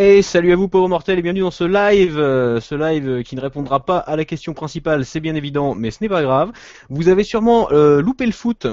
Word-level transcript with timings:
Et 0.00 0.22
salut 0.22 0.52
à 0.52 0.56
vous 0.56 0.68
pauvres 0.68 0.88
mortels 0.88 1.18
et 1.18 1.22
bienvenue 1.22 1.40
dans 1.40 1.50
ce 1.50 1.64
live, 1.64 2.20
euh, 2.20 2.60
ce 2.60 2.76
live 2.76 3.24
qui 3.24 3.34
ne 3.34 3.40
répondra 3.40 3.84
pas 3.84 3.98
à 3.98 4.14
la 4.14 4.24
question 4.24 4.54
principale, 4.54 5.04
c'est 5.04 5.18
bien 5.18 5.34
évident, 5.34 5.74
mais 5.74 5.90
ce 5.90 5.98
n'est 6.00 6.08
pas 6.08 6.22
grave. 6.22 6.52
Vous 6.88 7.08
avez 7.08 7.24
sûrement 7.24 7.68
euh, 7.72 8.00
loupé 8.00 8.24
le 8.24 8.30
foot 8.30 8.68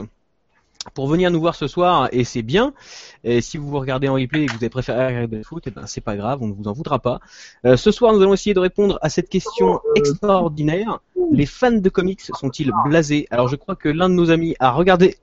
pour 0.93 1.07
venir 1.07 1.31
nous 1.31 1.39
voir 1.39 1.55
ce 1.55 1.65
soir 1.65 2.09
et 2.11 2.25
c'est 2.25 2.43
bien. 2.43 2.75
Et 3.23 3.41
si 3.41 3.57
vous 3.57 3.67
vous 3.67 3.79
regardez 3.79 4.07
en 4.07 4.13
replay 4.13 4.43
et 4.43 4.45
que 4.45 4.51
vous 4.51 4.57
avez 4.57 4.69
préféré 4.69 5.07
regarder 5.07 5.37
le 5.37 5.43
foot, 5.43 5.65
et 5.65 5.71
ben 5.71 5.87
c'est 5.87 5.99
pas 5.99 6.15
grave, 6.15 6.43
on 6.43 6.47
ne 6.47 6.53
vous 6.53 6.67
en 6.67 6.73
voudra 6.73 6.99
pas. 6.99 7.19
Euh, 7.65 7.75
ce 7.75 7.89
soir, 7.89 8.13
nous 8.13 8.21
allons 8.21 8.35
essayer 8.35 8.53
de 8.53 8.59
répondre 8.59 8.99
à 9.01 9.09
cette 9.09 9.27
question 9.27 9.81
extraordinaire. 9.95 10.99
Les 11.31 11.47
fans 11.47 11.71
de 11.71 11.89
comics 11.89 12.21
sont-ils 12.21 12.71
blasés? 12.85 13.25
Alors 13.31 13.47
je 13.47 13.55
crois 13.55 13.75
que 13.75 13.89
l'un 13.89 14.09
de 14.09 14.13
nos 14.13 14.29
amis 14.29 14.55
a 14.59 14.69
regardé 14.69 15.17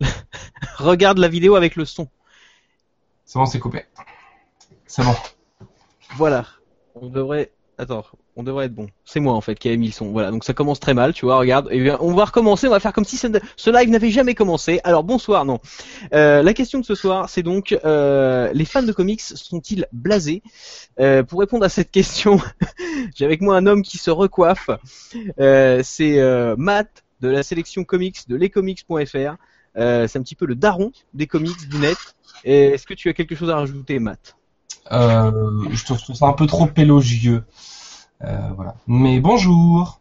regarde 0.78 1.18
la 1.18 1.28
vidéo 1.28 1.54
avec 1.54 1.76
le 1.76 1.84
son. 1.84 2.08
C'est 3.24 3.38
bon, 3.38 3.46
c'est 3.46 3.60
coupé. 3.60 3.84
C'est 4.88 5.04
bon. 5.04 5.14
Voilà. 6.16 6.46
On 6.94 7.08
devrait. 7.08 7.50
Attends, 7.76 8.04
on 8.36 8.44
devrait 8.44 8.66
être 8.66 8.74
bon. 8.74 8.88
C'est 9.04 9.18
moi 9.18 9.34
en 9.34 9.40
fait 9.40 9.58
qui 9.58 9.68
a 9.68 9.76
mis 9.76 9.86
le 9.86 9.92
son. 9.92 10.12
Voilà, 10.12 10.30
donc 10.30 10.44
ça 10.44 10.54
commence 10.54 10.78
très 10.78 10.94
mal, 10.94 11.12
tu 11.12 11.24
vois. 11.24 11.38
Regarde, 11.38 11.68
et 11.72 11.80
bien, 11.80 11.98
on 12.00 12.14
va 12.14 12.26
recommencer. 12.26 12.68
On 12.68 12.70
va 12.70 12.78
faire 12.78 12.92
comme 12.92 13.04
si 13.04 13.16
ce 13.16 13.70
live 13.70 13.90
n'avait 13.90 14.10
jamais 14.10 14.34
commencé. 14.34 14.80
Alors 14.84 15.02
bonsoir, 15.02 15.44
non. 15.44 15.58
Euh, 16.12 16.42
la 16.42 16.54
question 16.54 16.78
de 16.78 16.84
ce 16.84 16.94
soir, 16.94 17.28
c'est 17.28 17.42
donc 17.42 17.76
euh, 17.84 18.50
les 18.52 18.64
fans 18.64 18.82
de 18.82 18.92
comics 18.92 19.20
sont-ils 19.20 19.86
blasés 19.92 20.42
euh, 21.00 21.24
Pour 21.24 21.40
répondre 21.40 21.64
à 21.64 21.68
cette 21.68 21.90
question, 21.90 22.40
j'ai 23.16 23.24
avec 23.24 23.40
moi 23.40 23.56
un 23.56 23.66
homme 23.66 23.82
qui 23.82 23.98
se 23.98 24.10
recoiffe. 24.10 24.70
C'est 25.82 26.54
Matt 26.56 27.04
de 27.20 27.28
la 27.28 27.42
sélection 27.42 27.82
comics 27.82 28.28
de 28.28 28.36
lescomics.fr. 28.36 29.36
C'est 29.74 30.16
un 30.16 30.22
petit 30.22 30.36
peu 30.36 30.46
le 30.46 30.54
daron 30.54 30.92
des 31.12 31.26
comics 31.26 31.68
du 31.68 31.78
net. 31.78 31.98
Est-ce 32.44 32.86
que 32.86 32.94
tu 32.94 33.08
as 33.08 33.14
quelque 33.14 33.34
chose 33.34 33.50
à 33.50 33.56
rajouter, 33.56 33.98
Matt? 33.98 34.36
Euh, 34.92 35.64
je 35.70 35.84
trouve 35.84 35.98
ça 35.98 36.26
un 36.26 36.32
peu 36.32 36.46
trop 36.46 36.68
élogieux. 36.76 37.44
Euh, 38.22 38.36
voilà. 38.54 38.74
Mais 38.86 39.20
bonjour. 39.20 40.00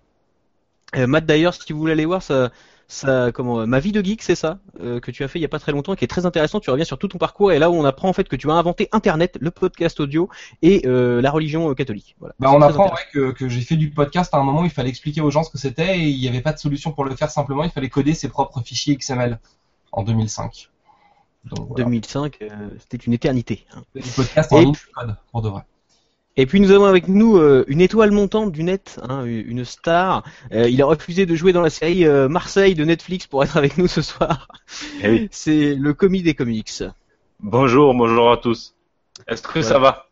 Euh, 0.96 1.08
Matt, 1.08 1.26
d'ailleurs, 1.26 1.54
si 1.54 1.74
vous 1.74 1.80
voulez 1.80 1.94
aller 1.94 2.06
voir 2.06 2.22
ça, 2.22 2.52
ça, 2.88 3.32
comment, 3.34 3.66
ma 3.66 3.80
vie 3.80 3.92
de 3.92 4.04
geek, 4.04 4.22
c'est 4.22 4.36
ça 4.36 4.60
que 4.78 5.10
tu 5.10 5.24
as 5.24 5.28
fait 5.28 5.40
il 5.40 5.42
y 5.42 5.46
a 5.46 5.50
pas 5.50 5.58
très 5.58 5.72
longtemps, 5.72 5.96
qui 5.96 6.04
est 6.06 6.08
très 6.08 6.26
intéressant. 6.26 6.60
Tu 6.60 6.70
reviens 6.70 6.86
sur 6.86 7.00
tout 7.00 7.08
ton 7.08 7.18
parcours 7.18 7.52
et 7.52 7.58
là 7.58 7.72
où 7.72 7.74
on 7.74 7.86
apprend 7.86 8.10
en 8.10 8.14
fait 8.14 8.28
que 8.28 8.36
tu 8.36 8.52
as 8.52 8.54
inventé 8.54 8.90
Internet, 8.92 9.38
le 9.42 9.50
podcast 9.50 10.00
audio 10.00 10.30
et 10.62 10.82
la 10.86 11.32
religion 11.32 11.74
catholique. 11.74 12.16
Voilà. 12.20 12.36
Bah, 12.40 12.52
on 12.52 12.62
apprend 12.62 12.90
ouais, 12.90 13.02
que, 13.12 13.32
que 13.32 13.50
j'ai 13.50 13.62
fait 13.62 13.78
du 13.78 13.90
podcast 13.90 14.34
à 14.34 14.38
un 14.38 14.44
moment 14.44 14.62
où 14.62 14.66
il 14.66 14.72
fallait 14.72 14.90
expliquer 14.90 15.22
aux 15.22 15.32
gens 15.32 15.44
ce 15.44 15.50
que 15.50 15.58
c'était 15.58 15.98
et 15.98 16.04
il 16.04 16.20
n'y 16.20 16.28
avait 16.28 16.42
pas 16.42 16.54
de 16.54 16.60
solution 16.60 16.92
pour 16.92 17.06
le 17.06 17.16
faire 17.16 17.32
simplement. 17.32 17.64
Il 17.64 17.72
fallait 17.72 17.90
coder 17.90 18.14
ses 18.14 18.28
propres 18.28 18.62
fichiers 18.62 18.96
XML 18.98 19.40
en 19.92 20.04
2005. 20.04 20.70
Donc, 21.46 21.68
voilà. 21.70 21.86
2005, 21.86 22.38
euh, 22.42 22.48
c'était 22.80 23.04
une 23.06 23.14
éternité. 23.14 23.66
Hein. 23.76 23.84
Du 23.96 24.10
podcast 24.10 24.52
en 24.52 24.58
Et 24.58 24.66
ligne, 24.66 24.74
code, 24.96 25.16
pour 25.32 25.42
de 25.42 25.50
vrai. 25.50 25.64
Et 26.36 26.48
puis 26.48 26.60
nous 26.60 26.72
avons 26.72 26.86
avec 26.86 27.08
nous 27.08 27.38
euh, 27.38 27.64
une 27.68 27.80
étoile 27.80 28.10
montante 28.10 28.52
du 28.52 28.64
net, 28.64 29.00
hein, 29.08 29.24
une 29.26 29.64
star. 29.66 30.24
Euh, 30.52 30.68
il 30.68 30.82
a 30.82 30.86
refusé 30.88 31.28
de 31.28 31.36
jouer 31.36 31.54
dans 31.54 31.62
la 31.62 31.70
série 31.70 32.08
euh, 32.08 32.28
Marseille 32.28 32.74
de 32.74 32.84
Netflix 32.84 33.28
pour 33.28 33.44
être 33.44 33.56
avec 33.56 33.78
nous 33.78 33.88
ce 33.88 34.02
soir. 34.02 34.48
Eh 35.04 35.10
oui. 35.10 35.28
C'est 35.32 35.76
le 35.76 35.94
commis 35.94 36.24
des 36.24 36.34
comics. 36.34 36.84
Bonjour, 37.40 37.94
bonjour 37.94 38.32
à 38.32 38.38
tous. 38.38 38.74
Est-ce 39.28 39.44
que 39.44 39.62
ça 39.62 39.78
va? 39.78 40.08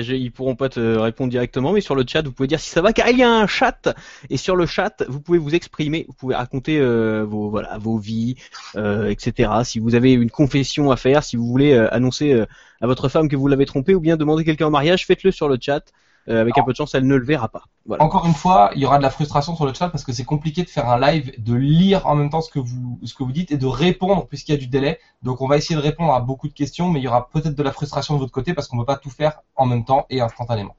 Ils 0.00 0.32
pourront 0.32 0.56
pas 0.56 0.68
te 0.68 0.80
répondre 0.80 1.30
directement, 1.30 1.72
mais 1.72 1.80
sur 1.80 1.94
le 1.94 2.04
chat, 2.06 2.22
vous 2.22 2.32
pouvez 2.32 2.46
dire 2.46 2.60
si 2.60 2.70
ça 2.70 2.82
va, 2.82 2.92
car 2.92 3.08
il 3.08 3.18
y 3.18 3.22
a 3.22 3.30
un 3.30 3.46
chat. 3.46 3.94
Et 4.30 4.36
sur 4.36 4.56
le 4.56 4.66
chat, 4.66 5.04
vous 5.08 5.20
pouvez 5.20 5.38
vous 5.38 5.54
exprimer, 5.54 6.04
vous 6.08 6.14
pouvez 6.14 6.34
raconter 6.34 6.78
euh, 6.78 7.24
vos 7.24 7.48
voilà 7.50 7.78
vos 7.78 7.98
vies, 7.98 8.36
euh, 8.76 9.08
etc. 9.08 9.50
Si 9.64 9.78
vous 9.78 9.94
avez 9.94 10.12
une 10.12 10.30
confession 10.30 10.90
à 10.90 10.96
faire, 10.96 11.22
si 11.22 11.36
vous 11.36 11.46
voulez 11.46 11.72
euh, 11.72 11.92
annoncer 11.94 12.44
à 12.80 12.86
votre 12.86 13.08
femme 13.08 13.28
que 13.28 13.36
vous 13.36 13.48
l'avez 13.48 13.66
trompée, 13.66 13.94
ou 13.94 14.00
bien 14.00 14.16
demander 14.16 14.44
quelqu'un 14.44 14.66
en 14.66 14.70
mariage, 14.70 15.06
faites-le 15.06 15.30
sur 15.30 15.48
le 15.48 15.58
chat. 15.60 15.84
Euh, 16.28 16.40
avec 16.40 16.56
un 16.56 16.62
peu 16.62 16.72
de 16.72 16.76
chance, 16.76 16.94
elle 16.94 17.06
ne 17.06 17.16
le 17.16 17.24
verra 17.24 17.48
pas. 17.48 17.64
Voilà. 17.84 18.02
Encore 18.02 18.24
une 18.24 18.32
fois, 18.32 18.70
il 18.74 18.80
y 18.80 18.86
aura 18.86 18.96
de 18.96 19.02
la 19.02 19.10
frustration 19.10 19.54
sur 19.56 19.66
le 19.66 19.74
chat 19.74 19.90
parce 19.90 20.04
que 20.04 20.12
c'est 20.12 20.24
compliqué 20.24 20.62
de 20.62 20.70
faire 20.70 20.88
un 20.88 20.98
live, 20.98 21.32
de 21.36 21.54
lire 21.54 22.06
en 22.06 22.14
même 22.16 22.30
temps 22.30 22.40
ce 22.40 22.50
que 22.50 22.58
vous, 22.58 22.98
ce 23.04 23.12
que 23.14 23.22
vous 23.24 23.32
dites 23.32 23.52
et 23.52 23.58
de 23.58 23.66
répondre 23.66 24.26
puisqu'il 24.26 24.52
y 24.52 24.54
a 24.54 24.58
du 24.58 24.66
délai. 24.66 25.00
Donc 25.22 25.42
on 25.42 25.46
va 25.46 25.58
essayer 25.58 25.76
de 25.76 25.82
répondre 25.82 26.14
à 26.14 26.20
beaucoup 26.20 26.48
de 26.48 26.54
questions, 26.54 26.88
mais 26.88 27.00
il 27.00 27.02
y 27.02 27.08
aura 27.08 27.28
peut-être 27.28 27.54
de 27.54 27.62
la 27.62 27.72
frustration 27.72 28.14
de 28.14 28.20
votre 28.20 28.32
côté 28.32 28.54
parce 28.54 28.68
qu'on 28.68 28.76
ne 28.76 28.82
peut 28.82 28.86
pas 28.86 28.96
tout 28.96 29.10
faire 29.10 29.40
en 29.54 29.66
même 29.66 29.84
temps 29.84 30.06
et 30.08 30.22
instantanément. 30.22 30.76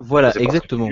Voilà, 0.00 0.32
exactement. 0.38 0.88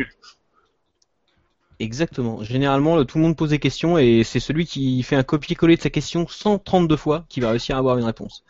Exactement. 1.79 2.43
Généralement, 2.43 2.97
le- 2.97 3.05
tout 3.05 3.19
le 3.19 3.25
monde 3.25 3.37
pose 3.37 3.51
des 3.51 3.59
questions 3.59 3.99
et 3.99 4.25
c'est 4.25 4.41
celui 4.41 4.65
qui 4.67 5.03
fait 5.03 5.17
un 5.17 5.23
copier-coller 5.23 5.77
de 5.77 5.83
sa 5.83 5.91
question 5.91 6.27
132 6.27 6.97
fois 6.97 7.25
qui 7.29 7.41
va 7.41 7.51
réussir 7.51 7.77
à 7.77 7.79
avoir 7.79 7.99
une 7.99 8.05
réponse. 8.05 8.45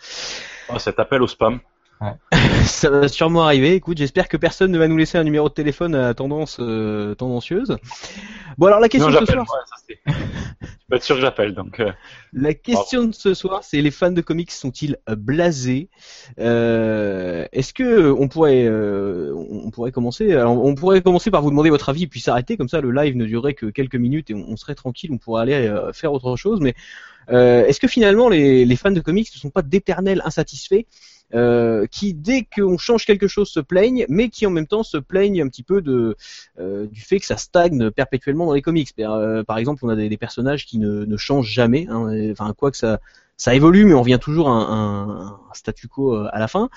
Oh, 0.68 0.78
cet 0.78 0.98
appel 1.00 1.22
au 1.22 1.26
spam. 1.26 1.60
Ça 2.66 2.90
va 2.90 3.08
sûrement 3.08 3.44
arriver. 3.44 3.74
Écoute, 3.74 3.98
j'espère 3.98 4.28
que 4.28 4.36
personne 4.36 4.70
ne 4.70 4.78
va 4.78 4.88
nous 4.88 4.96
laisser 4.96 5.18
un 5.18 5.24
numéro 5.24 5.48
de 5.48 5.54
téléphone 5.54 5.94
à 5.94 6.14
tendance 6.14 6.58
euh, 6.60 7.14
tendancieuse. 7.14 7.76
Bon, 8.58 8.66
alors 8.66 8.80
la 8.80 8.88
question 8.88 9.10
non, 9.10 9.20
de 9.20 9.26
ce 9.26 9.32
soir, 9.32 9.46
Ouais, 9.46 9.60
ça, 9.66 10.14
tu 10.86 10.86
peux 10.88 10.96
être 10.96 11.02
sûr 11.02 11.16
que 11.16 11.20
j'appelle. 11.20 11.54
Donc, 11.54 11.80
euh, 11.80 11.92
la 12.32 12.54
question 12.54 13.04
de 13.04 13.12
ce 13.12 13.34
soir, 13.34 13.64
c'est 13.64 13.80
les 13.80 13.90
fans 13.90 14.12
de 14.12 14.20
comics 14.20 14.50
sont-ils 14.50 14.96
euh, 15.08 15.16
blasés? 15.16 15.88
Euh, 16.38 17.46
Est-ce 17.52 17.74
que 17.74 18.10
on 18.12 18.28
pourrait, 18.28 18.68
on 18.68 19.70
pourrait 19.70 19.92
commencer 19.92 20.32
alors, 20.32 20.64
On 20.64 20.74
pourrait 20.74 21.02
commencer 21.02 21.30
par 21.30 21.42
vous 21.42 21.50
demander 21.50 21.70
votre 21.70 21.88
avis 21.88 22.06
puis 22.06 22.20
s'arrêter 22.20 22.56
comme 22.56 22.68
ça. 22.68 22.80
Le 22.80 22.92
live 22.92 23.16
ne 23.16 23.26
durerait 23.26 23.54
que 23.54 23.66
quelques 23.66 23.96
minutes 23.96 24.30
et 24.30 24.34
on, 24.34 24.44
on 24.48 24.56
serait 24.56 24.74
tranquille. 24.74 25.10
On 25.12 25.18
pourrait 25.18 25.42
aller 25.42 25.74
faire 25.92 26.12
autre 26.12 26.36
chose. 26.36 26.60
Mais 26.60 26.74
est-ce 27.28 27.80
que 27.80 27.88
finalement 27.88 28.28
les, 28.28 28.64
les 28.64 28.76
fans 28.76 28.92
de 28.92 29.00
comics 29.00 29.28
ne 29.34 29.38
sont 29.40 29.50
pas 29.50 29.62
d'éternels 29.62 30.22
insatisfaits? 30.24 30.84
Euh, 31.34 31.86
qui 31.86 32.14
dès 32.14 32.44
qu'on 32.44 32.78
change 32.78 33.04
quelque 33.04 33.26
chose 33.26 33.48
se 33.48 33.60
plaignent, 33.60 34.06
mais 34.08 34.28
qui 34.28 34.46
en 34.46 34.50
même 34.50 34.66
temps 34.66 34.82
se 34.82 34.96
plaignent 34.96 35.42
un 35.42 35.48
petit 35.48 35.62
peu 35.62 35.82
de 35.82 36.16
euh, 36.58 36.86
du 36.86 37.00
fait 37.00 37.18
que 37.18 37.26
ça 37.26 37.36
stagne 37.36 37.90
perpétuellement 37.90 38.46
dans 38.46 38.54
les 38.54 38.62
comics. 38.62 38.94
Par, 38.96 39.14
euh, 39.14 39.42
exemple, 39.56 39.84
on 39.84 39.88
a 39.88 39.96
des, 39.96 40.16
personnages 40.16 40.66
qui 40.66 40.78
ne, 40.78 41.04
ne 41.04 41.16
changent 41.16 41.50
jamais. 41.50 41.86
hein, 41.88 42.30
enfin, 42.32 42.52
quoi 42.54 42.70
que 42.70 42.76
ça 42.76 43.00
ça 43.36 43.54
évolue, 43.54 43.84
mais 43.84 43.94
on 43.94 44.00
revient 44.00 44.18
toujours 44.20 44.48
à 44.48 44.52
un, 44.52 45.38
statu 45.52 45.88
quo 45.88 46.14
euh, 46.14 46.28
à 46.32 46.38
la 46.38 46.48
fin. 46.48 46.70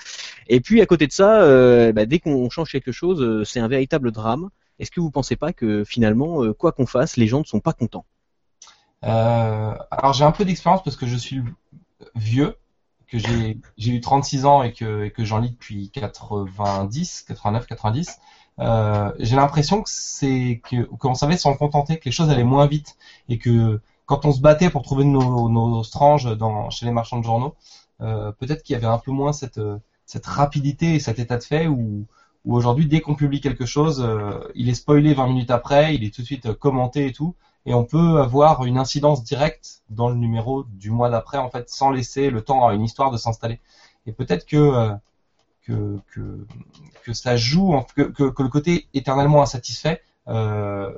Et 0.46 0.60
puis 0.60 0.80
à 0.80 0.86
côté 0.86 1.06
de 1.06 1.12
ça, 1.12 1.42
euh, 1.42 1.92
bah, 1.92 2.06
dès 2.06 2.18
qu'on 2.18 2.50
change 2.50 2.70
quelque 2.70 2.92
chose, 2.92 3.44
c'est 3.48 3.60
un 3.60 3.68
véritable 3.68 4.12
drame. 4.12 4.50
Est-ce 4.78 4.90
que 4.90 5.00
vous 5.00 5.10
pensez 5.10 5.36
pas 5.36 5.52
que 5.52 5.84
finalement, 5.84 6.52
quoi 6.54 6.72
qu'on 6.72 6.86
fasse, 6.86 7.16
les 7.16 7.26
gens 7.26 7.40
ne 7.40 7.44
sont 7.44 7.60
pas 7.60 7.72
contents? 7.72 8.04
Euh, 9.04 9.74
alors 9.90 10.12
j'ai 10.12 10.24
un 10.24 10.32
peu 10.32 10.44
d'expérience 10.44 10.82
parce 10.82 10.96
que 10.96 11.06
je 11.06 11.16
suis 11.16 11.42
vieux, 12.14 12.54
que 13.10 13.18
j'ai 13.18 13.90
eu 13.90 14.00
36 14.00 14.44
ans 14.46 14.62
et 14.62 14.72
que, 14.72 15.04
et 15.04 15.10
que 15.10 15.24
j'en 15.24 15.38
lis 15.38 15.50
depuis 15.50 15.90
90, 15.90 17.24
89, 17.26 17.66
90. 17.66 18.18
Euh, 18.60 19.12
j'ai 19.18 19.36
l'impression 19.36 19.82
que 19.82 19.90
c'est 19.90 20.60
que 20.68 20.82
qu'on 20.82 21.14
savait 21.14 21.36
s'en 21.36 21.54
contenter, 21.54 21.98
que 21.98 22.04
les 22.04 22.12
choses 22.12 22.30
allaient 22.30 22.44
moins 22.44 22.66
vite 22.66 22.96
et 23.28 23.38
que 23.38 23.80
quand 24.06 24.24
on 24.26 24.32
se 24.32 24.40
battait 24.40 24.70
pour 24.70 24.82
trouver 24.82 25.04
nos, 25.04 25.48
nos 25.48 25.82
stranges 25.82 26.24
dans, 26.36 26.70
chez 26.70 26.86
les 26.86 26.92
marchands 26.92 27.18
de 27.18 27.24
journaux, 27.24 27.54
euh, 28.00 28.32
peut-être 28.32 28.62
qu'il 28.62 28.74
y 28.74 28.76
avait 28.76 28.86
un 28.86 28.98
peu 28.98 29.10
moins 29.12 29.32
cette, 29.32 29.60
cette 30.06 30.26
rapidité 30.26 30.94
et 30.94 31.00
cet 31.00 31.18
état 31.18 31.36
de 31.36 31.42
fait 31.42 31.66
où, 31.66 32.06
où 32.44 32.56
aujourd'hui, 32.56 32.86
dès 32.86 33.00
qu'on 33.00 33.14
publie 33.14 33.40
quelque 33.40 33.66
chose, 33.66 34.02
euh, 34.04 34.48
il 34.54 34.68
est 34.68 34.74
spoilé 34.74 35.14
20 35.14 35.26
minutes 35.28 35.50
après, 35.50 35.94
il 35.94 36.04
est 36.04 36.14
tout 36.14 36.22
de 36.22 36.26
suite 36.26 36.52
commenté 36.54 37.06
et 37.06 37.12
tout 37.12 37.34
et 37.66 37.74
on 37.74 37.84
peut 37.84 38.20
avoir 38.20 38.64
une 38.64 38.78
incidence 38.78 39.22
directe 39.22 39.82
dans 39.90 40.08
le 40.08 40.14
numéro 40.14 40.64
du 40.64 40.90
mois 40.90 41.10
d'après 41.10 41.38
en 41.38 41.50
fait 41.50 41.68
sans 41.68 41.90
laisser 41.90 42.30
le 42.30 42.42
temps 42.42 42.66
à 42.66 42.74
une 42.74 42.82
histoire 42.82 43.10
de 43.10 43.16
s'installer. 43.16 43.60
Et 44.06 44.12
peut-être 44.12 44.46
que, 44.46 44.56
euh, 44.56 44.94
que 45.66 46.00
que 47.02 47.12
ça 47.12 47.36
joue 47.36 47.74
que, 47.94 48.02
que, 48.02 48.42
le 48.42 48.48
côté 48.48 48.88
éternellement 48.94 49.42
insatisfait 49.42 50.02
euh, 50.28 50.92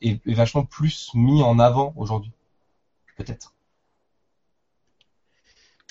est 0.00 0.20
vachement 0.26 0.64
plus 0.64 1.10
mis 1.14 1.42
en 1.42 1.58
avant 1.58 1.92
aujourd'hui. 1.96 2.32
Peut-être 3.16 3.52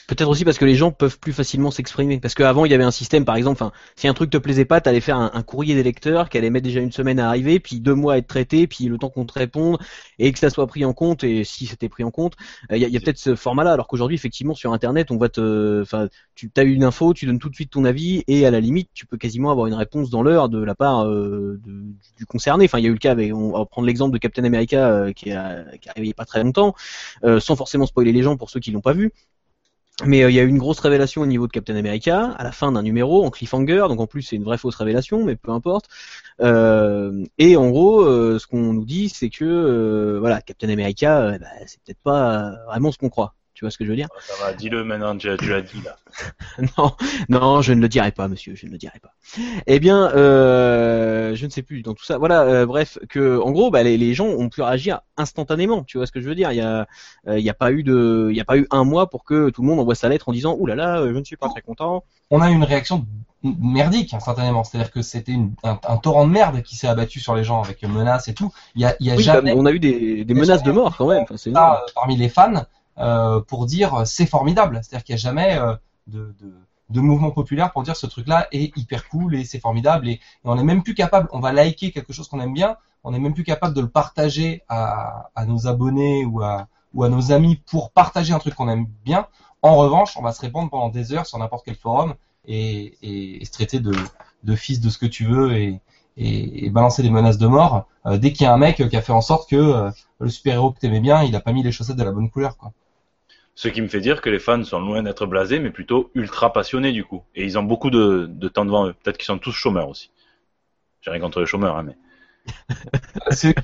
Peut-être 0.07 0.29
aussi 0.29 0.45
parce 0.45 0.57
que 0.57 0.63
les 0.63 0.75
gens 0.75 0.91
peuvent 0.93 1.19
plus 1.19 1.33
facilement 1.33 1.69
s'exprimer. 1.69 2.21
Parce 2.21 2.33
qu'avant, 2.33 2.63
il 2.63 2.71
y 2.71 2.73
avait 2.73 2.85
un 2.85 2.91
système, 2.91 3.25
par 3.25 3.35
exemple, 3.35 3.61
enfin, 3.61 3.73
si 3.97 4.07
un 4.07 4.13
truc 4.13 4.29
te 4.29 4.37
plaisait 4.37 4.63
pas, 4.63 4.79
t'allais 4.79 5.01
faire 5.01 5.17
un, 5.17 5.31
un 5.33 5.43
courrier 5.43 5.75
des 5.75 5.83
lecteurs 5.83 6.29
qui 6.29 6.37
allait 6.37 6.49
mettre 6.49 6.63
déjà 6.63 6.79
une 6.79 6.93
semaine 6.93 7.19
à 7.19 7.27
arriver, 7.27 7.59
puis 7.59 7.81
deux 7.81 7.93
mois 7.93 8.13
à 8.13 8.17
être 8.19 8.27
traité, 8.27 8.67
puis 8.67 8.85
le 8.85 8.97
temps 8.97 9.09
qu'on 9.09 9.25
te 9.25 9.37
réponde, 9.37 9.77
et 10.17 10.31
que 10.31 10.39
ça 10.39 10.49
soit 10.49 10.65
pris 10.65 10.85
en 10.85 10.93
compte, 10.93 11.25
et 11.25 11.43
si 11.43 11.65
c'était 11.65 11.89
pris 11.89 12.05
en 12.05 12.11
compte, 12.11 12.35
euh, 12.71 12.77
il 12.77 12.87
y 12.87 12.95
a, 12.95 12.99
peut-être 13.01 13.17
ce 13.17 13.35
format-là. 13.35 13.73
Alors 13.73 13.87
qu'aujourd'hui, 13.87 14.15
effectivement, 14.15 14.53
sur 14.53 14.71
Internet, 14.71 15.11
on 15.11 15.17
va 15.17 15.27
te, 15.27 15.81
enfin, 15.81 16.07
tu 16.35 16.49
as 16.55 16.63
une 16.63 16.85
info, 16.85 17.13
tu 17.13 17.25
donnes 17.25 17.39
tout 17.39 17.49
de 17.49 17.55
suite 17.55 17.71
ton 17.71 17.83
avis, 17.83 18.23
et 18.27 18.45
à 18.45 18.51
la 18.51 18.61
limite, 18.61 18.89
tu 18.93 19.05
peux 19.05 19.17
quasiment 19.17 19.51
avoir 19.51 19.67
une 19.67 19.73
réponse 19.73 20.09
dans 20.09 20.23
l'heure 20.23 20.47
de 20.47 20.63
la 20.63 20.73
part 20.75 21.05
euh, 21.05 21.59
de- 21.65 21.83
du 22.15 22.25
concerné. 22.25 22.63
Enfin, 22.63 22.79
il 22.79 22.83
y 22.83 22.87
a 22.87 22.89
eu 22.89 22.93
le 22.93 22.97
cas, 22.97 23.11
avec, 23.11 23.33
on 23.35 23.51
va 23.51 23.65
prendre 23.65 23.87
l'exemple 23.87 24.13
de 24.13 24.19
Captain 24.19 24.45
America 24.45 24.87
euh, 24.89 25.11
qui, 25.11 25.33
a, 25.33 25.65
qui 25.81 25.89
est 25.89 25.91
arrivé 25.91 26.05
il 26.05 26.07
y 26.07 26.11
a 26.11 26.13
pas 26.13 26.25
très 26.25 26.41
longtemps, 26.43 26.75
euh, 27.25 27.41
sans 27.41 27.57
forcément 27.57 27.85
spoiler 27.85 28.13
les 28.13 28.23
gens 28.23 28.37
pour 28.37 28.49
ceux 28.49 28.61
qui 28.61 28.71
l'ont 28.71 28.79
pas 28.81 28.93
vu. 28.93 29.11
Mais 30.05 30.23
euh, 30.23 30.29
il 30.29 30.35
y 30.35 30.39
a 30.39 30.43
eu 30.43 30.47
une 30.47 30.59
grosse 30.59 30.79
révélation 30.79 31.23
au 31.23 31.25
niveau 31.25 31.47
de 31.47 31.51
Captain 31.51 31.75
America 31.75 32.31
à 32.37 32.43
la 32.43 32.51
fin 32.51 32.71
d'un 32.71 32.83
numéro 32.83 33.25
en 33.25 33.31
cliffhanger, 33.31 33.85
donc 33.89 33.99
en 33.99 34.05
plus 34.07 34.21
c'est 34.21 34.35
une 34.35 34.43
vraie 34.43 34.59
fausse 34.59 34.75
révélation, 34.75 35.23
mais 35.23 35.35
peu 35.35 35.51
importe. 35.51 35.87
Euh, 36.41 37.25
et 37.39 37.57
en 37.57 37.69
gros, 37.71 38.01
euh, 38.01 38.37
ce 38.39 38.45
qu'on 38.45 38.73
nous 38.73 38.85
dit, 38.85 39.09
c'est 39.09 39.29
que 39.29 39.43
euh, 39.45 40.19
voilà, 40.19 40.41
Captain 40.41 40.69
America, 40.69 41.21
euh, 41.21 41.39
bah, 41.39 41.47
c'est 41.65 41.81
peut-être 41.81 42.01
pas 42.03 42.53
vraiment 42.67 42.91
ce 42.91 42.99
qu'on 42.99 43.09
croit. 43.09 43.36
Tu 43.57 43.65
vois 43.65 43.71
ce 43.71 43.79
que 43.79 43.85
je 43.85 43.89
veux 43.89 43.95
dire 43.95 44.07
Ça 44.19 44.33
va, 44.45 44.53
dis-le 44.53 44.83
maintenant, 44.83 45.17
tu, 45.17 45.35
tu 45.39 45.49
l'as 45.49 45.63
dit 45.63 45.81
là. 45.83 45.95
Non, 46.77 46.91
non, 47.27 47.61
je 47.63 47.73
ne 47.73 47.81
le 47.81 47.89
dirai 47.89 48.11
pas, 48.11 48.27
monsieur, 48.27 48.53
je 48.53 48.67
ne 48.67 48.71
le 48.71 48.77
dirai 48.77 48.99
pas. 48.99 49.15
Eh 49.65 49.79
bien, 49.79 50.11
euh, 50.11 51.33
je 51.33 51.43
ne 51.43 51.49
sais 51.49 51.63
plus 51.63 51.81
dans 51.81 51.95
tout 51.95 52.03
ça. 52.03 52.19
Voilà, 52.19 52.43
euh, 52.43 52.67
bref, 52.67 52.99
que 53.09 53.39
en 53.41 53.49
gros, 53.49 53.71
bah, 53.71 53.81
les, 53.81 53.97
les 53.97 54.13
gens 54.13 54.27
ont 54.27 54.49
pu 54.49 54.61
réagir 54.61 54.99
instantanément. 55.17 55.83
Tu 55.83 55.97
vois 55.97 56.05
ce 56.05 56.11
que 56.11 56.21
je 56.21 56.29
veux 56.29 56.35
dire 56.35 56.51
Il 56.51 56.57
y 56.57 56.61
a, 56.61 56.85
euh, 57.27 57.39
y 57.39 57.49
a 57.49 57.55
pas 57.55 57.71
eu 57.71 57.81
de, 57.81 58.27
il 58.29 58.37
y 58.37 58.39
a 58.41 58.45
pas 58.45 58.59
eu 58.59 58.67
un 58.69 58.83
mois 58.83 59.09
pour 59.09 59.23
que 59.23 59.49
tout 59.49 59.63
le 59.63 59.67
monde 59.69 59.79
envoie 59.79 59.95
sa 59.95 60.07
lettre 60.07 60.29
en 60.29 60.33
disant, 60.33 60.55
ouh 60.59 60.67
là 60.67 60.75
là, 60.75 61.03
je 61.07 61.17
ne 61.17 61.23
suis 61.23 61.35
pas 61.35 61.49
très 61.49 61.61
content. 61.61 62.03
On 62.29 62.41
a 62.41 62.51
eu 62.51 62.53
une 62.53 62.63
réaction 62.63 63.07
merdique 63.43 64.13
instantanément, 64.13 64.63
c'est-à-dire 64.63 64.91
que 64.91 65.01
c'était 65.01 65.31
une- 65.31 65.53
un, 65.63 65.79
un 65.87 65.97
torrent 65.97 66.27
de 66.27 66.31
merde 66.31 66.61
qui 66.61 66.75
s'est 66.75 66.87
abattu 66.87 67.19
sur 67.19 67.35
les 67.35 67.43
gens 67.43 67.63
avec 67.63 67.81
menaces 67.81 68.27
et 68.27 68.35
tout. 68.35 68.51
Il 68.75 68.81
y 68.81 68.85
a, 68.85 68.95
il 68.99 69.07
y 69.07 69.11
a 69.11 69.15
Oui, 69.15 69.23
jamais 69.23 69.53
bah, 69.53 69.59
on 69.59 69.65
a 69.65 69.71
eu 69.71 69.79
des, 69.79 70.25
menaces 70.29 70.61
de 70.61 70.71
mort 70.71 70.95
quand 70.95 71.07
même. 71.07 71.23
Enfin, 71.23 71.37
c'est 71.37 71.51
parmi 71.95 72.17
les 72.17 72.29
fans 72.29 72.63
euh, 72.99 73.41
pour 73.41 73.65
dire 73.65 74.05
c'est 74.05 74.25
formidable. 74.25 74.79
C'est-à-dire 74.83 75.03
qu'il 75.03 75.13
n'y 75.15 75.19
a 75.19 75.23
jamais 75.23 75.57
euh, 75.57 75.75
de, 76.07 76.35
de, 76.39 76.53
de 76.89 76.99
mouvement 76.99 77.31
populaire 77.31 77.71
pour 77.71 77.83
dire 77.83 77.95
ce 77.95 78.07
truc-là 78.07 78.47
est 78.51 78.75
hyper 78.77 79.07
cool 79.09 79.35
et 79.35 79.45
c'est 79.45 79.59
formidable 79.59 80.07
et, 80.07 80.19
on 80.43 80.55
n'est 80.55 80.63
même 80.63 80.83
plus 80.83 80.95
capable. 80.95 81.27
On 81.31 81.39
va 81.39 81.51
liker 81.51 81.91
quelque 81.91 82.13
chose 82.13 82.27
qu'on 82.27 82.39
aime 82.39 82.53
bien, 82.53 82.77
on 83.03 83.11
n'est 83.11 83.19
même 83.19 83.33
plus 83.33 83.43
capable 83.43 83.75
de 83.75 83.81
le 83.81 83.89
partager 83.89 84.63
à, 84.69 85.29
à 85.35 85.45
nos 85.45 85.67
abonnés 85.67 86.25
ou 86.25 86.41
à, 86.41 86.67
ou 86.93 87.03
à 87.03 87.09
nos 87.09 87.31
amis 87.31 87.57
pour 87.69 87.91
partager 87.91 88.33
un 88.33 88.39
truc 88.39 88.55
qu'on 88.55 88.69
aime 88.69 88.87
bien. 89.05 89.27
En 89.61 89.75
revanche, 89.75 90.15
on 90.17 90.21
va 90.21 90.31
se 90.31 90.41
répondre 90.41 90.69
pendant 90.69 90.89
des 90.89 91.13
heures 91.13 91.25
sur 91.25 91.37
n'importe 91.39 91.65
quel 91.65 91.75
forum 91.75 92.15
et, 92.45 92.97
et, 93.41 93.43
se 93.43 93.51
traiter 93.51 93.79
de, 93.79 93.93
de 94.43 94.55
fils 94.55 94.79
de 94.79 94.89
ce 94.89 94.97
que 94.97 95.05
tu 95.05 95.25
veux 95.25 95.55
et, 95.57 95.81
et, 96.15 96.65
et 96.65 96.69
balancer 96.69 97.03
des 97.03 97.09
menaces 97.09 97.37
de 97.37 97.47
mort 97.47 97.87
euh, 98.05 98.17
dès 98.17 98.31
qu'il 98.31 98.45
y 98.45 98.47
a 98.47 98.53
un 98.53 98.57
mec 98.57 98.87
qui 98.89 98.95
a 98.95 99.01
fait 99.01 99.11
en 99.11 99.21
sorte 99.21 99.49
que 99.49 99.55
euh, 99.55 99.91
le 100.19 100.29
super-héros 100.29 100.71
que 100.71 100.79
t'aimais 100.79 100.99
bien, 100.99 101.23
il 101.23 101.35
a 101.35 101.41
pas 101.41 101.51
mis 101.51 101.63
les 101.63 101.71
chaussettes 101.71 101.97
de 101.97 102.03
la 102.03 102.11
bonne 102.11 102.29
couleur, 102.29 102.57
quoi. 102.57 102.71
Ce 103.57 103.69
qui 103.69 103.81
me 103.81 103.87
fait 103.87 104.01
dire 104.01 104.21
que 104.21 104.29
les 104.29 104.37
fans 104.37 104.63
sont 104.63 104.79
loin 104.79 105.01
d'être 105.01 105.25
blasés, 105.25 105.57
mais 105.57 105.71
plutôt 105.71 106.11
ultra 106.13 106.53
passionnés 106.53 106.91
du 106.91 107.03
coup. 107.03 107.23
Et 107.33 107.43
ils 107.43 107.57
ont 107.57 107.63
beaucoup 107.63 107.89
de, 107.89 108.27
de 108.29 108.47
temps 108.49 108.65
devant 108.65 108.85
eux. 108.85 108.93
Peut-être 108.93 109.17
qu'ils 109.17 109.25
sont 109.25 109.39
tous 109.39 109.51
chômeurs 109.51 109.89
aussi. 109.89 110.11
J'ai 111.01 111.09
rien 111.09 111.19
contre 111.19 111.39
les 111.39 111.47
chômeurs, 111.47 111.75
hein, 111.75 111.81
mais. 111.81 111.97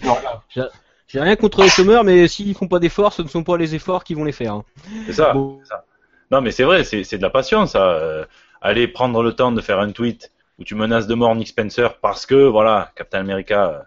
Regardé. 0.02 0.72
J'ai 1.08 1.20
rien 1.22 1.36
contre 1.36 1.62
les 1.62 1.70
chômeurs, 1.70 2.04
mais 2.04 2.28
s'ils 2.28 2.56
font 2.56 2.68
pas 2.68 2.80
d'efforts, 2.80 3.14
ce 3.14 3.22
ne 3.22 3.28
sont 3.28 3.44
pas 3.44 3.56
les 3.56 3.76
efforts 3.76 4.04
qui 4.04 4.16
vont 4.16 4.24
les 4.24 4.32
faire. 4.32 4.54
hein. 4.56 4.66
C'est 5.06 5.14
ça. 5.14 5.32
Bon. 5.34 5.60
c'est 5.62 5.70
ça. 5.70 5.86
Non, 6.32 6.42
mais 6.42 6.50
c'est 6.50 6.64
vrai, 6.64 6.84
c'est 6.84 7.18
de 7.18 7.22
la 7.22 7.30
passion, 7.30 7.68
ça. 7.68 7.92
Euh, 7.92 8.26
aller 8.62 8.88
prendre 8.88 9.22
le 9.22 9.34
temps 9.34 9.52
de 9.52 9.62
faire 9.62 9.80
un 9.80 9.92
tweet 9.92 10.32
où 10.58 10.64
tu 10.64 10.74
menaces 10.74 11.06
de 11.06 11.14
mort 11.14 11.36
Nick 11.36 11.50
Spencer 11.50 12.00
parce 12.02 12.26
que, 12.26 12.34
voilà, 12.34 12.92
Captain 12.96 13.20
America 13.20 13.70
euh, 13.70 13.80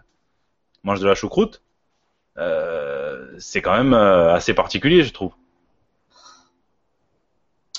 mange 0.83 1.01
de 1.01 1.07
la 1.07 1.15
choucroute, 1.15 1.61
euh, 2.37 3.25
c'est 3.39 3.61
quand 3.61 3.75
même 3.75 3.93
euh, 3.93 4.33
assez 4.33 4.53
particulier, 4.53 5.03
je 5.03 5.11
trouve. 5.11 5.33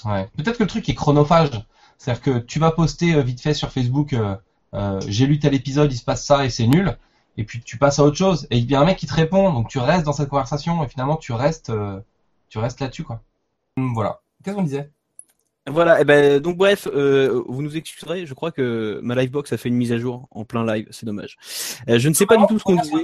Ouais. 0.04 0.28
Peut-être 0.36 0.58
que 0.58 0.62
le 0.64 0.68
truc 0.68 0.88
est 0.88 0.94
chronophage. 0.94 1.50
C'est-à-dire 1.98 2.22
que 2.22 2.38
tu 2.38 2.58
vas 2.58 2.70
poster 2.70 3.14
euh, 3.14 3.22
vite 3.22 3.40
fait 3.40 3.54
sur 3.54 3.70
Facebook, 3.72 4.12
euh, 4.12 4.36
euh, 4.74 5.00
j'ai 5.06 5.26
lu 5.26 5.38
tel 5.38 5.54
épisode, 5.54 5.92
il 5.92 5.96
se 5.96 6.04
passe 6.04 6.24
ça 6.24 6.44
et 6.44 6.50
c'est 6.50 6.66
nul. 6.66 6.96
Et 7.36 7.44
puis 7.44 7.60
tu 7.60 7.78
passes 7.78 7.98
à 7.98 8.04
autre 8.04 8.16
chose. 8.16 8.46
Et 8.50 8.58
il 8.58 8.70
y 8.70 8.74
a 8.74 8.80
un 8.80 8.84
mec 8.84 8.98
qui 8.98 9.06
te 9.06 9.14
répond, 9.14 9.52
donc 9.52 9.68
tu 9.68 9.78
restes 9.78 10.04
dans 10.04 10.12
cette 10.12 10.28
conversation 10.28 10.82
et 10.84 10.88
finalement 10.88 11.16
tu 11.16 11.32
restes, 11.32 11.70
euh, 11.70 12.00
tu 12.48 12.58
restes 12.58 12.80
là-dessus, 12.80 13.04
quoi. 13.04 13.22
Hum, 13.76 13.94
Voilà. 13.94 14.20
Qu'est-ce 14.42 14.56
qu'on 14.56 14.62
disait? 14.62 14.90
Voilà, 15.70 16.00
et 16.00 16.04
ben 16.04 16.40
donc 16.40 16.56
bref, 16.56 16.88
euh, 16.90 17.42
vous 17.46 17.60
nous 17.60 17.76
excuserez, 17.76 18.24
je 18.24 18.32
crois 18.32 18.50
que 18.50 19.00
ma 19.02 19.14
livebox 19.14 19.52
a 19.52 19.58
fait 19.58 19.68
une 19.68 19.74
mise 19.76 19.92
à 19.92 19.98
jour 19.98 20.26
en 20.30 20.46
plein 20.46 20.64
live, 20.64 20.88
c'est 20.90 21.04
dommage. 21.04 21.36
Je 21.86 22.08
ne 22.08 22.14
sais 22.14 22.24
pas 22.24 22.38
du 22.38 22.46
tout 22.46 22.58
ce 22.58 22.64
qu'on 22.64 22.76
disait. 22.76 22.94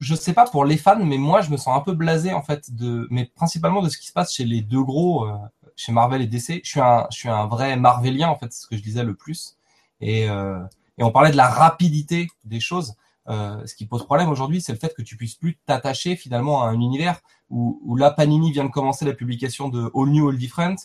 Je 0.00 0.14
sais 0.14 0.32
pas 0.32 0.46
pour 0.46 0.64
les 0.64 0.78
fans, 0.78 1.04
mais 1.04 1.18
moi 1.18 1.42
je 1.42 1.50
me 1.50 1.58
sens 1.58 1.76
un 1.76 1.82
peu 1.82 1.92
blasé 1.92 2.32
en 2.32 2.40
fait 2.40 2.74
de, 2.74 3.06
mais 3.10 3.30
principalement 3.34 3.82
de 3.82 3.90
ce 3.90 3.98
qui 3.98 4.06
se 4.06 4.12
passe 4.14 4.32
chez 4.32 4.46
les 4.46 4.62
deux 4.62 4.82
gros, 4.82 5.28
chez 5.76 5.92
Marvel 5.92 6.22
et 6.22 6.26
DC. 6.26 6.60
Je 6.62 6.68
suis 6.68 6.80
un, 6.80 7.06
je 7.10 7.16
suis 7.16 7.28
un 7.28 7.46
vrai 7.46 7.76
Marvelien 7.76 8.28
en 8.28 8.36
fait, 8.36 8.52
c'est 8.52 8.62
ce 8.62 8.66
que 8.66 8.76
je 8.76 8.82
disais 8.82 9.04
le 9.04 9.14
plus. 9.14 9.56
Et, 10.00 10.28
euh, 10.28 10.60
et 10.98 11.02
on 11.02 11.10
parlait 11.10 11.30
de 11.30 11.36
la 11.36 11.48
rapidité 11.48 12.28
des 12.44 12.60
choses. 12.60 12.94
Euh, 13.28 13.64
ce 13.66 13.74
qui 13.74 13.86
pose 13.86 14.04
problème 14.04 14.28
aujourd'hui, 14.28 14.60
c'est 14.60 14.72
le 14.72 14.78
fait 14.78 14.94
que 14.94 15.02
tu 15.02 15.16
puisses 15.16 15.34
plus 15.34 15.58
t'attacher 15.66 16.14
finalement 16.14 16.62
à 16.62 16.68
un 16.68 16.74
univers 16.80 17.20
où, 17.50 17.80
où 17.84 17.96
là 17.96 18.10
Panini 18.10 18.52
vient 18.52 18.64
de 18.64 18.70
commencer 18.70 19.04
la 19.04 19.14
publication 19.14 19.68
de 19.68 19.90
All 19.94 20.08
New 20.10 20.28
All 20.28 20.36
Different. 20.36 20.76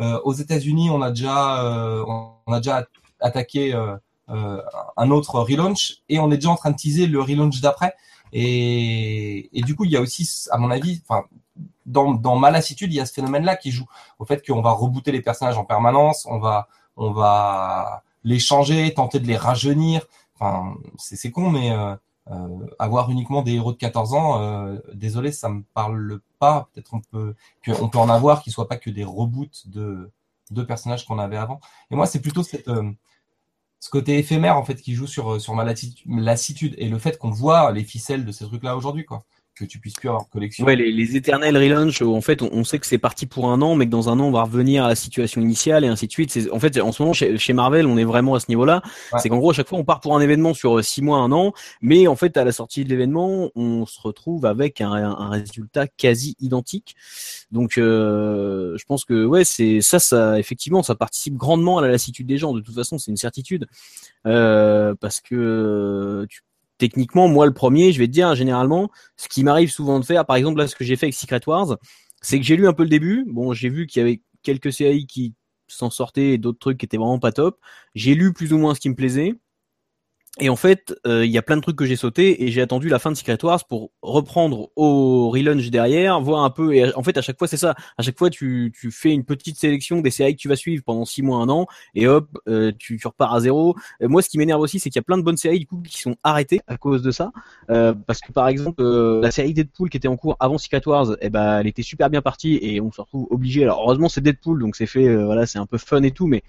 Euh, 0.00 0.20
aux 0.24 0.32
États-Unis, 0.32 0.90
on 0.90 1.02
a 1.02 1.10
déjà, 1.10 1.64
euh, 1.64 2.04
on 2.06 2.52
a 2.52 2.58
déjà 2.58 2.86
attaqué 3.20 3.74
euh, 3.74 3.96
euh, 4.28 4.60
un 4.96 5.10
autre 5.10 5.38
relaunch 5.38 6.02
et 6.08 6.18
on 6.18 6.30
est 6.30 6.36
déjà 6.36 6.50
en 6.50 6.56
train 6.56 6.70
de 6.70 6.76
teaser 6.76 7.06
le 7.06 7.20
relaunch 7.20 7.60
d'après. 7.60 7.94
Et, 8.32 9.56
et 9.56 9.62
du 9.62 9.76
coup, 9.76 9.84
il 9.84 9.92
y 9.92 9.96
a 9.96 10.00
aussi, 10.00 10.28
à 10.50 10.58
mon 10.58 10.70
avis, 10.70 11.00
enfin, 11.06 11.24
dans, 11.86 12.14
dans 12.14 12.36
ma 12.36 12.50
lassitude, 12.50 12.92
il 12.92 12.96
y 12.96 13.00
a 13.00 13.06
ce 13.06 13.12
phénomène-là 13.12 13.56
qui 13.56 13.70
joue 13.70 13.86
au 14.18 14.24
fait 14.24 14.44
qu'on 14.46 14.62
va 14.62 14.72
rebooter 14.72 15.12
les 15.12 15.22
personnages 15.22 15.58
en 15.58 15.64
permanence, 15.64 16.26
on 16.26 16.38
va, 16.38 16.68
on 16.96 17.10
va 17.12 18.02
les 18.24 18.38
changer, 18.38 18.92
tenter 18.94 19.20
de 19.20 19.26
les 19.26 19.36
rajeunir. 19.36 20.06
Enfin, 20.38 20.74
c'est 20.96 21.30
con, 21.30 21.50
mais 21.50 21.70
euh, 21.70 21.94
euh, 22.30 22.66
avoir 22.78 23.10
uniquement 23.10 23.42
des 23.42 23.54
héros 23.54 23.72
de 23.72 23.76
14 23.76 24.14
ans, 24.14 24.40
euh, 24.40 24.78
désolé, 24.94 25.30
ça 25.30 25.50
me 25.50 25.62
parle 25.74 26.20
pas. 26.38 26.68
Peut-être 26.72 26.94
on 26.94 27.00
peut, 27.00 27.34
qu'on 27.64 27.88
peut 27.88 27.98
en 27.98 28.08
avoir 28.08 28.42
qui 28.42 28.50
soient 28.50 28.68
pas 28.68 28.78
que 28.78 28.90
des 28.90 29.04
reboots 29.04 29.68
de 29.68 30.10
de 30.50 30.62
personnages 30.62 31.06
qu'on 31.06 31.18
avait 31.18 31.36
avant. 31.38 31.60
Et 31.90 31.96
moi, 31.96 32.06
c'est 32.06 32.20
plutôt 32.20 32.42
cette 32.42 32.68
euh, 32.68 32.90
ce 33.80 33.90
côté 33.90 34.18
éphémère 34.18 34.56
en 34.56 34.64
fait 34.64 34.76
qui 34.76 34.94
joue 34.94 35.06
sur 35.06 35.40
sur 35.40 35.54
ma 35.54 35.64
lassitude 35.64 36.74
et 36.78 36.88
le 36.88 36.98
fait 36.98 37.18
qu'on 37.18 37.30
voit 37.30 37.72
les 37.72 37.84
ficelles 37.84 38.24
de 38.24 38.32
ces 38.32 38.46
trucs-là 38.46 38.76
aujourd'hui, 38.76 39.04
quoi. 39.04 39.24
Que 39.56 39.64
tu 39.64 39.78
puisses 39.78 39.94
plus 39.94 40.08
avoir 40.08 40.24
de 40.24 40.30
collection. 40.30 40.66
Ouais, 40.66 40.74
les, 40.74 40.90
les 40.90 41.14
éternels 41.14 41.56
relaunch, 41.56 42.02
où 42.02 42.16
en 42.16 42.20
fait, 42.20 42.42
on, 42.42 42.48
on 42.52 42.64
sait 42.64 42.80
que 42.80 42.86
c'est 42.86 42.98
parti 42.98 43.26
pour 43.26 43.50
un 43.52 43.62
an, 43.62 43.76
mais 43.76 43.86
que 43.86 43.90
dans 43.90 44.08
un 44.08 44.18
an, 44.18 44.24
on 44.24 44.32
va 44.32 44.42
revenir 44.42 44.84
à 44.84 44.88
la 44.88 44.96
situation 44.96 45.40
initiale 45.40 45.84
et 45.84 45.86
ainsi 45.86 46.08
de 46.08 46.12
suite. 46.12 46.36
En 46.50 46.58
fait, 46.58 46.80
en 46.80 46.90
ce 46.90 47.00
moment, 47.00 47.12
chez, 47.12 47.38
chez 47.38 47.52
Marvel, 47.52 47.86
on 47.86 47.96
est 47.96 48.04
vraiment 48.04 48.34
à 48.34 48.40
ce 48.40 48.46
niveau-là. 48.48 48.82
Ouais. 49.12 49.20
C'est 49.20 49.28
qu'en 49.28 49.38
gros, 49.38 49.50
à 49.50 49.54
chaque 49.54 49.68
fois, 49.68 49.78
on 49.78 49.84
part 49.84 50.00
pour 50.00 50.16
un 50.16 50.20
événement 50.20 50.54
sur 50.54 50.78
euh, 50.78 50.82
six 50.82 51.02
mois, 51.02 51.18
un 51.18 51.30
an, 51.30 51.52
mais 51.80 52.08
en 52.08 52.16
fait, 52.16 52.36
à 52.36 52.42
la 52.42 52.50
sortie 52.50 52.84
de 52.84 52.88
l'événement, 52.88 53.50
on 53.54 53.86
se 53.86 54.00
retrouve 54.00 54.44
avec 54.44 54.80
un, 54.80 54.90
un 54.92 55.30
résultat 55.30 55.86
quasi 55.86 56.34
identique. 56.40 56.96
Donc, 57.52 57.78
euh, 57.78 58.76
je 58.76 58.84
pense 58.86 59.04
que 59.04 59.24
ouais, 59.24 59.44
c'est 59.44 59.80
ça, 59.82 60.00
ça, 60.00 60.36
effectivement, 60.38 60.82
ça 60.82 60.96
participe 60.96 61.34
grandement 61.36 61.78
à 61.78 61.82
la 61.82 61.88
lassitude 61.88 62.26
des 62.26 62.38
gens. 62.38 62.54
De 62.54 62.60
toute 62.60 62.74
façon, 62.74 62.98
c'est 62.98 63.12
une 63.12 63.16
certitude, 63.16 63.66
Euh, 64.26 64.94
parce 64.98 65.20
que 65.20 65.34
euh, 65.36 66.26
tu- 66.28 66.40
techniquement, 66.78 67.28
moi, 67.28 67.46
le 67.46 67.54
premier, 67.54 67.92
je 67.92 67.98
vais 67.98 68.06
te 68.06 68.12
dire, 68.12 68.34
généralement, 68.34 68.90
ce 69.16 69.28
qui 69.28 69.44
m'arrive 69.44 69.70
souvent 69.70 70.00
de 70.00 70.04
faire, 70.04 70.26
par 70.26 70.36
exemple, 70.36 70.58
là, 70.58 70.66
ce 70.68 70.76
que 70.76 70.84
j'ai 70.84 70.96
fait 70.96 71.06
avec 71.06 71.14
Secret 71.14 71.40
Wars, 71.46 71.76
c'est 72.22 72.38
que 72.38 72.44
j'ai 72.44 72.56
lu 72.56 72.66
un 72.66 72.72
peu 72.72 72.82
le 72.82 72.88
début. 72.88 73.24
Bon, 73.28 73.52
j'ai 73.52 73.68
vu 73.68 73.86
qu'il 73.86 74.00
y 74.00 74.02
avait 74.02 74.22
quelques 74.42 74.72
séries 74.72 75.06
qui 75.06 75.34
s'en 75.68 75.90
sortaient 75.90 76.32
et 76.32 76.38
d'autres 76.38 76.58
trucs 76.58 76.78
qui 76.78 76.86
étaient 76.86 76.96
vraiment 76.96 77.18
pas 77.18 77.32
top. 77.32 77.58
J'ai 77.94 78.14
lu 78.14 78.32
plus 78.32 78.52
ou 78.52 78.58
moins 78.58 78.74
ce 78.74 78.80
qui 78.80 78.88
me 78.90 78.94
plaisait. 78.94 79.34
Et 80.40 80.48
en 80.48 80.56
fait, 80.56 80.92
euh, 81.06 81.24
il 81.24 81.30
y 81.30 81.38
a 81.38 81.42
plein 81.42 81.56
de 81.56 81.62
trucs 81.62 81.76
que 81.76 81.84
j'ai 81.84 81.94
sauté 81.94 82.42
et 82.42 82.50
j'ai 82.50 82.60
attendu 82.60 82.88
la 82.88 82.98
fin 82.98 83.12
de 83.12 83.16
Secret 83.16 83.38
Wars 83.44 83.64
pour 83.68 83.92
reprendre 84.02 84.70
au 84.74 85.30
relaunch 85.30 85.70
derrière, 85.70 86.20
voir 86.20 86.42
un 86.42 86.50
peu. 86.50 86.74
Et 86.74 86.92
en 86.96 87.04
fait, 87.04 87.16
à 87.16 87.22
chaque 87.22 87.38
fois, 87.38 87.46
c'est 87.46 87.56
ça. 87.56 87.76
À 87.98 88.02
chaque 88.02 88.18
fois, 88.18 88.30
tu, 88.30 88.72
tu 88.76 88.90
fais 88.90 89.12
une 89.12 89.24
petite 89.24 89.56
sélection 89.56 90.00
des 90.00 90.10
séries 90.10 90.34
que 90.34 90.40
tu 90.40 90.48
vas 90.48 90.56
suivre 90.56 90.82
pendant 90.84 91.04
six 91.04 91.22
mois, 91.22 91.38
un 91.38 91.48
an, 91.48 91.68
et 91.94 92.08
hop, 92.08 92.28
euh, 92.48 92.72
tu, 92.76 92.98
tu 92.98 93.06
repars 93.06 93.32
à 93.32 93.40
zéro. 93.40 93.76
Moi, 94.00 94.22
ce 94.22 94.28
qui 94.28 94.38
m'énerve 94.38 94.60
aussi, 94.60 94.80
c'est 94.80 94.90
qu'il 94.90 94.98
y 94.98 95.04
a 95.04 95.04
plein 95.04 95.18
de 95.18 95.22
bonnes 95.22 95.36
séries 95.36 95.60
du 95.60 95.66
coup 95.66 95.80
qui 95.80 96.00
sont 96.00 96.16
arrêtées 96.24 96.60
à 96.66 96.76
cause 96.76 97.02
de 97.02 97.12
ça. 97.12 97.30
Euh, 97.70 97.94
parce 97.94 98.20
que 98.20 98.32
par 98.32 98.48
exemple, 98.48 98.82
euh, 98.82 99.20
la 99.20 99.30
série 99.30 99.54
Deadpool 99.54 99.88
qui 99.88 99.96
était 99.96 100.08
en 100.08 100.16
cours 100.16 100.36
avant 100.40 100.58
Secret 100.58 100.82
Wars, 100.86 101.16
eh 101.20 101.30
ben, 101.30 101.60
elle 101.60 101.66
était 101.66 101.82
super 101.82 102.10
bien 102.10 102.22
partie 102.22 102.58
et 102.60 102.80
on 102.80 102.90
se 102.90 103.00
retrouve 103.00 103.26
obligé. 103.30 103.62
Alors 103.62 103.82
heureusement, 103.82 104.08
c'est 104.08 104.20
Deadpool, 104.20 104.60
donc 104.60 104.74
c'est 104.74 104.86
fait, 104.86 105.06
euh, 105.06 105.26
voilà, 105.26 105.46
c'est 105.46 105.58
un 105.58 105.66
peu 105.66 105.78
fun 105.78 106.02
et 106.02 106.10
tout, 106.10 106.26
mais 106.26 106.42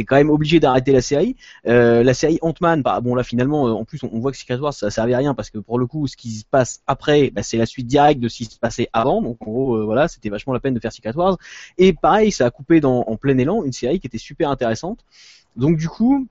t'es 0.00 0.04
quand 0.06 0.16
même 0.16 0.30
obligé 0.30 0.60
d'arrêter 0.60 0.92
la 0.92 1.02
série. 1.02 1.36
Euh, 1.66 2.02
la 2.02 2.14
série 2.14 2.38
Ant-Man, 2.40 2.80
bah, 2.80 3.00
bon 3.02 3.14
là 3.14 3.22
finalement, 3.22 3.68
euh, 3.68 3.72
en 3.72 3.84
plus 3.84 4.02
on, 4.02 4.18
voit 4.18 4.32
que 4.32 4.38
Secret 4.38 4.56
Wars 4.56 4.72
ça 4.72 4.90
servait 4.90 5.12
à 5.12 5.18
rien 5.18 5.34
parce 5.34 5.50
que 5.50 5.58
pour 5.58 5.78
le 5.78 5.86
coup, 5.86 6.06
ce 6.06 6.16
qui 6.16 6.30
se 6.30 6.44
passe 6.46 6.80
après, 6.86 7.30
bah, 7.30 7.42
c'est 7.42 7.58
la 7.58 7.66
suite 7.66 7.86
directe 7.86 8.18
de 8.20 8.28
ce 8.28 8.38
qui 8.38 8.44
se 8.46 8.58
passait 8.58 8.88
avant. 8.94 9.20
Donc 9.20 9.36
en 9.46 9.50
gros, 9.50 9.76
euh, 9.76 9.84
voilà, 9.84 10.08
c'était 10.08 10.30
vachement 10.30 10.54
la 10.54 10.60
peine 10.60 10.72
de 10.72 10.80
faire 10.80 10.92
Secret 10.92 11.14
Wars. 11.14 11.36
Et 11.76 11.92
pareil, 11.92 12.32
ça 12.32 12.46
a 12.46 12.50
coupé 12.50 12.80
en 12.82 13.16
plein 13.16 13.36
élan 13.36 13.62
une 13.62 13.72
série 13.72 14.00
qui 14.00 14.06
était 14.06 14.18
super 14.18 14.48
intéressante. 14.50 15.04
Donc 15.56 15.76
du 15.76 15.88
coup, 15.88 16.26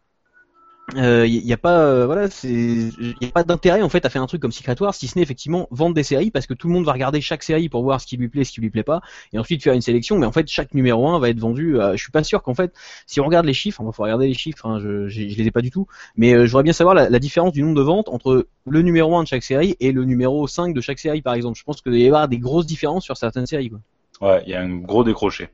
il 0.93 0.99
euh, 0.99 1.27
y, 1.27 1.37
y 1.39 1.53
a 1.53 1.57
pas 1.57 1.79
euh, 1.79 2.05
voilà 2.05 2.29
c'est 2.29 2.49
y 2.49 3.25
a 3.25 3.31
pas 3.31 3.43
d'intérêt 3.43 3.81
en 3.81 3.89
fait 3.89 4.05
à 4.05 4.09
faire 4.09 4.21
un 4.21 4.27
truc 4.27 4.41
comme 4.41 4.51
Secret 4.51 4.75
Wars 4.81 4.93
si 4.93 5.07
ce 5.07 5.17
n'est 5.17 5.23
effectivement 5.23 5.67
vendre 5.71 5.93
des 5.93 6.03
séries 6.03 6.31
parce 6.31 6.47
que 6.47 6.53
tout 6.53 6.67
le 6.67 6.73
monde 6.73 6.85
va 6.85 6.93
regarder 6.93 7.21
chaque 7.21 7.43
série 7.43 7.69
pour 7.69 7.83
voir 7.83 8.01
ce 8.01 8.07
qui 8.07 8.17
lui 8.17 8.29
plaît 8.29 8.43
ce 8.43 8.51
qui 8.51 8.61
lui 8.61 8.69
plaît 8.69 8.83
pas 8.83 9.01
et 9.33 9.39
ensuite 9.39 9.63
faire 9.63 9.73
une 9.73 9.81
sélection 9.81 10.17
mais 10.17 10.25
en 10.25 10.31
fait 10.31 10.47
chaque 10.47 10.73
numéro 10.73 11.07
1 11.07 11.19
va 11.19 11.29
être 11.29 11.39
vendu 11.39 11.79
euh, 11.79 11.93
je 11.95 12.01
suis 12.01 12.11
pas 12.11 12.23
sûr 12.23 12.43
qu'en 12.43 12.53
fait 12.53 12.73
si 13.05 13.19
on 13.19 13.25
regarde 13.25 13.45
les 13.45 13.53
chiffres 13.53 13.81
il 13.85 13.93
faut 13.93 14.03
regarder 14.03 14.27
les 14.27 14.33
chiffres 14.33 14.65
hein, 14.65 14.79
je, 14.79 15.07
je, 15.07 15.27
je 15.27 15.37
les 15.37 15.47
ai 15.47 15.51
pas 15.51 15.61
du 15.61 15.71
tout 15.71 15.87
mais 16.15 16.33
euh, 16.33 16.45
je 16.45 16.51
voudrais 16.51 16.63
bien 16.63 16.73
savoir 16.73 16.95
la, 16.95 17.09
la, 17.09 17.19
différence 17.19 17.53
du 17.53 17.61
nombre 17.61 17.75
de 17.75 17.81
ventes 17.81 18.09
entre 18.09 18.47
le 18.67 18.81
numéro 18.81 19.15
1 19.15 19.23
de 19.23 19.27
chaque 19.27 19.43
série 19.43 19.75
et 19.79 19.91
le 19.91 20.05
numéro 20.05 20.47
5 20.47 20.73
de 20.73 20.81
chaque 20.81 20.99
série 20.99 21.21
par 21.21 21.33
exemple 21.33 21.57
je 21.57 21.63
pense 21.63 21.81
qu'il 21.81 21.91
va 21.91 21.97
y 21.97 22.07
avoir 22.07 22.27
des 22.27 22.39
grosses 22.39 22.65
différences 22.65 23.03
sur 23.03 23.17
certaines 23.17 23.45
séries 23.45 23.69
quoi. 23.69 23.79
Ouais, 24.21 24.43
il 24.45 24.51
y 24.51 24.53
a 24.53 24.61
un 24.61 24.79
gros 24.79 25.03
décroché. 25.03 25.49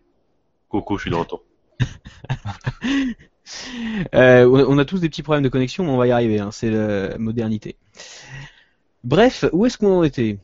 Coucou, 0.70 0.98
je 0.98 1.04
suis 1.04 1.12
de 1.12 1.16
retour. 1.16 1.44
Euh, 4.16 4.46
on 4.68 4.78
a 4.78 4.86
tous 4.86 5.00
des 5.00 5.10
petits 5.10 5.24
problèmes 5.24 5.44
de 5.44 5.50
connexion, 5.50 5.84
mais 5.84 5.92
on 5.92 5.98
va 5.98 6.08
y 6.08 6.12
arriver. 6.12 6.40
Hein, 6.40 6.50
c'est 6.52 6.72
la 6.72 7.18
modernité. 7.18 7.76
Bref, 9.04 9.46
où 9.54 9.66
est-ce 9.66 9.78
qu'on 9.78 10.00
en 10.00 10.04
était? 10.04 10.38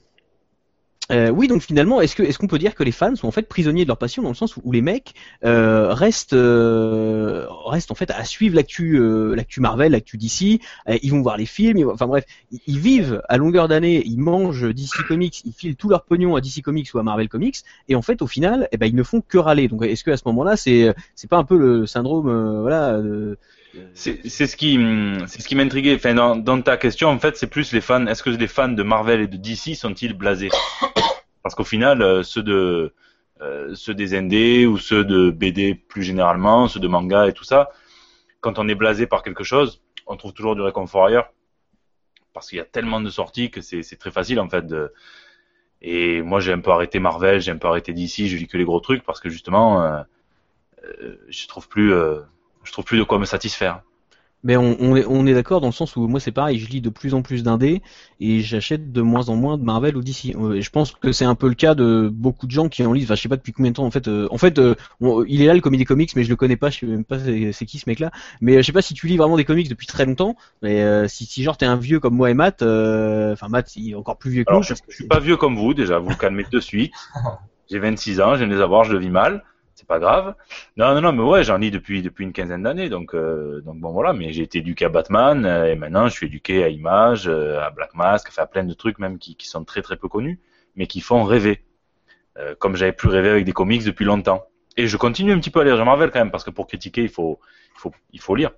Euh, 1.11 1.29
oui, 1.29 1.47
donc 1.47 1.61
finalement, 1.61 1.99
est-ce 1.99 2.15
que 2.15 2.23
est-ce 2.23 2.37
qu'on 2.39 2.47
peut 2.47 2.57
dire 2.57 2.73
que 2.73 2.83
les 2.83 2.91
fans 2.91 3.15
sont 3.15 3.27
en 3.27 3.31
fait 3.31 3.47
prisonniers 3.47 3.83
de 3.83 3.87
leur 3.89 3.97
passion 3.97 4.23
dans 4.23 4.29
le 4.29 4.35
sens 4.35 4.55
où, 4.55 4.71
les 4.71 4.81
mecs 4.81 5.13
euh, 5.43 5.93
restent 5.93 6.33
euh, 6.33 7.45
restent 7.65 7.91
en 7.91 7.95
fait 7.95 8.11
à 8.11 8.23
suivre 8.23 8.55
l'actu 8.55 8.97
euh, 8.97 9.35
l'actu 9.35 9.59
Marvel, 9.59 9.91
l'actu 9.91 10.17
DC, 10.17 10.61
euh, 10.87 10.97
ils 11.01 11.11
vont 11.11 11.21
voir 11.21 11.35
les 11.35 11.45
films, 11.45 11.89
enfin 11.89 12.07
bref, 12.07 12.25
ils, 12.51 12.59
ils 12.65 12.79
vivent 12.79 13.21
à 13.27 13.37
longueur 13.37 13.67
d'année, 13.67 14.01
ils 14.05 14.19
mangent 14.19 14.73
DC 14.73 15.05
Comics, 15.07 15.41
ils 15.45 15.53
filent 15.53 15.75
tout 15.75 15.89
leur 15.89 16.05
pognon 16.05 16.35
à 16.35 16.41
DC 16.41 16.61
Comics 16.63 16.89
ou 16.93 16.99
à 16.99 17.03
Marvel 17.03 17.27
Comics 17.27 17.57
et 17.89 17.95
en 17.95 18.01
fait 18.01 18.21
au 18.21 18.27
final, 18.27 18.69
eh 18.71 18.77
ben 18.77 18.85
ils 18.85 18.95
ne 18.95 19.03
font 19.03 19.21
que 19.21 19.37
râler. 19.37 19.67
Donc 19.67 19.83
est-ce 19.83 20.05
que 20.05 20.11
à 20.11 20.17
ce 20.17 20.23
moment-là, 20.27 20.55
c'est 20.55 20.93
c'est 21.15 21.29
pas 21.29 21.37
un 21.37 21.43
peu 21.43 21.57
le 21.57 21.85
syndrome 21.87 22.61
voilà 22.61 22.97
C'est 23.93 24.47
ce 24.47 24.55
qui, 24.55 24.77
hum, 24.77 25.25
c'est 25.27 25.41
ce 25.41 25.47
qui 25.47 25.55
m'intriguait. 25.55 25.95
Enfin, 25.95 26.13
dans, 26.35 26.61
ta 26.61 26.77
question, 26.77 27.09
en 27.09 27.19
fait, 27.19 27.37
c'est 27.37 27.47
plus 27.47 27.71
les 27.71 27.81
fans. 27.81 28.05
Est-ce 28.07 28.23
que 28.23 28.29
les 28.29 28.47
fans 28.47 28.69
de 28.69 28.83
Marvel 28.83 29.21
et 29.21 29.27
de 29.27 29.37
DC 29.37 29.75
sont-ils 29.75 30.13
blasés? 30.13 30.49
Parce 31.43 31.55
qu'au 31.55 31.63
final, 31.63 32.01
euh, 32.01 32.23
ceux 32.23 32.43
de 32.43 32.93
euh, 33.41 33.73
ceux 33.73 33.93
des 33.93 34.19
ND 34.19 34.67
ou 34.67 34.77
ceux 34.77 35.03
de 35.03 35.31
BD 35.31 35.73
plus 35.73 36.03
généralement, 36.03 36.67
ceux 36.67 36.79
de 36.79 36.87
manga 36.87 37.27
et 37.27 37.33
tout 37.33 37.43
ça, 37.43 37.69
quand 38.39 38.59
on 38.59 38.67
est 38.67 38.75
blasé 38.75 39.07
par 39.07 39.23
quelque 39.23 39.43
chose, 39.43 39.81
on 40.05 40.17
trouve 40.17 40.33
toujours 40.33 40.55
du 40.55 40.61
réconfort 40.61 41.05
ailleurs. 41.05 41.31
Parce 42.33 42.49
qu'il 42.49 42.57
y 42.57 42.61
a 42.61 42.65
tellement 42.65 43.01
de 43.01 43.09
sorties 43.09 43.49
que 43.49 43.61
c'est 43.61 43.97
très 43.97 44.11
facile 44.11 44.39
en 44.39 44.49
fait. 44.49 44.65
Et 45.81 46.21
moi, 46.21 46.39
j'ai 46.39 46.53
un 46.53 46.59
peu 46.59 46.71
arrêté 46.71 46.99
Marvel, 46.99 47.41
j'ai 47.41 47.51
un 47.51 47.57
peu 47.57 47.67
arrêté 47.67 47.93
DC, 47.93 48.27
je 48.27 48.37
lis 48.37 48.47
que 48.47 48.57
les 48.57 48.65
gros 48.65 48.79
trucs 48.79 49.03
parce 49.03 49.19
que 49.19 49.29
justement, 49.29 49.83
euh, 49.83 50.03
euh, 50.83 51.17
je 51.27 51.47
trouve 51.47 51.67
plus, 51.67 51.91
euh, 51.91 52.19
je 52.63 52.71
trouve 52.71 52.85
plus 52.85 52.97
de 52.99 53.03
quoi 53.03 53.19
me 53.19 53.25
satisfaire. 53.25 53.81
Mais 54.43 54.57
on, 54.57 54.75
on 54.79 54.95
est, 54.95 55.05
on 55.07 55.27
est 55.27 55.35
d'accord 55.35 55.61
dans 55.61 55.67
le 55.67 55.71
sens 55.73 55.95
où 55.95 56.07
moi 56.07 56.19
c'est 56.19 56.31
pareil, 56.31 56.57
je 56.57 56.67
lis 56.67 56.81
de 56.81 56.89
plus 56.89 57.13
en 57.13 57.21
plus 57.21 57.43
d'indés 57.43 57.83
et 58.19 58.39
j'achète 58.41 58.91
de 58.91 59.01
moins 59.03 59.29
en 59.29 59.35
moins 59.35 59.55
de 59.55 59.63
Marvel 59.63 59.95
ou 59.95 60.01
DC. 60.01 60.35
Euh, 60.35 60.53
Et 60.53 60.63
je 60.63 60.71
pense 60.71 60.93
que 60.93 61.11
c'est 61.11 61.25
un 61.25 61.35
peu 61.35 61.47
le 61.47 61.53
cas 61.53 61.75
de 61.75 62.09
beaucoup 62.11 62.47
de 62.47 62.51
gens 62.51 62.67
qui 62.67 62.83
en 62.83 62.91
lisent. 62.91 63.03
Enfin, 63.05 63.13
je 63.13 63.21
sais 63.21 63.29
pas 63.29 63.35
depuis 63.37 63.51
combien 63.53 63.69
de 63.69 63.75
temps 63.75 63.85
en 63.85 63.91
fait. 63.91 64.07
euh, 64.07 64.27
en 64.31 64.39
fait, 64.39 64.57
euh, 64.57 64.73
on- 64.99 65.23
il 65.25 65.43
est 65.43 65.45
là 65.45 65.53
le 65.53 65.61
comédie 65.61 65.85
comics, 65.85 66.15
mais 66.15 66.23
je 66.23 66.29
le 66.29 66.35
connais 66.35 66.55
pas. 66.57 66.71
Je 66.71 66.79
sais 66.79 66.85
même 66.87 67.05
pas 67.05 67.19
c'est 67.19 67.65
qui 67.67 67.77
ce 67.77 67.87
mec-là. 67.87 68.09
Mais 68.41 68.55
euh, 68.55 68.61
je 68.61 68.65
sais 68.65 68.71
pas 68.71 68.81
si 68.81 68.95
tu 68.95 69.05
lis 69.05 69.17
vraiment 69.17 69.37
des 69.37 69.45
comics 69.45 69.69
depuis 69.69 69.85
très 69.85 70.07
longtemps. 70.07 70.35
Mais 70.63 70.81
euh, 70.81 71.07
si, 71.07 71.25
si 71.27 71.43
genre 71.43 71.55
t'es 71.57 71.67
un 71.67 71.75
vieux 71.77 71.99
comme 71.99 72.15
moi 72.15 72.31
et 72.31 72.33
Matt, 72.33 72.63
enfin 72.63 73.47
Matt 73.47 73.75
il 73.75 73.91
est 73.91 73.95
encore 73.95 74.17
plus 74.17 74.31
vieux 74.31 74.43
que 74.43 74.49
Alors, 74.49 74.61
nous. 74.61 74.67
je, 74.67 74.73
je 74.89 74.95
suis 74.95 75.07
pas 75.07 75.19
vieux 75.19 75.37
comme 75.37 75.55
vous, 75.55 75.75
déjà, 75.75 75.99
vous 75.99 76.09
vous 76.09 76.17
calmez 76.17 76.45
de 76.51 76.59
suite. 76.59 76.93
J'ai 77.69 77.77
26 77.77 78.19
ans, 78.19 78.33
je 78.33 78.39
viens 78.39 78.47
de 78.47 78.55
les 78.55 78.61
avoir, 78.61 78.85
je 78.85 78.93
le 78.93 78.99
vis 78.99 79.09
mal. 79.11 79.43
C'est 79.81 79.87
pas 79.87 79.97
grave. 79.97 80.35
Non, 80.77 80.93
non, 80.93 81.01
non, 81.01 81.11
mais 81.11 81.23
ouais, 81.23 81.43
j'en 81.43 81.57
lis 81.57 81.71
depuis, 81.71 82.03
une 82.19 82.33
quinzaine 82.33 82.61
d'années, 82.61 82.87
donc, 82.87 83.15
euh, 83.15 83.61
donc 83.61 83.79
bon, 83.79 83.91
voilà. 83.91 84.13
Mais 84.13 84.31
j'ai 84.31 84.43
été 84.43 84.59
éduqué 84.59 84.85
à 84.85 84.89
Batman, 84.89 85.43
euh, 85.43 85.71
et 85.71 85.75
maintenant 85.75 86.07
je 86.07 86.13
suis 86.13 86.27
éduqué 86.27 86.63
à 86.63 86.69
Image, 86.69 87.27
euh, 87.27 87.59
à 87.59 87.71
Black 87.71 87.95
Mask, 87.95 88.27
enfin, 88.29 88.43
à 88.43 88.45
plein 88.45 88.63
de 88.63 88.75
trucs 88.75 88.99
même 88.99 89.17
qui, 89.17 89.35
sont 89.39 89.63
très, 89.63 89.81
très 89.81 89.97
peu 89.97 90.07
connus, 90.07 90.39
mais 90.75 90.85
qui 90.85 91.01
font 91.01 91.23
rêver. 91.23 91.63
Comme 92.59 92.75
j'avais 92.75 92.91
plus 92.91 93.09
rêvé 93.09 93.29
avec 93.29 93.43
des 93.43 93.53
comics 93.53 93.83
depuis 93.83 94.05
longtemps. 94.05 94.45
Et 94.77 94.85
je 94.85 94.97
continue 94.97 95.31
un 95.33 95.39
petit 95.39 95.49
peu 95.49 95.61
à 95.61 95.63
lire 95.63 95.83
Marvel 95.83 96.11
quand 96.11 96.19
même, 96.19 96.31
parce 96.31 96.43
que 96.43 96.51
pour 96.51 96.67
critiquer, 96.67 97.01
il 97.01 97.09
faut, 97.09 97.39
il 97.75 97.79
faut, 97.79 97.91
il 98.13 98.21
faut 98.21 98.35
lire. 98.35 98.51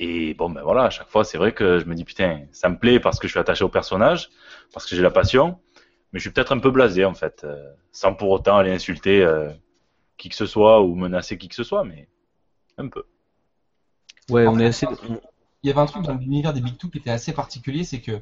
Et 0.00 0.34
bon, 0.34 0.50
ben 0.50 0.62
voilà, 0.62 0.82
à 0.82 0.90
chaque 0.90 1.08
fois, 1.08 1.24
c'est 1.24 1.38
vrai 1.38 1.52
que 1.52 1.78
je 1.78 1.84
me 1.84 1.94
dis, 1.94 2.04
putain, 2.04 2.40
ça 2.50 2.68
me 2.68 2.76
plaît 2.76 2.98
parce 2.98 3.20
que 3.20 3.28
je 3.28 3.32
suis 3.32 3.40
attaché 3.40 3.62
au 3.62 3.68
personnage, 3.68 4.30
parce 4.72 4.84
que 4.84 4.96
j'ai 4.96 5.02
la 5.02 5.12
passion, 5.12 5.60
mais 6.12 6.18
je 6.18 6.22
suis 6.24 6.30
peut-être 6.30 6.52
un 6.52 6.58
peu 6.58 6.72
blasé, 6.72 7.04
en 7.04 7.14
fait, 7.14 7.46
sans 7.92 8.14
pour 8.14 8.30
autant 8.30 8.56
aller 8.56 8.72
insulter 8.72 9.24
qui 10.16 10.28
que 10.28 10.34
ce 10.36 10.46
soit 10.46 10.82
ou 10.82 10.94
menacer 10.94 11.38
qui 11.38 11.48
que 11.48 11.54
ce 11.54 11.64
soit, 11.64 11.84
mais 11.84 12.08
un 12.78 12.88
peu. 12.88 13.04
Ouais, 14.30 14.46
En 14.46 14.54
on 14.54 14.56
fait, 14.56 14.64
est 14.64 14.66
assez. 14.66 14.86
Il 15.62 15.68
y 15.68 15.70
avait 15.70 15.80
un 15.80 15.86
truc 15.86 16.02
dans 16.02 16.14
l'univers 16.14 16.52
des 16.52 16.60
Big 16.60 16.76
Two 16.76 16.90
qui 16.90 16.98
était 16.98 17.10
assez 17.10 17.32
particulier, 17.32 17.84
c'est 17.84 18.00
que 18.00 18.20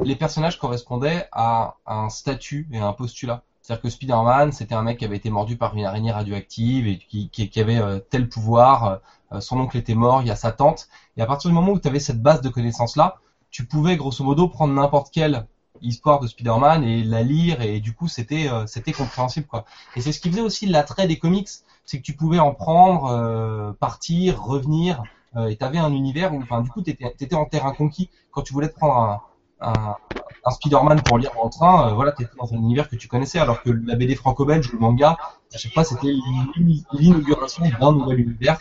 les 0.00 0.16
personnages 0.16 0.58
correspondaient 0.58 1.28
à 1.32 1.76
un 1.86 2.08
statut 2.08 2.68
et 2.72 2.78
à 2.78 2.86
un 2.86 2.92
postulat. 2.92 3.44
C'est-à-dire 3.62 3.82
que 3.82 3.88
Spider-Man, 3.90 4.52
c'était 4.52 4.74
un 4.74 4.82
mec 4.82 4.98
qui 4.98 5.04
avait 5.04 5.16
été 5.16 5.30
mordu 5.30 5.56
par 5.56 5.76
une 5.76 5.84
araignée 5.84 6.12
radioactive 6.12 6.86
et 6.86 6.98
qui, 6.98 7.30
qui, 7.30 7.48
qui 7.50 7.60
avait 7.60 7.78
euh, 7.78 7.98
tel 7.98 8.28
pouvoir. 8.28 9.00
euh, 9.32 9.40
son 9.40 9.58
oncle 9.60 9.76
était 9.78 9.94
mort, 9.94 10.22
il 10.22 10.28
y 10.28 10.30
a 10.30 10.36
sa 10.36 10.52
tante. 10.52 10.88
Et 11.16 11.22
à 11.22 11.26
partir 11.26 11.50
du 11.50 11.54
moment 11.54 11.72
où 11.72 11.80
tu 11.80 11.88
avais 11.88 12.00
cette 12.00 12.22
base 12.22 12.40
de 12.40 12.48
connaissances-là, 12.48 13.18
tu 13.50 13.66
pouvais 13.66 13.96
grosso 13.96 14.22
modo 14.24 14.48
prendre 14.48 14.74
n'importe 14.74 15.12
quelle 15.12 15.46
histoire 15.80 16.20
de 16.20 16.26
Spider-Man 16.26 16.84
et 16.84 17.02
la 17.04 17.22
lire 17.22 17.60
et 17.62 17.80
du 17.80 17.94
coup 17.94 18.08
c'était 18.08 18.48
euh, 18.48 18.66
c'était 18.66 18.92
compréhensible 18.94 19.46
quoi. 19.46 19.64
Et 19.96 20.00
c'est 20.00 20.12
ce 20.12 20.20
qui 20.20 20.30
faisait 20.30 20.40
aussi 20.40 20.66
l'attrait 20.66 21.06
des 21.08 21.18
comics, 21.18 21.48
c'est 21.84 21.98
que 21.98 22.02
tu 22.02 22.14
pouvais 22.16 22.38
en 22.38 22.54
prendre, 22.54 23.06
euh, 23.06 23.72
partir, 23.72 24.42
revenir 24.42 25.06
euh, 25.36 25.48
et 25.48 25.56
t'avais 25.56 25.78
un 25.78 25.92
univers 25.92 26.32
où 26.34 26.42
enfin 26.42 26.60
du 26.62 26.70
coup 26.70 26.80
t'étais 26.82 27.14
étais 27.20 27.34
en 27.34 27.44
terrain 27.46 27.72
conquis 27.74 28.10
quand 28.30 28.42
tu 28.42 28.52
voulais 28.52 28.68
te 28.68 28.74
prendre 28.74 28.96
un 28.96 29.22
un, 29.60 29.94
un 30.44 30.50
Spider-Man 30.50 31.02
pour 31.04 31.18
lire 31.18 31.30
le 31.42 31.48
train, 31.50 31.90
euh, 31.90 31.94
voilà, 31.94 32.12
t'étais 32.12 32.32
dans 32.38 32.52
un 32.52 32.56
univers 32.56 32.88
que 32.88 32.96
tu 32.96 33.08
connaissais, 33.08 33.38
alors 33.38 33.62
que 33.62 33.70
la 33.70 33.94
BD 33.96 34.14
franco-belge 34.14 34.70
le 34.72 34.78
manga, 34.78 35.16
à 35.54 35.56
chaque 35.58 35.72
fois, 35.72 35.84
c'était 35.84 36.08
l'in- 36.12 36.48
l'inauguration 36.92 37.64
d'un 37.80 37.92
nouvel 37.92 38.20
univers. 38.20 38.58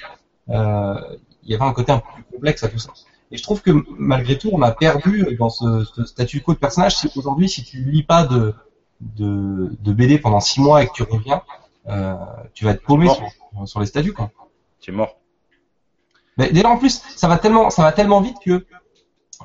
Euh, 0.50 1.18
Il 1.44 1.52
y 1.52 1.56
avait 1.56 1.64
un 1.66 1.74
côté 1.74 1.92
un 1.92 2.00
peu 2.00 2.08
plus 2.14 2.24
complexe 2.24 2.64
à 2.64 2.70
tout 2.70 2.78
ça. 2.80 2.94
Et 3.34 3.38
je 3.38 3.42
trouve 3.42 3.64
que 3.64 3.72
malgré 3.98 4.38
tout, 4.38 4.52
on 4.54 4.62
a 4.62 4.72
perdu 4.72 5.36
dans 5.40 5.50
ce, 5.50 5.86
ce 5.86 6.06
statu 6.06 6.42
quo 6.42 6.54
de 6.54 6.60
personnage. 6.60 6.98
Si 6.98 7.10
aujourd'hui, 7.16 7.50
si 7.50 7.64
tu 7.64 7.84
lis 7.84 8.04
pas 8.04 8.26
de, 8.26 8.54
de, 9.02 9.76
de 9.82 9.92
BD 9.92 10.20
pendant 10.20 10.40
six 10.40 10.62
mois 10.62 10.84
et 10.84 10.88
que 10.88 10.94
tu 10.94 11.02
reviens, 11.02 11.42
euh, 11.88 12.14
tu 12.54 12.64
vas 12.64 12.72
être 12.72 12.84
paumé 12.84 13.10
sur, 13.10 13.68
sur 13.68 13.80
les 13.80 13.88
statuts. 13.88 14.14
Tu 14.80 14.92
es 14.92 14.94
mort. 14.94 15.18
Mais 16.38 16.52
déjà 16.52 16.70
en 16.70 16.78
plus, 16.78 17.02
ça 17.16 17.28
va 17.28 17.40
tellement, 17.40 17.72
ça 17.72 17.82
va 17.82 17.92
tellement 17.92 18.22
vite 18.22 18.38
que 18.46 18.68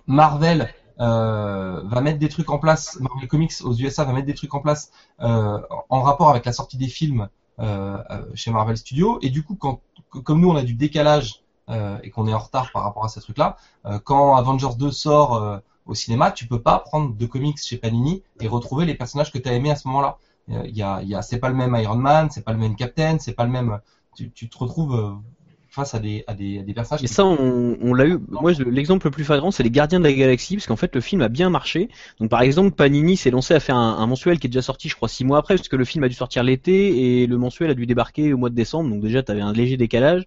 Marvel 0.07 0.69
euh, 1.01 1.81
va 1.85 2.01
mettre 2.03 2.19
des 2.19 2.29
trucs 2.29 2.51
en 2.51 2.59
place, 2.59 3.01
Marvel 3.01 3.27
Comics 3.27 3.55
aux 3.63 3.73
USA 3.75 4.05
va 4.05 4.13
mettre 4.13 4.27
des 4.27 4.35
trucs 4.35 4.53
en 4.53 4.61
place 4.61 4.93
euh, 5.21 5.59
en 5.89 6.03
rapport 6.03 6.29
avec 6.29 6.45
la 6.45 6.53
sortie 6.53 6.77
des 6.77 6.89
films 6.89 7.31
chez 8.35 8.51
Marvel 8.51 8.77
Studios. 8.77 9.19
Et 9.23 9.31
du 9.31 9.43
coup, 9.43 9.57
quand, 9.57 9.81
comme 10.11 10.43
nous 10.43 10.51
on 10.51 10.57
a 10.57 10.63
du 10.63 10.75
décalage 10.75 11.43
euh, 11.71 11.99
et 12.03 12.11
qu'on 12.11 12.27
est 12.27 12.35
en 12.35 12.39
retard 12.39 12.71
par 12.73 12.83
rapport 12.83 13.05
à 13.05 13.09
ces 13.09 13.21
trucs-là, 13.21 13.57
euh, 13.87 13.99
quand 14.03 14.37
Avengers 14.37 14.77
2 14.79 14.91
sort 14.91 15.35
euh, 15.35 15.59
au 15.87 15.95
cinéma, 15.95 16.31
tu 16.31 16.47
peux 16.47 16.61
pas 16.61 16.79
prendre 16.79 17.15
de 17.15 17.27
comics 17.27 17.59
chez 17.59 17.79
Panini 17.79 18.23
et 18.41 18.49
retrouver 18.49 18.85
les 18.87 18.95
personnages 18.95 19.33
que 19.33 19.39
tu 19.39 19.49
as 19.49 19.55
aimés 19.55 19.71
à 19.71 19.77
ce 19.77 19.89
moment-là. 19.89 20.19
Euh, 20.51 20.63
Il 20.67 20.77
y 20.77 20.83
a, 20.83 21.03
y 21.03 21.15
a, 21.15 21.23
c'est 21.23 21.39
pas 21.39 21.49
le 21.49 21.55
même 21.55 21.75
Iron 21.77 21.97
Man, 21.97 22.31
c'est 22.31 22.45
pas 22.45 22.53
le 22.53 22.59
même 22.59 22.77
Captain, 22.77 23.19
c'est 23.19 23.35
pas 23.35 23.45
le 23.45 23.51
même. 23.51 23.81
Tu, 24.15 24.31
tu 24.31 24.49
te 24.49 24.59
retrouves 24.59 24.95
euh, 24.95 25.13
face 25.71 25.95
à 25.95 25.99
des, 25.99 26.25
à 26.27 26.35
des, 26.35 26.61
à 26.61 26.63
des 26.63 26.75
personnages. 26.75 27.05
Et 27.05 27.07
ça, 27.07 27.25
on, 27.25 27.77
on 27.81 27.95
l'a 27.95 28.07
eu. 28.07 28.19
Moi, 28.29 28.53
l'exemple 28.53 29.07
le 29.07 29.11
plus 29.11 29.25
flagrant, 29.25 29.51
c'est 29.51 29.63
les 29.63 29.71
Gardiens 29.71 30.01
de 30.01 30.05
la 30.05 30.13
Galaxie, 30.13 30.57
parce 30.57 30.67
qu'en 30.67 30.77
fait, 30.77 30.95
le 30.95 31.01
film 31.01 31.21
a 31.23 31.29
bien 31.29 31.51
marché. 31.51 31.89
Donc, 32.21 32.31
par 32.31 32.43
exemple, 32.43 32.75
Panini 32.75 33.17
s'est 33.17 33.31
lancé 33.31 33.55
à 33.55 33.61
faire 33.61 33.77
un, 33.77 33.99
un 33.99 34.07
mensuel 34.07 34.39
qui 34.39 34.47
est 34.47 34.51
déjà 34.51 34.63
sorti, 34.63 34.89
je 34.89 34.97
crois, 34.97 35.09
six 35.09 35.25
mois 35.25 35.39
après, 35.39 35.57
parce 35.57 35.69
que 35.69 35.77
le 35.77 35.85
film 35.85 36.05
a 36.05 36.09
dû 36.09 36.15
sortir 36.15 36.43
l'été 36.43 37.23
et 37.23 37.27
le 37.27 37.39
mensuel 37.39 37.71
a 37.71 37.75
dû 37.75 37.87
débarquer 37.87 38.33
au 38.33 38.39
mois 38.39 38.51
de 38.51 38.55
décembre. 38.55 38.91
Donc, 38.91 39.03
déjà, 39.03 39.23
t'avais 39.23 39.43
un 39.43 39.53
léger 39.53 39.77
décalage. 39.77 40.25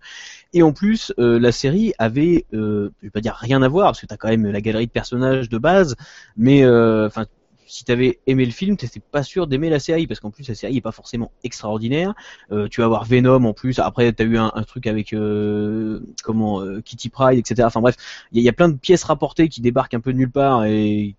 Et 0.53 0.63
en 0.63 0.73
plus, 0.73 1.13
euh, 1.17 1.39
la 1.39 1.51
série 1.51 1.93
avait, 1.97 2.45
euh, 2.53 2.91
je 3.01 3.07
vais 3.07 3.11
pas 3.11 3.21
dire 3.21 3.35
rien 3.35 3.61
à 3.61 3.67
voir, 3.67 3.87
parce 3.87 4.01
que 4.01 4.05
t'as 4.05 4.17
quand 4.17 4.29
même 4.29 4.45
la 4.45 4.61
galerie 4.61 4.87
de 4.87 4.91
personnages 4.91 5.49
de 5.49 5.57
base, 5.57 5.95
mais 6.37 6.63
euh, 6.63 7.07
enfin. 7.07 7.25
Si 7.71 7.85
t'avais 7.85 8.19
aimé 8.27 8.43
le 8.45 8.51
film, 8.51 8.75
t'étais 8.75 8.99
pas 8.99 9.23
sûr 9.23 9.47
d'aimer 9.47 9.69
la 9.69 9.79
série 9.79 10.05
parce 10.05 10.19
qu'en 10.19 10.29
plus 10.29 10.45
la 10.49 10.55
série 10.55 10.75
est 10.75 10.81
pas 10.81 10.91
forcément 10.91 11.31
extraordinaire. 11.45 12.13
Euh, 12.51 12.67
tu 12.67 12.81
vas 12.81 12.85
avoir 12.85 13.05
Venom 13.05 13.45
en 13.45 13.53
plus. 13.53 13.79
Après, 13.79 14.11
t'as 14.11 14.25
eu 14.25 14.37
un, 14.37 14.51
truc 14.67 14.87
avec 14.87 15.13
euh, 15.13 16.01
comment 16.21 16.61
euh, 16.61 16.81
Kitty 16.81 17.07
Pride, 17.07 17.39
etc. 17.39 17.65
Enfin 17.65 17.79
bref, 17.79 17.95
il 18.33 18.43
y, 18.43 18.49
a- 18.49 18.53
plein 18.53 18.67
de 18.67 18.75
pièces 18.75 19.05
rapportées 19.05 19.47
qui 19.47 19.61
débarquent 19.61 19.93
un 19.93 20.01
peu 20.01 20.11
de 20.11 20.17
nulle 20.17 20.29
part 20.29 20.65
et 20.65 21.15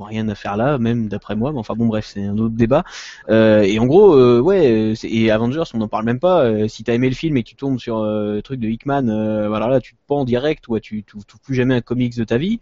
rien 0.00 0.28
à 0.28 0.34
faire 0.34 0.56
là, 0.56 0.76
même 0.78 1.08
d'après 1.08 1.36
moi. 1.36 1.52
Mais 1.52 1.58
enfin 1.58 1.74
bon, 1.74 1.86
bref, 1.86 2.06
c'est 2.12 2.24
un 2.24 2.36
autre 2.36 2.56
débat. 2.56 2.82
Et 3.28 3.78
en 3.78 3.86
gros, 3.86 4.40
ouais, 4.40 4.94
et 5.04 5.30
Avengers, 5.30 5.62
on 5.72 5.78
n'en 5.78 5.88
parle 5.88 6.04
même 6.04 6.18
pas. 6.18 6.68
Si 6.68 6.82
t'as 6.82 6.94
aimé 6.94 7.08
le 7.08 7.14
film 7.14 7.36
et 7.36 7.44
que 7.44 7.48
tu 7.48 7.54
tombes 7.54 7.78
sur 7.78 8.04
le 8.04 8.40
truc 8.42 8.58
de 8.58 8.68
Hickman, 8.68 9.02
voilà, 9.48 9.68
là, 9.68 9.80
tu 9.80 9.94
te 9.94 10.00
pends 10.08 10.20
en 10.20 10.24
direct, 10.24 10.66
ou 10.66 10.78
tu 10.80 11.04
tu 11.04 11.16
trouves 11.24 11.40
plus 11.40 11.54
jamais 11.54 11.74
un 11.76 11.80
comics 11.80 12.16
de 12.16 12.24
ta 12.24 12.38
vie. 12.38 12.58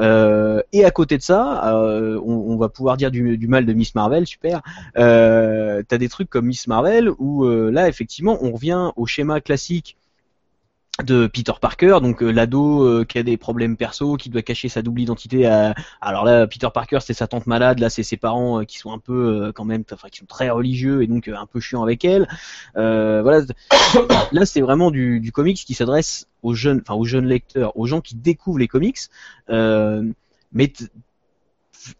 Euh, 0.00 0.62
et 0.72 0.84
à 0.84 0.90
côté 0.90 1.16
de 1.18 1.22
ça, 1.22 1.74
euh, 1.74 2.20
on, 2.24 2.56
va 2.56 2.68
pouvoir 2.68 2.96
dire 2.96 3.10
du, 3.10 3.46
mal 3.46 3.66
de 3.66 3.72
Miss 3.72 3.94
Marvel, 3.94 4.26
super. 4.26 4.62
Euh, 4.96 5.82
T'as 5.86 5.98
des 5.98 6.08
trucs 6.08 6.30
comme 6.30 6.46
Miss 6.46 6.66
Marvel 6.66 7.10
où 7.18 7.46
là 7.46 7.88
effectivement 7.88 8.38
on 8.42 8.52
revient 8.52 8.92
au 8.96 9.06
schéma 9.06 9.40
classique 9.40 9.96
de 11.02 11.26
Peter 11.26 11.52
Parker, 11.60 11.98
donc 12.02 12.22
euh, 12.22 12.30
l'ado 12.30 12.84
euh, 12.84 13.04
qui 13.04 13.18
a 13.18 13.22
des 13.22 13.36
problèmes 13.36 13.76
perso, 13.76 14.16
qui 14.16 14.30
doit 14.30 14.42
cacher 14.42 14.68
sa 14.68 14.82
double 14.82 15.00
identité. 15.00 15.46
À... 15.46 15.74
Alors 16.00 16.24
là, 16.24 16.46
Peter 16.46 16.68
Parker, 16.72 16.98
c'est 17.00 17.14
sa 17.14 17.26
tante 17.26 17.46
malade, 17.46 17.78
là 17.78 17.90
c'est 17.90 18.02
ses 18.02 18.16
parents 18.16 18.60
euh, 18.60 18.64
qui 18.64 18.78
sont 18.78 18.92
un 18.92 18.98
peu 18.98 19.12
euh, 19.12 19.52
quand 19.52 19.64
même, 19.64 19.84
enfin 19.92 20.08
qui 20.08 20.18
sont 20.18 20.26
très 20.26 20.50
religieux 20.50 21.02
et 21.02 21.06
donc 21.06 21.28
euh, 21.28 21.36
un 21.36 21.46
peu 21.46 21.60
chiants 21.60 21.82
avec 21.82 22.04
elle. 22.04 22.28
Voilà, 22.74 23.42
là 24.32 24.46
c'est 24.46 24.60
vraiment 24.60 24.90
du, 24.90 25.20
du 25.20 25.32
comics 25.32 25.58
qui 25.58 25.74
s'adresse 25.74 26.28
aux 26.42 26.54
jeunes, 26.54 26.80
enfin 26.82 26.94
aux 26.94 27.04
jeunes 27.04 27.26
lecteurs, 27.26 27.76
aux 27.76 27.86
gens 27.86 28.00
qui 28.00 28.14
découvrent 28.14 28.58
les 28.58 28.68
comics. 28.68 28.98
Mais 30.52 30.72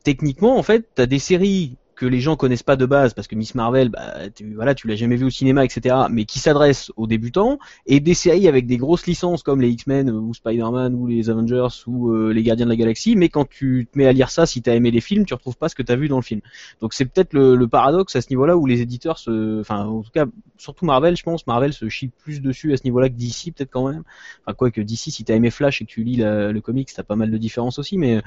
techniquement, 0.03 0.59
en 0.59 0.63
fait, 0.63 0.89
t'as 0.95 1.07
des 1.07 1.19
séries 1.19 1.77
que 2.01 2.07
les 2.07 2.21
gens 2.21 2.35
connaissent 2.35 2.63
pas 2.63 2.77
de 2.77 2.87
base, 2.87 3.13
parce 3.13 3.29
que 3.29 3.35
Miss 3.35 3.55
Marvel, 3.55 3.91
bah, 3.91 4.31
tu, 4.35 4.55
voilà, 4.55 4.75
tu 4.75 4.89
l'as 4.89 4.97
jamais 4.97 5.17
vu 5.17 5.27
au 5.27 5.31
cinéma, 5.31 5.67
etc., 5.67 5.95
mais 6.11 6.25
qui 6.25 6.39
s'adresse 6.39 6.91
aux 6.97 7.07
débutants, 7.07 7.59
et 7.85 8.01
des 8.01 8.15
séries 8.15 8.49
avec 8.49 8.67
des 8.67 8.79
grosses 8.79 9.07
licences 9.07 9.43
comme 9.43 9.61
les 9.61 9.69
X-Men 9.69 10.09
ou 10.09 10.33
Spider-Man 10.33 10.95
ou 10.95 11.07
les 11.07 11.29
Avengers 11.29 11.69
ou 11.87 12.11
euh, 12.11 12.33
les 12.33 12.43
Gardiens 12.43 12.65
de 12.65 12.71
la 12.71 12.77
Galaxie, 12.77 13.17
mais 13.17 13.29
quand 13.29 13.47
tu 13.47 13.87
te 13.93 13.99
mets 13.99 14.07
à 14.07 14.15
lire 14.15 14.31
ça, 14.31 14.47
si 14.47 14.63
t'as 14.63 14.75
aimé 14.75 14.91
les 14.91 15.03
films, 15.03 15.27
tu 15.27 15.35
retrouves 15.35 15.59
pas 15.59 15.69
ce 15.69 15.75
que 15.75 15.83
t'as 15.83 15.97
vu 15.97 16.09
dans 16.09 16.17
le 16.17 16.23
film. 16.23 16.41
Donc 16.81 16.95
c'est 16.95 17.05
peut-être 17.05 17.35
le, 17.35 17.69
paradoxe 17.69 18.17
à 18.17 18.23
ce 18.23 18.31
niveau-là 18.31 18.57
où 18.57 18.65
les 18.65 18.81
éditeurs 18.81 19.19
se, 19.19 19.61
enfin, 19.61 19.85
en 19.85 20.01
tout 20.01 20.11
cas, 20.11 20.25
surtout 20.57 20.87
Marvel, 20.87 21.19
je 21.19 21.23
pense, 21.23 21.47
Marvel 21.47 21.75
se 21.75 21.87
chie 21.91 22.09
plus 22.09 22.41
dessus 22.41 22.73
à 22.73 22.79
ce 22.79 22.85
niveau-là 22.85 23.11
que 23.11 23.15
DC, 23.15 23.53
peut-être 23.55 23.71
quand 23.71 23.87
même. 23.87 24.05
Enfin, 24.47 24.55
quoi 24.55 24.71
que 24.71 24.81
DC, 24.81 25.11
si 25.11 25.23
t'as 25.23 25.35
aimé 25.35 25.51
Flash 25.51 25.83
et 25.83 25.85
que 25.85 25.91
tu 25.91 26.03
lis 26.03 26.17
la- 26.17 26.51
le 26.51 26.61
comics, 26.63 26.89
t'as 26.97 27.03
pas 27.03 27.17
mal 27.17 27.31
de 27.31 27.37
différences 27.37 27.79
aussi, 27.79 27.99
mais 27.99 28.23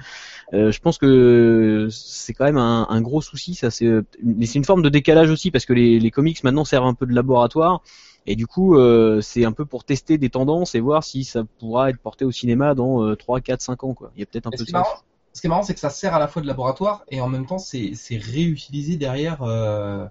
euh, 0.54 0.72
je 0.72 0.80
pense 0.80 1.00
que 1.00 1.88
c'est 1.90 2.34
quand 2.34 2.46
même 2.46 2.58
un 2.58 3.02
gros 3.02 3.22
souci. 3.22 3.56
Ça, 3.64 3.72
c'est, 3.72 3.88
mais 4.24 4.46
c'est 4.46 4.60
une 4.60 4.66
forme 4.66 4.82
de 4.84 4.90
décalage 4.90 5.30
aussi 5.30 5.52
parce 5.52 5.66
que 5.66 5.74
les, 5.74 6.00
les 6.00 6.12
comics 6.12 6.44
maintenant 6.44 6.66
servent 6.66 6.86
un 6.88 6.94
peu 6.94 7.06
de 7.06 7.14
laboratoire. 7.14 7.82
Et 8.26 8.36
du 8.36 8.48
coup, 8.48 8.76
euh, 8.78 9.22
c'est 9.22 9.46
un 9.46 9.52
peu 9.52 9.66
pour 9.66 9.84
tester 9.86 10.18
des 10.18 10.30
tendances 10.30 10.76
et 10.76 10.80
voir 10.80 11.04
si 11.04 11.24
ça 11.26 11.44
pourra 11.60 11.90
être 11.90 12.00
porté 12.00 12.26
au 12.26 12.32
cinéma 12.32 12.74
dans 12.76 13.04
euh, 13.04 13.16
3, 13.16 13.42
4, 13.42 13.62
5 13.62 13.84
ans. 13.84 13.94
Quoi. 13.94 14.12
Il 14.16 14.20
y 14.22 14.24
a 14.24 14.26
peut-être 14.26 14.48
un 14.48 14.52
Et 14.52 14.58
peu 14.58 14.58
ce, 14.58 14.64
de 14.64 14.70
qui 14.70 14.72
est 14.72 14.74
ça. 14.74 14.80
marrant, 14.80 14.96
ce 15.34 15.42
qui 15.42 15.48
est 15.48 15.50
marrant, 15.50 15.64
c'est 15.64 15.74
que 15.74 15.80
ça 15.80 15.90
sert 15.90 16.14
à 16.14 16.20
la 16.20 16.28
fois 16.28 16.42
de 16.42 16.48
laboratoire 16.48 17.04
et 17.10 17.22
en 17.22 17.28
même 17.30 17.46
temps, 17.46 17.58
c'est 17.58 17.94
réutilisé 18.12 18.98
derrière. 18.98 19.42
euh, 19.44 20.06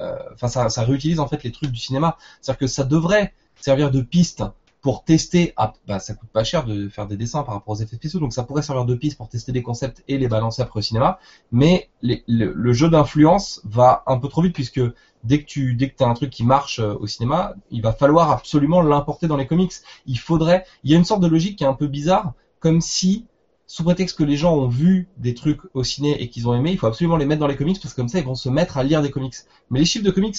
euh, 0.00 0.16
Enfin, 0.34 0.48
ça, 0.48 0.68
ça 0.68 0.82
réutilise 0.82 1.20
en 1.20 1.26
fait 1.28 1.42
les 1.44 1.52
trucs 1.52 1.70
du 1.70 1.80
cinéma. 1.80 2.16
C'est-à-dire 2.40 2.58
que 2.60 2.66
ça 2.66 2.84
devrait 2.84 3.32
servir 3.60 3.90
de 3.90 4.02
piste 4.02 4.44
pour 4.86 5.02
tester. 5.02 5.52
Ah, 5.56 5.72
bah, 5.88 5.98
ça 5.98 6.14
coûte 6.14 6.28
pas 6.28 6.44
cher 6.44 6.64
de 6.64 6.88
faire 6.88 7.08
des 7.08 7.16
dessins 7.16 7.42
par 7.42 7.54
rapport 7.54 7.74
aux 7.74 7.82
effets 7.82 7.96
spéciaux, 7.96 8.20
donc 8.20 8.32
ça 8.32 8.44
pourrait 8.44 8.62
servir 8.62 8.84
de 8.84 8.94
piste 8.94 9.16
pour 9.16 9.28
tester 9.28 9.50
des 9.50 9.60
concepts 9.60 10.04
et 10.06 10.16
les 10.16 10.28
balancer 10.28 10.62
après 10.62 10.78
au 10.78 10.80
cinéma. 10.80 11.18
Mais 11.50 11.90
le 12.02 12.72
jeu 12.72 12.88
d'influence 12.88 13.60
va 13.64 14.04
un 14.06 14.16
peu 14.16 14.28
trop 14.28 14.42
vite 14.42 14.54
puisque 14.54 14.80
dès 15.24 15.40
que 15.40 15.46
tu 15.46 15.74
dès 15.74 15.90
que 15.90 16.04
as 16.04 16.06
un 16.06 16.14
truc 16.14 16.30
qui 16.30 16.44
marche 16.44 16.78
euh, 16.78 16.94
au 17.00 17.08
cinéma, 17.08 17.54
il 17.72 17.82
va 17.82 17.92
falloir 17.92 18.30
absolument 18.30 18.80
l'importer 18.80 19.26
dans 19.26 19.36
les 19.36 19.48
comics. 19.48 19.72
Il 20.06 20.20
faudrait. 20.20 20.64
Il 20.84 20.92
y 20.92 20.94
a 20.94 20.96
une 20.96 21.04
sorte 21.04 21.20
de 21.20 21.26
logique 21.26 21.58
qui 21.58 21.64
est 21.64 21.66
un 21.66 21.74
peu 21.74 21.88
bizarre, 21.88 22.34
comme 22.60 22.80
si 22.80 23.26
sous 23.66 23.82
prétexte 23.82 24.16
que 24.16 24.22
les 24.22 24.36
gens 24.36 24.54
ont 24.54 24.68
vu 24.68 25.08
des 25.16 25.34
trucs 25.34 25.62
au 25.74 25.82
ciné 25.82 26.22
et 26.22 26.30
qu'ils 26.30 26.48
ont 26.48 26.54
aimé, 26.54 26.70
il 26.70 26.78
faut 26.78 26.86
absolument 26.86 27.16
les 27.16 27.26
mettre 27.26 27.40
dans 27.40 27.48
les 27.48 27.56
comics 27.56 27.80
parce 27.82 27.92
que 27.92 28.00
comme 28.00 28.08
ça 28.08 28.20
ils 28.20 28.24
vont 28.24 28.36
se 28.36 28.48
mettre 28.48 28.78
à 28.78 28.84
lire 28.84 29.02
des 29.02 29.10
comics. 29.10 29.34
Mais 29.68 29.80
les 29.80 29.84
chiffres 29.84 30.04
de 30.04 30.12
comics 30.12 30.36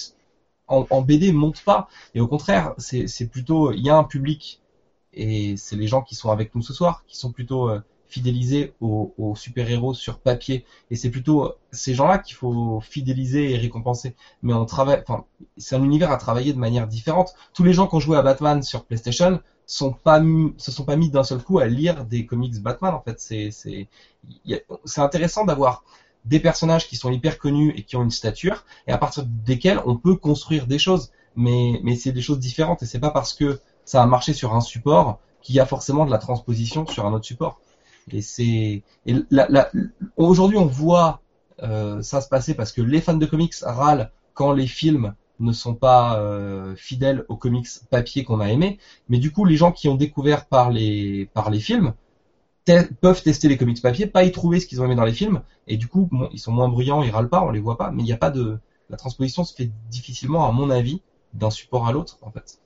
en, 0.68 0.86
en 0.90 1.02
BD 1.02 1.32
montent 1.32 1.64
pas 1.64 1.88
et 2.16 2.22
au 2.22 2.28
contraire 2.28 2.74
c'est 2.78 3.30
plutôt 3.32 3.72
il 3.72 3.82
y 3.82 3.90
a 3.90 3.96
un 3.98 4.04
public 4.04 4.62
et 5.14 5.58
c'est 5.58 5.76
les 5.76 5.88
gens 5.88 6.02
qui 6.02 6.16
sont 6.16 6.32
avec 6.32 6.54
nous 6.56 6.62
ce 6.62 6.74
soir 6.74 7.04
qui 7.08 7.18
sont 7.18 7.32
plutôt 7.32 7.70
euh, 7.70 7.82
fidélisés 8.08 8.74
aux, 8.82 9.14
aux 9.18 9.36
super-héros 9.36 9.94
sur 9.94 10.20
papier 10.20 10.66
et 10.90 10.96
c'est 10.96 11.10
plutôt 11.10 11.54
ces 11.72 11.94
gens-là 11.94 12.20
qu'il 12.20 12.36
faut 12.36 12.80
fidéliser 12.82 13.52
et 13.52 13.58
récompenser. 13.58 14.16
Mais 14.42 14.54
on 14.54 14.66
travaille, 14.66 15.02
enfin 15.02 15.26
c'est 15.58 15.76
un 15.76 15.84
univers 15.84 16.12
à 16.12 16.18
travailler 16.18 16.54
de 16.54 16.60
manière 16.60 16.88
différente. 16.88 17.36
Tous 17.54 17.64
les 17.64 17.74
gens 17.74 17.88
qui 17.88 17.96
ont 17.96 18.00
joué 18.00 18.18
à 18.18 18.22
Batman 18.22 18.64
sur 18.64 18.86
PlayStation 18.86 19.42
sont 19.66 19.92
pas 19.92 20.22
se 20.58 20.72
sont 20.72 20.86
pas 20.86 20.96
mis 20.96 21.10
d'un 21.10 21.24
seul 21.24 21.44
coup 21.44 21.60
à 21.60 21.66
lire 21.66 22.06
des 22.06 22.26
comics 22.26 22.62
Batman 22.62 22.94
en 22.94 23.02
fait 23.02 23.20
c'est 23.20 23.52
c'est 23.52 23.90
c'est 24.86 25.02
intéressant 25.02 25.44
d'avoir 25.44 25.84
des 26.28 26.40
personnages 26.40 26.88
qui 26.88 26.96
sont 26.96 27.12
hyper 27.12 27.38
connus 27.38 27.74
et 27.76 27.84
qui 27.84 27.96
ont 27.96 28.04
une 28.04 28.12
stature 28.12 28.66
et 28.88 28.92
à 28.92 28.98
partir 28.98 29.24
desquels 29.26 29.82
on 29.86 29.96
peut 29.96 30.16
construire 30.16 30.68
des 30.68 30.80
choses. 30.80 31.12
Mais 31.36 31.80
mais 31.84 31.96
c'est 31.96 32.12
des 32.12 32.22
choses 32.22 32.40
différentes 32.40 32.84
et 32.84 32.86
c'est 32.86 33.00
pas 33.00 33.12
parce 33.12 33.34
que 33.34 33.60
ça 33.86 34.02
a 34.02 34.06
marché 34.06 34.34
sur 34.34 34.54
un 34.54 34.62
support 34.62 35.20
qu'il 35.42 35.56
y 35.56 35.60
a 35.60 35.66
forcément 35.66 36.06
de 36.06 36.12
la 36.12 36.18
transposition 36.18 36.86
sur 36.88 37.06
un 37.06 37.14
autre 37.14 37.26
support. 37.26 37.60
Et 38.12 38.22
c'est 38.22 38.84
aujourd'hui 40.16 40.58
on 40.58 40.66
voit 40.66 41.22
euh, 41.64 42.02
ça 42.02 42.22
se 42.22 42.30
passer 42.30 42.54
parce 42.54 42.72
que 42.72 42.82
les 42.82 43.02
fans 43.02 43.16
de 43.16 43.26
comics 43.26 43.56
râlent 43.62 44.12
quand 44.34 44.52
les 44.52 44.68
films 44.68 45.14
ne 45.40 45.52
sont 45.52 45.76
pas 45.76 46.20
euh, 46.20 46.76
fidèles 46.76 47.26
aux 47.30 47.36
comics 47.36 47.68
papier 47.90 48.24
qu'on 48.24 48.40
a 48.40 48.48
aimés 48.50 48.80
mais 49.10 49.20
du 49.20 49.32
coup, 49.32 49.46
les 49.46 49.58
gens 49.58 49.72
qui 49.72 49.88
ont 49.88 49.96
découvert 49.96 50.46
par 50.46 50.72
les, 50.72 51.30
par 51.34 51.50
les 51.50 51.60
films 51.60 51.94
te- 52.68 52.94
peuvent 52.94 53.24
tester 53.24 53.48
les 53.48 53.58
comics 53.58 53.82
papier, 53.82 54.06
pas 54.08 54.24
y 54.24 54.32
trouver 54.32 54.60
ce 54.60 54.68
qu'ils 54.68 54.82
ont 54.82 54.86
aimé 54.86 54.96
dans 54.96 55.06
les 55.06 55.14
films, 55.14 55.42
et 55.68 55.78
du 55.78 55.88
coup, 55.88 56.08
bon, 56.12 56.30
ils 56.34 56.40
sont 56.40 56.52
moins 56.52 56.68
bruyants, 56.70 57.02
ils 57.02 57.12
râlent 57.12 57.30
pas, 57.30 57.42
on 57.42 57.50
les 57.50 57.60
voit 57.60 57.78
pas, 57.78 57.92
mais 57.92 58.04
il 58.04 58.06
n'y 58.06 58.14
a 58.14 58.18
pas 58.18 58.30
de, 58.30 58.60
la 58.90 58.98
transposition 58.98 59.44
se 59.44 59.56
fait 59.56 59.70
difficilement, 59.90 60.48
à 60.48 60.52
mon 60.52 60.70
avis, 60.70 61.02
d'un 61.34 61.50
support 61.50 61.88
à 61.88 61.92
l'autre, 61.92 62.18
en 62.22 62.32
fait. 62.32 62.60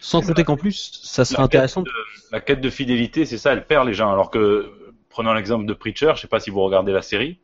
Sans 0.00 0.20
compter 0.22 0.44
qu'en 0.44 0.56
plus, 0.56 1.00
ça 1.02 1.24
serait 1.24 1.38
La 1.38 1.44
intéressant. 1.44 1.82
quête 1.84 1.92
de- 1.92 2.32
la 2.32 2.40
quête 2.40 2.60
de 2.60 2.70
fidélité, 2.70 3.24
c'est 3.24 3.38
ça, 3.38 3.52
elle 3.52 3.66
perd 3.66 3.86
les 3.86 3.94
gens. 3.94 4.10
Alors 4.12 4.30
que, 4.30 4.70
prenons 5.08 5.32
l'exemple 5.32 5.66
de 5.66 5.72
Preacher, 5.74 6.12
je 6.16 6.20
sais 6.22 6.28
pas 6.28 6.40
si 6.40 6.50
vous 6.50 6.60
regardez 6.60 6.92
la 6.92 7.02
série, 7.02 7.38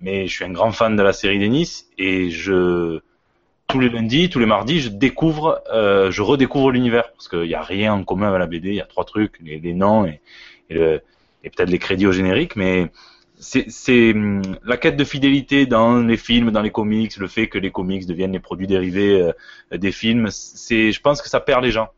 mais 0.00 0.26
je 0.26 0.32
suis 0.32 0.44
un 0.44 0.52
grand 0.52 0.72
fan 0.72 0.96
de 0.96 1.02
la 1.02 1.12
série 1.12 1.38
Denis 1.38 1.84
et 1.98 2.30
je 2.30 3.00
tous 3.68 3.80
les 3.80 3.88
lundis, 3.88 4.30
tous 4.30 4.38
les 4.38 4.46
mardis, 4.46 4.80
je 4.80 4.88
découvre, 4.90 5.60
euh, 5.72 6.10
je 6.12 6.22
redécouvre 6.22 6.70
l'univers 6.70 7.12
parce 7.12 7.28
qu'il 7.28 7.42
n'y 7.42 7.54
a 7.54 7.62
rien 7.62 7.94
en 7.94 8.04
commun 8.04 8.28
avec 8.28 8.38
la 8.38 8.46
BD. 8.46 8.68
Il 8.68 8.74
y 8.76 8.80
a 8.80 8.86
trois 8.86 9.04
trucs, 9.04 9.40
les, 9.40 9.58
les 9.58 9.74
noms 9.74 10.06
et, 10.06 10.20
et, 10.70 10.74
le- 10.74 11.00
et 11.44 11.50
peut-être 11.50 11.70
les 11.70 11.78
crédits 11.78 12.06
au 12.06 12.12
générique, 12.12 12.56
mais 12.56 12.90
c'est 13.38 14.12
hum, 14.14 14.42
la 14.64 14.76
quête 14.78 14.96
de 14.96 15.04
fidélité 15.04 15.66
dans 15.66 16.00
les 16.00 16.16
films, 16.16 16.50
dans 16.50 16.62
les 16.62 16.70
comics, 16.70 17.16
le 17.18 17.28
fait 17.28 17.48
que 17.48 17.58
les 17.58 17.70
comics 17.70 18.06
deviennent 18.06 18.32
les 18.32 18.40
produits 18.40 18.66
dérivés 18.66 19.20
euh, 19.72 19.78
des 19.78 19.92
films. 19.92 20.28
C'est, 20.30 20.92
je 20.92 21.00
pense 21.00 21.20
que 21.22 21.28
ça 21.28 21.40
perd 21.40 21.62
les 21.64 21.70
gens. 21.70 21.90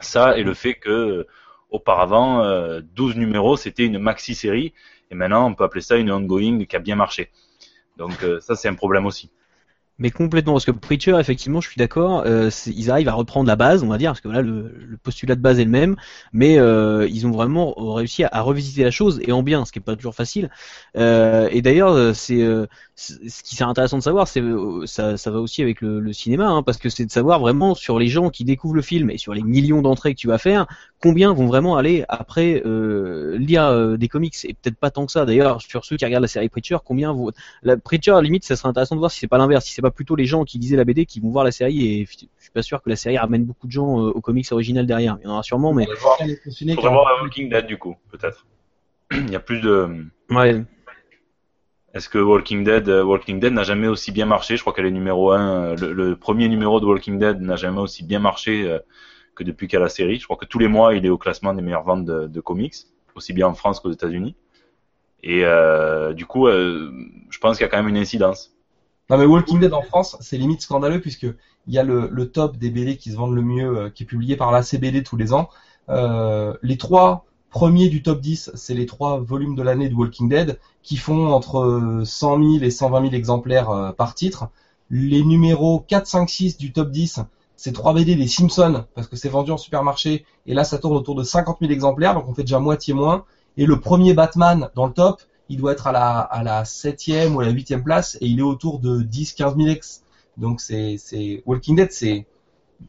Ça 0.00 0.38
et 0.38 0.42
le 0.42 0.54
fait 0.54 0.74
que 0.74 0.90
euh, 0.90 1.26
auparavant, 1.70 2.42
euh, 2.44 2.80
12 2.94 3.16
numéros, 3.16 3.56
c'était 3.56 3.84
une 3.86 3.98
maxi 3.98 4.34
série, 4.34 4.72
et 5.10 5.14
maintenant 5.14 5.48
on 5.48 5.54
peut 5.54 5.64
appeler 5.64 5.80
ça 5.82 5.96
une 5.96 6.10
ongoing 6.12 6.64
qui 6.66 6.76
a 6.76 6.78
bien 6.78 6.96
marché. 6.96 7.30
Donc 7.98 8.22
euh, 8.24 8.40
ça 8.40 8.56
c'est 8.56 8.68
un 8.68 8.74
problème 8.74 9.06
aussi. 9.06 9.30
Mais 10.00 10.10
complètement, 10.12 10.52
parce 10.52 10.64
que 10.64 10.70
Preacher, 10.70 11.16
effectivement, 11.18 11.60
je 11.60 11.68
suis 11.70 11.78
d'accord, 11.78 12.22
euh, 12.24 12.50
c'est- 12.50 12.70
ils 12.70 12.88
arrivent 12.88 13.08
à 13.08 13.14
reprendre 13.14 13.48
la 13.48 13.56
base, 13.56 13.82
on 13.82 13.88
va 13.88 13.98
dire, 13.98 14.10
parce 14.10 14.20
que 14.20 14.28
voilà, 14.28 14.42
le, 14.42 14.96
postulat 15.02 15.34
de 15.34 15.40
base 15.40 15.58
est 15.58 15.64
le 15.64 15.70
même, 15.70 15.96
mais 16.32 16.56
euh, 16.58 17.08
ils 17.10 17.26
ont 17.26 17.32
vraiment 17.32 17.74
réussi 17.76 18.22
à, 18.22 18.40
revisiter 18.42 18.84
la 18.84 18.92
chose, 18.92 19.20
et 19.24 19.32
en 19.32 19.42
bien, 19.42 19.64
ce 19.64 19.72
qui 19.72 19.80
est 19.80 19.82
pas 19.82 19.96
toujours 19.96 20.14
facile. 20.14 20.50
Euh, 20.96 21.48
et 21.50 21.62
d'ailleurs, 21.62 21.90
euh, 21.94 22.12
c'est 22.14 22.42
euh, 22.42 22.66
c'est- 22.94 23.28
ce 23.28 23.42
qui 23.42 23.56
serait 23.56 23.68
intéressant 23.68 23.98
de 23.98 24.02
savoir, 24.04 24.28
c'est 24.28 24.40
euh, 24.40 24.86
ça, 24.86 25.16
ça 25.16 25.30
va 25.32 25.40
aussi 25.40 25.62
avec 25.62 25.80
le, 25.80 25.98
le 25.98 26.12
cinéma, 26.12 26.46
hein, 26.48 26.62
parce 26.62 26.78
que 26.78 26.88
c'est 26.90 27.04
de 27.06 27.10
savoir 27.10 27.40
vraiment 27.40 27.74
sur 27.74 27.98
les 27.98 28.06
gens 28.08 28.30
qui 28.30 28.44
découvrent 28.44 28.74
le 28.76 28.82
film 28.82 29.10
et 29.10 29.18
sur 29.18 29.34
les 29.34 29.42
millions 29.42 29.82
d'entrées 29.82 30.14
que 30.14 30.20
tu 30.20 30.28
vas 30.28 30.38
faire, 30.38 30.66
combien 31.00 31.32
vont 31.34 31.46
vraiment 31.46 31.76
aller 31.76 32.04
après 32.08 32.62
lire 33.38 33.98
des 33.98 34.08
comics, 34.08 34.34
et 34.44 34.54
peut-être 34.54 34.76
pas 34.76 34.90
tant 34.90 35.06
que 35.06 35.12
ça. 35.12 35.24
D'ailleurs, 35.26 35.60
sur 35.62 35.84
ceux 35.84 35.96
qui 35.96 36.04
regardent 36.04 36.22
la 36.22 36.28
série 36.28 36.48
Preacher, 36.48 36.78
combien 36.84 37.12
vont 37.12 37.30
la 37.62 37.76
Preacher, 37.76 38.16
limite, 38.22 38.44
ça 38.44 38.56
serait 38.56 38.68
intéressant 38.68 38.94
de 38.94 39.00
voir 39.00 39.10
si 39.10 39.20
c'est 39.20 39.26
pas 39.28 39.38
l'inverse, 39.38 39.64
si 39.64 39.72
c'est 39.72 39.82
pas 39.88 39.94
plutôt 39.94 40.16
les 40.16 40.24
gens 40.24 40.44
qui 40.44 40.58
lisaient 40.58 40.76
la 40.76 40.84
BD 40.84 41.06
qui 41.06 41.20
vont 41.20 41.30
voir 41.30 41.44
la 41.44 41.50
série 41.50 41.86
et 41.86 42.06
je 42.06 42.12
suis 42.16 42.50
pas 42.52 42.62
sûr 42.62 42.82
que 42.82 42.90
la 42.90 42.96
série 42.96 43.18
ramène 43.18 43.44
beaucoup 43.44 43.66
de 43.66 43.72
gens 43.72 44.00
euh, 44.00 44.10
au 44.10 44.20
comics 44.20 44.50
original 44.52 44.86
derrière. 44.86 45.18
Il 45.20 45.24
y 45.24 45.26
en 45.28 45.32
aura 45.32 45.42
sûrement, 45.42 45.72
mais 45.72 45.86
Il 45.88 46.74
faudrait 46.74 46.90
voir 46.90 47.22
Walking 47.22 47.48
Dead 47.48 47.66
du 47.66 47.78
coup, 47.78 47.96
peut-être. 48.10 48.46
Il 49.12 49.30
y 49.30 49.36
a 49.36 49.40
plus 49.40 49.60
de. 49.60 50.06
ouais. 50.30 50.62
Est-ce 51.94 52.10
que 52.10 52.18
Walking 52.18 52.64
Dead, 52.64 52.88
euh, 52.88 53.02
Walking 53.02 53.40
Dead 53.40 53.52
n'a 53.52 53.62
jamais 53.62 53.88
aussi 53.88 54.12
bien 54.12 54.26
marché? 54.26 54.56
Je 54.56 54.60
crois 54.60 54.74
qu'elle 54.74 54.86
est 54.86 54.90
numéro 54.90 55.32
1. 55.32 55.74
Le, 55.76 55.92
le 55.92 56.16
premier 56.16 56.48
numéro 56.48 56.80
de 56.80 56.86
Walking 56.86 57.18
Dead 57.18 57.40
n'a 57.40 57.56
jamais 57.56 57.80
aussi 57.80 58.04
bien 58.04 58.18
marché 58.18 58.70
euh, 58.70 58.78
que 59.34 59.42
depuis 59.42 59.68
qu'il 59.68 59.78
y 59.78 59.80
a 59.80 59.84
la 59.84 59.88
série. 59.88 60.18
Je 60.18 60.24
crois 60.24 60.36
que 60.36 60.44
tous 60.44 60.58
les 60.58 60.68
mois, 60.68 60.94
il 60.94 61.06
est 61.06 61.08
au 61.08 61.16
classement 61.16 61.54
des 61.54 61.62
meilleures 61.62 61.84
ventes 61.84 62.04
de, 62.04 62.26
de 62.26 62.40
comics, 62.40 62.74
aussi 63.14 63.32
bien 63.32 63.46
en 63.46 63.54
France 63.54 63.80
qu'aux 63.80 63.90
États-Unis. 63.90 64.36
Et 65.22 65.44
euh, 65.44 66.12
du 66.12 66.26
coup, 66.26 66.46
euh, 66.46 66.92
je 67.30 67.38
pense 67.38 67.56
qu'il 67.56 67.64
y 67.64 67.68
a 67.68 67.70
quand 67.70 67.78
même 67.78 67.88
une 67.88 67.96
incidence. 67.96 68.54
Non 69.10 69.16
mais 69.16 69.24
Walking 69.24 69.58
Dead 69.58 69.72
en 69.72 69.80
France, 69.80 70.16
c'est 70.20 70.36
limite 70.36 70.60
scandaleux 70.60 71.00
puisque 71.00 71.26
il 71.66 71.74
y 71.74 71.78
a 71.78 71.82
le, 71.82 72.08
le 72.12 72.30
top 72.30 72.58
des 72.58 72.70
BD 72.70 72.98
qui 72.98 73.10
se 73.10 73.16
vendent 73.16 73.34
le 73.34 73.42
mieux, 73.42 73.78
euh, 73.78 73.90
qui 73.90 74.02
est 74.02 74.06
publié 74.06 74.36
par 74.36 74.52
la 74.52 74.62
CBD 74.62 75.02
tous 75.02 75.16
les 75.16 75.32
ans. 75.32 75.48
Euh, 75.88 76.54
les 76.62 76.76
trois 76.76 77.24
premiers 77.50 77.88
du 77.88 78.02
top 78.02 78.20
10, 78.20 78.50
c'est 78.54 78.74
les 78.74 78.84
trois 78.84 79.18
volumes 79.18 79.54
de 79.54 79.62
l'année 79.62 79.88
de 79.88 79.94
Walking 79.94 80.28
Dead 80.28 80.58
qui 80.82 80.98
font 80.98 81.32
entre 81.32 82.02
100 82.04 82.36
000 82.36 82.64
et 82.64 82.70
120 82.70 83.02
000 83.02 83.14
exemplaires 83.14 83.70
euh, 83.70 83.92
par 83.92 84.14
titre. 84.14 84.48
Les 84.90 85.24
numéros 85.24 85.80
4, 85.88 86.06
5, 86.06 86.28
6 86.28 86.58
du 86.58 86.72
top 86.72 86.90
10, 86.90 87.20
c'est 87.56 87.72
trois 87.72 87.94
BD 87.94 88.14
des 88.14 88.28
Simpsons 88.28 88.84
parce 88.94 89.06
que 89.06 89.16
c'est 89.16 89.30
vendu 89.30 89.50
en 89.50 89.56
supermarché 89.56 90.26
et 90.46 90.52
là 90.52 90.64
ça 90.64 90.78
tourne 90.78 90.96
autour 90.96 91.14
de 91.14 91.22
50 91.22 91.58
000 91.60 91.72
exemplaires 91.72 92.14
donc 92.14 92.28
on 92.28 92.34
fait 92.34 92.42
déjà 92.42 92.58
moitié 92.58 92.92
moins. 92.92 93.24
Et 93.56 93.64
le 93.64 93.80
premier 93.80 94.12
Batman 94.12 94.68
dans 94.76 94.86
le 94.86 94.92
top, 94.92 95.22
il 95.48 95.56
doit 95.58 95.72
être 95.72 95.86
à 95.86 95.92
la, 95.92 96.18
à 96.20 96.42
la 96.42 96.64
7e 96.64 97.34
ou 97.34 97.40
à 97.40 97.44
la 97.44 97.52
8e 97.52 97.82
place 97.82 98.16
et 98.20 98.26
il 98.26 98.38
est 98.38 98.42
autour 98.42 98.78
de 98.80 99.02
10-15 99.02 99.56
000 99.56 99.68
ex. 99.68 100.04
Donc 100.36 100.60
c'est, 100.60 100.96
c'est, 100.98 101.42
Walking 101.46 101.76
Dead, 101.76 101.90
c'est, 101.92 102.26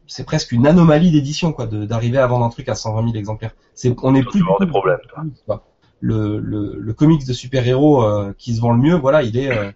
c'est 0.06 0.24
presque 0.24 0.52
une 0.52 0.66
anomalie 0.66 1.10
d'édition, 1.10 1.52
quoi, 1.52 1.66
d'arriver 1.66 2.18
à 2.18 2.26
vendre 2.26 2.44
un 2.44 2.50
truc 2.50 2.68
à 2.68 2.74
120 2.74 3.04
000 3.04 3.16
exemplaires. 3.16 3.54
C'est, 3.74 3.94
on 4.02 4.14
est 4.14 4.22
plus 4.24 4.40
des 4.58 4.66
problèmes, 4.66 4.98
toi. 5.46 5.64
Le, 6.00 6.38
le, 6.38 6.76
le 6.78 6.94
comics 6.94 7.26
de 7.26 7.32
super-héros 7.32 8.04
euh, 8.04 8.34
qui 8.38 8.54
se 8.56 8.60
vend 8.60 8.72
le 8.72 8.78
mieux, 8.78 8.94
voilà, 8.94 9.22
il 9.22 9.36
est, 9.38 9.50
euh, 9.50 9.70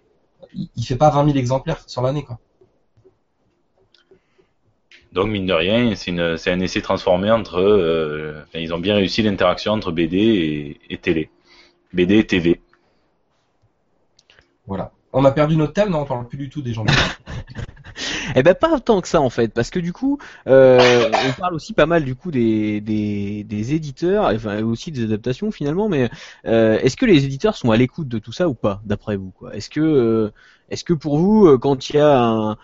il, 0.55 0.69
il 0.75 0.83
fait 0.85 0.95
pas 0.95 1.09
20 1.11 1.25
000 1.25 1.37
exemplaires 1.37 1.83
sur 1.87 2.01
l'année, 2.01 2.23
quoi. 2.23 2.39
Donc 5.11 5.27
mine 5.29 5.45
de 5.45 5.53
rien, 5.53 5.95
c'est 5.95 6.11
une- 6.11 6.37
c'est 6.37 6.51
un 6.51 6.59
essai 6.59 6.81
transformé 6.81 7.31
entre. 7.31 7.57
euh, 7.59 8.41
enfin, 8.43 8.59
ils 8.59 8.73
ont 8.73 8.79
bien 8.79 8.95
réussi 8.95 9.21
l'interaction 9.21 9.71
entre 9.73 9.91
BD 9.91 10.17
et, 10.17 10.93
et 10.93 10.97
télé, 10.97 11.29
BD 11.93 12.17
et 12.19 12.27
TV. 12.27 12.59
Voilà. 14.67 14.91
On 15.13 15.23
a 15.23 15.31
perdu 15.31 15.55
notre 15.55 15.73
thème, 15.73 15.89
non 15.89 16.01
On 16.01 16.05
parle 16.05 16.27
plus 16.27 16.37
du 16.37 16.49
tout 16.49 16.61
des 16.61 16.73
gens. 16.73 16.85
Eh 18.35 18.43
ben 18.43 18.53
pas 18.53 18.73
autant 18.73 18.99
que 18.99 19.07
ça 19.07 19.21
en 19.21 19.29
fait, 19.29 19.53
parce 19.53 19.69
que 19.69 19.79
du 19.79 19.93
coup, 19.93 20.17
euh, 20.47 21.09
on 21.09 21.39
parle 21.39 21.53
aussi 21.53 21.71
pas 21.71 21.85
mal 21.85 22.03
du 22.03 22.15
coup 22.15 22.31
des, 22.31 22.81
des, 22.81 23.45
des 23.45 23.73
éditeurs, 23.73 24.25
enfin 24.35 24.61
aussi 24.63 24.91
des 24.91 25.03
adaptations 25.03 25.51
finalement, 25.51 25.87
mais 25.87 26.09
euh, 26.45 26.77
est-ce 26.79 26.97
que 26.97 27.05
les 27.05 27.23
éditeurs 27.23 27.55
sont 27.55 27.71
à 27.71 27.77
l'écoute 27.77 28.09
de 28.09 28.19
tout 28.19 28.33
ça 28.33 28.49
ou 28.49 28.53
pas, 28.53 28.81
d'après 28.83 29.15
vous 29.15 29.31
quoi? 29.31 29.55
Est-ce 29.55 29.69
que 29.69 29.79
euh, 29.79 30.31
est-ce 30.69 30.83
que 30.83 30.93
pour 30.93 31.17
vous, 31.17 31.47
euh, 31.47 31.57
quand 31.57 31.89
il 31.89 31.95
y 31.95 31.99
a 31.99 32.19
un, 32.19 32.57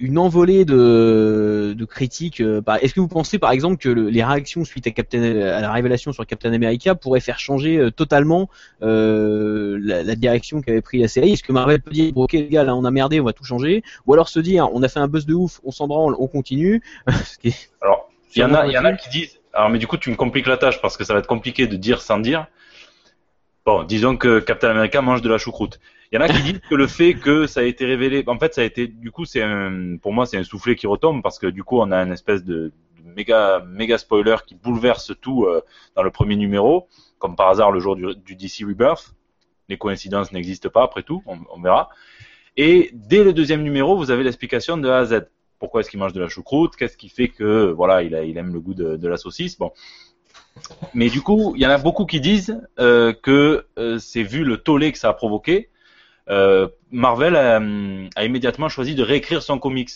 une 0.00 0.18
envolée 0.18 0.64
de, 0.64 1.74
de 1.76 1.84
critiques. 1.84 2.40
euh, 2.40 2.60
Est-ce 2.80 2.94
que 2.94 3.00
vous 3.00 3.08
pensez 3.08 3.38
par 3.38 3.52
exemple 3.52 3.76
que 3.76 3.88
le- 3.88 4.08
les 4.08 4.24
réactions 4.24 4.64
suite 4.64 4.86
à, 4.88 4.90
Captain, 4.90 5.22
à 5.22 5.60
la 5.60 5.70
révélation 5.72 6.12
sur 6.12 6.26
Captain 6.26 6.52
America 6.52 6.94
pourraient 6.96 7.20
faire 7.20 7.38
changer 7.38 7.78
euh, 7.78 7.90
totalement 7.92 8.48
euh, 8.82 9.78
la, 9.80 10.02
la 10.02 10.14
direction 10.16 10.60
qu'avait 10.62 10.80
pris 10.82 10.98
la 10.98 11.06
série? 11.08 11.32
Est-ce 11.32 11.44
que 11.44 11.52
Marvel 11.52 11.80
peut 11.80 11.92
dire 11.92 12.12
ok 12.16 12.32
les 12.32 12.48
gars 12.48 12.64
là 12.64 12.74
on 12.74 12.84
a 12.84 12.90
merdé, 12.90 13.20
on 13.20 13.24
va 13.24 13.32
tout 13.32 13.44
changer? 13.44 13.82
Ou 14.06 14.14
alors 14.14 14.28
se 14.28 14.40
dire 14.40 14.68
on 14.72 14.82
a 14.82 14.88
fait 14.88 15.00
un 15.00 15.08
buzz 15.08 15.26
de 15.26 15.34
ouf, 15.34 15.60
on 15.64 15.70
s'en 15.70 15.86
branle, 15.86 16.16
on 16.18 16.26
continue? 16.26 16.82
Alors, 17.80 18.10
il 18.34 18.40
y 18.40 18.44
en 18.44 18.54
a, 18.54 18.66
il 18.66 18.72
y 18.72 18.78
en 18.78 18.84
a 18.84 18.92
qui 18.94 19.08
disent. 19.10 19.38
Alors, 19.52 19.70
mais 19.70 19.78
du 19.78 19.86
coup, 19.86 19.96
tu 19.96 20.10
me 20.10 20.16
compliques 20.16 20.46
la 20.46 20.56
tâche 20.56 20.80
parce 20.80 20.96
que 20.96 21.04
ça 21.04 21.12
va 21.12 21.20
être 21.20 21.26
compliqué 21.26 21.66
de 21.66 21.76
dire 21.76 22.00
sans 22.00 22.18
dire. 22.18 22.46
Bon, 23.64 23.84
disons 23.84 24.16
que 24.16 24.40
Captain 24.40 24.70
America 24.70 25.00
mange 25.02 25.22
de 25.22 25.28
la 25.28 25.38
choucroute. 25.38 25.78
Il 26.12 26.16
y 26.16 26.18
en 26.18 26.20
a 26.20 26.28
qui 26.28 26.42
disent 26.42 26.60
que 26.68 26.74
le 26.74 26.86
fait 26.86 27.14
que 27.14 27.46
ça 27.46 27.60
a 27.60 27.62
été 27.62 27.86
révélé, 27.86 28.22
en 28.26 28.38
fait, 28.38 28.52
ça 28.52 28.60
a 28.60 28.64
été, 28.64 28.86
du 28.86 29.10
coup, 29.10 29.24
c'est 29.24 29.42
un, 29.42 29.96
pour 29.96 30.12
moi, 30.12 30.26
c'est 30.26 30.36
un 30.36 30.44
soufflet 30.44 30.76
qui 30.76 30.86
retombe 30.86 31.22
parce 31.22 31.38
que 31.38 31.46
du 31.46 31.64
coup, 31.64 31.78
on 31.78 31.90
a 31.90 32.02
une 32.02 32.12
espèce 32.12 32.44
de, 32.44 32.70
méga, 33.02 33.64
méga 33.66 33.96
spoiler 33.96 34.36
qui 34.46 34.54
bouleverse 34.54 35.12
tout 35.20 35.44
euh, 35.44 35.62
dans 35.96 36.02
le 36.02 36.10
premier 36.10 36.36
numéro, 36.36 36.86
comme 37.18 37.34
par 37.34 37.48
hasard 37.48 37.72
le 37.72 37.80
jour 37.80 37.96
du, 37.96 38.36
DC 38.36 38.66
Rebirth. 38.66 39.14
Les 39.68 39.78
coïncidences 39.78 40.32
n'existent 40.32 40.68
pas, 40.68 40.82
après 40.82 41.02
tout, 41.02 41.22
on, 41.26 41.60
verra. 41.62 41.88
Et 42.58 42.90
dès 42.92 43.24
le 43.24 43.32
deuxième 43.32 43.62
numéro, 43.62 43.96
vous 43.96 44.10
avez 44.10 44.22
l'explication 44.22 44.76
de 44.76 44.88
A 44.88 44.98
à 44.98 45.04
Z 45.06 45.22
pourquoi 45.58 45.80
est-ce 45.80 45.90
qu'il 45.90 46.00
mange 46.00 46.12
de 46.12 46.20
la 46.20 46.28
choucroute, 46.28 46.74
qu'est-ce 46.74 46.96
qui 46.96 47.08
fait 47.08 47.28
que 47.28 47.70
voilà, 47.70 48.02
il, 48.02 48.14
aime 48.36 48.52
le 48.52 48.58
goût 48.58 48.74
de, 48.74 48.96
de 48.96 49.08
la 49.08 49.16
saucisse? 49.16 49.56
Bon. 49.56 49.70
Mais 50.92 51.08
du 51.08 51.22
coup, 51.22 51.54
il 51.54 51.62
y 51.62 51.66
en 51.66 51.70
a 51.70 51.78
beaucoup 51.78 52.04
qui 52.04 52.20
disent 52.20 52.60
euh, 52.80 53.12
que 53.12 53.66
euh, 53.78 53.98
c'est 54.00 54.24
vu 54.24 54.42
le 54.42 54.56
tollé 54.56 54.90
que 54.90 54.98
ça 54.98 55.08
a 55.08 55.12
provoqué. 55.12 55.70
Euh, 56.30 56.68
Marvel 56.90 57.36
a, 57.36 57.60
a 58.16 58.24
immédiatement 58.24 58.68
choisi 58.68 58.94
de 58.94 59.02
réécrire 59.02 59.42
son 59.42 59.58
comics. 59.58 59.90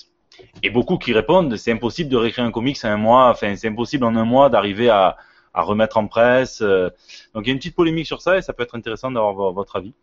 Et 0.63 0.69
beaucoup 0.71 0.99
qui 0.99 1.13
répondent, 1.15 1.57
c'est 1.57 1.73
impossible 1.73 2.11
de 2.11 2.17
réécrire 2.17 2.45
un 2.45 2.51
comics 2.51 2.77
en 2.85 2.89
un 2.89 2.97
mois, 2.99 3.31
enfin 3.31 3.57
c'est 3.57 3.69
impossible 3.69 4.05
en 4.05 4.15
un 4.17 4.25
mois 4.25 4.51
d'arriver 4.51 4.91
à, 4.91 5.17
à 5.55 5.63
remettre 5.63 5.97
en 5.97 6.07
presse. 6.09 6.61
euh. 6.61 6.91
Donc 7.35 7.45
il 7.45 7.49
y 7.49 7.51
a 7.51 7.53
une 7.53 7.59
petite 7.59 7.75
polémique 7.77 8.07
sur 8.07 8.21
ça 8.21 8.37
et 8.37 8.43
ça 8.43 8.53
peut 8.53 8.63
être 8.63 8.75
intéressant 8.75 9.11
d'avoir 9.11 9.33
vo- 9.33 9.53
votre 9.53 9.77
avis. 9.77 9.95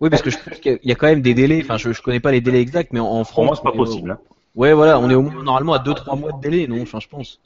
Oui, 0.00 0.08
parce 0.10 0.22
que 0.22 0.30
je 0.30 0.38
pense 0.38 0.58
qu'il 0.58 0.78
y 0.82 0.92
a- 0.92 0.94
quand 0.94 1.06
même 1.06 1.20
des 1.22 1.34
délais. 1.34 1.60
Enfin, 1.62 1.76
je, 1.76 1.92
je 1.92 2.00
connais 2.02 2.20
pas 2.20 2.32
les 2.32 2.40
délais 2.40 2.60
exacts, 2.62 2.92
mais 2.92 3.00
en, 3.00 3.06
en 3.06 3.24
Pour 3.24 3.44
moi, 3.44 3.54
France, 3.54 3.58
c'est 3.58 3.70
pas 3.70 3.76
possible. 3.76 4.10
hein. 4.12 4.18
Ouais, 4.56 4.72
voilà, 4.72 4.98
on 4.98 5.08
est 5.10 5.14
au 5.14 5.22
moins 5.22 5.42
normalement 5.44 5.74
à 5.74 5.78
2-3 5.78 6.16
mois 6.16 6.32
de 6.32 6.40
délai, 6.40 6.66
non 6.66 6.82
Enfin, 6.82 6.98
je 7.00 7.06
pense. 7.06 7.40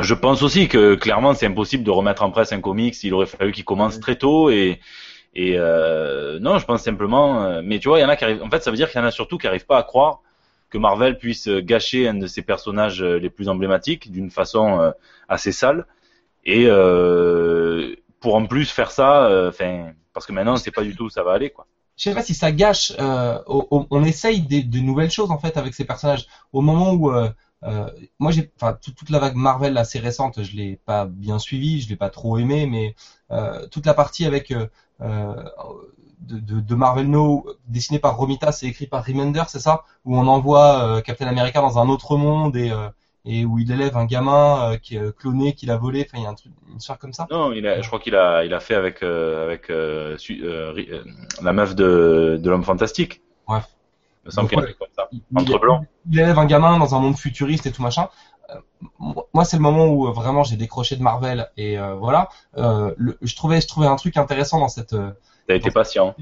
Je 0.00 0.12
pense 0.14 0.42
aussi 0.42 0.68
que 0.68 0.94
clairement 0.94 1.32
c'est 1.32 1.46
impossible 1.46 1.82
de 1.84 1.90
remettre 1.90 2.22
en 2.22 2.30
presse 2.30 2.52
un 2.52 2.60
comics. 2.60 3.02
Il 3.04 3.14
aurait 3.14 3.26
fallu 3.26 3.52
qu'il 3.52 3.64
commence 3.64 3.98
très 4.00 4.16
tôt 4.16 4.50
et 4.50 4.80
et 5.38 5.54
euh, 5.58 6.38
non, 6.40 6.58
je 6.58 6.66
pense 6.66 6.82
simplement. 6.82 7.44
euh, 7.44 7.62
mais 7.64 7.78
tu 7.78 7.88
vois, 7.88 7.98
il 7.98 8.02
y 8.02 8.04
en 8.04 8.08
a 8.08 8.16
qui 8.16 8.24
arrivent. 8.24 8.42
En 8.42 8.50
fait, 8.50 8.62
ça 8.62 8.70
veut 8.70 8.76
dire 8.78 8.90
qu'il 8.90 9.00
y 9.00 9.04
en 9.04 9.06
a 9.06 9.10
surtout 9.10 9.38
qui 9.38 9.46
arrivent 9.46 9.66
pas 9.66 9.78
à 9.78 9.82
croire 9.82 10.22
que 10.70 10.78
Marvel 10.78 11.18
puisse 11.18 11.48
euh, 11.48 11.60
gâcher 11.60 12.08
un 12.08 12.14
de 12.14 12.26
ses 12.26 12.42
personnages 12.42 13.02
les 13.02 13.30
plus 13.30 13.48
emblématiques 13.48 14.10
d'une 14.12 14.30
façon 14.30 14.92
assez 15.28 15.52
sale 15.52 15.86
et 16.44 16.66
pour 18.20 18.34
en 18.36 18.46
plus 18.46 18.70
faire 18.70 18.90
ça, 18.90 19.52
parce 20.12 20.26
que 20.26 20.32
maintenant 20.32 20.56
sait 20.56 20.70
pas 20.72 20.82
du 20.82 20.94
tout 20.94 21.04
où 21.04 21.10
ça 21.10 21.22
va 21.22 21.32
aller 21.32 21.50
quoi. 21.50 21.66
je 21.96 22.04
sais 22.04 22.14
pas 22.14 22.22
si 22.22 22.34
ça 22.34 22.52
gâche. 22.52 22.92
on 22.98 24.04
essaye 24.04 24.40
des, 24.42 24.62
de 24.62 24.78
nouvelles 24.80 25.10
choses 25.10 25.30
en 25.30 25.38
fait 25.38 25.56
avec 25.56 25.74
ces 25.74 25.84
personnages. 25.84 26.26
Au 26.52 26.60
moment 26.60 26.92
où 26.92 27.10
moi 28.18 28.32
enfin 28.56 28.78
tout- 28.80 28.92
toute 28.92 29.10
la 29.10 29.18
vague 29.18 29.34
Marvel 29.34 29.76
assez 29.78 29.98
récente, 29.98 30.42
je 30.42 30.56
l'ai 30.56 30.76
pas 30.84 31.06
bien 31.06 31.38
suivi, 31.38 31.80
je 31.80 31.88
l'ai 31.88 31.96
pas 31.96 32.10
trop 32.10 32.38
aimé, 32.38 32.66
mais 32.66 32.94
toute 33.70 33.86
la 33.86 33.94
partie 33.94 34.26
avec 34.26 34.52
de, 35.00 36.38
de, 36.40 36.60
de 36.60 36.74
Marvel 36.74 37.08
No 37.08 37.46
dessinée 37.68 37.98
par 37.98 38.16
Romita, 38.16 38.52
c'est 38.52 38.66
écrit 38.66 38.86
par 38.86 39.04
Remender, 39.04 39.42
c'est 39.48 39.60
ça, 39.60 39.84
où 40.04 40.16
on 40.18 40.26
envoie 40.26 40.96
euh, 40.96 41.00
Captain 41.00 41.26
America 41.26 41.60
dans 41.60 41.78
un 41.78 41.88
autre 41.88 42.16
monde 42.16 42.56
et 42.56 42.70
euh, 42.70 42.88
et 43.28 43.44
où 43.44 43.58
il 43.58 43.72
élève 43.72 43.96
un 43.96 44.04
gamin 44.04 44.72
euh, 44.72 44.76
qui 44.76 44.96
est 44.96 45.00
euh, 45.00 45.10
cloné, 45.10 45.52
qu'il 45.52 45.72
a 45.72 45.76
volé. 45.76 46.06
Enfin, 46.06 46.18
il 46.18 46.22
y 46.22 46.26
a 46.26 46.30
un 46.30 46.34
truc, 46.34 46.52
une 46.70 46.76
histoire 46.76 46.98
comme 46.98 47.12
ça? 47.12 47.26
Non, 47.28 47.52
il 47.52 47.66
a, 47.66 47.80
je 47.82 47.86
crois 47.88 47.98
qu'il 47.98 48.14
a, 48.14 48.44
il 48.44 48.54
a 48.54 48.60
fait 48.60 48.76
avec, 48.76 49.02
euh, 49.02 49.44
avec 49.44 49.68
euh, 49.68 50.16
su- 50.16 50.40
euh, 50.44 50.70
Ri- 50.70 50.88
euh, 50.92 51.02
la 51.42 51.52
meuf 51.52 51.74
de, 51.74 52.38
de 52.40 52.50
l'homme 52.50 52.62
fantastique. 52.62 53.20
Bref. 53.48 53.66
Il 54.24 54.26
me 54.26 54.30
semble 54.30 54.48
qu'il 54.48 54.58
a 54.60 54.66
fait 54.66 54.74
comme 54.74 54.88
ça. 54.96 55.08
Entre 55.34 55.60
il 56.08 56.20
élève 56.20 56.38
un 56.38 56.46
gamin 56.46 56.78
dans 56.78 56.94
un 56.94 57.00
monde 57.00 57.16
futuriste 57.16 57.66
et 57.66 57.72
tout 57.72 57.82
machin. 57.82 58.08
Euh, 58.50 58.60
moi, 59.34 59.44
c'est 59.44 59.56
le 59.56 59.62
moment 59.62 59.86
où 59.86 60.06
euh, 60.06 60.12
vraiment 60.12 60.44
j'ai 60.44 60.56
décroché 60.56 60.96
de 60.96 61.02
Marvel 61.02 61.50
et 61.56 61.78
euh, 61.78 61.94
voilà. 61.94 62.28
Le- 62.56 63.18
je 63.22 63.36
trouvais, 63.36 63.60
je 63.60 63.66
trouvais 63.66 63.86
un 63.86 63.96
truc 63.96 64.16
intéressant 64.16 64.60
dans 64.60 64.68
cette, 64.68 64.94
T'as 65.48 65.54
été 65.56 65.70
patient. 65.70 66.14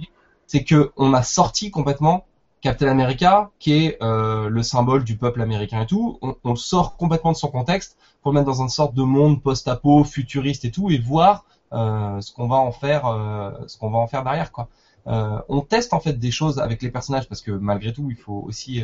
c'est 0.46 0.64
que 0.64 0.92
on 0.96 1.12
a 1.14 1.22
sorti 1.22 1.70
complètement 1.70 2.24
Captain 2.60 2.88
America, 2.88 3.50
qui 3.58 3.72
est 3.84 4.02
euh, 4.02 4.48
le 4.48 4.62
symbole 4.62 5.04
du 5.04 5.16
peuple 5.18 5.42
américain 5.42 5.82
et 5.82 5.86
tout. 5.86 6.18
On, 6.22 6.34
on 6.44 6.50
le 6.50 6.56
sort 6.56 6.96
complètement 6.96 7.32
de 7.32 7.36
son 7.36 7.48
contexte 7.48 7.98
pour 8.22 8.32
le 8.32 8.38
mettre 8.40 8.46
dans 8.50 8.62
une 8.62 8.70
sorte 8.70 8.94
de 8.94 9.02
monde 9.02 9.42
post-apo, 9.42 10.02
futuriste 10.04 10.64
et 10.64 10.70
tout, 10.70 10.90
et 10.90 10.96
voir 10.98 11.44
euh, 11.74 12.20
ce 12.22 12.32
qu'on 12.32 12.48
va 12.48 12.56
en 12.56 12.72
faire, 12.72 13.04
euh, 13.06 13.50
ce 13.66 13.76
qu'on 13.76 13.90
va 13.90 13.98
en 13.98 14.06
faire 14.06 14.24
derrière 14.24 14.50
quoi. 14.50 14.68
On 15.06 15.60
teste 15.60 15.92
en 15.92 16.00
fait 16.00 16.14
des 16.18 16.30
choses 16.30 16.58
avec 16.58 16.80
les 16.80 16.90
personnages 16.90 17.28
parce 17.28 17.42
que 17.42 17.50
malgré 17.50 17.92
tout, 17.92 18.06
il 18.10 18.16
faut 18.16 18.42
aussi 18.46 18.82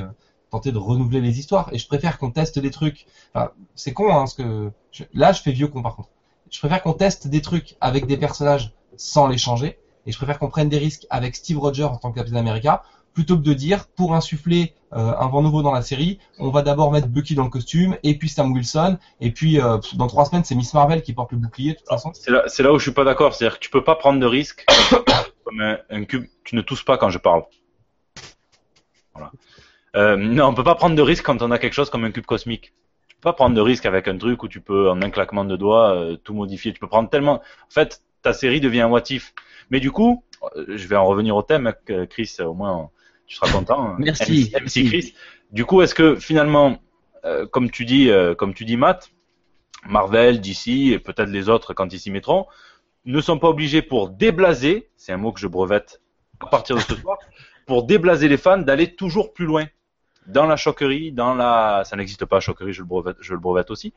tenter 0.51 0.73
de 0.73 0.79
renouveler 0.79 1.21
les 1.21 1.39
histoires. 1.39 1.69
Et 1.73 1.79
je 1.79 1.87
préfère 1.87 2.19
qu'on 2.19 2.31
teste 2.31 2.59
des 2.59 2.71
trucs. 2.71 3.07
C'est 3.75 3.93
con, 3.93 4.11
hein, 4.11 4.19
parce 4.19 4.35
que 4.35 4.71
là, 5.15 5.33
je 5.33 5.43
fais 5.43 5.53
vieux 5.53 5.69
con 5.69 5.83
par 5.83 5.97
contre. 5.97 6.11
Je 6.51 6.59
préfère 6.59 6.83
qu'on 6.83 6.93
teste 6.93 7.29
des 7.29 7.41
trucs 7.41 7.77
avec 7.81 8.07
des 8.07 8.17
personnages 8.17 8.73
sans 8.97 9.29
les 9.29 9.39
changer. 9.39 9.79
Et 10.07 10.13
je 10.13 10.17
préfère 10.17 10.39
qu'on 10.39 10.49
prenne 10.49 10.69
des 10.69 10.79
risques 10.79 11.07
avec 11.11 11.37
Steve 11.37 11.59
Rogers 11.59 11.85
en 11.85 11.97
tant 11.97 12.11
que 12.11 12.19
Captain 12.19 12.37
America, 12.37 12.83
plutôt 13.13 13.37
que 13.37 13.43
de 13.43 13.53
dire, 13.53 13.87
pour 13.89 14.15
insuffler 14.15 14.75
euh, 14.93 15.13
un 15.19 15.29
vent 15.29 15.43
nouveau 15.43 15.63
dans 15.63 15.73
la 15.73 15.83
série, 15.83 16.19
on 16.39 16.51
va 16.51 16.63
d'abord 16.63 16.91
mettre 16.91 17.09
Bucky 17.09 17.35
dans 17.35 17.45
le 17.45 17.51
costume, 17.51 17.97
et 18.03 18.17
puis 18.17 18.29
Sam 18.29 18.53
Wilson, 18.53 18.99
et 19.21 19.31
puis 19.31 19.61
euh, 19.61 19.79
dans 19.95 20.07
trois 20.07 20.25
semaines, 20.25 20.45
c'est 20.45 20.55
Miss 20.55 20.75
Marvel 20.75 21.03
qui 21.03 21.13
porte 21.13 21.33
le 21.33 21.39
bouclier 21.39 21.73
de 21.73 21.79
toute 21.79 21.89
façon. 21.89 22.13
C'est 22.15 22.31
là, 22.31 22.73
où 22.73 22.79
je 22.79 22.83
suis 22.83 22.93
pas 22.93 23.05
d'accord. 23.05 23.35
C'est-à-dire 23.35 23.59
que 23.59 23.65
tu 23.65 23.71
peux 23.71 23.85
pas 23.85 23.95
prendre 23.95 24.19
de 24.21 24.27
risque 24.27 24.65
comme 25.45 25.61
un 25.61 26.05
cube. 26.05 26.27
Tu 26.45 26.57
ne 26.57 26.63
tousses 26.63 26.83
pas 26.83 26.99
quand 26.99 27.11
je 27.11 27.19
parle. 27.19 27.45
Voilà. 29.15 29.31
Euh, 29.97 30.17
non, 30.17 30.47
on 30.47 30.55
peut 30.55 30.65
pas 30.65 30.75
prendre 30.75 30.97
de 30.97 31.03
risque 31.03 31.25
quand 31.25 31.43
on 31.43 31.51
a 31.51 31.59
quelque 31.59 31.73
chose 31.73 31.91
comme 31.91 32.05
un 32.05 32.11
cube 32.11 32.27
cosmique. 32.27 32.73
Tu 33.09 33.17
peux 33.17 33.23
pas 33.23 33.33
prendre 33.33 33.55
de 33.55 33.61
risque 33.61 33.87
avec 33.87 34.09
un 34.09 34.17
truc 34.17 34.43
où 34.43 34.49
tu 34.49 34.61
peux, 34.61 34.89
en 34.91 35.03
un 35.03 35.11
claquement 35.11 35.45
de 35.45 35.57
doigts, 35.57 35.95
euh, 35.95 36.17
tout 36.17 36.35
modifier. 36.35 36.73
Tu 36.73 36.81
peux 36.81 36.89
prendre 36.89 37.11
tellement. 37.11 37.35
En 37.35 37.71
fait, 37.71 38.03
ta 38.23 38.33
série 38.33 38.61
devient 38.61 38.83
un 38.83 38.89
what 38.89 39.03
if. 39.11 39.35
Mais 39.71 39.81
du 39.81 39.91
coup, 39.91 40.25
euh, 40.57 40.65
je 40.69 40.87
vais 40.87 40.97
en 40.97 41.07
revenir 41.07 41.37
au 41.37 41.43
thème, 41.43 41.73
Chris. 42.09 42.37
Au 42.41 42.55
moins, 42.55 42.91
tu 43.27 43.37
seras 43.37 43.51
content. 43.51 43.95
Merci, 43.99 44.51
MC, 44.55 44.61
merci. 44.61 44.85
Chris. 44.87 45.15
Du 45.51 45.65
coup, 45.65 45.83
est-ce 45.83 45.95
que 45.95 46.17
finalement, 46.17 46.79
euh, 47.25 47.47
comme 47.47 47.71
tu 47.71 47.85
dis, 47.85 48.11
comme 48.39 48.55
tu 48.55 48.65
dis, 48.65 48.77
Matt, 48.77 49.11
Marvel, 49.87 50.41
DC 50.41 50.93
et 50.93 50.99
peut-être 50.99 51.31
les 51.31 51.49
autres 51.49 51.75
quand 51.75 51.93
ils 51.93 51.99
s'y 51.99 52.11
mettront, 52.11 52.47
ne 53.05 53.21
sont 53.21 53.39
pas 53.39 53.49
obligés 53.49 53.83
pour 53.83 54.11
déblaser, 54.11 54.89
c'est 54.97 55.13
un 55.13 55.17
mot 55.17 55.33
que 55.33 55.41
je 55.41 55.47
brevette 55.47 56.01
à 56.41 56.47
partir 56.47 56.77
de 56.77 56.81
ce 56.81 56.95
soir, 56.95 57.19
pour 57.67 57.85
déblaser 57.85 58.29
les 58.29 58.37
fans 58.37 58.59
d'aller 58.59 58.95
toujours 58.95 59.33
plus 59.33 59.47
loin? 59.47 59.67
Dans 60.31 60.47
la 60.47 60.57
choquerie, 60.57 61.13
dans 61.13 61.35
la, 61.35 61.83
ça 61.85 61.97
n'existe 61.97 62.25
pas 62.27 62.41
choquerie, 62.41 62.73
je 62.73 62.81
le 62.83 62.87
brevette, 62.87 63.17
je 63.21 63.33
le 63.35 63.41
brevette 63.41 63.71
aussi, 63.71 63.93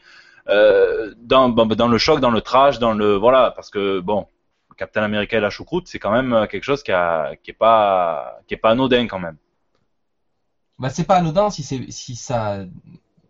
euh, 0.50 1.14
dans, 1.18 1.50
bon, 1.50 1.66
dans 1.68 1.88
le 1.88 1.98
choc, 1.98 2.20
dans 2.20 2.32
le 2.32 2.42
trash, 2.42 2.80
dans 2.80 2.94
le, 2.94 3.16
voilà, 3.16 3.52
parce 3.52 3.70
que 3.70 4.00
bon, 4.02 4.28
Captain 4.78 5.04
America 5.04 5.38
et 5.38 5.42
la 5.42 5.50
choucroute, 5.52 5.88
c'est 5.88 6.00
quand 6.00 6.12
même 6.12 6.48
quelque 6.50 6.64
chose 6.64 6.84
qui, 6.84 6.92
a, 6.92 7.36
qui 7.44 7.52
est 7.52 7.54
pas, 7.54 8.40
qui 8.48 8.56
est 8.56 8.58
pas 8.58 8.72
anodin 8.72 9.08
quand 9.08 9.20
même. 9.20 9.38
Bah, 10.80 10.90
c'est 10.90 11.04
pas 11.06 11.18
anodin 11.18 11.50
si 11.50 11.64
c'est 11.64 11.92
si 11.92 12.16
ça 12.16 12.66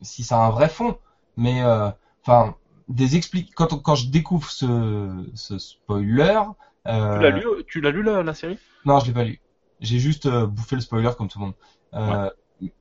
si 0.02 0.24
ça 0.24 0.38
a 0.38 0.48
un 0.48 0.50
vrai 0.52 0.70
fond, 0.70 0.98
mais 1.38 1.64
euh, 1.64 1.90
enfin 2.24 2.56
des 2.90 3.18
expli- 3.18 3.50
quand 3.56 3.74
on- 3.74 3.80
quand 3.80 3.96
je 3.96 4.10
découvre 4.10 4.50
ce 4.52 5.26
ce 5.36 5.58
spoiler, 5.60 6.42
euh, 6.88 6.92
Tu 7.14 7.20
l'as 7.20 7.30
lu, 7.30 7.46
tu 7.68 7.80
l'as 7.82 7.92
lu 7.92 8.04
la, 8.04 8.24
la 8.24 8.34
série? 8.34 8.60
Non, 8.86 9.00
je 9.00 9.08
l'ai 9.08 9.14
pas 9.14 9.24
lu. 9.24 9.42
J'ai 9.80 10.00
juste 10.00 10.26
euh, 10.26 10.46
bouffé 10.48 10.76
le 10.76 10.82
spoiler 10.82 11.12
comme 11.18 11.28
tout 11.28 11.40
le 11.40 11.46
monde. 11.46 11.56
Euh, 11.94 12.30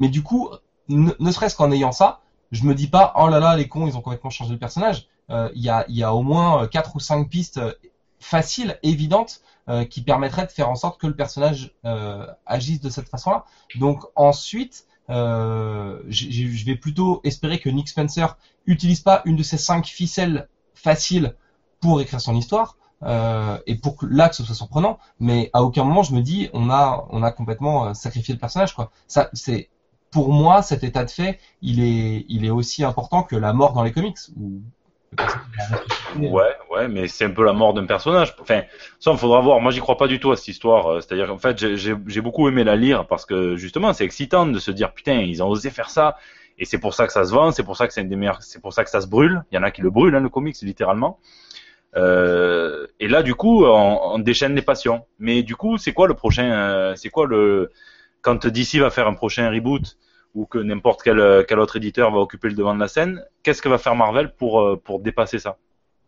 Mais 0.01 0.09
du 0.09 0.23
coup, 0.23 0.51
ne, 0.89 1.31
serait-ce 1.31 1.57
qu'en 1.57 1.71
ayant 1.71 1.93
ça, 1.93 2.21
je 2.51 2.65
me 2.65 2.75
dis 2.75 2.89
pas 2.89 3.15
oh 3.17 3.29
là 3.29 3.41
là 3.41 3.57
les 3.57 3.69
cons 3.69 3.87
ils 3.87 3.97
ont 3.97 4.03
complètement 4.03 4.31
changé 4.31 4.53
le 4.53 4.59
personnage. 4.59 5.09
Euh, 5.31 5.51
Il 5.55 5.63
y 5.63 5.71
a 5.71 5.85
y 5.89 6.03
a 6.03 6.15
au 6.15 6.23
moins 6.23 6.63
euh, 6.63 6.67
quatre 6.67 6.97
ou 6.97 7.01
cinq 7.01 7.29
pistes 7.29 7.59
euh, 7.59 7.73
faciles, 8.21 8.79
évidentes, 8.83 9.41
qui 9.91 10.03
permettraient 10.03 10.47
de 10.47 10.51
faire 10.51 10.69
en 10.69 10.75
sorte 10.75 11.01
que 11.01 11.07
le 11.07 11.15
personnage 11.15 11.73
agisse 12.47 12.81
de 12.81 12.91
cette 12.91 13.09
façon-là. 13.09 13.45
Donc 13.77 14.05
ensuite, 14.17 14.87
je 15.09 16.65
vais 16.65 16.75
plutôt 16.75 17.21
espérer 17.23 17.61
que 17.61 17.69
Nick 17.69 17.89
Spencer 17.89 18.37
utilise 18.67 19.01
pas 19.01 19.23
une 19.25 19.37
de 19.37 19.43
ces 19.45 19.59
cinq 19.59 19.87
ficelles 19.87 20.49
faciles 20.75 21.37
pour 21.81 22.01
écrire 22.01 22.21
son 22.21 22.35
histoire. 22.35 22.77
Euh, 23.05 23.59
et 23.67 23.77
pour 23.77 23.97
que 23.97 24.07
là 24.07 24.29
que 24.29 24.37
ce 24.37 24.45
soit 24.45 24.55
surprenant. 24.55 24.99
Mais 25.21 25.51
à 25.53 25.63
aucun 25.63 25.85
moment 25.85 26.03
je 26.03 26.15
me 26.15 26.21
dis 26.21 26.49
on 26.53 26.71
a 26.71 27.07
on 27.11 27.23
a 27.23 27.31
complètement 27.33 27.89
euh, 27.89 27.95
sacrifié 27.95 28.35
le 28.35 28.41
personnage 28.41 28.75
quoi. 28.75 28.91
Ça 29.09 29.29
c'est 29.33 29.69
pour 30.11 30.33
moi 30.33 30.63
cet 30.63 30.85
état 30.85 31.05
de 31.05 31.11
fait 31.11 31.39
il 31.63 31.83
est 31.83 32.25
il 32.29 32.45
est 32.45 32.51
aussi 32.51 32.85
important 32.85 33.23
que 33.23 33.37
la 33.37 33.53
mort 33.53 33.73
dans 33.73 33.83
les 33.83 33.93
comics 33.93 34.19
où. 34.37 34.61
Ouais, 36.17 36.53
ouais, 36.71 36.89
mais 36.89 37.09
c'est 37.09 37.25
un 37.25 37.31
peu 37.31 37.45
la 37.45 37.53
mort 37.53 37.75
d'un 37.75 37.87
personnage. 37.87 38.35
Enfin, 38.41 38.63
ça, 39.01 39.13
il 39.13 39.19
faudra 39.19 39.41
voir. 39.41 39.61
Moi, 39.61 39.71
j'y 39.73 39.81
crois 39.81 39.97
pas 39.97 40.07
du 40.09 40.21
tout 40.21 40.31
à 40.33 40.37
cette 40.37 40.49
histoire. 40.49 40.87
Euh, 40.91 41.01
C'est-à-dire, 41.01 41.33
en 41.33 41.39
fait, 41.39 41.59
j'ai- 41.59 41.77
j'ai 41.77 41.95
j'ai 42.07 42.21
beaucoup 42.21 42.49
aimé 42.49 42.65
la 42.65 42.77
lire 42.77 43.07
parce 43.07 43.25
que 43.27 43.57
justement, 43.57 43.93
c'est 43.93 44.05
excitant 44.05 44.47
de 44.47 44.59
se 44.59 44.71
dire, 44.71 44.93
putain, 44.93 45.15
ils 45.21 45.43
ont 45.43 45.49
osé 45.49 45.71
faire 45.71 45.91
ça. 45.91 46.17
Et 46.59 46.65
c'est 46.65 46.79
pour 46.79 46.95
ça 46.95 47.07
que 47.07 47.13
ça 47.13 47.25
se 47.25 47.33
vend, 47.33 47.51
c'est 47.51 47.63
pour 47.63 47.77
ça 47.77 47.87
que 47.87 47.95
c'est 47.95 48.05
des 48.05 48.17
meilleures, 48.17 48.43
c'est 48.43 48.61
pour 48.61 48.73
ça 48.75 48.85
que 48.85 48.91
ça 48.91 49.01
se 49.01 49.07
brûle. 49.07 49.43
Il 49.51 49.55
y 49.57 49.59
en 49.59 49.63
a 49.63 49.71
qui 49.71 49.81
le 49.81 49.91
brûlent, 49.91 50.15
hein, 50.15 50.21
le 50.21 50.29
comics, 50.29 50.57
littéralement. 50.63 51.19
Euh, 51.97 52.87
et 53.01 53.09
là, 53.09 53.23
du 53.23 53.35
coup, 53.35 53.65
on, 53.65 54.19
déchaîne 54.19 54.55
les 54.55 54.63
passions. 54.63 55.07
Mais 55.19 55.43
du 55.43 55.57
coup, 55.57 55.79
c'est 55.79 55.93
quoi 55.93 56.09
le 56.09 56.15
prochain 56.15 56.45
euh, 56.45 56.95
C'est 56.97 57.11
quoi 57.11 57.27
le 57.27 57.71
quand 58.23 58.47
DC 58.47 58.77
va 58.77 58.91
faire 58.91 59.09
un 59.09 59.15
prochain 59.15 59.51
reboot 59.51 59.97
ou 60.35 60.47
que 60.47 60.59
n'importe 60.59 61.03
quel, 61.03 61.19
euh, 61.19 61.43
quel 61.47 61.59
autre 61.59 61.77
éditeur 61.77 62.11
va 62.11 62.19
occuper 62.19 62.49
le 62.49 62.55
devant 62.55 62.75
de 62.75 62.81
la 62.81 62.89
scène 62.89 63.25
Qu'est-ce 63.43 63.61
que 63.61 63.69
va 63.69 63.79
faire 63.79 63.97
Marvel 63.97 64.35
pour 64.35 64.81
pour 64.83 65.01
dépasser 65.01 65.39
ça? 65.39 65.59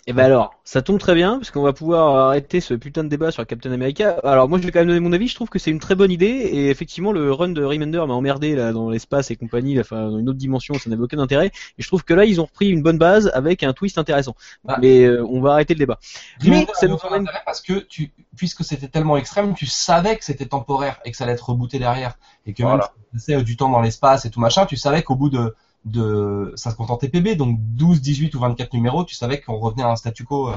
Et 0.06 0.12
ben 0.12 0.24
alors, 0.24 0.54
ça 0.64 0.82
tombe 0.82 0.98
très 0.98 1.14
bien, 1.14 1.38
parce 1.38 1.50
qu'on 1.50 1.62
va 1.62 1.72
pouvoir 1.72 2.14
arrêter 2.28 2.60
ce 2.60 2.74
putain 2.74 3.04
de 3.04 3.08
débat 3.08 3.30
sur 3.30 3.46
Captain 3.46 3.72
America. 3.72 4.18
Alors 4.22 4.50
moi 4.50 4.58
je 4.58 4.64
vais 4.64 4.70
quand 4.70 4.80
même 4.80 4.88
donner 4.88 5.00
mon 5.00 5.14
avis, 5.14 5.28
je 5.28 5.34
trouve 5.34 5.48
que 5.48 5.58
c'est 5.58 5.70
une 5.70 5.78
très 5.78 5.94
bonne 5.94 6.10
idée, 6.10 6.26
et 6.26 6.68
effectivement 6.68 7.10
le 7.10 7.32
run 7.32 7.48
de 7.48 7.64
Remender 7.64 8.04
m'a 8.06 8.12
emmerdé 8.12 8.54
là 8.54 8.72
dans 8.72 8.90
l'espace 8.90 9.30
et 9.30 9.36
compagnie, 9.36 9.74
là, 9.74 9.80
enfin 9.80 10.10
dans 10.10 10.18
une 10.18 10.28
autre 10.28 10.38
dimension, 10.38 10.74
ça 10.74 10.90
n'avait 10.90 11.02
aucun 11.02 11.18
intérêt, 11.18 11.46
et 11.46 11.82
je 11.82 11.86
trouve 11.86 12.04
que 12.04 12.12
là 12.12 12.26
ils 12.26 12.38
ont 12.38 12.44
repris 12.44 12.68
une 12.68 12.82
bonne 12.82 12.98
base 12.98 13.30
avec 13.32 13.62
un 13.62 13.72
twist 13.72 13.96
intéressant. 13.96 14.34
Bah. 14.62 14.76
Mais 14.78 15.04
euh, 15.04 15.24
on 15.26 15.40
va 15.40 15.52
arrêter 15.52 15.72
le 15.72 15.78
débat. 15.78 15.98
Mais 16.42 16.50
Remender 16.50 16.72
ça 16.74 16.86
nous 16.86 16.96
emmène- 16.96 17.22
intérêt 17.22 17.42
parce 17.46 17.62
que 17.62 17.72
tu, 17.78 18.12
puisque 18.36 18.62
c'était 18.62 18.88
tellement 18.88 19.16
extrême, 19.16 19.54
tu 19.54 19.64
savais 19.64 20.16
que 20.18 20.24
c'était 20.24 20.44
temporaire 20.46 21.00
et 21.06 21.12
que 21.12 21.16
ça 21.16 21.24
allait 21.24 21.32
être 21.32 21.48
rebooté 21.48 21.78
derrière. 21.78 22.18
Et 22.46 22.52
que 22.52 22.62
Voilà. 22.62 22.76
même 23.12 23.20
si 23.20 23.24
ça 23.30 23.32
passait 23.36 23.42
du 23.44 23.56
temps 23.56 23.70
dans 23.70 23.80
l'espace 23.80 24.26
et 24.26 24.30
tout 24.30 24.40
machin, 24.40 24.66
tu 24.66 24.76
savais 24.76 25.02
qu'au 25.02 25.14
bout 25.14 25.30
de, 25.30 25.54
de, 25.84 26.52
ça 26.56 26.70
se 26.70 26.76
contentait 26.76 27.08
PB, 27.08 27.36
donc 27.36 27.58
12, 27.60 28.00
18 28.00 28.34
ou 28.34 28.40
24 28.40 28.72
numéros, 28.74 29.04
tu 29.04 29.14
savais 29.14 29.40
qu'on 29.40 29.58
revenait 29.58 29.82
à 29.82 29.90
un 29.90 29.96
statu 29.96 30.24
quo. 30.24 30.48
euh. 30.48 30.54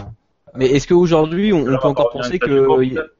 Mais 0.56 0.68
est-ce 0.68 0.88
qu'aujourd'hui 0.88 1.54
on, 1.54 1.62
on 1.62 1.78
peut 1.78 1.88
encore 1.88 2.12
penser 2.12 2.36
un 2.36 2.38
statu 2.38 2.66
quo, 2.66 2.78
que... 2.78 3.12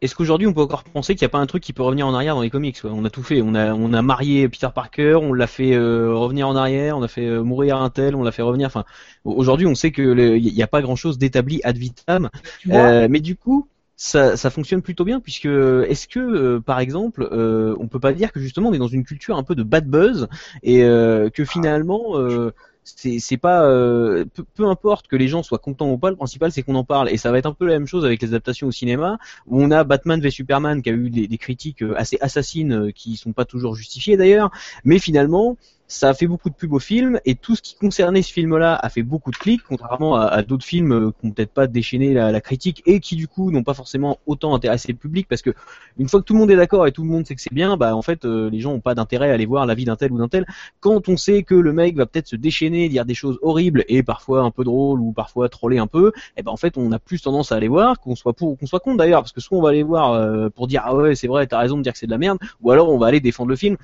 Est-ce 0.00 0.14
qu'aujourd'hui 0.14 0.46
on 0.46 0.52
peut 0.52 0.60
encore 0.60 0.84
penser 0.84 1.16
qu'il 1.16 1.24
n'y 1.24 1.30
a 1.30 1.30
pas 1.30 1.38
un 1.38 1.46
truc 1.46 1.62
qui 1.62 1.72
peut 1.72 1.82
revenir 1.82 2.06
en 2.06 2.14
arrière 2.14 2.36
dans 2.36 2.42
les 2.42 2.50
comics 2.50 2.80
quoi? 2.80 2.92
On 2.92 3.04
a 3.04 3.10
tout 3.10 3.24
fait, 3.24 3.42
on 3.42 3.54
a 3.56 3.74
on 3.74 3.92
a 3.92 4.00
marié 4.00 4.48
Peter 4.48 4.68
Parker, 4.72 5.16
on 5.16 5.32
l'a 5.32 5.48
fait 5.48 5.74
euh, 5.74 6.14
revenir 6.14 6.46
en 6.46 6.54
arrière, 6.54 6.96
on 6.96 7.02
a 7.02 7.08
fait 7.08 7.26
euh, 7.26 7.42
mourir 7.42 7.78
un 7.78 7.90
tel, 7.90 8.14
on 8.14 8.22
l'a 8.22 8.30
fait 8.30 8.42
revenir. 8.42 8.68
Enfin, 8.68 8.84
aujourd'hui 9.24 9.66
on 9.66 9.74
sait 9.74 9.90
que 9.90 10.36
il 10.36 10.54
n'y 10.54 10.62
a 10.62 10.68
pas 10.68 10.82
grand 10.82 10.94
chose 10.94 11.18
d'établi 11.18 11.60
ad 11.64 11.76
vitam. 11.78 12.30
Euh, 12.70 13.08
mais 13.10 13.18
du 13.18 13.34
coup, 13.34 13.66
ça, 13.98 14.36
ça 14.36 14.48
fonctionne 14.48 14.80
plutôt 14.80 15.04
bien 15.04 15.18
puisque 15.20 15.46
est-ce 15.46 16.06
que 16.06 16.20
euh, 16.20 16.60
par 16.60 16.78
exemple, 16.78 17.28
euh, 17.32 17.74
on 17.80 17.88
peut 17.88 17.98
pas 17.98 18.12
dire 18.12 18.32
que 18.32 18.40
justement 18.40 18.70
on 18.70 18.72
est 18.72 18.78
dans 18.78 18.86
une 18.86 19.04
culture 19.04 19.36
un 19.36 19.42
peu 19.42 19.56
de 19.56 19.64
bad 19.64 19.86
buzz 19.86 20.28
et 20.62 20.84
euh, 20.84 21.28
que 21.30 21.44
finalement 21.44 22.16
euh, 22.16 22.54
c'est 22.84 23.18
c'est 23.18 23.36
pas 23.36 23.64
euh, 23.64 24.24
peu, 24.32 24.44
peu 24.54 24.66
importe 24.66 25.08
que 25.08 25.16
les 25.16 25.26
gens 25.26 25.42
soient 25.42 25.58
contents 25.58 25.90
ou 25.90 25.98
pas, 25.98 26.10
le 26.10 26.16
principal 26.16 26.52
c'est 26.52 26.62
qu'on 26.62 26.76
en 26.76 26.84
parle. 26.84 27.10
Et 27.10 27.16
ça 27.16 27.32
va 27.32 27.38
être 27.38 27.46
un 27.46 27.52
peu 27.52 27.66
la 27.66 27.72
même 27.72 27.88
chose 27.88 28.04
avec 28.04 28.22
les 28.22 28.28
adaptations 28.28 28.68
au 28.68 28.72
cinéma. 28.72 29.18
Où 29.46 29.60
on 29.60 29.70
a 29.72 29.82
Batman 29.82 30.20
v 30.20 30.30
Superman 30.30 30.80
qui 30.80 30.90
a 30.90 30.92
eu 30.92 31.10
des, 31.10 31.26
des 31.26 31.38
critiques 31.38 31.82
euh, 31.82 31.98
assez 31.98 32.18
assassines 32.20 32.72
euh, 32.72 32.90
qui 32.92 33.16
sont 33.16 33.32
pas 33.32 33.44
toujours 33.44 33.74
justifiées 33.74 34.16
d'ailleurs, 34.16 34.50
mais 34.84 35.00
finalement 35.00 35.56
ça 35.88 36.10
a 36.10 36.14
fait 36.14 36.26
beaucoup 36.26 36.50
de 36.50 36.54
pub 36.54 36.74
au 36.74 36.78
film 36.78 37.18
et 37.24 37.34
tout 37.34 37.56
ce 37.56 37.62
qui 37.62 37.74
concernait 37.74 38.20
ce 38.20 38.30
film-là 38.32 38.74
a 38.74 38.88
fait 38.90 39.02
beaucoup 39.02 39.30
de 39.30 39.36
clics, 39.36 39.62
contrairement 39.66 40.16
à, 40.16 40.42
d'autres 40.42 40.64
films 40.64 40.92
euh, 40.92 41.10
qui 41.18 41.26
n'ont 41.26 41.32
peut-être 41.32 41.52
pas 41.52 41.66
déchaîné 41.66 42.12
la, 42.12 42.40
critique 42.42 42.82
et 42.86 43.00
qui 43.00 43.16
du 43.16 43.26
coup 43.26 43.50
n'ont 43.50 43.64
pas 43.64 43.74
forcément 43.74 44.18
autant 44.26 44.54
intéressé 44.54 44.92
le 44.92 44.98
public 44.98 45.26
parce 45.28 45.42
que 45.42 45.50
une 45.98 46.08
fois 46.08 46.20
que 46.20 46.24
tout 46.26 46.34
le 46.34 46.40
monde 46.40 46.50
est 46.50 46.56
d'accord 46.56 46.86
et 46.86 46.92
tout 46.92 47.02
le 47.02 47.08
monde 47.08 47.26
sait 47.26 47.34
que 47.34 47.40
c'est 47.40 47.52
bien, 47.52 47.76
bah 47.76 47.96
en 47.96 48.02
fait 48.02 48.24
euh, 48.26 48.50
les 48.50 48.60
gens 48.60 48.72
n'ont 48.72 48.80
pas 48.80 48.94
d'intérêt 48.94 49.30
à 49.30 49.34
aller 49.34 49.46
voir 49.46 49.64
la 49.64 49.74
vie 49.74 49.86
d'un 49.86 49.96
tel 49.96 50.12
ou 50.12 50.18
d'un 50.18 50.28
tel. 50.28 50.46
Quand 50.80 51.08
on 51.08 51.16
sait 51.16 51.42
que 51.42 51.54
le 51.54 51.72
mec 51.72 51.96
va 51.96 52.04
peut-être 52.04 52.28
se 52.28 52.36
déchaîner, 52.36 52.88
dire 52.90 53.06
des 53.06 53.14
choses 53.14 53.38
horribles 53.40 53.84
et 53.88 54.02
parfois 54.02 54.42
un 54.42 54.50
peu 54.50 54.64
drôles 54.64 55.00
ou 55.00 55.12
parfois 55.12 55.48
troller 55.48 55.78
un 55.78 55.86
peu, 55.86 56.12
et 56.36 56.42
ben 56.42 56.52
en 56.52 56.56
fait 56.58 56.76
on 56.76 56.92
a 56.92 56.98
plus 56.98 57.22
tendance 57.22 57.50
à 57.50 57.56
aller 57.56 57.68
voir, 57.68 57.98
qu'on 57.98 58.14
soit 58.14 58.34
pour 58.34 58.50
ou 58.50 58.56
qu'on 58.56 58.66
soit 58.66 58.80
contre 58.80 58.98
d'ailleurs, 58.98 59.22
parce 59.22 59.32
que 59.32 59.40
soit 59.40 59.56
on 59.56 59.62
va 59.62 59.70
aller 59.70 59.82
voir 59.82 60.12
euh, 60.12 60.50
pour 60.50 60.66
dire 60.66 60.82
ah 60.84 60.94
ouais 60.94 61.14
c'est 61.14 61.28
vrai 61.28 61.46
t'as 61.46 61.58
raison 61.58 61.78
de 61.78 61.82
dire 61.82 61.92
que 61.92 61.98
c'est 61.98 62.06
de 62.06 62.12
la 62.12 62.18
merde, 62.18 62.38
ou 62.60 62.70
alors 62.70 62.90
on 62.90 62.98
va 62.98 63.06
aller 63.06 63.20
défendre 63.20 63.48
le 63.48 63.56
film. 63.56 63.78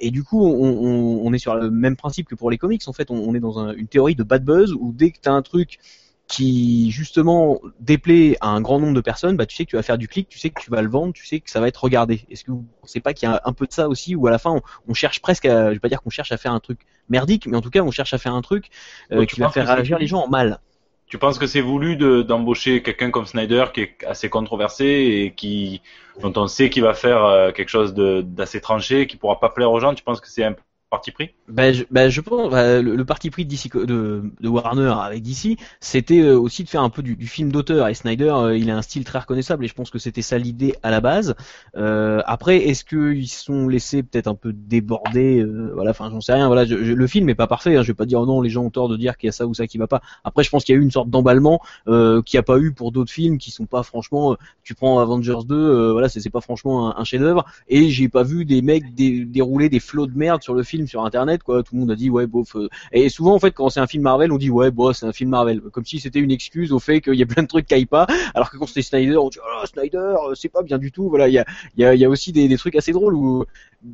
Et 0.00 0.10
du 0.12 0.22
coup, 0.22 0.46
on, 0.46 0.64
on, 0.64 1.26
on 1.26 1.32
est 1.32 1.38
sur 1.38 1.47
le 1.56 1.70
même 1.70 1.96
principe 1.96 2.28
que 2.28 2.34
pour 2.34 2.50
les 2.50 2.58
comics. 2.58 2.82
En 2.86 2.92
fait, 2.92 3.10
on, 3.10 3.16
on 3.16 3.34
est 3.34 3.40
dans 3.40 3.58
un- 3.58 3.72
une 3.74 3.88
théorie 3.88 4.14
de 4.14 4.22
bad 4.22 4.44
buzz 4.44 4.72
où 4.72 4.92
dès 4.92 5.10
que 5.10 5.18
tu 5.20 5.28
as 5.28 5.32
un 5.32 5.42
truc 5.42 5.78
qui 6.26 6.90
justement 6.90 7.58
déplaît 7.80 8.36
à 8.42 8.48
un 8.48 8.60
grand 8.60 8.78
nombre 8.78 8.92
de 8.92 9.00
personnes, 9.00 9.36
bah 9.36 9.46
tu 9.46 9.56
sais 9.56 9.64
que 9.64 9.70
tu 9.70 9.76
vas 9.76 9.82
faire 9.82 9.96
du 9.96 10.08
clic, 10.08 10.28
tu 10.28 10.38
sais 10.38 10.50
que 10.50 10.60
tu 10.60 10.70
vas 10.70 10.82
le 10.82 10.88
vendre, 10.90 11.14
tu 11.14 11.24
sais 11.26 11.40
que 11.40 11.50
ça 11.50 11.58
va 11.58 11.68
être 11.68 11.82
regardé. 11.82 12.26
Est-ce 12.30 12.44
que 12.44 12.50
vous 12.50 12.66
pensez 12.82 13.00
pas 13.00 13.14
qu'il 13.14 13.28
y 13.28 13.32
a 13.32 13.40
un 13.46 13.52
peu 13.54 13.66
de 13.66 13.72
ça 13.72 13.88
aussi, 13.88 14.14
ou 14.14 14.26
à 14.26 14.30
la 14.30 14.38
fin 14.38 14.50
on, 14.50 14.60
on 14.88 14.94
cherche 14.94 15.22
presque, 15.22 15.46
à, 15.46 15.68
je 15.68 15.74
vais 15.74 15.78
pas 15.80 15.88
dire 15.88 16.02
qu'on 16.02 16.10
cherche 16.10 16.30
à 16.30 16.36
faire 16.36 16.52
un 16.52 16.60
truc 16.60 16.80
merdique, 17.08 17.46
mais 17.46 17.56
en 17.56 17.62
tout 17.62 17.70
cas 17.70 17.80
on 17.80 17.90
cherche 17.90 18.12
à 18.12 18.18
faire 18.18 18.34
un 18.34 18.42
truc 18.42 18.68
euh, 19.10 19.24
qui 19.24 19.40
va 19.40 19.48
faire 19.48 19.66
réagir 19.66 19.98
les 19.98 20.06
gens 20.06 20.20
en 20.20 20.28
mal. 20.28 20.60
Tu 21.06 21.16
penses 21.16 21.38
que 21.38 21.46
c'est 21.46 21.62
voulu 21.62 21.96
de- 21.96 22.20
d'embaucher 22.20 22.82
quelqu'un 22.82 23.10
comme 23.10 23.24
Snyder 23.24 23.64
qui 23.72 23.80
est 23.80 24.04
assez 24.06 24.28
controversé 24.28 24.84
et 24.84 25.32
qui 25.34 25.80
dont 26.20 26.34
on 26.36 26.46
sait 26.46 26.68
qu'il 26.68 26.82
va 26.82 26.92
faire 26.92 27.24
euh, 27.24 27.52
quelque 27.52 27.70
chose 27.70 27.94
d'assez 27.94 28.60
tranché, 28.60 29.06
qui 29.06 29.16
pourra 29.16 29.40
pas 29.40 29.48
plaire 29.48 29.72
aux 29.72 29.80
gens? 29.80 29.94
Tu 29.94 30.04
penses 30.04 30.20
que 30.20 30.28
c'est 30.28 30.44
un 30.44 30.54
parti 30.90 31.10
pris 31.10 31.30
Ben 31.48 31.74
je, 31.74 31.84
ben, 31.90 32.08
je 32.08 32.20
pense 32.22 32.50
bah, 32.50 32.80
le, 32.80 32.96
le 32.96 33.04
parti 33.04 33.28
pris 33.28 33.44
de, 33.44 33.50
DC, 33.50 33.70
de, 33.86 34.22
de 34.40 34.48
Warner 34.48 34.94
avec 35.02 35.22
DC, 35.22 35.58
c'était 35.80 36.20
euh, 36.20 36.38
aussi 36.38 36.64
de 36.64 36.68
faire 36.70 36.82
un 36.82 36.88
peu 36.88 37.02
du, 37.02 37.14
du 37.14 37.26
film 37.26 37.52
d'auteur. 37.52 37.88
Et 37.88 37.94
Snyder, 37.94 38.30
euh, 38.30 38.56
il 38.56 38.70
a 38.70 38.76
un 38.76 38.80
style 38.82 39.04
très 39.04 39.18
reconnaissable 39.18 39.64
et 39.66 39.68
je 39.68 39.74
pense 39.74 39.90
que 39.90 39.98
c'était 39.98 40.22
ça 40.22 40.38
l'idée 40.38 40.74
à 40.82 40.90
la 40.90 41.02
base. 41.02 41.34
Euh, 41.76 42.22
après, 42.24 42.56
est-ce 42.68 42.84
qu'ils 42.86 43.28
sont 43.28 43.68
laissés 43.68 44.02
peut-être 44.02 44.28
un 44.28 44.34
peu 44.34 44.52
déborder 44.54 45.40
euh, 45.40 45.72
Voilà, 45.74 45.90
enfin, 45.90 46.08
j'en 46.10 46.22
sais 46.22 46.32
rien. 46.32 46.46
Voilà, 46.46 46.64
je- 46.64 46.82
je- 46.82 46.92
le 46.94 47.06
film 47.06 47.28
est 47.28 47.34
pas 47.34 47.46
parfait. 47.46 47.76
Hein, 47.76 47.82
je 47.82 47.88
vais 47.88 47.94
pas 47.94 48.06
dire 48.06 48.20
oh 48.20 48.26
non, 48.26 48.40
les 48.40 48.48
gens 48.50 48.64
ont 48.64 48.70
tort 48.70 48.88
de 48.88 48.96
dire 48.96 49.18
qu'il 49.18 49.26
y 49.26 49.30
a 49.30 49.32
ça 49.32 49.46
ou 49.46 49.52
ça 49.52 49.66
qui 49.66 49.76
va 49.76 49.88
pas. 49.88 50.00
Après, 50.24 50.42
je 50.42 50.48
pense 50.50 50.64
qu'il 50.64 50.74
y 50.74 50.78
a 50.78 50.80
eu 50.80 50.84
une 50.84 50.90
sorte 50.90 51.10
d'emballement 51.10 51.60
euh, 51.88 52.22
qu'il 52.22 52.38
n'y 52.38 52.40
a 52.40 52.44
pas 52.44 52.58
eu 52.58 52.72
pour 52.72 52.92
d'autres 52.92 53.12
films 53.12 53.36
qui 53.36 53.50
sont 53.50 53.66
pas 53.66 53.82
franchement. 53.82 54.36
tu 54.62 54.74
prends 54.74 55.00
Avengers 55.00 55.44
2, 55.46 55.54
euh, 55.54 55.92
voilà, 55.92 56.08
c'est 56.08 56.30
pas 56.30 56.40
franchement 56.40 56.96
un, 56.96 57.00
un 57.00 57.04
chef-d'œuvre. 57.04 57.44
Et 57.68 57.90
j'ai 57.90 58.08
pas 58.08 58.22
vu 58.22 58.44
des 58.46 58.62
mecs 58.62 58.94
dé- 58.94 59.24
dérouler 59.26 59.68
des 59.68 59.80
flots 59.80 60.06
de 60.06 60.16
merde 60.16 60.42
sur 60.42 60.54
le 60.54 60.62
film 60.62 60.77
sur 60.86 61.04
internet 61.04 61.42
quoi. 61.42 61.62
Tout 61.62 61.74
le 61.74 61.80
monde 61.80 61.90
a 61.90 61.96
dit 61.96 62.10
ouais 62.10 62.26
bof 62.26 62.56
euh. 62.56 62.68
et 62.92 63.08
souvent 63.08 63.34
en 63.34 63.38
fait 63.38 63.52
quand 63.52 63.70
c'est 63.70 63.80
un 63.80 63.86
film 63.86 64.02
Marvel 64.02 64.32
on 64.32 64.38
dit 64.38 64.50
ouais 64.50 64.70
bon 64.70 64.92
c'est 64.92 65.06
un 65.06 65.12
film 65.12 65.30
Marvel. 65.30 65.60
Comme 65.60 65.84
si 65.84 66.00
c'était 66.00 66.20
une 66.20 66.30
excuse 66.30 66.72
au 66.72 66.78
fait 66.78 67.00
qu'il 67.00 67.14
y 67.14 67.22
a 67.22 67.26
plein 67.26 67.42
de 67.42 67.48
trucs 67.48 67.66
qui 67.66 67.74
aillent 67.74 67.86
pas 67.86 68.06
alors 68.34 68.50
que 68.50 68.56
quand 68.56 68.66
c'était 68.66 68.82
Snyder 68.82 69.16
on 69.16 69.28
dit 69.28 69.38
oh 69.42 69.66
Snyder 69.66 69.98
euh, 69.98 70.34
c'est 70.34 70.48
pas 70.48 70.62
bien 70.62 70.78
du 70.78 70.92
tout. 70.92 71.08
Voilà 71.08 71.28
il 71.28 71.34
y 71.34 71.38
a 71.38 71.94
y 71.94 71.98
y 71.98 72.04
a 72.04 72.08
aussi 72.08 72.32
des, 72.32 72.48
des 72.48 72.56
trucs 72.56 72.76
assez 72.76 72.92
drôles 72.92 73.14
où 73.14 73.44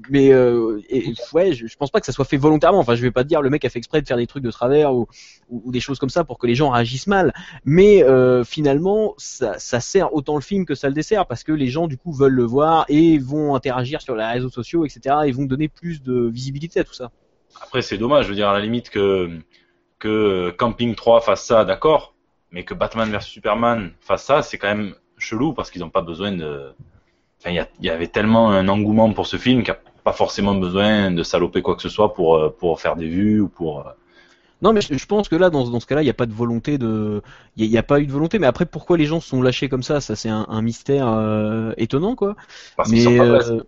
mais 0.08 0.32
euh, 0.32 0.80
ouais 1.34 1.52
je, 1.52 1.66
je 1.66 1.76
pense 1.76 1.90
pas 1.90 2.00
que 2.00 2.06
ça 2.06 2.12
soit 2.12 2.24
fait 2.24 2.38
volontairement 2.38 2.78
enfin 2.78 2.94
je 2.94 3.02
vais 3.02 3.10
pas 3.10 3.24
dire 3.24 3.42
le 3.42 3.50
mec 3.50 3.64
a 3.64 3.68
fait 3.68 3.78
exprès 3.78 4.00
de 4.00 4.06
faire 4.06 4.16
des 4.16 4.26
trucs 4.26 4.42
de 4.42 4.50
travers 4.50 4.94
ou 4.94 5.06
des 5.50 5.80
choses 5.80 5.98
comme 5.98 6.08
ça 6.08 6.24
pour 6.24 6.38
que 6.38 6.46
les 6.46 6.54
gens 6.54 6.70
réagissent 6.70 7.06
mal 7.06 7.34
mais 7.66 8.02
euh, 8.02 8.44
finalement 8.44 9.14
ça, 9.18 9.58
ça 9.58 9.80
sert 9.80 10.14
autant 10.14 10.36
le 10.36 10.40
film 10.40 10.64
que 10.64 10.74
ça 10.74 10.88
le 10.88 10.94
dessert 10.94 11.26
parce 11.26 11.44
que 11.44 11.52
les 11.52 11.68
gens 11.68 11.86
du 11.86 11.98
coup 11.98 12.12
veulent 12.12 12.32
le 12.32 12.44
voir 12.44 12.86
et 12.88 13.18
vont 13.18 13.54
interagir 13.54 14.00
sur 14.00 14.16
les 14.16 14.24
réseaux 14.24 14.48
sociaux 14.48 14.86
etc 14.86 15.16
et 15.26 15.32
vont 15.32 15.44
donner 15.44 15.68
plus 15.68 16.02
de 16.02 16.28
visibilité 16.28 16.80
à 16.80 16.84
tout 16.84 16.94
ça 16.94 17.10
Après, 17.60 17.82
c'est 17.82 17.98
dommage. 17.98 18.24
Je 18.24 18.30
veux 18.30 18.34
dire, 18.36 18.48
à 18.48 18.54
la 18.54 18.60
limite 18.60 18.90
que 18.90 19.38
que 19.98 20.50
Camping 20.58 20.94
3 20.94 21.20
fasse 21.20 21.44
ça, 21.44 21.64
d'accord, 21.64 22.14
mais 22.50 22.64
que 22.64 22.74
Batman 22.74 23.10
vs 23.10 23.22
Superman 23.22 23.92
fasse 24.00 24.24
ça, 24.24 24.42
c'est 24.42 24.58
quand 24.58 24.68
même 24.68 24.94
chelou 25.16 25.54
parce 25.54 25.70
qu'ils 25.70 25.80
n'ont 25.80 25.90
pas 25.90 26.02
besoin 26.02 26.32
de. 26.32 26.72
Enfin, 27.44 27.62
il 27.78 27.86
y, 27.86 27.90
avait 27.90 28.06
tellement 28.06 28.50
un 28.50 28.68
engouement 28.68 29.12
pour 29.12 29.26
ce 29.26 29.36
film 29.36 29.62
qu'il 29.62 29.72
n'y 29.74 29.78
a 29.78 29.82
pas 30.02 30.14
forcément 30.14 30.54
besoin 30.54 31.10
de 31.10 31.22
saloper 31.22 31.60
quoi 31.60 31.76
que 31.76 31.82
ce 31.82 31.90
soit 31.90 32.14
pour 32.14 32.36
euh, 32.36 32.48
pour 32.48 32.80
faire 32.80 32.96
des 32.96 33.06
vues 33.06 33.42
ou 33.42 33.48
pour. 33.48 33.80
euh, 33.80 33.90
Non, 34.62 34.72
mais 34.72 34.80
je, 34.80 34.94
je 34.96 35.06
pense 35.06 35.28
que 35.28 35.36
là, 35.36 35.50
dans, 35.50 35.68
dans 35.68 35.80
ce 35.80 35.84
cas-là, 35.86 36.00
il 36.00 36.06
n'y 36.06 36.10
a 36.10 36.14
pas 36.14 36.24
de 36.24 36.32
volonté 36.32 36.78
de, 36.78 37.22
il 37.56 37.68
n'y 37.68 37.76
a, 37.76 37.82
pas 37.82 38.00
eu 38.00 38.06
de 38.06 38.12
volonté. 38.12 38.38
Mais 38.38 38.46
après, 38.46 38.64
pourquoi 38.64 38.96
les 38.96 39.04
gens 39.04 39.20
se 39.20 39.28
sont 39.28 39.42
lâchés 39.42 39.68
comme 39.68 39.82
ça, 39.82 40.00
ça 40.00 40.16
c'est 40.16 40.30
un, 40.30 40.46
un 40.48 40.62
mystère 40.62 41.06
euh, 41.06 41.74
étonnant, 41.76 42.14
quoi. 42.16 42.34
Parce 42.76 42.90
mais 42.90 43.00
sont 43.00 43.14
pas 43.14 43.26
blasés. 43.26 43.60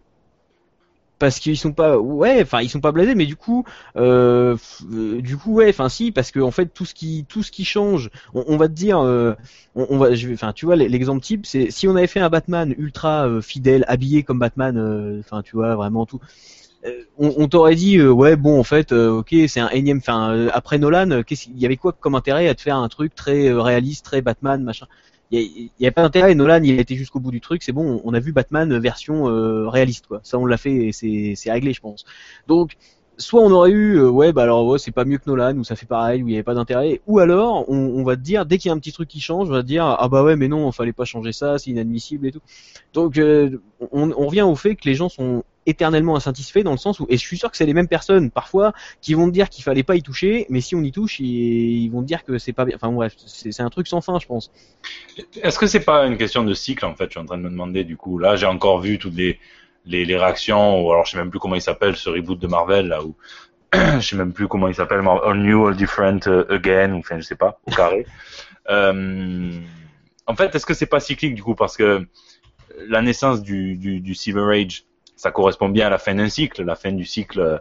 Parce 1.19 1.39
qu'ils 1.39 1.57
sont 1.57 1.73
pas, 1.73 1.99
ouais, 1.99 2.43
enfin 2.43 2.61
ils 2.61 2.69
sont 2.69 2.81
pas 2.81 2.93
blasés, 2.93 3.15
mais 3.15 3.27
du 3.27 3.37
coup, 3.37 3.65
euh, 3.97 4.57
euh, 4.93 5.21
du 5.23 5.37
coup, 5.37 5.55
ouais, 5.55 5.69
enfin 5.71 5.89
si, 5.89 6.13
parce 6.13 6.31
que 6.31 6.41
en 6.41 6.51
fait 6.51 6.67
tout 6.67 6.85
ce 6.85 6.95
qui, 6.95 7.25
tout 7.29 7.43
ce 7.43 7.51
qui 7.51 7.65
change, 7.65 8.11
on, 8.35 8.57
va 8.57 8.69
te 8.69 8.75
dire, 8.75 8.99
euh, 8.99 9.35
on, 9.75 9.99
va, 9.99 10.09
enfin 10.33 10.53
tu 10.53 10.67
vois, 10.67 10.77
l'exemple 10.77 11.23
type, 11.23 11.47
c'est 11.47 11.71
si 11.71 11.89
on 11.89 11.97
avait 11.97 12.07
fait 12.07 12.21
un 12.21 12.29
Batman 12.29 12.75
ultra 12.77 13.27
euh, 13.27 13.41
fidèle, 13.41 13.85
habillé 13.89 14.23
comme 14.23 14.39
Batman, 14.39 14.77
euh, 14.77 15.21
enfin 15.21 15.43
tu 15.43 15.57
vois 15.57 15.75
vraiment 15.75 16.07
tout. 16.07 16.21
On, 17.19 17.35
on 17.39 17.49
t'aurait 17.49 17.75
dit 17.75 17.99
euh, 17.99 18.11
ouais 18.13 18.37
bon 18.37 18.61
en 18.61 18.63
fait 18.63 18.93
ok 18.93 19.35
c'est 19.49 19.59
un 19.59 19.71
énième 19.71 19.99
enfin 19.99 20.47
après 20.53 20.79
Nolan 20.79 21.25
qu'est-ce 21.25 21.47
qu'il 21.47 21.59
y 21.59 21.67
avait 21.67 21.77
quoi 21.77 21.91
comme 21.91 22.15
intérêt 22.15 22.47
à 22.47 22.55
te 22.55 22.63
faire 22.63 22.77
un 22.77 22.89
truc 22.89 23.13
très 23.13 23.53
réaliste 23.53 24.05
très 24.05 24.23
Batman 24.23 24.63
machin? 24.63 24.87
Il 25.31 25.41
y, 25.41 25.45
a- 25.45 25.71
il 25.79 25.85
y 25.85 25.87
a 25.87 25.93
pas 25.93 26.03
d'intérêt. 26.03 26.35
Nolan, 26.35 26.63
il 26.63 26.79
a 26.79 26.81
été 26.83 26.95
jusqu'au 26.97 27.21
bout 27.21 27.31
du 27.31 27.41
truc. 27.41 27.63
C'est 27.63 27.73
bon, 27.73 28.01
on 28.05 28.15
a 28.15 28.21
vu 28.21 28.33
Batman 28.33 28.79
version 28.79 29.29
euh, 29.29 29.69
réaliste, 29.69 30.07
quoi. 30.07 30.21
Ça, 30.23 30.39
on 30.39 30.47
l'a 30.47 30.57
fait 30.57 30.89
et 30.89 30.93
c'est 31.37 31.51
réglé, 31.53 31.73
je 31.73 31.81
pense. 31.81 32.05
Donc, 32.47 32.77
soit 33.19 33.41
on 33.43 33.51
aurait 33.51 33.71
eu, 33.71 33.97
euh, 33.99 34.09
ouais, 34.11 34.33
bah 34.33 34.43
alors 34.43 34.67
ouais, 34.67 34.79
c'est 34.79 34.91
pas 34.93 35.05
mieux 35.05 35.19
que 35.19 35.25
Nolan, 35.29 35.57
ou 35.57 35.65
ça 35.65 35.75
fait 35.77 35.87
pareil, 35.87 36.23
ou 36.23 36.29
il 36.29 36.33
y 36.33 36.35
avait 36.37 36.43
pas 36.43 36.55
d'intérêt, 36.55 37.01
ou 37.07 37.19
alors 37.19 37.69
on, 37.71 37.77
on 37.77 38.05
va 38.05 38.15
te 38.17 38.21
dire, 38.21 38.45
dès 38.47 38.59
qu'il 38.59 38.69
y 38.69 38.73
a 38.73 38.75
un 38.75 38.79
petit 38.79 38.93
truc 38.93 39.09
qui 39.09 39.21
change, 39.21 39.49
on 39.49 39.53
va 39.53 39.63
te 39.63 39.67
dire, 39.67 39.85
ah 39.87 40.09
bah 40.09 40.23
ouais, 40.23 40.37
mais 40.37 40.49
non, 40.49 40.71
fallait 40.73 40.93
pas 40.93 41.05
changer 41.07 41.33
ça, 41.33 41.59
c'est 41.59 41.71
inadmissible 41.71 42.27
et 42.27 42.33
tout. 42.33 42.43
Donc 42.95 43.19
euh, 43.19 43.61
on, 43.93 44.11
on 44.13 44.27
revient 44.27 44.43
au 44.43 44.57
fait 44.57 44.77
que 44.77 44.89
les 44.89 44.95
gens 44.95 45.09
sont 45.09 45.45
éternellement 45.67 46.17
insatisfaits 46.17 46.63
dans 46.63 46.71
le 46.71 46.77
sens 46.77 47.01
où, 47.01 47.07
et 47.09 47.17
je 47.17 47.23
suis 47.23 47.37
sûr 47.37 47.51
que 47.51 47.57
c'est 47.57 47.67
les 47.67 47.75
mêmes 47.75 47.89
personnes 47.89 48.31
parfois 48.31 48.73
qui 49.01 49.15
vont 49.15 49.27
te 49.27 49.33
dire 49.33 49.49
qu'il 49.49 49.65
fallait 49.65 49.83
pas 49.83 49.97
y 49.97 50.03
toucher, 50.03 50.47
mais 50.49 50.61
si 50.61 50.75
on 50.75 50.83
y 50.83 50.93
touche, 50.93 51.21
ils, 51.21 51.85
ils 51.85 51.89
vont 51.89 52.03
dire 52.03 52.25
que 52.25 52.39
c'est 52.39 52.53
pas 52.53 52.65
bien. 52.65 52.77
Enfin 52.77 52.91
bref, 52.93 53.15
c'est 53.17 53.53
c'est 53.53 53.63
un 53.63 53.71
truc 53.71 53.89
sans 53.89 54.01
fin, 54.01 54.19
je 54.19 54.27
pense. 54.27 54.51
Est-ce 55.43 55.59
que 55.59 55.67
c'est 55.67 55.85
pas 55.85 56.07
une 56.07 56.17
question 56.17 56.45
de 56.45 56.55
cycle 56.55 56.85
en 56.85 56.95
fait? 56.95 57.07
Je 57.07 57.11
suis 57.11 57.21
en 57.21 57.27
train 57.27 57.39
de 57.39 57.43
me 57.43 57.51
demander 57.51 57.85
du 57.85 57.97
coup. 57.97 58.19
Là, 58.19 58.37
j'ai 58.37 58.47
encore 58.47 58.81
vu 58.81 58.99
toutes 58.99 59.15
les, 59.15 59.39
les, 59.85 60.05
les 60.05 60.17
réactions, 60.17 60.85
ou 60.85 60.93
alors 60.93 61.05
je 61.07 61.13
sais 61.13 61.19
même 61.19 61.31
plus 61.31 61.39
comment 61.39 61.55
il 61.55 61.63
s'appelle 61.63 61.97
ce 61.97 62.11
reboot 62.11 62.39
de 62.39 62.47
Marvel 62.47 62.89
là 62.89 63.05
où 63.05 63.15
je 63.75 64.01
sais 64.01 64.17
même 64.17 64.33
plus 64.33 64.49
comment 64.49 64.69
il 64.69 64.75
s'appelle, 64.75 65.01
All 65.07 65.39
New, 65.39 65.67
All 65.67 65.77
Different 65.77 66.21
uh, 66.27 66.53
Again, 66.53 66.93
ou 66.93 66.99
enfin 66.99 67.19
je 67.19 67.23
sais 67.25 67.37
pas, 67.37 67.59
au 67.67 67.71
carré. 67.71 68.07
Euh, 68.69 69.53
en 70.27 70.35
fait, 70.35 70.53
est-ce 70.53 70.67
que 70.67 70.75
c'est 70.75 70.87
pas 70.87 70.99
cyclique 70.99 71.37
du 71.37 71.43
coup? 71.45 71.55
Parce 71.55 71.77
que 71.77 72.05
la 72.89 73.01
naissance 73.01 73.43
du, 73.43 73.77
du, 73.77 74.01
du 74.01 74.13
Silver 74.17 74.61
Age, 74.61 74.85
ça 75.17 75.31
correspond 75.31 75.69
bien 75.69 75.87
à 75.87 75.91
la 75.91 75.99
fin 75.99 76.15
d'un 76.15 76.29
cycle, 76.29 76.63
la 76.63 76.77
fin 76.77 76.93
du 76.93 77.05
cycle. 77.05 77.61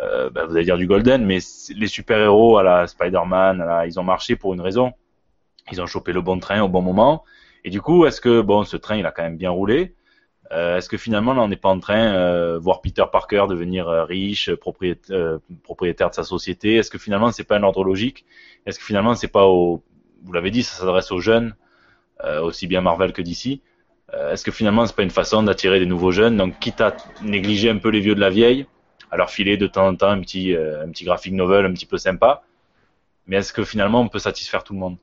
Euh, 0.00 0.28
bah, 0.30 0.44
vous 0.44 0.54
allez 0.54 0.64
dire 0.64 0.76
du 0.76 0.86
Golden, 0.86 1.24
mais 1.24 1.38
les 1.74 1.86
super-héros 1.86 2.58
à 2.58 2.62
la 2.62 2.86
Spider-Man, 2.86 3.64
ils 3.86 3.98
ont 3.98 4.02
marché 4.02 4.36
pour 4.36 4.52
une 4.52 4.60
raison. 4.60 4.92
Ils 5.72 5.80
ont 5.80 5.86
chopé 5.86 6.12
le 6.12 6.20
bon 6.20 6.38
train 6.38 6.60
au 6.62 6.68
bon 6.68 6.82
moment. 6.82 7.24
Et 7.64 7.70
du 7.70 7.80
coup, 7.80 8.06
est-ce 8.06 8.20
que 8.20 8.40
bon, 8.40 8.64
ce 8.64 8.76
train, 8.76 8.96
il 8.96 9.06
a 9.06 9.10
quand 9.10 9.22
même 9.22 9.36
bien 9.36 9.50
roulé 9.50 9.94
Euh, 10.52 10.76
Est-ce 10.76 10.88
que 10.88 10.96
finalement, 10.96 11.32
on 11.32 11.48
n'est 11.48 11.56
pas 11.56 11.70
en 11.70 11.80
train 11.80 12.14
euh, 12.14 12.58
voir 12.60 12.80
Peter 12.80 13.04
Parker 13.10 13.46
devenir 13.48 13.88
euh, 13.88 14.04
riche, 14.04 14.54
propriétaire, 14.54 16.10
de 16.10 16.14
sa 16.14 16.22
société? 16.22 16.76
Est-ce 16.76 16.90
que 16.90 16.98
finalement, 16.98 17.32
c'est 17.32 17.44
pas 17.44 17.56
un 17.58 17.64
ordre 17.64 17.82
logique? 17.82 18.24
Est-ce 18.66 18.78
que 18.78 18.84
finalement, 18.84 19.16
c'est 19.16 19.28
pas 19.28 19.46
au, 19.46 19.82
vous 20.22 20.32
l'avez 20.32 20.52
dit, 20.52 20.62
ça 20.62 20.76
s'adresse 20.78 21.10
aux 21.10 21.20
jeunes, 21.20 21.54
aussi 22.42 22.66
bien 22.66 22.80
Marvel 22.80 23.12
que 23.12 23.22
DC. 23.22 23.60
Euh, 24.14 24.32
Est-ce 24.32 24.44
que 24.44 24.52
finalement, 24.52 24.86
c'est 24.86 24.94
pas 24.94 25.02
une 25.02 25.10
façon 25.10 25.42
d'attirer 25.42 25.78
des 25.80 25.86
nouveaux 25.86 26.12
jeunes? 26.12 26.36
Donc, 26.36 26.58
quitte 26.58 26.80
à 26.80 26.96
négliger 27.22 27.70
un 27.70 27.78
peu 27.78 27.88
les 27.88 28.00
vieux 28.00 28.14
de 28.14 28.20
la 28.20 28.30
vieille, 28.30 28.66
à 29.10 29.16
leur 29.16 29.30
filer 29.30 29.56
de 29.56 29.66
temps 29.66 29.86
en 29.86 29.96
temps 29.96 30.10
un 30.10 30.20
petit, 30.20 30.54
euh, 30.54 30.84
un 30.84 30.90
petit 30.90 31.04
graphic 31.04 31.32
novel 31.32 31.66
un 31.66 31.72
petit 31.72 31.86
peu 31.86 31.98
sympa. 31.98 32.42
Mais 33.26 33.36
est-ce 33.36 33.52
que 33.52 33.64
finalement, 33.64 34.00
on 34.00 34.08
peut 34.08 34.18
satisfaire 34.20 34.62
tout 34.62 34.72
le 34.72 34.78
monde? 34.78 34.96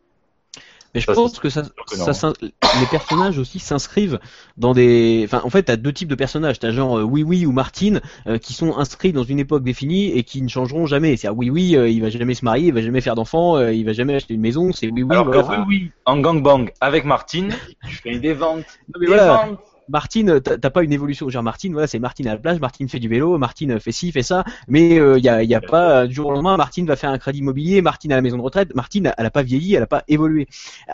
Mais 0.93 1.01
je 1.01 1.07
Ça, 1.07 1.13
pense 1.13 1.33
c'est 1.33 1.41
que 1.41 1.49
ça, 1.49 1.63
ça 1.87 2.13
s'in- 2.13 2.33
les 2.41 2.85
personnages 2.91 3.39
aussi 3.39 3.57
s'inscrivent 3.59 4.19
dans 4.57 4.73
des, 4.73 5.23
enfin, 5.25 5.41
en 5.43 5.49
fait, 5.49 5.63
t'as 5.63 5.75
deux 5.75 5.91
types 5.91 6.07
de 6.07 6.15
personnages. 6.15 6.59
T'as 6.59 6.71
genre 6.71 6.99
euh, 6.99 7.03
Oui 7.03 7.23
Oui 7.23 7.45
ou 7.47 7.51
Martine 7.51 7.99
euh, 8.27 8.37
qui 8.37 8.53
sont 8.53 8.77
inscrits 8.77 9.11
dans 9.11 9.23
une 9.23 9.39
époque 9.39 9.63
définie 9.63 10.11
et 10.11 10.23
qui 10.23 10.41
ne 10.41 10.47
changeront 10.47 10.85
jamais. 10.85 11.17
C'est-à-dire 11.17 11.37
Oui 11.37 11.49
Oui, 11.49 11.75
euh, 11.75 11.89
il 11.89 12.01
va 12.01 12.09
jamais 12.11 12.35
se 12.35 12.45
marier, 12.45 12.67
il 12.67 12.73
va 12.73 12.81
jamais 12.81 13.01
faire 13.01 13.15
d'enfants, 13.15 13.57
euh, 13.57 13.73
il 13.73 13.85
va 13.85 13.93
jamais 13.93 14.13
acheter 14.15 14.35
une 14.35 14.41
maison. 14.41 14.71
C'est 14.71 14.87
Oui 14.91 15.01
Oui. 15.03 15.11
Alors 15.11 15.25
voilà. 15.25 15.41
que 15.43 15.47
oui, 15.61 15.65
oui, 15.67 15.91
en 16.05 16.19
gangbang 16.19 16.69
avec 16.79 17.05
Martine, 17.05 17.55
tu 17.87 17.95
fais 17.95 18.19
des 18.19 18.33
ventes. 18.33 18.65
Non, 18.93 18.99
mais 18.99 19.07
des 19.07 19.13
voilà. 19.13 19.45
ventes. 19.47 19.59
Martine, 19.89 20.39
t'as 20.41 20.69
pas 20.69 20.83
une 20.83 20.93
évolution. 20.93 21.29
Genre 21.29 21.43
Martine, 21.43 21.73
voilà, 21.73 21.87
c'est 21.87 21.99
Martine 21.99 22.27
à 22.27 22.33
la 22.33 22.37
plage, 22.39 22.59
Martine 22.59 22.87
fait 22.87 22.99
du 22.99 23.09
vélo, 23.09 23.37
Martine 23.37 23.79
fait 23.79 23.91
ci, 23.91 24.11
fait 24.11 24.23
ça, 24.23 24.43
mais 24.67 24.91
il 24.91 24.99
euh, 24.99 25.19
y, 25.19 25.27
a, 25.27 25.43
y 25.43 25.53
a 25.53 25.61
pas 25.61 26.03
euh, 26.03 26.07
du 26.07 26.13
jour 26.15 26.27
au 26.27 26.31
lendemain, 26.31 26.55
Martine 26.57 26.85
va 26.85 26.95
faire 26.95 27.09
un 27.09 27.17
crédit 27.17 27.39
immobilier, 27.39 27.81
Martine 27.81 28.11
à 28.13 28.15
la 28.15 28.21
maison 28.21 28.37
de 28.37 28.41
retraite, 28.41 28.73
Martine, 28.75 29.13
elle 29.17 29.25
a 29.25 29.31
pas 29.31 29.43
vieilli, 29.43 29.75
elle 29.75 29.83
a 29.83 29.87
pas 29.87 30.03
évolué. 30.07 30.47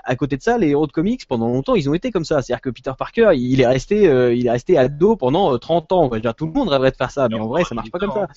À 0.03 0.15
côté 0.15 0.37
de 0.37 0.41
ça, 0.41 0.57
les 0.57 0.69
héros 0.69 0.87
de 0.87 0.91
comics, 0.91 1.25
pendant 1.27 1.47
longtemps, 1.47 1.75
ils 1.75 1.89
ont 1.89 1.93
été 1.93 2.11
comme 2.11 2.25
ça. 2.25 2.41
C'est-à-dire 2.41 2.61
que 2.61 2.69
Peter 2.71 2.91
Parker, 2.97 3.31
il 3.35 3.61
est 3.61 3.67
resté, 3.67 4.07
euh, 4.07 4.33
il 4.33 4.47
est 4.47 4.51
resté 4.51 4.77
ado 4.77 5.15
pendant 5.15 5.53
euh, 5.53 5.57
30 5.57 5.91
ans. 5.91 6.09
quoi. 6.09 6.17
Je 6.17 6.19
veux 6.19 6.21
dire, 6.23 6.35
tout 6.35 6.47
le 6.47 6.53
monde 6.53 6.69
rêverait 6.69 6.91
de 6.91 6.95
faire 6.97 7.11
ça, 7.11 7.29
mais 7.29 7.39
en 7.39 7.47
vrai, 7.47 7.65
ça 7.65 7.75
marche 7.75 7.91
pas 7.91 7.99
comme 7.99 8.11
ça. 8.11 8.27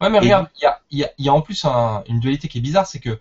Ouais, 0.00 0.10
mais 0.10 0.18
regarde, 0.18 0.48
il 0.60 0.68
y 0.90 0.98
y, 0.98 1.04
a, 1.04 1.10
y 1.18 1.28
a 1.28 1.32
en 1.32 1.40
plus 1.42 1.64
un- 1.64 2.02
une 2.08 2.18
dualité 2.18 2.48
qui 2.48 2.58
est 2.58 2.60
bizarre, 2.60 2.86
c'est 2.86 2.98
que 2.98 3.20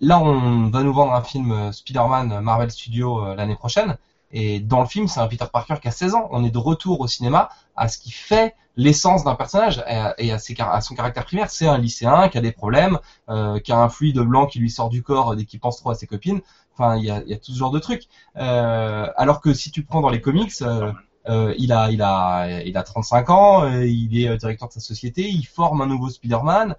là, 0.00 0.20
on 0.20 0.70
va 0.70 0.82
nous 0.84 0.92
vendre 0.92 1.12
un 1.12 1.22
film 1.22 1.50
euh, 1.50 1.72
Spider-Man 1.72 2.32
euh, 2.32 2.40
Marvel 2.40 2.70
Studios 2.70 3.24
euh, 3.24 3.34
l'année 3.34 3.56
prochaine, 3.56 3.96
et 4.32 4.60
dans 4.60 4.80
le 4.80 4.86
film, 4.86 5.08
c'est 5.08 5.20
un 5.20 5.26
Peter 5.26 5.44
Parker 5.52 5.76
qui 5.80 5.88
a 5.88 5.90
16 5.90 6.14
ans. 6.14 6.28
On 6.30 6.44
est 6.44 6.50
de 6.50 6.58
retour 6.58 7.00
au 7.00 7.06
cinéma 7.08 7.48
à 7.76 7.88
ce 7.88 7.98
qui 7.98 8.10
fait 8.12 8.54
l'essence 8.76 9.24
d'un 9.24 9.34
personnage 9.34 9.82
et 10.18 10.32
à, 10.32 10.80
son 10.80 10.94
caractère 10.94 11.24
primaire. 11.24 11.50
C'est 11.50 11.66
un 11.66 11.78
lycéen 11.78 12.28
qui 12.28 12.38
a 12.38 12.40
des 12.40 12.52
problèmes, 12.52 12.98
euh, 13.28 13.58
qui 13.58 13.72
a 13.72 13.78
un 13.78 13.88
fluide 13.88 14.18
blanc 14.20 14.46
qui 14.46 14.58
lui 14.60 14.70
sort 14.70 14.88
du 14.88 15.02
corps 15.02 15.34
dès 15.36 15.44
qu'il 15.44 15.60
pense 15.60 15.78
trop 15.78 15.90
à 15.90 15.94
ses 15.94 16.06
copines. 16.06 16.40
Enfin, 16.74 16.96
il 16.96 17.04
y 17.04 17.10
a, 17.10 17.22
y 17.24 17.34
a 17.34 17.36
tout 17.36 17.52
ce 17.52 17.58
genre 17.58 17.70
de 17.72 17.78
trucs. 17.80 18.04
Euh, 18.36 19.06
alors 19.16 19.40
que 19.40 19.52
si 19.52 19.70
tu 19.70 19.82
prends 19.84 20.00
dans 20.00 20.08
les 20.10 20.20
comics, 20.20 20.52
euh, 20.62 20.92
euh, 21.28 21.54
il 21.58 21.72
a, 21.72 21.90
il 21.90 22.00
a, 22.00 22.62
il 22.62 22.76
a 22.76 22.82
35 22.82 23.30
ans, 23.30 23.64
euh, 23.64 23.84
il 23.84 24.18
est 24.22 24.28
euh, 24.28 24.36
directeur 24.36 24.68
de 24.68 24.72
sa 24.72 24.80
société, 24.80 25.28
il 25.28 25.44
forme 25.44 25.82
un 25.82 25.86
nouveau 25.86 26.08
Spider-Man. 26.08 26.76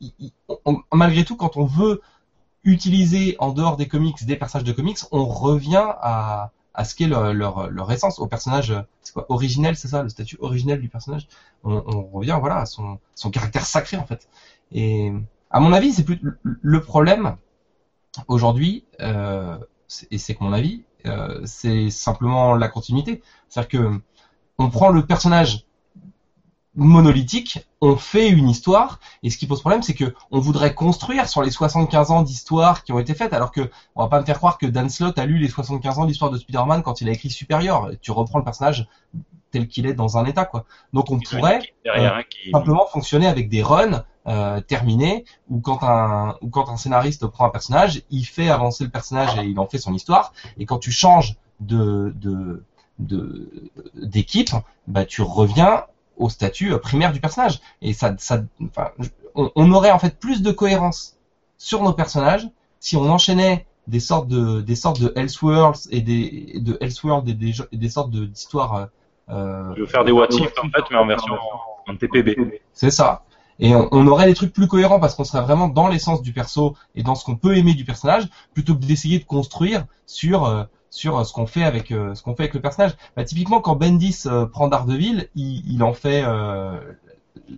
Il- 0.00 0.12
il- 0.18 0.32
on- 0.64 0.82
malgré 0.92 1.24
tout, 1.24 1.36
quand 1.36 1.56
on 1.56 1.64
veut 1.64 2.00
utiliser 2.64 3.36
en 3.38 3.52
dehors 3.52 3.76
des 3.76 3.86
comics 3.88 4.24
des 4.24 4.36
personnages 4.36 4.66
de 4.66 4.72
comics, 4.72 4.98
on 5.12 5.26
revient 5.26 5.86
à, 6.00 6.50
à 6.74 6.84
ce 6.84 6.94
qu'est 6.94 7.06
leur, 7.06 7.32
leur, 7.70 7.92
essence, 7.92 8.18
au 8.18 8.26
personnage, 8.26 8.74
c'est 9.02 9.12
quoi, 9.12 9.26
originel, 9.28 9.76
c'est 9.76 9.88
ça, 9.88 10.02
le 10.02 10.08
statut 10.08 10.36
originel 10.40 10.80
du 10.80 10.88
personnage. 10.88 11.28
On, 11.62 12.02
revient, 12.12 12.36
voilà, 12.40 12.60
à 12.60 12.66
son, 12.66 12.98
son 13.14 13.30
caractère 13.30 13.64
sacré 13.66 13.96
en 13.96 14.06
fait. 14.06 14.28
Et 14.72 15.12
à 15.50 15.60
mon 15.60 15.72
avis, 15.72 15.92
c'est 15.92 16.04
plus 16.04 16.20
le- 16.42 16.80
problème 16.80 17.36
aujourd'hui, 18.28 18.84
euh, 19.00 19.56
et 20.10 20.18
c'est 20.18 20.34
que 20.34 20.42
mon 20.42 20.52
avis, 20.52 20.82
euh, 21.06 21.40
c'est 21.44 21.90
simplement 21.90 22.54
la 22.54 22.68
continuité. 22.68 23.22
C'est-à-dire 23.48 23.68
que 23.68 24.00
on 24.58 24.70
prend 24.70 24.88
le 24.90 25.06
personnage 25.06 25.66
monolithique, 26.76 27.60
on 27.80 27.96
fait 27.96 28.28
une 28.28 28.48
histoire, 28.48 28.98
et 29.22 29.30
ce 29.30 29.38
qui 29.38 29.46
pose 29.46 29.60
problème, 29.60 29.82
c'est 29.82 29.94
que 29.94 30.14
on 30.30 30.40
voudrait 30.40 30.74
construire 30.74 31.28
sur 31.28 31.42
les 31.42 31.50
75 31.50 32.10
ans 32.10 32.22
d'histoire 32.22 32.82
qui 32.82 32.92
ont 32.92 32.98
été 32.98 33.14
faites, 33.14 33.32
alors 33.32 33.52
que 33.52 33.70
on 33.94 34.02
va 34.02 34.08
pas 34.08 34.20
me 34.20 34.26
faire 34.26 34.38
croire 34.38 34.58
que 34.58 34.66
Dan 34.66 34.88
Slott 34.88 35.18
a 35.18 35.26
lu 35.26 35.38
les 35.38 35.48
75 35.48 35.98
ans 35.98 36.04
d'histoire 36.04 36.30
de 36.30 36.38
Spider-Man 36.38 36.82
quand 36.82 37.00
il 37.00 37.08
a 37.08 37.12
écrit 37.12 37.30
Supérieur. 37.30 37.90
Tu 38.00 38.10
reprends 38.10 38.38
le 38.38 38.44
personnage 38.44 38.88
tel 39.50 39.68
qu'il 39.68 39.86
est 39.86 39.94
dans 39.94 40.18
un 40.18 40.24
état, 40.24 40.44
quoi. 40.44 40.64
Donc 40.92 41.10
on 41.10 41.20
pourrait 41.20 41.60
derrière 41.84 42.22
qui 42.28 42.50
simplement 42.50 42.86
fonctionner 42.86 43.28
avec 43.28 43.48
des 43.48 43.62
runs 43.62 44.04
euh, 44.26 44.60
terminés 44.60 45.24
ou 45.48 45.60
quand 45.60 45.82
un 45.82 46.36
ou 46.40 46.48
quand 46.48 46.68
un 46.68 46.76
scénariste 46.76 47.26
prend 47.26 47.46
un 47.46 47.50
personnage, 47.50 48.02
il 48.10 48.24
fait 48.24 48.48
avancer 48.48 48.82
le 48.82 48.90
personnage 48.90 49.38
et 49.38 49.44
il 49.44 49.58
en 49.60 49.66
fait 49.66 49.78
son 49.78 49.94
histoire. 49.94 50.32
Et 50.58 50.66
quand 50.66 50.78
tu 50.78 50.90
changes 50.90 51.36
de 51.60 52.12
de 52.16 52.64
de 52.98 53.70
d'équipe, 53.94 54.50
bah 54.88 55.04
tu 55.04 55.22
reviens 55.22 55.84
au 56.16 56.28
statut 56.28 56.72
euh, 56.72 56.78
primaire 56.78 57.12
du 57.12 57.20
personnage. 57.20 57.60
Et 57.82 57.92
ça 57.92 58.14
ça 58.18 58.42
enfin, 58.62 58.90
je- 58.98 59.08
on, 59.34 59.50
on 59.56 59.72
aurait 59.72 59.90
en 59.90 59.98
fait 59.98 60.18
plus 60.18 60.42
de 60.42 60.52
cohérence 60.52 61.16
sur 61.58 61.82
nos 61.82 61.92
personnages 61.92 62.48
si 62.80 62.96
on 62.96 63.10
enchaînait 63.10 63.66
des 63.86 64.00
sortes 64.00 64.28
de 64.28 64.60
des 64.60 64.76
sortes 64.76 65.00
de 65.00 65.12
Elseworlds 65.16 65.88
et 65.90 66.00
des 66.00 66.54
de 66.60 66.76
Elseworlds 66.80 67.28
et 67.28 67.34
des, 67.34 67.52
et 67.72 67.76
des 67.76 67.88
sortes 67.88 68.10
de 68.10 68.24
d'histoires 68.26 68.88
euh, 69.30 69.72
tu 69.74 69.80
veux 69.80 69.86
faire 69.86 70.04
des 70.04 70.12
what 70.12 70.28
if 70.30 70.52
en 70.58 70.68
fait, 70.70 70.84
mais 70.90 70.96
en 70.96 71.06
version 71.06 71.34
en 71.86 71.96
TPB. 71.96 72.60
c'est 72.72 72.90
ça. 72.90 73.24
Et 73.60 73.74
on, 73.74 73.88
on 73.92 74.06
aurait 74.08 74.26
des 74.26 74.34
trucs 74.34 74.52
plus 74.52 74.66
cohérents 74.68 74.98
parce 75.00 75.14
qu'on 75.14 75.24
serait 75.24 75.42
vraiment 75.42 75.68
dans 75.68 75.86
l'essence 75.88 76.22
du 76.22 76.32
perso 76.32 76.76
et 76.94 77.02
dans 77.02 77.14
ce 77.14 77.24
qu'on 77.24 77.36
peut 77.36 77.56
aimer 77.56 77.74
du 77.74 77.84
personnage, 77.84 78.24
plutôt 78.52 78.74
que 78.74 78.84
d'essayer 78.84 79.18
de 79.18 79.24
construire 79.24 79.86
sur 80.06 80.44
euh, 80.44 80.64
sur 80.94 81.18
euh, 81.18 81.24
ce 81.24 81.32
qu'on 81.32 81.46
fait 81.46 81.64
avec 81.64 81.90
euh, 81.90 82.14
ce 82.14 82.22
qu'on 82.22 82.34
fait 82.34 82.44
avec 82.44 82.54
le 82.54 82.60
personnage. 82.60 82.92
Bah, 83.16 83.24
typiquement, 83.24 83.60
quand 83.60 83.74
Bendis 83.76 84.22
euh, 84.26 84.46
prend 84.46 84.68
Daredevil, 84.68 85.28
il, 85.34 85.62
il 85.72 85.82
en 85.82 85.92
fait 85.92 86.22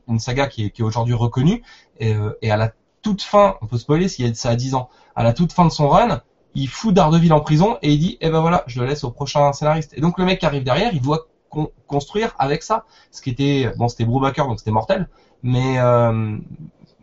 une 0.09 0.19
saga 0.19 0.47
qui 0.47 0.65
est, 0.67 0.71
qui 0.71 0.83
est 0.83 0.85
aujourd'hui 0.85 1.15
reconnue 1.15 1.63
et, 2.01 2.15
et 2.43 2.51
à 2.51 2.57
la 2.57 2.73
toute 3.03 3.23
fin, 3.23 3.57
on 3.61 3.67
peut 3.67 3.79
spoiler 3.79 4.09
s'il 4.09 4.27
y 4.27 4.31
a 4.31 4.35
ça 4.35 4.51
a 4.51 4.57
10 4.57 4.75
ans, 4.75 4.89
à 5.15 5.23
la 5.23 5.33
toute 5.33 5.53
fin 5.53 5.65
de 5.65 5.71
son 5.71 5.89
run, 5.89 6.23
il 6.55 6.69
fout 6.69 6.95
Daredevil 6.95 7.33
en 7.33 7.41
prison 7.41 7.79
et 7.83 7.93
il 7.93 7.99
dit 7.99 8.19
eh 8.21 8.31
ben 8.31 8.41
voilà, 8.41 8.65
je 8.67 8.81
le 8.81 8.87
laisse 8.87 9.05
au 9.05 9.11
prochain 9.11 9.53
scénariste. 9.53 9.93
Et 9.97 10.01
donc 10.01 10.19
le 10.19 10.25
mec 10.25 10.41
qui 10.41 10.47
arrive 10.47 10.65
derrière, 10.65 10.93
il 10.95 11.01
doit 11.01 11.27
con- 11.51 11.71
construire 11.87 12.35
avec 12.39 12.63
ça. 12.63 12.85
Ce 13.13 13.21
qui 13.23 13.31
était 13.31 13.71
bon, 13.77 13.89
c'était 13.89 14.05
Brubaker 14.05 14.47
donc 14.47 14.59
c'était 14.59 14.73
mortel, 14.73 15.09
mais 15.43 15.79
euh, 15.79 16.37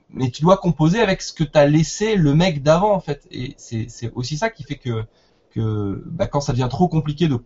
mais 0.09 0.29
tu 0.29 0.41
dois 0.41 0.57
composer 0.57 1.01
avec 1.01 1.21
ce 1.21 1.33
que 1.33 1.43
t'as 1.43 1.65
laissé 1.65 2.15
le 2.15 2.33
mec 2.35 2.61
d'avant 2.63 2.93
en 2.93 2.99
fait. 2.99 3.25
Et 3.31 3.55
c'est 3.57 3.87
aussi 4.15 4.37
ça 4.37 4.49
qui 4.49 4.63
fait 4.63 4.75
que 4.77 5.05
que 5.53 6.03
bah, 6.07 6.27
quand 6.27 6.41
ça 6.41 6.53
devient 6.53 6.67
trop 6.69 6.87
compliqué 6.89 7.27
de 7.27 7.39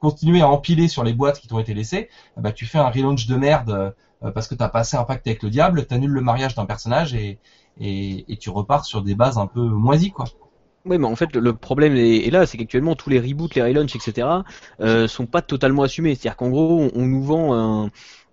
continuer 0.00 0.40
à 0.42 0.48
empiler 0.48 0.88
sur 0.88 1.04
les 1.04 1.12
boîtes 1.14 1.40
qui 1.40 1.48
t'ont 1.48 1.58
été 1.60 1.74
laissées, 1.74 2.08
bah 2.36 2.52
tu 2.52 2.66
fais 2.66 2.78
un 2.78 2.90
relaunch 2.90 3.26
de 3.26 3.36
merde 3.36 3.94
euh, 4.24 4.30
parce 4.32 4.48
que 4.48 4.54
t'as 4.54 4.68
passé 4.68 4.96
un 4.96 5.04
pacte 5.04 5.26
avec 5.26 5.42
le 5.42 5.50
diable, 5.50 5.86
t'annules 5.86 6.10
le 6.10 6.20
mariage 6.20 6.54
d'un 6.54 6.66
personnage 6.66 7.14
et, 7.14 7.40
et 7.80 8.24
et 8.32 8.36
tu 8.38 8.50
repars 8.50 8.84
sur 8.84 9.02
des 9.02 9.14
bases 9.14 9.38
un 9.38 9.46
peu 9.46 9.62
moisies 9.62 10.12
quoi. 10.12 10.26
Oui, 10.84 10.98
mais 10.98 11.06
en 11.06 11.14
fait, 11.14 11.34
le- 11.36 11.54
problème 11.54 11.94
est 11.96 12.28
là, 12.30 12.44
c'est 12.44 12.58
qu'actuellement 12.58 12.96
tous 12.96 13.08
les 13.08 13.20
reboots, 13.20 13.54
les 13.54 13.62
relaunchs, 13.62 13.94
etc., 13.94 14.44
euh, 14.80 15.06
sont 15.06 15.26
pas 15.26 15.40
totalement 15.40 15.82
assumés. 15.84 16.16
C'est-à-dire 16.16 16.36
qu'en 16.36 16.50
gros, 16.50 16.80
on, 16.80 16.90
on 17.00 17.06
nous 17.06 17.22
vend 17.22 17.54
un, 17.54 17.90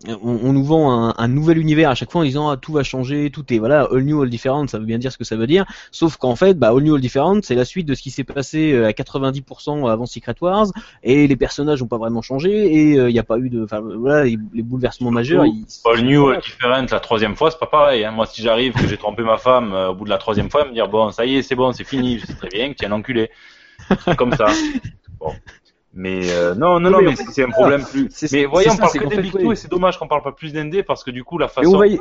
on, 0.08 0.40
on 0.44 0.54
nous 0.54 0.64
vend 0.64 0.92
un, 1.10 1.14
un 1.18 1.28
nouvel 1.28 1.58
univers 1.58 1.90
à 1.90 1.96
chaque 1.96 2.12
fois 2.12 2.22
en 2.22 2.24
disant 2.24 2.50
ah, 2.50 2.58
tout 2.58 2.72
va 2.72 2.84
changer, 2.84 3.30
tout 3.32 3.54
est 3.54 3.58
voilà 3.60 3.88
all 3.92 4.04
new, 4.04 4.22
all 4.22 4.30
different, 4.30 4.68
ça 4.68 4.80
veut 4.80 4.86
bien 4.86 4.98
dire 4.98 5.12
ce 5.12 5.18
que 5.18 5.24
ça 5.26 5.36
veut 5.36 5.48
dire. 5.48 5.66
Sauf 5.92 6.16
qu'en 6.18 6.36
fait, 6.36 6.54
bah, 6.58 6.70
all 6.70 6.82
new, 6.84 6.96
all 6.96 7.02
different, 7.02 7.42
c'est 7.44 7.56
la 7.56 7.66
suite 7.66 7.86
de 7.86 7.96
ce 7.96 8.02
qui 8.02 8.12
s'est 8.12 8.24
passé 8.24 8.72
euh, 8.72 8.88
à 8.88 8.92
90% 8.92 9.90
avant 9.92 10.06
Secret 10.06 10.36
Wars, 10.42 10.68
et 11.04 11.28
les 11.28 11.36
personnages 11.36 11.82
n'ont 11.82 11.88
pas 11.88 11.98
vraiment 11.98 12.22
changé, 12.22 12.50
et 12.68 12.92
il 12.94 13.06
n'y 13.14 13.20
a 13.20 13.24
pas 13.24 13.38
eu 13.40 13.50
de, 13.50 13.64
enfin 13.64 13.82
voilà, 13.82 14.24
les, 14.24 14.38
les 14.54 14.64
bouleversements 14.64 15.12
majeurs. 15.12 15.46
ils- 15.46 15.66
All 15.86 16.02
new, 16.06 16.28
all 16.30 16.42
different, 16.42 16.88
la 16.92 17.00
troisième 17.00 17.36
fois, 17.36 17.52
c'est 17.52 17.60
pas 17.60 17.66
pareil. 17.68 18.06
Hein. 18.06 18.12
Moi, 18.12 18.26
si 18.26 18.42
j'arrive, 18.42 18.74
que 18.74 18.88
j'ai 18.88 18.98
trompé 18.98 19.24
ma 19.24 19.38
femme 19.38 19.74
euh, 19.74 19.90
au 19.90 19.96
bout 19.96 20.06
de 20.06 20.10
la 20.10 20.18
troisième 20.18 20.50
fois, 20.50 20.62
elle 20.64 20.70
me 20.70 20.74
dire 20.74 20.88
bon, 20.88 21.12
ça 21.12 21.26
y 21.26 21.36
est, 21.36 21.42
c'est 21.42 21.56
bon, 21.56 21.72
c'est 21.74 21.84
fini, 21.84 22.20
je 22.20 22.26
sais 22.26 22.34
très 22.36 22.48
bien 22.50 22.70
que 22.72 22.78
tu 22.78 22.86
es 22.86 22.88
un 22.88 22.92
enculé. 22.94 23.30
Comme 24.18 24.34
ça. 24.34 24.46
Bon. 25.20 25.34
Mais 26.00 26.32
euh, 26.32 26.56
non, 26.56 26.80
non, 26.80 26.92
non, 26.92 27.02
mais 27.02 27.14
c'est 27.18 27.44
un 27.44 27.50
problème 27.50 27.84
plus. 27.84 28.08
Mais 28.32 28.46
voyons, 28.46 28.72
on 28.72 28.76
ça, 28.76 28.84
parle 28.84 29.00
que 29.00 29.16
des 29.16 29.22
Big. 29.22 29.34
Two 29.34 29.52
et 29.52 29.56
c'est 29.58 29.70
dommage 29.70 30.00
qu'on 30.00 30.08
parle 30.08 30.22
pas 30.24 30.32
plus 30.32 30.54
d'ND 30.54 30.82
parce 30.88 31.04
que 31.04 31.12
du 31.12 31.26
coup, 31.26 31.38
la 31.38 31.50
façon. 31.50 31.76
on 31.76 31.78
va 31.78 31.88
y, 31.88 32.00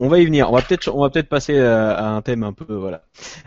on 0.00 0.08
va 0.08 0.18
y 0.18 0.26
venir. 0.26 0.50
On 0.50 0.56
va 0.56 0.62
peut-être, 0.62 0.92
on 0.92 1.02
va 1.02 1.10
peut-être 1.10 1.28
passer 1.28 1.56
à, 1.60 1.92
à 1.92 2.06
un 2.06 2.22
thème 2.22 2.42
un 2.42 2.52
peu, 2.52 2.74
voilà. 2.74 3.02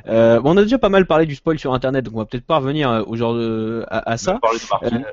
Euh, 0.08 0.40
bon, 0.40 0.54
on 0.54 0.58
a 0.58 0.62
déjà 0.64 0.78
pas 0.78 0.88
mal 0.88 1.06
parlé 1.06 1.26
du 1.26 1.36
spoil 1.36 1.60
sur 1.60 1.74
Internet, 1.74 2.06
donc 2.06 2.16
on 2.16 2.20
va 2.20 2.26
peut-être 2.26 2.46
pas 2.46 2.60
revenir 2.60 2.90
euh, 2.90 3.04
au 3.08 3.18
genre 3.18 3.34
de, 3.34 3.84
à, 3.90 4.10
à 4.12 4.16
ça. 4.16 4.40
Parler 4.42 4.60
de 4.60 4.64
Martin. 4.70 5.12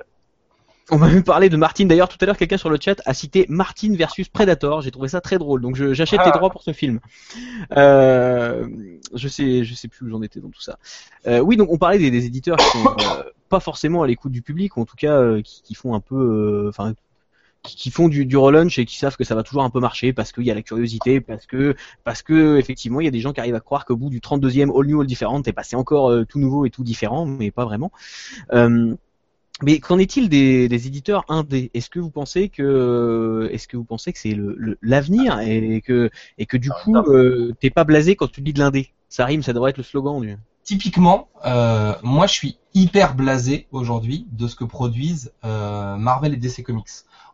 On 0.91 0.99
m'a 0.99 1.09
même 1.09 1.25
parlé 1.25 1.49
de 1.49 1.57
Martin. 1.57 1.85
D'ailleurs, 1.87 2.09
tout 2.09 2.17
à 2.21 2.27
l'heure, 2.27 2.37
quelqu'un 2.37 2.57
sur 2.59 2.71
le 2.71 2.79
chat 2.81 3.03
a 3.07 3.13
cité 3.15 3.45
Martin 3.49 3.95
versus 3.97 4.29
Predator. 4.29 4.83
J'ai 4.83 4.93
trouvé 4.93 5.09
ça 5.09 5.21
très 5.21 5.37
drôle. 5.39 5.61
Donc, 5.61 5.75
j'achète 5.75 6.21
Ah. 6.23 6.27
les 6.27 6.33
droits 6.33 6.51
pour 6.51 6.63
ce 6.63 6.73
film. 6.73 7.01
Euh, 7.77 8.67
je 9.15 9.29
sais, 9.29 9.65
je 9.65 9.75
sais 9.75 9.89
plus 9.89 10.07
où 10.07 10.11
j'en 10.11 10.23
étais 10.23 10.41
dans 10.41 10.49
tout 10.51 10.61
ça. 10.61 10.79
Euh, 11.27 11.41
oui, 11.41 11.57
donc 11.57 11.73
on 11.73 11.79
parlait 11.79 11.99
des, 11.99 12.11
des 12.13 12.27
éditeurs 12.27 12.57
qui 12.57 12.67
sont 12.79 12.87
euh, 12.87 13.23
pas 13.49 13.59
forcément 13.61 14.03
à 14.03 14.07
l'écoute 14.07 14.33
du 14.33 14.43
public, 14.43 14.77
ou 14.77 14.83
en 14.83 14.85
tout 14.85 14.97
cas 14.97 15.17
euh, 15.21 15.43
qui, 15.43 15.63
qui 15.63 15.75
font 15.75 15.95
un 15.95 16.01
peu, 16.01 16.15
euh, 16.15 16.69
enfin, 16.69 16.95
qui, 17.65 17.75
qui 17.75 17.91
font 17.91 18.09
du, 18.09 18.25
du 18.25 18.37
relaunch 18.37 18.79
et 18.79 18.85
qui 18.85 18.97
savent 18.97 19.17
que 19.17 19.25
ça 19.25 19.35
va 19.35 19.43
toujours 19.43 19.65
un 19.65 19.71
peu 19.71 19.81
marcher 19.81 20.13
parce 20.13 20.31
qu'il 20.31 20.45
y 20.45 20.53
a 20.53 20.55
la 20.55 20.63
curiosité, 20.63 21.21
parce 21.21 21.47
que, 21.47 21.75
parce 22.05 22.23
que 22.23 22.59
effectivement, 22.59 23.01
il 23.01 23.05
y 23.07 23.09
a 23.09 23.13
des 23.13 23.21
gens 23.21 23.33
qui 23.33 23.41
arrivent 23.41 23.57
à 23.57 23.61
croire 23.61 23.85
qu'au 23.87 23.97
bout 23.97 24.09
du 24.11 24.21
32e 24.21 24.71
All 24.79 24.87
New 24.87 25.01
All 25.01 25.07
Different, 25.09 25.43
t'es 25.43 25.53
passé 25.53 25.75
encore 25.75 26.13
euh, 26.13 26.25
tout 26.25 26.39
nouveau 26.39 26.65
et 26.65 26.71
tout 26.71 26.85
différent, 26.85 27.27
mais 27.27 27.51
pas 27.51 27.65
vraiment. 27.65 27.91
Euh, 28.53 28.95
mais 29.63 29.79
qu'en 29.81 29.99
est-il 29.99 30.29
des, 30.29 30.69
des 30.69 30.87
éditeurs 30.87 31.25
indés? 31.29 31.71
Est-ce 31.75 31.89
que 31.91 31.99
vous 31.99 32.11
pensez 32.11 32.49
que 32.49 33.49
est-ce 33.53 33.67
que 33.69 33.77
vous 33.77 33.85
pensez 33.85 34.13
que 34.13 34.19
c'est 34.19 34.35
le- 34.35 34.55
le- 34.59 34.79
l'avenir 34.83 35.41
et 35.41 35.81
que 35.81 36.11
et 36.39 36.47
que 36.47 36.57
du 36.57 36.71
Ah, 36.75 36.81
coup 36.83 36.97
euh, 36.97 37.55
t'es 37.61 37.71
pas 37.71 37.85
blasé 37.85 38.17
quand 38.17 38.31
tu 38.31 38.41
lis 38.43 38.53
de 38.53 38.59
l'indé? 38.59 38.91
Ça 39.09 39.25
rime, 39.25 39.43
ça 39.43 39.53
devrait 39.53 39.71
être 39.71 39.79
le 39.79 39.83
slogan 39.83 40.21
du. 40.21 40.37
Typiquement, 40.65 41.29
euh, 41.47 41.95
moi 42.03 42.27
je 42.27 42.33
suis 42.35 42.59
hyper 42.75 43.15
blasé 43.15 43.67
aujourd'hui 43.71 44.27
de 44.33 44.47
ce 44.49 44.57
que 44.57 44.65
produisent 44.65 45.33
euh, 45.45 45.97
Marvel 45.97 46.35
et 46.35 46.37
DC 46.37 46.63
Comics. 46.63 46.89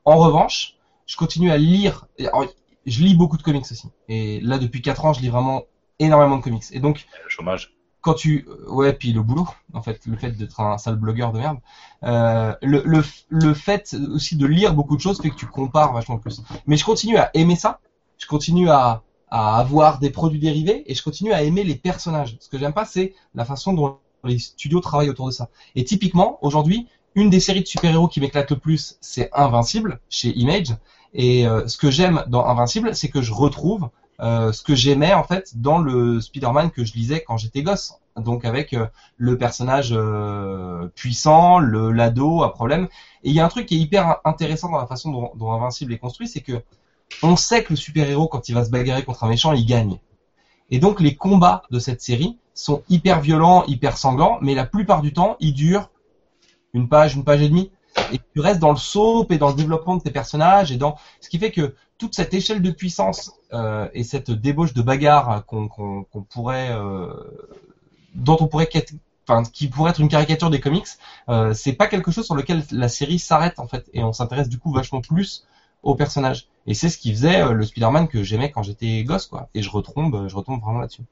En 0.04 0.16
revanche, 0.18 0.74
je 1.06 1.16
continue 1.16 1.50
à 1.50 1.56
lire. 1.56 2.06
et, 2.18 2.28
alors, 2.28 2.46
Je 2.86 3.02
lis 3.02 3.14
beaucoup 3.16 3.36
de 3.36 3.42
comics 3.42 3.64
aussi. 3.70 3.88
Et 4.08 4.40
là, 4.40 4.58
depuis 4.58 4.82
4 4.82 5.04
ans, 5.06 5.12
je 5.12 5.20
lis 5.20 5.28
vraiment 5.28 5.62
énormément 5.98 6.36
de 6.38 6.42
comics. 6.42 6.64
Et 6.72 6.80
donc, 6.80 7.06
Le 7.24 7.28
chômage. 7.30 7.72
Quand 8.02 8.14
tu 8.14 8.46
ouais 8.68 8.92
puis 8.92 9.12
le 9.12 9.22
boulot 9.22 9.48
en 9.72 9.80
fait 9.80 10.04
le 10.06 10.16
fait 10.16 10.32
d'être 10.32 10.60
un 10.60 10.76
sale 10.76 10.96
blogueur 10.96 11.32
de 11.32 11.38
merde 11.38 11.58
euh, 12.02 12.54
le, 12.60 12.82
le 12.84 13.02
le 13.28 13.54
fait 13.54 13.96
aussi 14.12 14.36
de 14.36 14.44
lire 14.44 14.74
beaucoup 14.74 14.96
de 14.96 15.00
choses 15.00 15.20
fait 15.20 15.30
que 15.30 15.36
tu 15.36 15.46
compares 15.46 15.92
vachement 15.92 16.18
plus. 16.18 16.42
Mais 16.66 16.76
je 16.76 16.84
continue 16.84 17.16
à 17.16 17.30
aimer 17.34 17.56
ça. 17.56 17.80
Je 18.18 18.26
continue 18.26 18.68
à 18.68 19.02
à 19.30 19.56
avoir 19.56 19.98
des 19.98 20.10
produits 20.10 20.40
dérivés 20.40 20.82
et 20.90 20.94
je 20.94 21.02
continue 21.02 21.32
à 21.32 21.42
aimer 21.42 21.64
les 21.64 21.76
personnages. 21.76 22.36
Ce 22.40 22.48
que 22.50 22.58
j'aime 22.58 22.74
pas 22.74 22.84
c'est 22.84 23.14
la 23.34 23.44
façon 23.44 23.72
dont 23.72 23.98
les 24.24 24.38
studios 24.38 24.80
travaillent 24.80 25.08
autour 25.08 25.26
de 25.26 25.32
ça. 25.32 25.48
Et 25.76 25.84
typiquement 25.84 26.38
aujourd'hui 26.42 26.88
une 27.14 27.30
des 27.30 27.40
séries 27.40 27.62
de 27.62 27.66
super-héros 27.66 28.08
qui 28.08 28.20
m'éclate 28.20 28.50
le 28.50 28.58
plus 28.58 28.98
c'est 29.00 29.30
Invincible 29.32 30.00
chez 30.10 30.36
Image. 30.36 30.74
Et 31.14 31.46
euh, 31.46 31.68
ce 31.68 31.76
que 31.78 31.90
j'aime 31.90 32.24
dans 32.26 32.44
Invincible 32.46 32.96
c'est 32.96 33.08
que 33.08 33.22
je 33.22 33.32
retrouve 33.32 33.88
euh, 34.22 34.52
ce 34.52 34.62
que 34.62 34.74
j'aimais 34.74 35.14
en 35.14 35.24
fait 35.24 35.60
dans 35.60 35.78
le 35.78 36.20
Spider-Man 36.20 36.70
que 36.70 36.84
je 36.84 36.94
lisais 36.94 37.24
quand 37.26 37.36
j'étais 37.36 37.62
gosse. 37.62 37.94
Donc 38.16 38.44
avec 38.44 38.72
euh, 38.72 38.86
le 39.16 39.36
personnage 39.36 39.88
euh, 39.92 40.86
puissant, 40.94 41.58
le 41.58 41.90
l'ado 41.90 42.42
à 42.42 42.52
problème. 42.52 42.88
Et 43.24 43.30
il 43.30 43.32
y 43.32 43.40
a 43.40 43.44
un 43.44 43.48
truc 43.48 43.66
qui 43.66 43.76
est 43.76 43.80
hyper 43.80 44.18
intéressant 44.24 44.70
dans 44.70 44.78
la 44.78 44.86
façon 44.86 45.10
dont, 45.10 45.30
dont 45.34 45.50
Invincible 45.50 45.92
est 45.92 45.98
construit, 45.98 46.28
c'est 46.28 46.40
que 46.40 46.62
on 47.22 47.36
sait 47.36 47.64
que 47.64 47.70
le 47.70 47.76
super-héros 47.76 48.28
quand 48.28 48.48
il 48.48 48.54
va 48.54 48.64
se 48.64 48.70
bagarrer 48.70 49.02
contre 49.02 49.24
un 49.24 49.28
méchant, 49.28 49.52
il 49.52 49.66
gagne. 49.66 49.98
Et 50.70 50.78
donc 50.78 51.00
les 51.00 51.16
combats 51.16 51.62
de 51.70 51.78
cette 51.78 52.00
série 52.00 52.38
sont 52.54 52.82
hyper 52.88 53.20
violents, 53.20 53.64
hyper 53.64 53.96
sanglants, 53.96 54.38
mais 54.40 54.54
la 54.54 54.66
plupart 54.66 55.02
du 55.02 55.12
temps, 55.12 55.36
ils 55.40 55.54
durent 55.54 55.90
une 56.74 56.88
page, 56.88 57.16
une 57.16 57.24
page 57.24 57.42
et 57.42 57.48
demie. 57.48 57.72
Et 58.12 58.20
tu 58.34 58.40
restes 58.40 58.60
dans 58.60 58.70
le 58.70 58.76
soap 58.76 59.32
et 59.32 59.38
dans 59.38 59.48
le 59.48 59.54
développement 59.54 59.96
de 59.96 60.02
tes 60.02 60.10
personnages 60.10 60.72
et 60.72 60.76
dans 60.76 60.96
ce 61.20 61.28
qui 61.28 61.38
fait 61.38 61.50
que 61.50 61.74
toute 62.02 62.16
cette 62.16 62.34
échelle 62.34 62.62
de 62.62 62.72
puissance 62.72 63.30
euh, 63.52 63.86
et 63.94 64.02
cette 64.02 64.32
débauche 64.32 64.74
de 64.74 64.82
bagarre 64.82 65.46
qu'on 65.46 65.68
pourrait 66.28 66.70
euh, 66.72 67.12
dont 68.16 68.36
on 68.40 68.48
pourrait 68.48 68.66
qu'être- 68.66 68.94
enfin 69.28 69.44
qui 69.44 69.68
pourrait 69.68 69.92
être 69.92 70.00
une 70.00 70.08
caricature 70.08 70.50
des 70.50 70.58
comics 70.58 70.88
euh, 71.28 71.54
c'est 71.54 71.74
pas 71.74 71.86
quelque 71.86 72.10
chose 72.10 72.26
sur 72.26 72.34
lequel 72.34 72.64
la 72.72 72.88
série 72.88 73.20
s'arrête 73.20 73.60
en 73.60 73.68
fait 73.68 73.88
et 73.94 74.02
on 74.02 74.12
s'intéresse 74.12 74.48
du 74.48 74.58
coup 74.58 74.72
vachement 74.72 75.00
plus 75.00 75.46
aux 75.84 75.94
personnages 75.94 76.48
et 76.66 76.74
c'est 76.74 76.88
ce 76.88 76.98
qui 76.98 77.12
faisait 77.12 77.40
euh, 77.40 77.52
le 77.52 77.64
Spider-Man 77.64 78.08
que 78.08 78.24
j'aimais 78.24 78.50
quand 78.50 78.64
j'étais 78.64 79.04
gosse 79.04 79.26
quoi 79.26 79.48
et 79.54 79.62
je 79.62 79.70
retombe 79.70 80.26
je 80.28 80.34
retombe 80.34 80.60
vraiment 80.60 80.80
là-dessus 80.80 81.02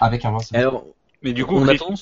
avec 0.00 0.24
un 0.24 0.36
Alors, 0.54 0.84
Mais 1.22 1.32
du 1.32 1.44
coup, 1.46 1.54
On 1.54 1.68
attend-. 1.68 1.94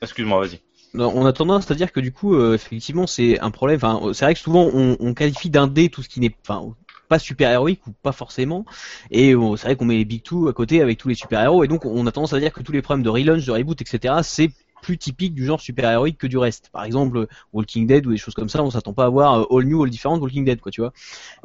Excuse-moi, 0.00 0.40
vas-y. 0.46 0.60
On 0.94 1.24
a 1.24 1.32
tendance 1.32 1.70
à 1.70 1.74
dire 1.74 1.90
que 1.90 2.00
du 2.00 2.12
coup, 2.12 2.34
euh, 2.34 2.54
effectivement, 2.54 3.06
c'est 3.06 3.40
un 3.40 3.50
problème. 3.50 3.78
Enfin, 3.82 4.12
c'est 4.12 4.26
vrai 4.26 4.34
que 4.34 4.40
souvent 4.40 4.68
on, 4.74 4.96
on 5.00 5.14
qualifie 5.14 5.48
d'indé 5.48 5.88
tout 5.88 6.02
ce 6.02 6.08
qui 6.08 6.20
n'est, 6.20 6.34
enfin, 6.46 6.74
pas 7.12 7.18
super 7.18 7.50
héroïque 7.50 7.86
ou 7.86 7.92
pas 7.92 8.12
forcément. 8.12 8.64
Et 9.10 9.34
bon, 9.34 9.54
c'est 9.56 9.66
vrai 9.66 9.76
qu'on 9.76 9.84
met 9.84 9.98
les 9.98 10.06
big 10.06 10.22
two 10.22 10.48
à 10.48 10.54
côté 10.54 10.80
avec 10.80 10.96
tous 10.96 11.08
les 11.08 11.14
super 11.14 11.42
héros, 11.42 11.62
et 11.62 11.68
donc 11.68 11.84
on 11.84 12.06
a 12.06 12.12
tendance 12.12 12.32
à 12.32 12.40
dire 12.40 12.54
que 12.54 12.62
tous 12.62 12.72
les 12.72 12.80
problèmes 12.80 13.04
de 13.04 13.10
relaunch, 13.10 13.44
de 13.44 13.52
reboot, 13.52 13.78
etc., 13.82 14.14
c'est 14.22 14.50
plus 14.80 14.96
typique 14.96 15.34
du 15.34 15.44
genre 15.44 15.60
super 15.60 15.90
héroïque 15.90 16.16
que 16.16 16.26
du 16.26 16.38
reste. 16.38 16.70
Par 16.72 16.84
exemple, 16.84 17.26
Walking 17.52 17.86
Dead 17.86 18.06
ou 18.06 18.12
des 18.12 18.16
choses 18.16 18.32
comme 18.32 18.48
ça, 18.48 18.62
on 18.64 18.70
s'attend 18.70 18.94
pas 18.94 19.04
à 19.04 19.10
voir 19.10 19.40
euh, 19.40 19.58
all 19.58 19.64
new, 19.66 19.82
all 19.84 19.90
different 19.90 20.18
Walking 20.20 20.46
Dead, 20.46 20.58
quoi, 20.60 20.72
tu 20.72 20.80
vois. 20.80 20.94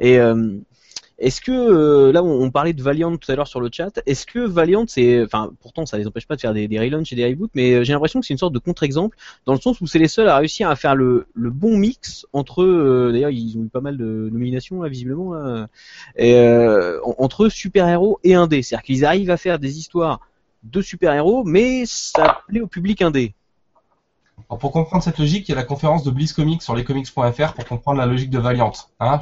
Et 0.00 0.18
euh, 0.18 0.56
est-ce 1.18 1.40
que 1.40 1.50
euh, 1.52 2.12
là 2.12 2.22
on, 2.22 2.42
on 2.42 2.50
parlait 2.50 2.72
de 2.72 2.82
Valiant 2.82 3.16
tout 3.16 3.30
à 3.30 3.34
l'heure 3.34 3.48
sur 3.48 3.60
le 3.60 3.68
chat, 3.72 4.00
est-ce 4.06 4.24
que 4.26 4.38
Valiant 4.38 4.84
c'est 4.86 5.22
enfin 5.24 5.50
pourtant 5.60 5.84
ça 5.86 5.98
les 5.98 6.06
empêche 6.06 6.26
pas 6.26 6.36
de 6.36 6.40
faire 6.40 6.54
des, 6.54 6.68
des 6.68 6.78
relaunchs 6.78 7.12
et 7.12 7.16
des 7.16 7.26
reboots 7.26 7.50
mais 7.54 7.72
euh, 7.72 7.84
j'ai 7.84 7.92
l'impression 7.92 8.20
que 8.20 8.26
c'est 8.26 8.34
une 8.34 8.38
sorte 8.38 8.52
de 8.54 8.58
contre-exemple 8.60 9.16
dans 9.44 9.52
le 9.52 9.60
sens 9.60 9.80
où 9.80 9.86
c'est 9.86 9.98
les 9.98 10.08
seuls 10.08 10.28
à 10.28 10.36
réussir 10.36 10.70
à 10.70 10.76
faire 10.76 10.94
le, 10.94 11.26
bon 11.34 11.76
mix 11.76 12.26
entre 12.32 12.62
euh, 12.62 13.10
d'ailleurs 13.12 13.30
ils 13.30 13.56
ont 13.58 13.64
eu 13.64 13.68
pas 13.68 13.80
mal 13.80 13.96
de 13.96 14.28
nominations 14.32 14.80
là 14.82 14.88
visiblement 14.88 15.34
et, 16.16 16.34
euh, 16.34 17.00
en- 17.04 17.16
entre 17.18 17.48
super-héros 17.48 18.20
et 18.24 18.34
indé, 18.34 18.62
c'est-à-dire 18.62 18.84
qu'ils 18.84 19.04
arrivent 19.04 19.30
à 19.30 19.36
faire 19.36 19.58
des 19.58 19.78
histoires 19.78 20.20
de 20.62 20.80
super-héros 20.80 21.44
mais 21.44 21.84
ça 21.86 22.42
plaît 22.48 22.60
au 22.60 22.66
public 22.66 23.02
indé. 23.02 23.34
Alors, 24.48 24.58
pour 24.58 24.70
comprendre 24.72 25.02
cette 25.02 25.18
logique 25.18 25.48
il 25.48 25.52
y 25.52 25.54
a 25.54 25.56
la 25.56 25.64
conférence 25.64 26.04
de 26.04 26.10
Bliss 26.10 26.32
Comics 26.32 26.62
sur 26.62 26.74
lescomics.fr 26.76 27.54
pour 27.54 27.64
comprendre 27.66 27.98
la 27.98 28.06
logique 28.06 28.30
de 28.30 28.38
Valiant 28.38 28.72
hein 29.00 29.20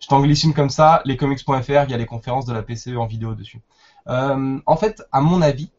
je 0.00 0.06
t'en 0.06 0.20
glisse 0.20 0.44
une 0.44 0.54
comme 0.54 0.70
ça 0.70 1.02
lescomics.fr 1.04 1.84
il 1.84 1.90
y 1.90 1.94
a 1.94 1.98
les 1.98 2.06
conférences 2.06 2.46
de 2.46 2.52
la 2.52 2.62
PCE 2.62 2.96
en 2.96 3.06
vidéo 3.06 3.34
dessus 3.34 3.60
euh, 4.08 4.58
en 4.64 4.76
fait 4.76 5.02
à 5.12 5.20
mon 5.20 5.42
avis 5.42 5.70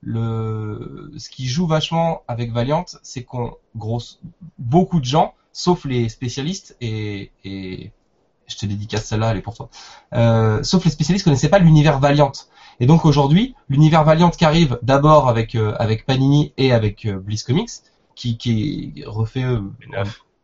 le 0.00 1.12
ce 1.16 1.28
qui 1.28 1.46
joue 1.46 1.66
vachement 1.66 2.22
avec 2.28 2.52
Valiant, 2.52 2.84
c'est 3.02 3.24
qu'on 3.24 3.56
grosse 3.76 4.20
beaucoup 4.58 5.00
de 5.00 5.04
gens, 5.04 5.34
sauf 5.52 5.84
les 5.84 6.08
spécialistes 6.08 6.76
et, 6.80 7.32
et 7.44 7.92
je 8.46 8.56
te 8.56 8.66
dédicace 8.66 9.04
celle-là, 9.04 9.32
elle 9.32 9.38
est 9.38 9.42
pour 9.42 9.54
toi. 9.54 9.68
Euh, 10.14 10.62
sauf 10.62 10.84
les 10.84 10.90
spécialistes 10.90 11.24
connaissaient 11.24 11.48
pas 11.48 11.58
l'univers 11.58 11.98
Valiant. 11.98 12.32
Et 12.80 12.86
donc 12.86 13.04
aujourd'hui, 13.04 13.56
l'univers 13.68 14.04
Valiant 14.04 14.30
qui 14.30 14.44
arrive 14.44 14.78
d'abord 14.82 15.28
avec 15.28 15.54
euh, 15.54 15.74
avec 15.78 16.06
Panini 16.06 16.52
et 16.56 16.72
avec 16.72 17.04
euh, 17.04 17.18
Bliss 17.18 17.42
Comics, 17.42 17.70
qui 18.14 18.38
qui 18.38 19.02
refait 19.04 19.44
euh. 19.44 19.60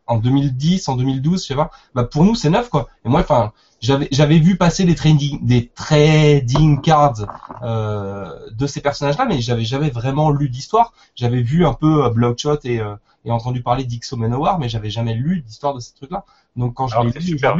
En 0.07 0.17
2010, 0.17 0.87
en 0.89 0.95
2012, 0.95 1.41
je 1.41 1.47
sais 1.47 1.55
pas. 1.55 1.71
Bah 1.93 2.03
pour 2.03 2.23
nous 2.23 2.35
c'est 2.35 2.49
neuf 2.49 2.69
quoi. 2.69 2.89
Et 3.03 3.09
moi, 3.09 3.21
enfin, 3.21 3.53
j'avais 3.81 4.07
j'avais 4.11 4.39
vu 4.39 4.57
passer 4.57 4.85
des 4.85 4.95
trading 4.95 5.45
des 5.45 5.67
trading 5.67 6.81
cards 6.81 7.25
euh, 7.63 8.49
de 8.51 8.67
ces 8.67 8.81
personnages-là, 8.81 9.25
mais 9.25 9.41
j'avais 9.41 9.63
jamais 9.63 9.89
vraiment 9.89 10.31
lu 10.31 10.49
d'histoire. 10.49 10.93
J'avais 11.15 11.41
vu 11.41 11.65
un 11.65 11.73
peu 11.73 12.05
euh, 12.05 12.09
Bloodshot 12.09 12.59
et 12.63 12.79
euh, 12.79 12.95
et 13.25 13.31
entendu 13.31 13.63
parler 13.63 13.83
d'Ixo 13.83 14.15
Manowar, 14.17 14.59
mais 14.59 14.69
j'avais 14.69 14.91
jamais 14.91 15.15
lu 15.15 15.41
d'histoire 15.41 15.73
de 15.73 15.79
ces 15.79 15.93
trucs-là. 15.95 16.25
Donc 16.55 16.75
quand 16.75 16.87
je 16.87 16.97
l'ai 16.99 17.05
lu 17.05 17.11
c'est 17.13 17.21
super. 17.21 17.57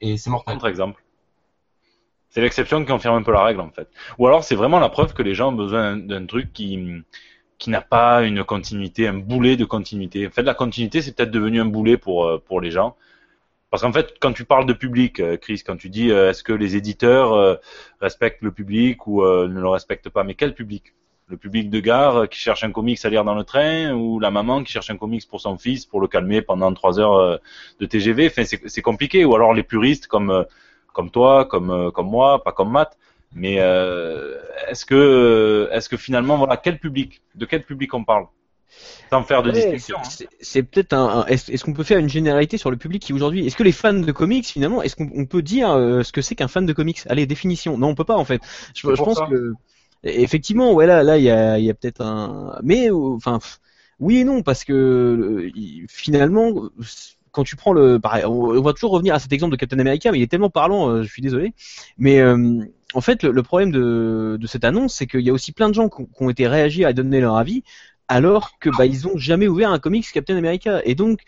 Et 0.00 0.16
c'est 0.16 0.30
mortel. 0.30 0.54
Contre-exemple. 0.54 1.02
C'est 2.30 2.42
l'exception 2.42 2.80
qui 2.80 2.86
confirme 2.86 3.16
un 3.16 3.22
peu 3.22 3.32
la 3.32 3.42
règle 3.42 3.60
en 3.60 3.70
fait. 3.70 3.88
Ou 4.18 4.26
alors 4.26 4.44
c'est 4.44 4.54
vraiment 4.54 4.78
la 4.78 4.90
preuve 4.90 5.14
que 5.14 5.22
les 5.22 5.34
gens 5.34 5.48
ont 5.48 5.56
besoin 5.56 5.96
d'un 5.96 6.26
truc 6.26 6.52
qui 6.52 6.78
qui 7.58 7.70
n'a 7.70 7.80
pas 7.80 8.22
une 8.22 8.44
continuité, 8.44 9.08
un 9.08 9.14
boulet 9.18 9.56
de 9.56 9.64
continuité. 9.64 10.26
En 10.26 10.30
fait, 10.30 10.42
la 10.42 10.54
continuité 10.54 11.02
c'est 11.02 11.14
peut-être 11.14 11.30
devenu 11.30 11.60
un 11.60 11.66
boulet 11.66 11.96
pour 11.96 12.26
euh, 12.26 12.38
pour 12.38 12.60
les 12.60 12.70
gens. 12.70 12.96
Parce 13.70 13.82
qu'en 13.82 13.92
fait, 13.92 14.14
quand 14.20 14.32
tu 14.32 14.44
parles 14.44 14.64
de 14.64 14.72
public, 14.72 15.20
euh, 15.20 15.36
Chris, 15.36 15.62
quand 15.66 15.76
tu 15.76 15.90
dis 15.90 16.10
euh, 16.10 16.30
est-ce 16.30 16.42
que 16.42 16.52
les 16.52 16.76
éditeurs 16.76 17.58
respectent 18.00 18.42
le 18.42 18.52
public 18.52 19.06
ou 19.06 19.22
ne 19.22 19.60
le 19.60 19.68
respectent 19.68 20.08
pas, 20.08 20.24
mais 20.24 20.34
quel 20.34 20.54
public? 20.54 20.94
Le 21.30 21.36
public 21.36 21.68
de 21.68 21.80
gare 21.80 22.26
qui 22.30 22.38
cherche 22.38 22.64
un 22.64 22.72
comics 22.72 23.04
à 23.04 23.10
lire 23.10 23.22
dans 23.22 23.34
le 23.34 23.44
train 23.44 23.92
ou 23.92 24.18
la 24.18 24.30
maman 24.30 24.64
qui 24.64 24.72
cherche 24.72 24.88
un 24.88 24.96
comics 24.96 25.28
pour 25.28 25.42
son 25.42 25.58
fils 25.58 25.84
pour 25.84 26.00
le 26.00 26.08
calmer 26.08 26.40
pendant 26.40 26.72
trois 26.72 26.98
heures 26.98 27.38
de 27.78 27.86
TGV. 27.86 28.28
Enfin, 28.28 28.44
c'est 28.44 28.80
compliqué. 28.82 29.26
Ou 29.26 29.34
alors 29.34 29.52
les 29.52 29.62
puristes 29.62 30.06
comme 30.06 30.46
comme 30.94 31.10
toi, 31.10 31.44
comme 31.44 31.92
comme 31.92 32.08
moi, 32.08 32.42
pas 32.42 32.52
comme 32.52 32.70
Matt. 32.70 32.96
Mais 33.32 33.56
est-ce 33.56 34.84
que 34.86 35.68
est-ce 35.72 35.88
que 35.88 35.96
finalement 35.96 36.36
voilà 36.38 36.56
quel 36.56 36.78
public 36.78 37.20
de 37.34 37.44
quel 37.46 37.62
public 37.62 37.92
on 37.94 38.04
parle? 38.04 38.26
Sans 39.10 39.22
faire 39.22 39.42
de 39.42 39.50
distinction. 39.50 39.96
Hein. 39.98 40.26
C'est 40.40 40.62
peut-être 40.62 40.92
un. 40.92 41.24
est-ce 41.26 41.64
qu'on 41.64 41.72
peut 41.72 41.84
faire 41.84 41.98
une 41.98 42.08
généralité 42.08 42.58
sur 42.58 42.70
le 42.70 42.76
public 42.76 43.02
qui 43.02 43.12
aujourd'hui 43.12 43.46
Est-ce 43.46 43.56
que 43.56 43.62
les 43.62 43.72
fans 43.72 43.92
de 43.94 44.12
comics 44.12 44.46
finalement, 44.46 44.82
est-ce 44.82 44.96
qu'on 44.96 45.26
peut 45.26 45.42
dire 45.42 45.68
ce 45.68 46.12
que 46.12 46.22
c'est 46.22 46.34
qu'un 46.34 46.48
fan 46.48 46.66
de 46.66 46.72
comics? 46.72 47.00
Allez, 47.08 47.26
définition. 47.26 47.78
Non, 47.78 47.88
on 47.88 47.94
peut 47.94 48.04
pas 48.04 48.16
en 48.16 48.24
fait. 48.24 48.40
Je, 48.74 48.88
je 48.94 49.02
pense 49.02 49.20
que 49.20 49.52
effectivement, 50.02 50.72
ouais, 50.72 50.86
là, 50.86 51.02
là, 51.02 51.18
il 51.18 51.24
y 51.24 51.30
a, 51.30 51.58
y 51.58 51.70
a 51.70 51.74
peut-être 51.74 52.00
un. 52.00 52.58
Mais 52.62 52.90
enfin, 52.90 53.38
oui 53.98 54.18
et 54.18 54.24
non 54.24 54.42
parce 54.42 54.64
que 54.64 55.50
finalement, 55.88 56.70
quand 57.32 57.44
tu 57.44 57.56
prends 57.56 57.72
le, 57.72 57.98
pareil, 57.98 58.24
on 58.24 58.60
va 58.60 58.72
toujours 58.72 58.92
revenir 58.92 59.14
à 59.14 59.18
cet 59.18 59.32
exemple 59.32 59.52
de 59.52 59.56
Captain 59.56 59.78
America, 59.78 60.10
mais 60.10 60.18
il 60.18 60.22
est 60.22 60.30
tellement 60.30 60.50
parlant, 60.50 60.88
euh, 60.88 61.02
je 61.02 61.08
suis 61.08 61.22
désolé. 61.22 61.52
Mais 61.96 62.20
euh, 62.20 62.64
en 62.94 63.00
fait, 63.00 63.22
le, 63.22 63.42
problème 63.42 63.70
de, 63.70 64.38
cette 64.46 64.64
annonce, 64.64 64.94
c'est 64.94 65.06
qu'il 65.06 65.20
y 65.20 65.30
a 65.30 65.32
aussi 65.32 65.52
plein 65.52 65.68
de 65.68 65.74
gens 65.74 65.88
qui, 65.88 66.04
qui 66.04 66.22
ont 66.22 66.30
été 66.30 66.46
réagis 66.46 66.84
à 66.84 66.92
donner 66.92 67.20
leur 67.20 67.36
avis, 67.36 67.62
alors 68.08 68.58
que 68.58 68.70
bah 68.70 68.86
ils 68.86 69.06
ont 69.06 69.18
jamais 69.18 69.46
ouvert 69.46 69.70
un 69.70 69.78
comics 69.78 70.10
Captain 70.12 70.36
America. 70.36 70.80
Et 70.84 70.94
donc 70.94 71.20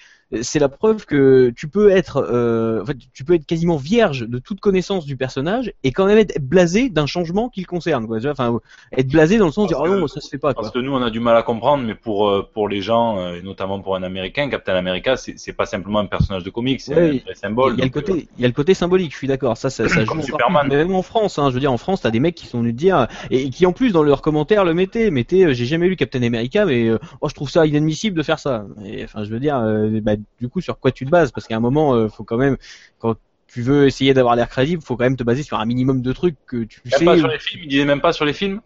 c'est 0.42 0.60
la 0.60 0.68
preuve 0.68 1.06
que 1.06 1.50
tu 1.56 1.68
peux 1.68 1.90
être 1.90 2.18
euh, 2.18 2.82
en 2.82 2.86
fait, 2.86 2.96
tu 3.12 3.24
peux 3.24 3.34
être 3.34 3.46
quasiment 3.46 3.76
vierge 3.76 4.28
de 4.28 4.38
toute 4.38 4.60
connaissance 4.60 5.04
du 5.04 5.16
personnage 5.16 5.72
et 5.82 5.90
quand 5.90 6.06
même 6.06 6.18
être 6.18 6.40
blasé 6.40 6.88
d'un 6.88 7.06
changement 7.06 7.48
qui 7.48 7.60
le 7.60 7.66
concerne 7.66 8.06
quoi 8.06 8.18
enfin 8.26 8.60
être 8.96 9.08
blasé 9.08 9.38
dans 9.38 9.46
le 9.46 9.52
sens 9.52 9.64
de 9.64 9.74
dire 9.74 9.82
oh 9.82 9.88
non 9.88 10.06
ça 10.06 10.20
se 10.20 10.28
fait 10.28 10.38
pas 10.38 10.54
parce 10.54 10.70
que 10.70 10.78
nous 10.78 10.92
on 10.92 11.02
a 11.02 11.10
du 11.10 11.18
mal 11.18 11.36
à 11.36 11.42
comprendre 11.42 11.84
mais 11.84 11.96
pour 11.96 12.28
euh, 12.28 12.48
pour 12.54 12.68
les 12.68 12.80
gens 12.80 13.18
euh, 13.18 13.34
et 13.34 13.42
notamment 13.42 13.80
pour 13.80 13.96
un 13.96 14.04
américain 14.04 14.48
Captain 14.48 14.76
America 14.76 15.16
c'est 15.16 15.52
pas 15.52 15.66
simplement 15.66 15.98
un 15.98 16.06
personnage 16.06 16.44
de 16.44 16.50
comics 16.50 16.80
c'est 16.80 17.22
un 17.28 17.34
symbole 17.34 17.74
il 17.74 17.80
y 17.80 17.82
a 17.82 17.86
le 17.86 17.90
côté 17.90 18.12
euh, 18.12 18.22
il 18.38 18.42
y 18.42 18.44
a 18.44 18.48
le 18.48 18.54
côté 18.54 18.74
symbolique 18.74 19.12
je 19.12 19.16
suis 19.16 19.28
d'accord 19.28 19.56
ça 19.56 19.68
ça, 19.68 19.88
ça 19.88 20.04
joue 20.04 20.22
Superman. 20.22 20.68
même 20.68 20.94
en 20.94 21.02
France 21.02 21.40
hein, 21.40 21.48
je 21.48 21.54
veux 21.54 21.60
dire 21.60 21.72
en 21.72 21.78
France 21.78 22.02
t'as 22.02 22.10
des 22.10 22.20
mecs 22.20 22.36
qui 22.36 22.46
sont 22.46 22.60
venus 22.60 22.74
te 22.74 22.78
dire 22.78 23.08
et, 23.30 23.50
qui 23.50 23.66
en 23.66 23.72
plus 23.72 23.92
dans 23.92 24.04
leurs 24.04 24.22
commentaires 24.22 24.64
le 24.64 24.74
mettaient 24.74 25.10
mettaient 25.10 25.54
j'ai 25.54 25.66
jamais 25.66 25.88
lu 25.88 25.96
Captain 25.96 26.22
America 26.22 26.64
mais 26.66 26.88
oh 27.20 27.28
je 27.28 27.34
trouve 27.34 27.50
ça 27.50 27.66
inadmissible 27.66 28.16
de 28.16 28.22
faire 28.22 28.38
ça. 28.38 28.66
Et, 28.84 29.04
enfin 29.04 29.24
je 29.24 29.30
veux 29.30 29.40
dire 29.40 29.60
bah, 30.02 30.12
du 30.38 30.48
coup 30.48 30.60
sur 30.60 30.78
quoi 30.78 30.92
tu 30.92 31.04
te 31.04 31.10
bases? 31.10 31.32
Parce 31.32 31.46
qu'à 31.46 31.56
un 31.56 31.60
moment 31.60 31.94
euh, 31.94 32.08
faut 32.08 32.24
quand 32.24 32.36
même 32.36 32.56
quand 32.98 33.16
tu 33.52 33.62
veux 33.62 33.86
essayer 33.86 34.14
d'avoir 34.14 34.36
l'air 34.36 34.48
crédible, 34.48 34.82
faut 34.82 34.96
quand 34.96 35.04
même 35.04 35.16
te 35.16 35.24
baser 35.24 35.42
sur 35.42 35.58
un 35.58 35.64
minimum 35.64 36.02
de 36.02 36.12
trucs 36.12 36.36
que 36.46 36.64
tu 36.64 36.80
sais. 36.86 37.04
Pas 37.04 37.18
sur 37.18 37.28
les 37.28 37.38
films, 37.38 37.62
il 37.64 37.68
disait 37.68 37.84
même 37.84 38.00
pas 38.00 38.12
sur 38.12 38.24
les 38.24 38.32
films. 38.32 38.60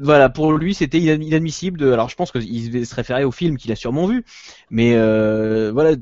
voilà, 0.00 0.28
pour 0.28 0.52
lui, 0.52 0.72
c'était 0.72 1.00
inadmissible. 1.00 1.78
De, 1.78 1.90
alors, 1.90 2.08
je 2.08 2.14
pense 2.14 2.30
qu'il 2.30 2.86
se 2.86 2.94
référait 2.94 3.24
au 3.24 3.32
film 3.32 3.56
qu'il 3.56 3.72
a 3.72 3.76
sûrement 3.76 4.06
vu, 4.06 4.24
mais 4.70 4.94
euh, 4.94 5.72
voilà, 5.72 5.96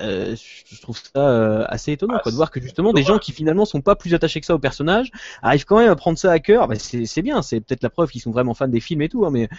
euh, 0.00 0.34
je 0.34 0.80
trouve 0.80 0.98
ça 0.98 1.64
assez 1.64 1.92
étonnant 1.92 2.18
quoi, 2.22 2.32
de 2.32 2.36
voir 2.36 2.50
que 2.50 2.60
justement 2.60 2.92
des 2.92 3.02
gens 3.02 3.18
qui 3.18 3.32
finalement 3.32 3.64
sont 3.64 3.80
pas 3.80 3.96
plus 3.96 4.14
attachés 4.14 4.40
que 4.40 4.46
ça 4.46 4.54
au 4.54 4.58
personnage 4.58 5.10
arrivent 5.42 5.64
quand 5.64 5.78
même 5.78 5.90
à 5.90 5.96
prendre 5.96 6.16
ça 6.16 6.30
à 6.32 6.38
cœur. 6.38 6.68
Bah, 6.68 6.76
c'est 6.78 7.22
bien, 7.22 7.42
c'est 7.42 7.60
peut-être 7.60 7.82
la 7.82 7.90
preuve 7.90 8.10
qu'ils 8.10 8.22
sont 8.22 8.30
vraiment 8.30 8.54
fans 8.54 8.68
des 8.68 8.80
films 8.80 9.02
et 9.02 9.10
tout, 9.10 9.26
hein, 9.26 9.30
mais 9.30 9.50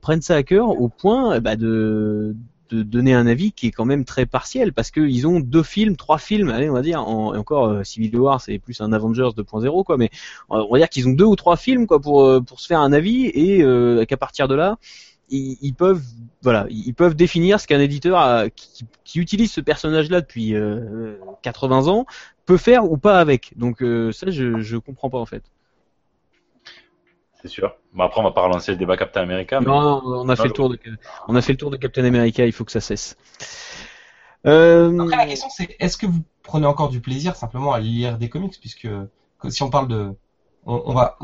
prennent 0.00 0.22
ça 0.22 0.36
à 0.36 0.42
cœur 0.42 0.70
au 0.70 0.88
point 0.88 1.38
bah, 1.40 1.56
de 1.56 2.34
de 2.70 2.82
donner 2.82 3.14
un 3.14 3.26
avis 3.26 3.52
qui 3.52 3.68
est 3.68 3.70
quand 3.70 3.84
même 3.84 4.04
très 4.04 4.26
partiel 4.26 4.72
parce 4.72 4.90
qu'ils 4.90 5.26
ont 5.26 5.40
deux 5.40 5.62
films, 5.62 5.96
trois 5.96 6.18
films, 6.18 6.50
allez 6.50 6.70
on 6.70 6.74
va 6.74 6.82
dire, 6.82 7.00
en, 7.06 7.34
et 7.34 7.38
encore 7.38 7.66
euh, 7.66 7.84
Civil 7.84 8.16
War 8.16 8.40
c'est 8.40 8.58
plus 8.58 8.80
un 8.80 8.92
Avengers 8.92 9.30
2.0 9.36 9.84
quoi, 9.84 9.96
mais 9.96 10.10
on 10.48 10.70
va 10.70 10.78
dire 10.78 10.88
qu'ils 10.88 11.08
ont 11.08 11.12
deux 11.12 11.24
ou 11.24 11.36
trois 11.36 11.56
films 11.56 11.86
quoi 11.86 12.00
pour 12.00 12.24
euh, 12.24 12.40
pour 12.40 12.60
se 12.60 12.66
faire 12.66 12.80
un 12.80 12.92
avis 12.92 13.26
et 13.26 13.62
euh, 13.62 14.04
qu'à 14.04 14.16
partir 14.16 14.48
de 14.48 14.54
là 14.54 14.78
ils, 15.30 15.74
peuvent 15.74 16.02
voilà 16.40 16.66
ils 16.70 16.94
peuvent 16.94 17.14
définir 17.14 17.60
ce 17.60 17.66
qu'un 17.66 17.80
éditeur 17.80 18.46
qui, 18.56 18.86
qui, 19.04 19.18
utilise 19.18 19.52
ce 19.52 19.60
personnage 19.60 20.08
là 20.08 20.22
depuis 20.22 20.54
80 21.42 21.86
ans 21.88 22.06
peut 22.46 22.56
faire 22.56 22.90
ou 22.90 22.96
pas 22.96 23.20
avec. 23.20 23.52
Donc 23.58 23.84
ça 24.12 24.30
je 24.30 24.60
je 24.62 24.76
comprends 24.78 25.10
pas 25.10 25.18
en 25.18 25.26
fait 25.26 25.42
c'est 27.40 27.48
sûr. 27.48 27.76
Bon, 27.92 28.04
après, 28.04 28.20
on 28.20 28.24
va 28.24 28.32
pas 28.32 28.42
relancer 28.42 28.72
le 28.72 28.78
débat 28.78 28.96
Captain 28.96 29.22
America. 29.22 29.60
Non, 29.60 30.02
on 30.04 30.28
a 30.28 30.36
fait 30.36 30.48
le 30.48 30.52
tour 30.52 30.70
de, 30.70 30.78
on 31.28 31.36
a 31.36 31.42
fait 31.42 31.52
le 31.52 31.58
tour 31.58 31.70
de 31.70 31.76
Captain 31.76 32.04
America. 32.04 32.44
Il 32.44 32.52
faut 32.52 32.64
que 32.64 32.72
ça 32.72 32.80
cesse. 32.80 33.16
Euh... 34.46 34.98
Après, 34.98 35.16
la 35.16 35.26
question 35.26 35.48
c'est, 35.50 35.76
est-ce 35.78 35.96
que 35.96 36.06
vous 36.06 36.22
prenez 36.42 36.66
encore 36.66 36.88
du 36.88 37.00
plaisir 37.00 37.36
simplement 37.36 37.72
à 37.72 37.80
lire 37.80 38.18
des 38.18 38.28
comics, 38.28 38.58
puisque 38.60 38.88
si 39.48 39.62
on 39.62 39.70
parle 39.70 39.88
de, 39.88 40.12
on, 40.64 40.92
va, 40.92 41.16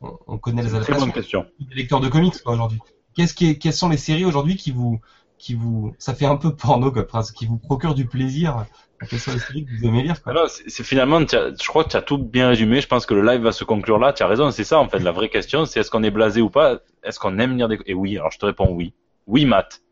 on, 0.00 0.38
connaît 0.38 0.62
les 0.62 0.74
adaptations 0.74 1.46
des 1.60 1.74
lecteurs 1.74 2.00
de 2.00 2.08
comics 2.08 2.34
aujourd'hui. 2.44 2.78
Qu'est-ce 3.14 3.34
qui 3.34 3.58
quelles 3.58 3.72
sont 3.72 3.88
les 3.88 3.96
séries 3.96 4.24
aujourd'hui 4.24 4.56
qui 4.56 4.70
vous, 4.70 5.00
qui 5.38 5.54
vous, 5.54 5.94
ça 5.98 6.14
fait 6.14 6.26
un 6.26 6.36
peu 6.36 6.54
porno 6.54 6.92
quoi, 6.92 7.06
qui 7.34 7.46
vous 7.46 7.58
procure 7.58 7.94
du 7.94 8.06
plaisir 8.06 8.66
quelles 9.08 9.18
sont 9.18 9.32
les 9.32 9.38
séries 9.38 9.66
que 9.66 9.70
vous 9.76 9.86
aimez 9.86 10.02
lire 10.02 10.22
quoi. 10.22 10.46
c'est 10.48 10.84
finalement, 10.84 11.20
je 11.20 11.66
crois 11.66 11.84
que 11.84 11.90
tu 11.90 11.96
as 11.96 12.02
tout 12.02 12.18
bien 12.18 12.48
résumé. 12.48 12.80
Je 12.80 12.88
pense 12.88 13.06
que 13.06 13.14
le 13.14 13.22
live 13.22 13.42
va 13.42 13.52
se 13.52 13.64
conclure 13.64 13.98
là. 13.98 14.12
Tu 14.12 14.22
as 14.22 14.26
raison, 14.26 14.50
c'est 14.50 14.64
ça 14.64 14.78
en 14.78 14.88
fait. 14.88 14.98
La 15.00 15.12
vraie 15.12 15.28
question, 15.28 15.66
c'est 15.66 15.80
est-ce 15.80 15.90
qu'on 15.90 16.02
est 16.02 16.10
blasé 16.10 16.40
ou 16.40 16.50
pas? 16.50 16.80
Est-ce 17.02 17.18
qu'on 17.18 17.38
aime 17.38 17.56
lire 17.56 17.68
des 17.68 17.78
Et 17.86 17.94
oui, 17.94 18.16
alors 18.16 18.30
je 18.30 18.38
te 18.38 18.46
réponds 18.46 18.70
oui. 18.72 18.92
Oui, 19.26 19.44
Matt. 19.44 19.82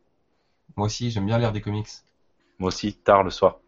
Moi 0.77 0.87
aussi, 0.87 1.11
j'aime 1.11 1.27
bien 1.27 1.39
lire 1.39 1.53
des 1.53 1.61
comics. 1.61 1.89
Moi 2.59 2.69
aussi, 2.69 2.95
tard 2.95 3.23
le 3.23 3.31
soir 3.31 3.59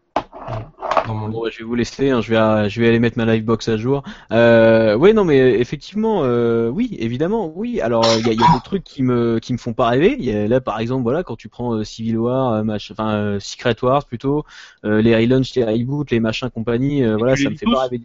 je 1.07 1.57
vais 1.59 1.63
vous 1.63 1.75
laisser, 1.75 2.09
hein, 2.09 2.21
je 2.21 2.31
vais 2.31 2.69
je 2.69 2.81
vais 2.81 2.87
aller 2.87 2.99
mettre 2.99 3.17
ma 3.17 3.25
livebox 3.25 3.67
à 3.69 3.77
jour. 3.77 4.03
Euh, 4.31 4.95
oui, 4.95 5.13
non, 5.13 5.23
mais 5.23 5.59
effectivement, 5.59 6.23
euh, 6.23 6.69
oui, 6.69 6.95
évidemment, 6.99 7.51
oui. 7.55 7.81
Alors 7.81 8.05
il 8.19 8.27
y 8.27 8.29
a, 8.29 8.33
y 8.33 8.43
a, 8.43 8.53
des 8.53 8.61
trucs 8.63 8.83
qui 8.83 9.03
me 9.03 9.39
qui 9.39 9.53
me 9.53 9.57
font 9.57 9.73
pas 9.73 9.87
rêver. 9.89 10.15
Y 10.19 10.31
a, 10.31 10.47
là, 10.47 10.61
par 10.61 10.79
exemple, 10.79 11.03
voilà, 11.03 11.23
quand 11.23 11.35
tu 11.35 11.49
prends 11.49 11.73
euh, 11.73 11.83
Civil 11.83 12.17
War, 12.17 12.53
euh, 12.53 12.77
enfin 12.91 13.15
euh, 13.15 13.39
Secret 13.39 13.75
Wars 13.81 14.05
plutôt, 14.05 14.45
les 14.83 15.15
relaunch, 15.15 15.55
les 15.55 15.63
reboots, 15.63 16.11
les 16.11 16.19
machins 16.19 16.49
compagnie, 16.49 17.03
voilà, 17.05 17.35
ça 17.35 17.49
me 17.49 17.55
fait 17.55 17.65
pas 17.65 17.83
rêver. 17.83 18.01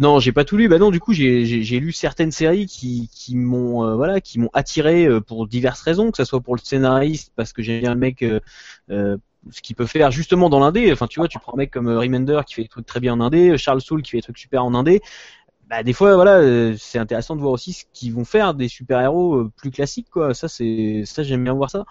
Non, 0.00 0.20
j'ai 0.20 0.32
pas 0.32 0.44
tout 0.44 0.56
lu. 0.56 0.68
Bah 0.68 0.78
non, 0.78 0.90
du 0.90 1.00
coup, 1.00 1.12
j'ai 1.12 1.80
lu 1.80 1.92
certaines 1.92 2.32
séries 2.32 2.66
qui, 2.66 3.10
qui 3.14 3.36
m'ont 3.36 3.94
voilà, 3.96 4.20
qui 4.20 4.38
m'ont 4.38 4.50
attiré 4.54 5.06
pour 5.20 5.46
diverses 5.46 5.82
raisons, 5.82 6.10
que 6.10 6.16
ce 6.16 6.24
soit 6.24 6.40
pour 6.40 6.56
le 6.56 6.60
scénariste 6.62 7.32
parce 7.36 7.52
que 7.52 7.62
j'ai 7.62 7.80
bien 7.80 7.92
le 7.92 8.00
mec 8.00 8.24
euh, 8.90 9.16
ce 9.50 9.60
qu'il 9.60 9.76
peut 9.76 9.86
faire 9.86 10.10
justement 10.10 10.48
dans 10.48 10.60
l'indé. 10.60 10.92
Enfin, 10.92 11.06
tu 11.06 11.20
vois, 11.20 11.28
tu 11.28 11.38
prends 11.38 11.54
un 11.54 11.56
mec 11.56 11.70
comme 11.70 11.88
euh, 11.88 11.98
Remender 11.98 12.40
qui 12.46 12.54
fait 12.54 12.62
des 12.62 12.68
trucs 12.68 12.86
très 12.86 13.00
bien 13.00 13.14
en 13.14 13.20
indé, 13.20 13.56
Charles 13.58 13.80
Soule 13.80 14.02
qui 14.02 14.10
fait 14.10 14.18
des 14.18 14.22
trucs 14.22 14.38
super 14.38 14.64
en 14.64 14.74
indé. 14.74 15.00
Bah, 15.68 15.82
des 15.82 15.94
fois, 15.94 16.14
voilà, 16.16 16.36
euh, 16.36 16.74
c'est 16.78 16.98
intéressant 16.98 17.34
de 17.34 17.40
voir 17.40 17.52
aussi 17.52 17.72
ce 17.72 17.84
qu'ils 17.94 18.12
vont 18.12 18.26
faire 18.26 18.52
des 18.52 18.68
super-héros 18.68 19.36
euh, 19.36 19.50
plus 19.56 19.70
classiques, 19.70 20.10
quoi. 20.10 20.34
Ça, 20.34 20.46
c'est, 20.46 21.04
ça, 21.06 21.22
j'aime 21.22 21.44
bien 21.44 21.54
voir 21.54 21.70
ça. 21.70 21.86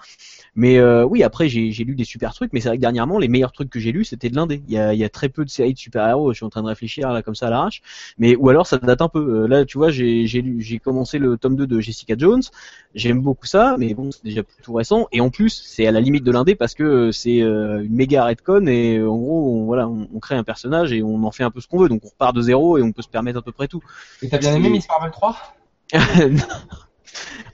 Mais 0.56 0.78
euh, 0.78 1.04
oui, 1.04 1.24
après, 1.24 1.50
j'ai, 1.50 1.72
lu 1.84 1.96
des 1.96 2.04
super 2.04 2.34
trucs, 2.36 2.54
mais 2.54 2.60
c'est 2.60 2.68
vrai 2.68 2.78
que 2.78 2.82
dernièrement, 2.82 3.18
les 3.18 3.28
meilleurs 3.28 3.54
trucs 3.54 3.72
que 3.72 3.80
j'ai 3.80 3.92
lus, 3.92 4.06
c'était 4.06 4.30
de 4.30 4.36
l'indé. 4.36 4.62
Il 4.68 4.74
y 4.74 4.78
a, 4.78 4.94
il 4.94 5.00
y 5.00 5.04
a 5.04 5.10
très 5.10 5.30
peu 5.30 5.46
de 5.46 5.50
séries 5.50 5.74
de 5.74 5.80
super-héros. 5.80 6.32
Je 6.32 6.38
suis 6.38 6.46
en 6.46 6.50
train 6.50 6.62
de 6.62 6.68
réfléchir 6.68 7.12
là 7.12 7.24
comme 7.24 7.34
ça 7.34 7.48
à 7.48 7.50
l'arrache. 7.50 7.82
Mais 8.20 8.36
ou 8.36 8.50
alors, 8.50 8.68
ça 8.68 8.78
date 8.78 9.02
un 9.02 9.08
peu. 9.08 9.48
Là, 9.48 9.66
tu 9.66 9.80
vois, 9.80 9.90
j'ai, 9.90 10.28
j'ai, 10.28 10.44
j'ai 10.60 10.78
commencé 10.78 11.18
le 11.18 11.38
tome 11.38 11.56
2 11.56 11.66
de 11.66 11.80
Jessica 11.80 12.14
Jones. 12.16 12.44
J'aime 12.94 13.22
beaucoup 13.22 13.48
ça, 13.48 13.78
mais 13.80 13.96
bon, 13.96 14.12
c'est 14.12 14.24
déjà 14.24 14.44
tout 14.62 14.74
récent. 14.74 15.08
Et 15.12 15.22
en 15.22 15.32
plus, 15.32 15.50
c'est 15.50 15.88
à 15.88 15.92
la 15.92 16.02
limite 16.02 16.24
de 16.24 16.32
l'indé 16.32 16.54
parce 16.54 16.76
que 16.76 17.12
c'est 17.12 17.40
une 17.40 17.96
méga 17.96 18.26
redcon 18.26 18.68
et 18.68 19.02
en 19.02 19.18
gros, 19.18 19.66
voilà, 19.66 19.88
on, 19.88 20.08
on, 20.14 20.20
crée 20.20 20.36
un 20.36 20.44
personnage 20.44 20.94
et 20.94 21.02
on 21.02 21.24
en 21.24 21.32
fait 21.32 21.44
un 21.44 21.50
peu 21.52 21.62
ce 21.62 21.68
qu'on 21.68 21.80
veut. 21.80 21.90
Donc, 21.90 22.02
on 22.06 22.10
repart 22.10 22.36
de 22.36 22.42
zéro 22.42 22.78
et 22.78 22.84
on 22.84 22.92
peut 22.92 23.02
se 23.02 23.10
permettre 23.10 23.40
à 23.40 23.42
peu 23.42 23.52
près 23.52 23.70
tout. 23.72 23.84
Et 24.22 24.30
t'as 24.30 24.38
bien 24.38 24.56
aimé 24.56 24.70
Miss 24.70 24.88
Marvel 24.88 25.12
3 25.12 25.38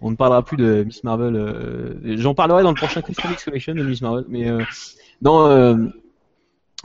On 0.02 0.12
ne 0.12 0.16
parlera 0.16 0.44
plus 0.44 0.58
de 0.58 0.84
Miss 0.84 1.04
Marvel. 1.04 1.36
Euh, 1.36 2.18
j'en 2.18 2.36
parlerai 2.36 2.64
dans 2.64 2.70
le 2.70 2.76
prochain 2.76 3.02
Crystal 3.02 3.36
Collection 3.44 3.74
de 3.74 3.84
Miss 3.84 4.02
Marvel. 4.02 4.26
Mais 4.28 4.48
euh, 4.48 4.64
non, 5.22 5.48
euh, 5.48 5.76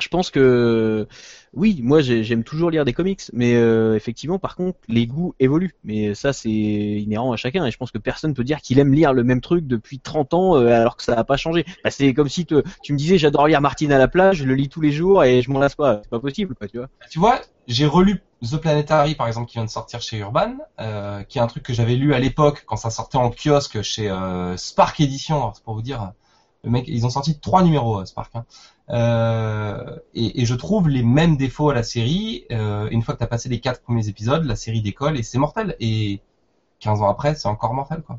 je 0.02 0.08
pense 0.08 0.30
que 0.30 1.06
oui, 1.54 1.80
moi 1.82 2.00
j'aime 2.00 2.44
toujours 2.44 2.70
lire 2.70 2.84
des 2.84 2.94
comics, 2.94 3.22
mais 3.32 3.54
euh, 3.54 3.94
effectivement, 3.94 4.38
par 4.38 4.56
contre, 4.56 4.78
les 4.88 5.06
goûts 5.06 5.34
évoluent. 5.38 5.74
Mais 5.84 6.14
ça, 6.14 6.32
c'est 6.32 6.50
inhérent 6.50 7.32
à 7.32 7.36
chacun, 7.36 7.64
et 7.66 7.70
je 7.70 7.76
pense 7.76 7.90
que 7.90 7.98
personne 7.98 8.32
peut 8.32 8.44
dire 8.44 8.60
qu'il 8.60 8.78
aime 8.78 8.92
lire 8.92 9.12
le 9.12 9.22
même 9.22 9.40
truc 9.40 9.66
depuis 9.66 9.98
30 9.98 10.34
ans 10.34 10.56
euh, 10.56 10.68
alors 10.68 10.96
que 10.96 11.02
ça 11.02 11.14
n'a 11.14 11.24
pas 11.24 11.36
changé. 11.36 11.64
Bah, 11.84 11.90
c'est 11.90 12.14
comme 12.14 12.28
si 12.28 12.46
tu 12.46 12.92
me 12.92 12.96
disais 12.96 13.18
j'adore 13.18 13.46
lire 13.46 13.60
Martine 13.60 13.92
à 13.92 13.98
la 13.98 14.08
plage, 14.08 14.38
je 14.38 14.44
le 14.44 14.54
lis 14.54 14.68
tous 14.68 14.80
les 14.80 14.92
jours 14.92 15.24
et 15.24 15.42
je 15.42 15.50
m'en 15.50 15.58
lasse 15.58 15.74
pas. 15.74 16.00
C'est 16.02 16.10
pas 16.10 16.20
possible, 16.20 16.56
tu 16.70 16.78
vois. 16.78 16.88
J'ai 17.68 17.86
relu 17.86 18.22
The 18.42 18.56
Planetary 18.56 19.14
par 19.14 19.28
exemple 19.28 19.48
qui 19.48 19.54
vient 19.54 19.64
de 19.64 19.70
sortir 19.70 20.00
chez 20.00 20.18
Urban, 20.18 20.56
euh, 20.80 21.22
qui 21.22 21.38
est 21.38 21.42
un 21.42 21.46
truc 21.46 21.62
que 21.62 21.74
j'avais 21.74 21.94
lu 21.94 22.14
à 22.14 22.18
l'époque 22.18 22.64
quand 22.66 22.76
ça 22.76 22.90
sortait 22.90 23.18
en 23.18 23.30
kiosque 23.30 23.82
chez 23.82 24.12
Spark 24.56 24.98
Edition, 25.00 25.52
c'est 25.54 25.62
pour 25.62 25.74
vous 25.74 25.82
dire. 25.82 26.12
Le 26.64 26.70
mec, 26.70 26.84
ils 26.86 27.04
ont 27.04 27.10
sorti 27.10 27.40
trois 27.40 27.64
numéros 27.64 28.04
Spark. 28.04 28.36
Hein. 28.36 28.44
Euh, 28.92 29.96
et, 30.14 30.42
et, 30.42 30.44
je 30.44 30.54
trouve 30.54 30.88
les 30.88 31.02
mêmes 31.02 31.36
défauts 31.36 31.70
à 31.70 31.74
la 31.74 31.82
série. 31.82 32.44
Euh, 32.50 32.88
une 32.90 33.02
fois 33.02 33.14
que 33.14 33.18
tu 33.18 33.24
as 33.24 33.28
passé 33.28 33.48
les 33.48 33.58
quatre 33.58 33.80
premiers 33.80 34.08
épisodes, 34.08 34.44
la 34.44 34.56
série 34.56 34.82
décolle 34.82 35.18
et 35.18 35.22
c'est 35.22 35.38
mortel. 35.38 35.76
Et 35.80 36.20
15 36.80 37.00
ans 37.00 37.08
après, 37.08 37.34
c'est 37.34 37.48
encore 37.48 37.72
mortel, 37.72 38.02
quoi. 38.02 38.18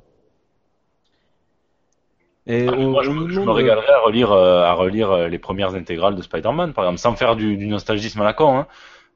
Et 2.45 2.67
ah, 2.67 2.75
moi, 2.75 3.03
je, 3.03 3.09
me 3.11 3.51
régalerais 3.51 3.93
à 3.93 3.99
relire, 3.99 4.31
euh, 4.33 4.63
à 4.63 4.73
relire 4.73 5.29
les 5.29 5.39
premières 5.39 5.75
intégrales 5.75 6.15
de 6.15 6.21
Spider-Man, 6.21 6.73
par 6.73 6.85
exemple, 6.85 6.99
sans 6.99 7.15
faire 7.15 7.35
du, 7.37 7.55
du 7.55 7.67
nostalgisme 7.67 8.19
à 8.21 8.25
la 8.25 8.33
con. 8.33 8.57
Hein. 8.57 8.67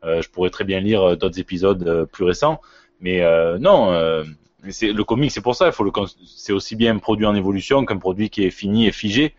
Euh, 0.06 0.22
je 0.22 0.30
pourrais 0.30 0.50
très 0.50 0.64
bien 0.64 0.80
lire 0.80 1.18
d'autres 1.18 1.40
épisodes 1.40 2.08
plus 2.12 2.24
récents, 2.24 2.62
mais 3.02 3.22
non, 3.60 3.92
le 3.92 5.02
comic, 5.02 5.32
c'est 5.32 5.42
pour 5.42 5.56
ça. 5.56 5.66
Il 5.66 5.74
faut 5.74 5.84
le, 5.84 5.92
c'est 6.26 6.54
aussi 6.54 6.76
bien 6.76 6.96
un 6.96 7.00
produit 7.00 7.26
en 7.26 7.36
évolution 7.36 7.84
qu'un 7.84 7.98
produit 7.98 8.30
qui 8.30 8.46
est 8.46 8.52
fini 8.52 8.88
et 8.88 8.92
figé. 8.92 9.34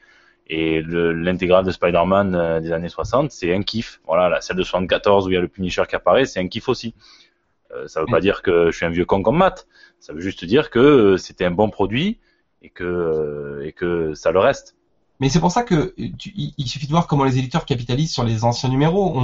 Et 0.50 0.82
l'intégrale 0.82 1.64
de 1.64 1.70
Spider-Man 1.70 2.34
euh, 2.34 2.60
des 2.60 2.72
années 2.72 2.88
60, 2.88 3.30
c'est 3.30 3.54
un 3.54 3.62
kiff. 3.62 4.00
Voilà, 4.06 4.28
la 4.28 4.40
celle 4.40 4.56
de 4.56 4.62
74 4.62 5.26
où 5.26 5.30
il 5.30 5.34
y 5.34 5.36
a 5.36 5.40
le 5.40 5.48
Punisher 5.48 5.82
qui 5.88 5.94
apparaît, 5.94 6.24
c'est 6.24 6.40
un 6.40 6.48
kiff 6.48 6.68
aussi. 6.68 6.94
Euh, 7.74 7.86
ça 7.86 8.00
veut 8.00 8.06
pas 8.06 8.20
dire 8.20 8.42
que 8.42 8.70
je 8.70 8.76
suis 8.76 8.86
un 8.86 8.90
vieux 8.90 9.04
con 9.04 9.22
comme 9.22 9.38
Matt. 9.38 9.66
Ça 10.00 10.12
veut 10.12 10.20
juste 10.20 10.44
dire 10.44 10.70
que 10.70 10.78
euh, 10.78 11.16
c'était 11.16 11.44
un 11.44 11.50
bon 11.50 11.70
produit 11.70 12.18
et 12.62 12.70
que 12.70 12.84
euh, 12.84 13.66
et 13.66 13.72
que 13.72 14.14
ça 14.14 14.30
le 14.30 14.38
reste. 14.38 14.76
Mais 15.20 15.28
c'est 15.28 15.40
pour 15.40 15.50
ça 15.50 15.64
que 15.64 15.94
il 15.98 16.68
suffit 16.68 16.86
de 16.86 16.92
voir 16.92 17.08
comment 17.08 17.24
les 17.24 17.38
éditeurs 17.38 17.64
capitalisent 17.64 18.12
sur 18.12 18.22
les 18.22 18.44
anciens 18.44 18.68
numéros. 18.68 19.20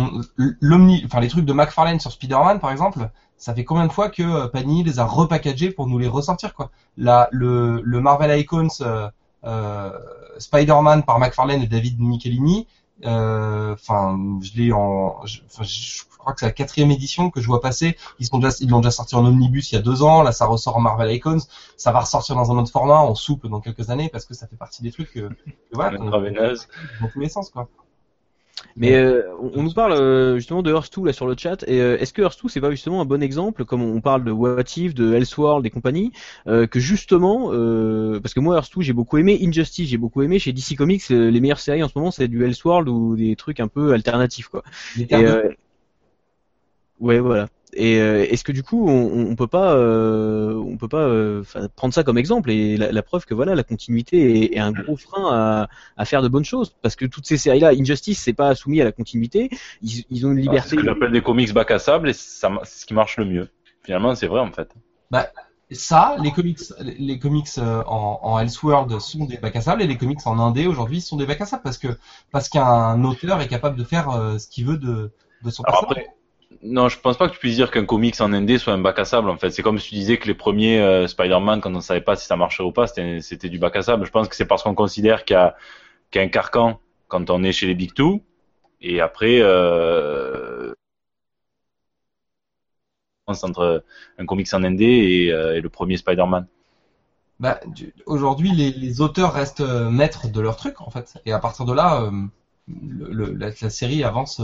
L'omni, 0.61 1.03
enfin 1.07 1.21
les 1.21 1.29
trucs 1.29 1.45
de 1.45 1.53
McFarlane 1.53 2.01
sur 2.01 2.11
Spider-Man 2.11 2.59
par 2.59 2.73
exemple, 2.73 3.09
ça 3.37 3.55
fait 3.55 3.63
combien 3.63 3.87
de 3.87 3.93
fois 3.93 4.09
que 4.09 4.49
Panini 4.49 4.83
les 4.83 4.99
a 4.99 5.05
repackagés 5.05 5.71
pour 5.71 5.87
nous 5.87 5.99
les 5.99 6.09
ressortir 6.09 6.55
quoi? 6.55 6.73
Là, 6.97 7.29
le, 7.31 7.81
Marvel 7.85 8.37
Icons 8.41 8.67
Spider-Man 10.39 11.05
par 11.05 11.19
McFarlane 11.19 11.63
et 11.63 11.67
David 11.67 12.01
Michelini, 12.01 12.67
enfin 13.03 14.19
je 14.43 14.57
l'ai 14.57 14.73
en, 14.73 15.25
je, 15.27 15.41
je, 15.63 16.03
crois 16.25 16.33
que 16.33 16.41
c'est 16.41 16.47
la 16.47 16.53
quatrième 16.53 16.91
édition 16.91 17.31
que 17.31 17.41
je 17.41 17.47
vois 17.47 17.61
passer. 17.61 17.97
Ils 18.19 18.27
sont 18.27 18.39
déjà, 18.39 18.55
ils 18.61 18.71
l'ont 18.71 18.81
déjà 18.81 18.91
sorti 18.91 19.15
en 19.15 19.25
omnibus 19.25 19.71
il 19.71 19.75
y 19.75 19.79
a 19.79 19.83
deux 19.83 20.03
ans. 20.03 20.23
Là, 20.23 20.33
ça 20.33 20.47
ressort 20.47 20.77
en 20.77 20.81
Marvel 20.81 21.13
Icons. 21.13 21.41
Ça 21.77 21.93
va 21.93 22.01
ressortir 22.01 22.35
dans 22.35 22.51
un 22.51 22.57
autre 22.59 22.71
format, 22.71 22.99
en 22.99 23.15
souple 23.15 23.49
dans 23.49 23.61
quelques 23.61 23.91
années, 23.91 24.09
parce 24.09 24.25
que 24.25 24.35
ça 24.35 24.47
fait 24.47 24.57
partie 24.57 24.83
des 24.83 24.91
trucs 24.91 25.13
que, 25.13 25.29
que 25.29 25.51
voilà, 25.73 25.99
dans 25.99 27.09
tous 27.13 27.21
les 27.21 27.29
sens, 27.29 27.51
quoi. 27.51 27.69
Mais 28.77 28.95
euh, 28.95 29.23
on, 29.39 29.63
nous 29.63 29.73
parle 29.73 29.93
euh, 29.93 30.37
justement 30.37 30.63
de 30.63 30.71
Earth 30.73 30.93
2 30.97 31.07
là 31.07 31.13
sur 31.13 31.27
le 31.27 31.35
chat. 31.37 31.65
Et 31.67 31.81
euh, 31.81 31.99
est-ce 31.99 32.13
que 32.13 32.23
Earth 32.23 32.39
2 32.43 32.49
c'est 32.49 32.61
pas 32.61 32.71
justement 32.71 33.01
un 33.01 33.05
bon 33.05 33.23
exemple, 33.23 33.65
comme 33.65 33.83
on 33.83 34.01
parle 34.01 34.25
de 34.25 34.31
What 34.31 34.63
If, 34.77 34.95
de 34.95 35.13
Elseworld 35.15 35.65
et 35.67 35.71
compagnie, 35.71 36.13
que 36.47 36.81
justement, 36.81 37.49
parce 38.21 38.35
que 38.35 38.41
moi 38.41 38.57
Earth 38.57 38.73
2 38.77 38.83
j'ai 38.83 38.93
beaucoup 38.93 39.19
aimé, 39.19 39.39
Injustice 39.43 39.89
j'ai 39.89 39.99
beaucoup 39.99 40.23
aimé, 40.23 40.39
chez 40.39 40.53
DC 40.53 40.77
Comics 40.77 41.09
les 41.09 41.41
meilleures 41.41 41.61
séries 41.61 41.83
en 41.83 41.89
ce 41.89 41.93
moment 41.97 42.11
c'est 42.11 42.29
du 42.29 42.45
Elseworld 42.45 42.89
ou 42.89 43.17
des 43.17 43.37
trucs 43.37 43.61
un 43.61 43.69
peu 43.69 43.93
alternatifs 43.93 44.49
quoi. 44.49 44.63
Et, 44.99 45.27
Ouais, 47.01 47.19
voilà. 47.19 47.49
Et 47.77 48.01
euh, 48.01 48.27
est-ce 48.31 48.45
que 48.45 48.53
du 48.53 48.63
coup, 48.63 48.89
on, 48.89 49.31
on 49.31 49.37
peut 49.37 49.47
pas, 49.47 49.75
euh, 49.75 50.55
on 50.55 50.77
peut 50.77 50.89
pas 50.89 51.03
euh, 51.03 51.43
prendre 51.75 51.93
ça 51.93 52.05
comme 52.05 52.19
exemple 52.19 52.51
et 52.51 52.77
la, 52.77 53.03
preuve 53.03 53.27
que 53.27 53.35
voilà, 53.35 53.55
la 53.55 53.65
continuité 53.65 54.55
est, 54.57 54.59
un 54.59 54.73
gros 54.73 54.97
frein 54.97 55.33
à, 55.33 55.69
à, 55.97 56.05
faire 56.05 56.23
de 56.23 56.29
bonnes 56.29 56.45
choses 56.45 56.75
parce 56.83 56.97
que 56.97 57.05
toutes 57.05 57.27
ces 57.27 57.37
séries-là, 57.37 57.71
Injustice, 57.71 58.21
c'est 58.21 58.33
pas 58.33 58.55
soumis 58.55 58.81
à 58.81 58.85
la 58.85 58.93
continuité, 58.93 59.51
ils, 59.83 60.05
ils 60.11 60.27
ont 60.27 60.33
une 60.33 60.39
liberté. 60.39 60.69
c'est 60.69 60.77
ce 60.77 60.81
que 60.81 60.85
j'appelle 60.85 61.11
des 61.11 61.23
comics 61.23 61.53
bac 61.53 61.71
à 61.71 61.79
sable 61.79 62.09
et 62.09 62.13
c'est 62.13 62.47
ce 62.65 62.87
qui 62.87 62.95
marche 62.95 63.17
le 63.17 63.25
mieux. 63.25 63.49
Finalement, 63.83 64.15
c'est 64.15 64.29
vrai 64.29 64.41
en 64.41 64.53
fait. 64.53 64.73
Bah, 65.11 65.29
ça, 65.71 66.17
les 66.21 66.31
comics, 66.31 66.61
les 66.81 67.19
comics 67.19 67.49
en, 67.59 68.21
en 68.23 68.39
Elseworld 68.39 69.01
sont 69.01 69.25
des 69.25 69.39
bacs 69.39 69.57
à 69.57 69.61
sable 69.61 69.83
et 69.83 69.87
les 69.87 69.97
comics 69.97 70.25
en 70.27 70.39
indé 70.39 70.67
aujourd'hui 70.67 71.01
sont 71.01 71.17
des 71.17 71.27
bacs 71.27 71.41
à 71.41 71.47
sable 71.47 71.63
parce 71.63 71.79
que 71.79 71.89
parce 72.31 72.49
qu'un 72.49 73.03
auteur 73.03 73.41
est 73.41 73.49
capable 73.49 73.77
de 73.77 73.85
faire 73.85 74.11
ce 74.39 74.47
qu'il 74.47 74.67
veut 74.67 74.79
de, 74.79 75.11
de 75.43 75.51
son 75.51 75.65
personnage. 75.65 76.05
Non, 76.63 76.89
je 76.89 76.99
pense 76.99 77.17
pas 77.17 77.29
que 77.29 77.35
tu 77.35 77.39
puisses 77.39 77.57
dire 77.57 77.71
qu'un 77.71 77.85
comics 77.85 78.21
en 78.21 78.29
ND 78.29 78.59
soit 78.59 78.73
un 78.73 78.79
bac 78.79 78.99
à 78.99 79.05
sable 79.05 79.29
en 79.31 79.37
fait. 79.37 79.51
C'est 79.51 79.63
comme 79.63 79.79
si 79.79 79.91
tu 79.91 79.95
disais 79.95 80.19
que 80.19 80.27
les 80.27 80.35
premiers 80.35 80.81
euh, 80.81 81.07
Spider-Man, 81.07 81.61
quand 81.61 81.75
on 81.75 81.81
savait 81.81 82.01
pas 82.01 82.17
si 82.17 82.27
ça 82.27 82.37
marchait 82.37 82.63
ou 82.63 82.73
pas, 82.73 82.87
c'était 82.87 83.49
du 83.49 83.59
bac 83.59 83.77
à 83.77 83.83
sable. 83.83 84.07
Je 84.07 84.11
pense 84.11 84.29
que 84.29 84.37
c'est 84.37 84.47
parce 84.47 84.63
qu'on 84.63 84.75
considère 84.75 85.25
qu'il 85.25 85.35
y, 85.35 85.39
a, 85.39 85.57
un 86.17 86.29
carcan 86.29 86.81
quand 87.09 87.31
on 87.31 87.43
est 87.43 87.53
chez 87.53 87.67
les 87.67 87.75
Big 87.75 87.93
Two. 87.93 88.23
Et 88.81 89.01
après, 89.01 89.39
euh, 89.41 90.75
entre 93.27 93.85
un 94.19 94.27
comics 94.27 94.53
en 94.53 94.61
ND 94.61 94.83
euh, 94.83 95.55
et, 95.55 95.61
le 95.61 95.69
premier 95.69 95.97
Spider-Man. 95.97 96.47
Bah, 97.41 97.61
aujourd'hui, 98.07 98.53
les, 98.53 99.01
auteurs 99.01 99.33
restent 99.33 99.61
euh, 99.61 99.91
maîtres 99.91 100.29
de 100.29 100.41
leur 100.41 100.57
truc 100.57 100.81
en 100.81 100.91
fait. 100.91 101.15
Et 101.25 101.33
à 101.33 101.39
partir 101.39 101.65
de 101.65 101.73
là, 101.73 102.11
la, 102.69 103.71
série 103.71 104.05
avance 104.05 104.41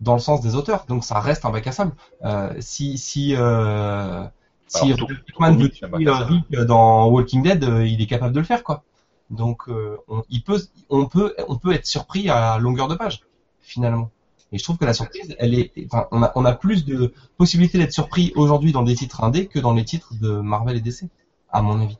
dans 0.00 0.14
le 0.14 0.20
sens 0.20 0.40
des 0.40 0.54
auteurs, 0.54 0.86
donc 0.88 1.04
ça 1.04 1.20
reste 1.20 1.44
un 1.44 1.50
bac 1.50 1.66
à 1.66 1.72
sable. 1.72 1.92
Euh, 2.24 2.52
si 2.60 2.98
si 2.98 3.34
euh, 3.36 4.24
si 4.66 4.92
veut 4.92 6.64
dans 6.64 7.08
Walking 7.08 7.42
Dead, 7.42 7.64
euh, 7.64 7.86
il 7.86 8.00
est 8.00 8.06
capable 8.06 8.34
de 8.34 8.40
le 8.40 8.46
faire 8.46 8.64
quoi. 8.64 8.84
Donc 9.28 9.68
euh, 9.68 9.98
on, 10.08 10.22
il 10.30 10.42
peut 10.42 10.60
on 10.88 11.06
peut 11.06 11.34
on 11.48 11.56
peut 11.56 11.72
être 11.72 11.86
surpris 11.86 12.30
à 12.30 12.58
longueur 12.58 12.88
de 12.88 12.94
page 12.94 13.20
finalement. 13.60 14.10
Et 14.52 14.58
je 14.58 14.64
trouve 14.64 14.78
que 14.78 14.84
la 14.84 14.94
surprise, 14.94 15.36
elle 15.38 15.54
est, 15.54 15.72
enfin, 15.86 16.08
on 16.10 16.24
a, 16.24 16.32
on 16.34 16.44
a 16.44 16.52
plus 16.52 16.84
de 16.84 17.14
possibilités 17.36 17.78
d'être 17.78 17.92
surpris 17.92 18.32
aujourd'hui 18.34 18.72
dans 18.72 18.82
des 18.82 18.96
titres 18.96 19.22
indés 19.22 19.46
que 19.46 19.60
dans 19.60 19.72
les 19.72 19.84
titres 19.84 20.14
de 20.20 20.40
Marvel 20.40 20.76
et 20.76 20.80
DC, 20.80 21.04
à 21.50 21.62
mon 21.62 21.80
avis. 21.80 21.96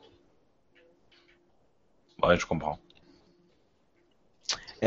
Ouais, 2.21 2.37
je 2.37 2.45
comprends 2.45 2.77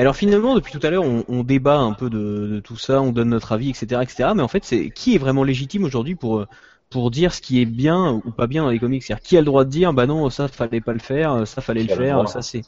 alors 0.00 0.16
finalement, 0.16 0.54
depuis 0.54 0.72
tout 0.72 0.84
à 0.84 0.90
l'heure, 0.90 1.04
on, 1.04 1.44
débat 1.44 1.78
un 1.78 1.92
peu 1.92 2.10
de, 2.10 2.60
tout 2.64 2.76
ça, 2.76 3.00
on 3.00 3.12
donne 3.12 3.28
notre 3.28 3.52
avis, 3.52 3.70
etc., 3.70 4.00
etc. 4.02 4.30
Mais 4.34 4.42
en 4.42 4.48
fait, 4.48 4.64
c'est 4.64 4.90
qui 4.90 5.14
est 5.14 5.18
vraiment 5.18 5.44
légitime 5.44 5.84
aujourd'hui 5.84 6.14
pour 6.16 6.46
pour 6.90 7.10
dire 7.10 7.32
ce 7.32 7.40
qui 7.40 7.60
est 7.60 7.66
bien 7.66 8.20
ou 8.24 8.30
pas 8.30 8.46
bien 8.46 8.62
dans 8.64 8.70
les 8.70 8.78
comics? 8.78 9.02
C'est-à-dire 9.02 9.22
qui 9.22 9.36
a 9.36 9.40
le 9.40 9.46
droit 9.46 9.64
de 9.64 9.70
dire, 9.70 9.92
bah 9.92 10.06
non, 10.06 10.30
ça 10.30 10.48
fallait 10.48 10.80
pas 10.80 10.92
le 10.92 10.98
faire, 10.98 11.46
ça 11.46 11.60
fallait 11.60 11.82
le 11.84 11.94
faire, 11.94 12.28
ça 12.28 12.42
c'est 12.42 12.62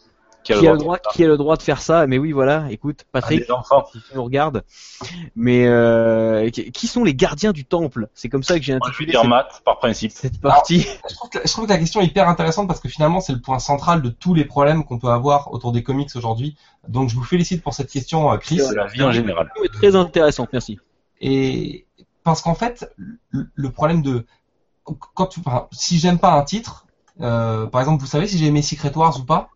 qui 0.54 0.66
a, 0.66 0.72
le 0.72 0.78
droit, 0.78 0.98
qui 0.98 1.24
a 1.24 1.26
le 1.26 1.36
droit 1.36 1.56
de 1.56 1.62
faire 1.62 1.80
ça 1.80 2.06
Mais 2.06 2.18
oui, 2.18 2.32
voilà. 2.32 2.66
Écoute, 2.70 3.04
Patrick, 3.12 3.44
si 3.44 4.00
tu 4.00 4.14
nous 4.14 4.24
regardes. 4.24 4.64
Mais 5.34 5.66
euh, 5.66 6.50
qui 6.50 6.86
sont 6.86 7.04
les 7.04 7.14
gardiens 7.14 7.52
du 7.52 7.64
temple? 7.64 8.08
C'est 8.14 8.28
comme 8.28 8.42
ça 8.42 8.58
que 8.58 8.64
j'ai 8.64 8.74
intitulé. 8.74 9.12
Moi, 9.24 9.46
cette, 9.50 9.64
par 9.64 9.78
principe. 9.78 10.12
Cette 10.12 10.40
partie. 10.40 10.86
je, 11.08 11.14
trouve 11.14 11.30
que, 11.30 11.38
je, 11.44 11.52
trouve 11.52 11.66
que, 11.66 11.72
la 11.72 11.78
question 11.78 12.00
est 12.00 12.06
hyper 12.06 12.28
intéressante 12.28 12.68
parce 12.68 12.80
que 12.80 12.88
finalement, 12.88 13.20
c'est 13.20 13.32
le 13.32 13.40
point 13.40 13.58
central 13.58 14.02
de 14.02 14.08
tous 14.08 14.34
les 14.34 14.44
problèmes 14.44 14.84
qu'on 14.84 14.98
peut 14.98 15.08
avoir 15.08 15.52
autour 15.52 15.72
des 15.72 15.82
comics 15.82 16.10
aujourd'hui. 16.14 16.56
Donc, 16.88 17.08
je 17.08 17.16
vous 17.16 17.24
félicite 17.24 17.62
pour 17.62 17.74
cette 17.74 17.90
question, 17.90 18.32
euh, 18.32 18.36
Chris. 18.36 18.60
la 18.74 18.86
vie 18.86 19.02
en 19.02 19.12
général. 19.12 19.52
Très 19.72 19.96
intéressante, 19.96 20.50
merci. 20.52 20.78
Et 21.20 21.86
parce 22.22 22.42
qu'en 22.42 22.54
fait, 22.54 22.92
le 23.30 23.70
problème 23.70 24.02
de 24.02 24.26
quand 25.14 25.26
tu, 25.26 25.40
enfin, 25.40 25.66
si 25.72 25.98
j'aime 25.98 26.18
pas 26.18 26.32
un 26.32 26.42
titre, 26.42 26.86
euh, 27.20 27.66
par 27.66 27.80
exemple, 27.80 28.00
vous 28.00 28.08
savez 28.08 28.26
si 28.26 28.38
j'ai 28.38 28.46
aimé 28.46 28.62
Secret 28.62 28.96
Wars 28.96 29.18
ou 29.18 29.24
pas? 29.24 29.48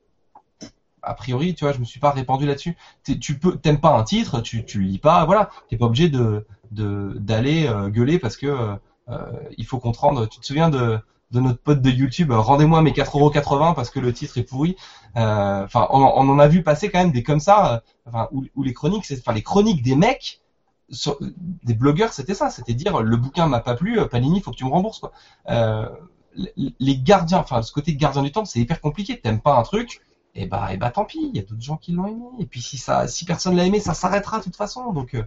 A 1.03 1.15
priori, 1.15 1.55
tu 1.55 1.65
vois, 1.65 1.73
je 1.73 1.79
me 1.79 1.85
suis 1.85 2.01
pas 2.01 2.11
répandu 2.11 2.47
là-dessus. 2.47 2.77
Tu 3.21 3.39
peux, 3.39 3.57
t'aimes 3.57 3.81
pas 3.81 3.97
un 3.97 4.03
titre, 4.03 4.41
tu, 4.41 4.65
tu 4.65 4.83
lis 4.83 4.99
pas, 4.99 5.25
voilà. 5.25 5.51
T'es 5.69 5.77
pas 5.77 5.87
obligé 5.87 6.09
de, 6.09 6.45
d'aller 6.71 7.67
euh, 7.67 7.89
gueuler 7.89 8.19
parce 8.19 8.37
que 8.37 8.47
euh, 8.47 8.75
euh, 9.09 9.33
il 9.59 9.67
faut 9.67 9.79
comprendre. 9.79 10.27
Tu 10.27 10.41
te 10.41 10.47
souviens 10.47 10.71
de, 10.71 10.99
de 11.31 11.41
notre 11.41 11.61
pote 11.61 11.83
de 11.83 11.91
YouTube, 11.91 12.33
rendez-moi 12.33 12.83
mes 12.83 12.93
4,80€ 12.93 13.75
parce 13.75 13.91
que 13.91 14.01
le 14.01 14.13
titre 14.13 14.39
est 14.39 14.43
pourri. 14.43 14.77
Enfin, 15.15 15.89
on, 15.91 16.01
en 16.01 16.39
a 16.39 16.49
vu 16.49 16.63
passer 16.63 16.91
quand 16.91 16.99
même 16.99 17.13
des 17.13 17.23
comme 17.23 17.41
ça, 17.41 17.83
enfin, 18.07 18.29
où, 18.33 18.63
les 18.63 18.73
chroniques, 18.73 19.05
enfin 19.19 19.33
les 19.33 19.43
chroniques 19.43 19.83
des 19.83 19.97
mecs, 19.97 20.41
sur, 20.91 21.19
des 21.21 21.75
blogueurs, 21.75 22.13
c'était 22.13 22.35
ça, 22.35 22.51
c'était 22.51 22.75
dire 22.75 23.01
le 23.01 23.17
bouquin 23.17 23.47
m'a 23.47 23.61
pas 23.61 23.75
plu, 23.75 24.01
Panini, 24.09 24.41
faut 24.41 24.51
que 24.51 24.57
tu 24.57 24.65
me 24.65 24.71
rembourses 24.71 24.99
quoi. 24.99 25.13
les 26.37 26.99
gardiens, 26.99 27.39
enfin 27.39 27.63
ce 27.63 27.73
côté 27.73 27.95
gardien 27.95 28.23
du 28.23 28.33
temps, 28.33 28.45
c'est 28.45 28.61
hyper 28.61 28.81
compliqué. 28.81 29.21
T'aimes 29.21 29.41
pas 29.41 29.57
un 29.57 29.63
truc, 29.63 30.01
et 30.35 30.47
bah, 30.47 30.73
et 30.73 30.77
bah 30.77 30.91
tant 30.91 31.05
pis, 31.05 31.19
il 31.33 31.37
y 31.37 31.41
a 31.41 31.43
d'autres 31.43 31.63
gens 31.63 31.77
qui 31.77 31.93
l'ont 31.93 32.07
aimé. 32.07 32.25
Et 32.39 32.47
puis 32.47 32.61
si 32.61 32.79
ça, 32.79 33.09
si 33.09 33.25
personne 33.25 33.57
l'a 33.57 33.65
aimé, 33.65 33.81
ça 33.81 33.95
s'arrêtera 33.95 34.39
de 34.39 34.45
toute 34.45 34.57
façon. 34.57 34.93
Donc, 34.93 35.15
euh, 35.15 35.25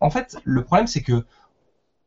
en 0.00 0.10
fait, 0.10 0.38
le 0.44 0.64
problème 0.64 0.86
c'est 0.86 1.02
que 1.02 1.24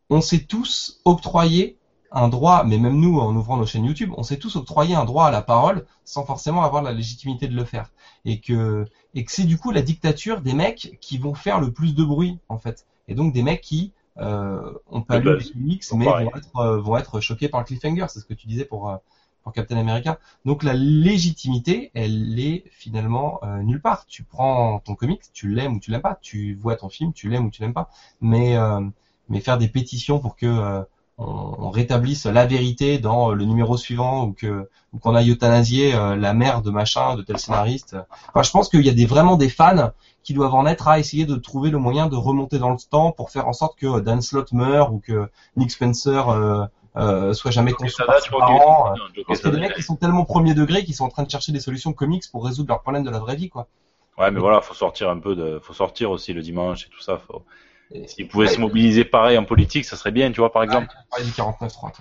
on 0.10 0.22
s'est 0.22 0.44
tous 0.44 1.02
octroyé 1.06 1.78
un 2.12 2.30
droit, 2.30 2.64
mais 2.64 2.78
même 2.78 3.00
nous 3.00 3.20
en 3.20 3.36
ouvrant 3.36 3.58
nos 3.58 3.66
chaînes 3.66 3.86
YouTube, 3.86 4.12
on 4.18 4.24
s'est 4.24 4.38
tous 4.38 4.56
octroyé 4.56 4.96
un 4.96 5.06
droit 5.06 5.26
à 5.26 5.32
la 5.32 5.42
parole 5.42 5.86
sans 6.06 6.26
forcément 6.26 6.64
avoir 6.64 6.82
la 6.82 6.94
légitimité 6.94 7.48
de 7.48 7.56
le 7.56 7.66
faire. 7.66 7.92
Et 8.24 8.40
que, 8.40 8.86
et 9.14 9.26
que 9.26 9.32
c'est 9.32 9.44
du 9.44 9.58
coup 9.58 9.72
la 9.72 9.82
dictature 9.82 10.42
des 10.42 10.54
mecs 10.54 10.98
qui 11.02 11.18
vont 11.18 11.34
faire 11.34 11.60
le 11.60 11.72
plus 11.72 11.94
de 11.94 12.04
bruit 12.04 12.40
en 12.48 12.58
fait. 12.58 12.86
Et 13.08 13.16
donc 13.16 13.34
des 13.34 13.44
mecs 13.44 13.62
qui 13.62 13.92
euh, 14.18 14.74
ont 14.88 15.02
pas 15.02 15.20
lu 15.20 15.38
les 15.38 15.52
comics, 15.52 15.84
mais 15.96 16.06
vont 16.06 16.36
être, 16.36 16.58
euh, 16.58 16.80
vont 16.80 16.98
être 16.98 17.20
choqués 17.20 17.50
par 17.50 17.60
le 17.60 17.66
cliffhanger. 17.66 18.06
C'est 18.08 18.20
ce 18.20 18.26
que 18.26 18.34
tu 18.34 18.48
disais 18.48 18.66
pour 18.66 18.90
euh, 18.90 18.98
pour 19.46 19.54
Captain 19.54 19.78
America. 19.78 20.18
Donc 20.44 20.64
la 20.64 20.74
légitimité, 20.74 21.92
elle 21.94 22.38
est 22.40 22.64
finalement 22.72 23.40
euh, 23.44 23.62
nulle 23.62 23.80
part. 23.80 24.08
Tu 24.08 24.24
prends 24.24 24.80
ton 24.80 24.96
comics, 24.96 25.22
tu 25.34 25.48
l'aimes 25.50 25.76
ou 25.76 25.80
tu 25.80 25.92
l'aimes 25.92 26.02
pas. 26.02 26.18
Tu 26.20 26.56
vois 26.56 26.76
ton 26.76 26.90
film, 26.90 27.14
tu 27.14 27.30
l'aimes 27.30 27.46
ou 27.46 27.52
tu 27.52 27.62
l'aimes 27.62 27.74
pas. 27.74 27.90
Mais 28.22 28.58
euh, 28.58 28.82
mais 29.30 29.40
faire 29.40 29.60
des 29.60 29.68
pétitions 29.68 30.18
pour 30.18 30.36
que 30.36 30.48
euh, 30.48 30.82
on, 31.20 31.70
rétablisse 31.70 32.26
la 32.26 32.48
vérité 32.48 32.98
dans 32.98 33.34
le 33.34 33.46
numéro 33.46 33.78
suivant 33.78 34.26
ou 34.26 34.34
que 34.34 34.68
ou 34.94 34.98
qu'on 34.98 35.14
aille 35.14 35.30
euthanasier 35.30 35.92
la 35.94 36.34
mère 36.34 36.62
de 36.64 36.72
machin, 36.72 37.16
de 37.16 37.22
tel 37.22 37.38
scénariste. 37.38 37.96
Enfin, 38.30 38.42
je 38.42 38.52
pense 38.52 38.68
qu'il 38.68 38.84
y 38.86 38.90
a 38.90 38.94
des 38.94 39.06
vraiment 39.06 39.36
des 39.36 39.50
fans 39.50 39.92
qui 40.24 40.34
doivent 40.34 40.56
en 40.56 40.66
être 40.66 40.88
à 40.88 40.98
essayer 41.00 41.26
de 41.26 41.36
trouver 41.36 41.70
le 41.70 41.78
moyen 41.78 42.08
de 42.08 42.16
remonter 42.16 42.58
dans 42.58 42.72
le 42.72 42.78
temps 42.90 43.12
pour 43.12 43.30
faire 43.30 43.48
en 43.48 43.54
sorte 43.54 43.78
que 43.78 44.00
Dan 44.00 44.22
Slott 44.22 44.54
meure 44.54 44.92
ou 44.92 45.00
que 45.00 45.30
Nick 45.56 45.72
Spencer 45.72 46.70
euh, 46.98 47.34
soit 47.34 47.52
jamais 47.52 47.74
construit 47.74 48.06
par 48.06 48.20
ses 48.20 48.30
parents. 48.30 48.94
Parce 49.28 49.42
que 49.42 49.50
des 49.50 49.60
mecs 49.60 49.74
qui 49.74 49.84
sont 49.84 49.96
tellement 49.96 50.26
premier 50.26 50.54
degré 50.54 50.84
qu'ils 50.84 50.96
sont 50.96 51.06
en 51.06 51.10
train 51.10 51.24
de 51.24 51.30
chercher 51.30 51.52
des 51.52 51.60
solutions 51.60 51.94
comics 51.94 52.24
pour 52.32 52.46
résoudre 52.46 52.70
leurs 52.70 52.82
problèmes 52.82 53.04
de 53.04 53.10
la 53.10 53.20
vraie 53.20 53.36
vie, 53.36 53.50
quoi. 53.50 53.68
Ouais, 54.18 54.32
mais 54.32 54.40
voilà, 54.40 54.62
faut 54.62 54.74
sortir 54.74 55.10
un 55.10 55.20
peu 55.20 55.36
de, 55.36 55.60
faut 55.60 55.74
sortir 55.74 56.10
aussi 56.10 56.32
le 56.32 56.42
dimanche 56.42 56.86
et 56.86 56.90
tout 56.90 57.02
ça. 57.02 57.18
Faut... 57.18 57.44
S'ils 58.08 58.28
pouvaient 58.28 58.48
se 58.48 58.60
mobiliser 58.60 59.04
pareil 59.04 59.38
en 59.38 59.44
politique, 59.44 59.86
ça 59.86 59.96
serait 59.96 60.12
bien, 60.12 60.32
tu 60.32 60.40
vois, 60.40 60.52
par 60.52 60.64
exemple. 60.64 60.88
Ouais, 61.18 61.24
du 61.24 61.32
49-3, 61.32 61.92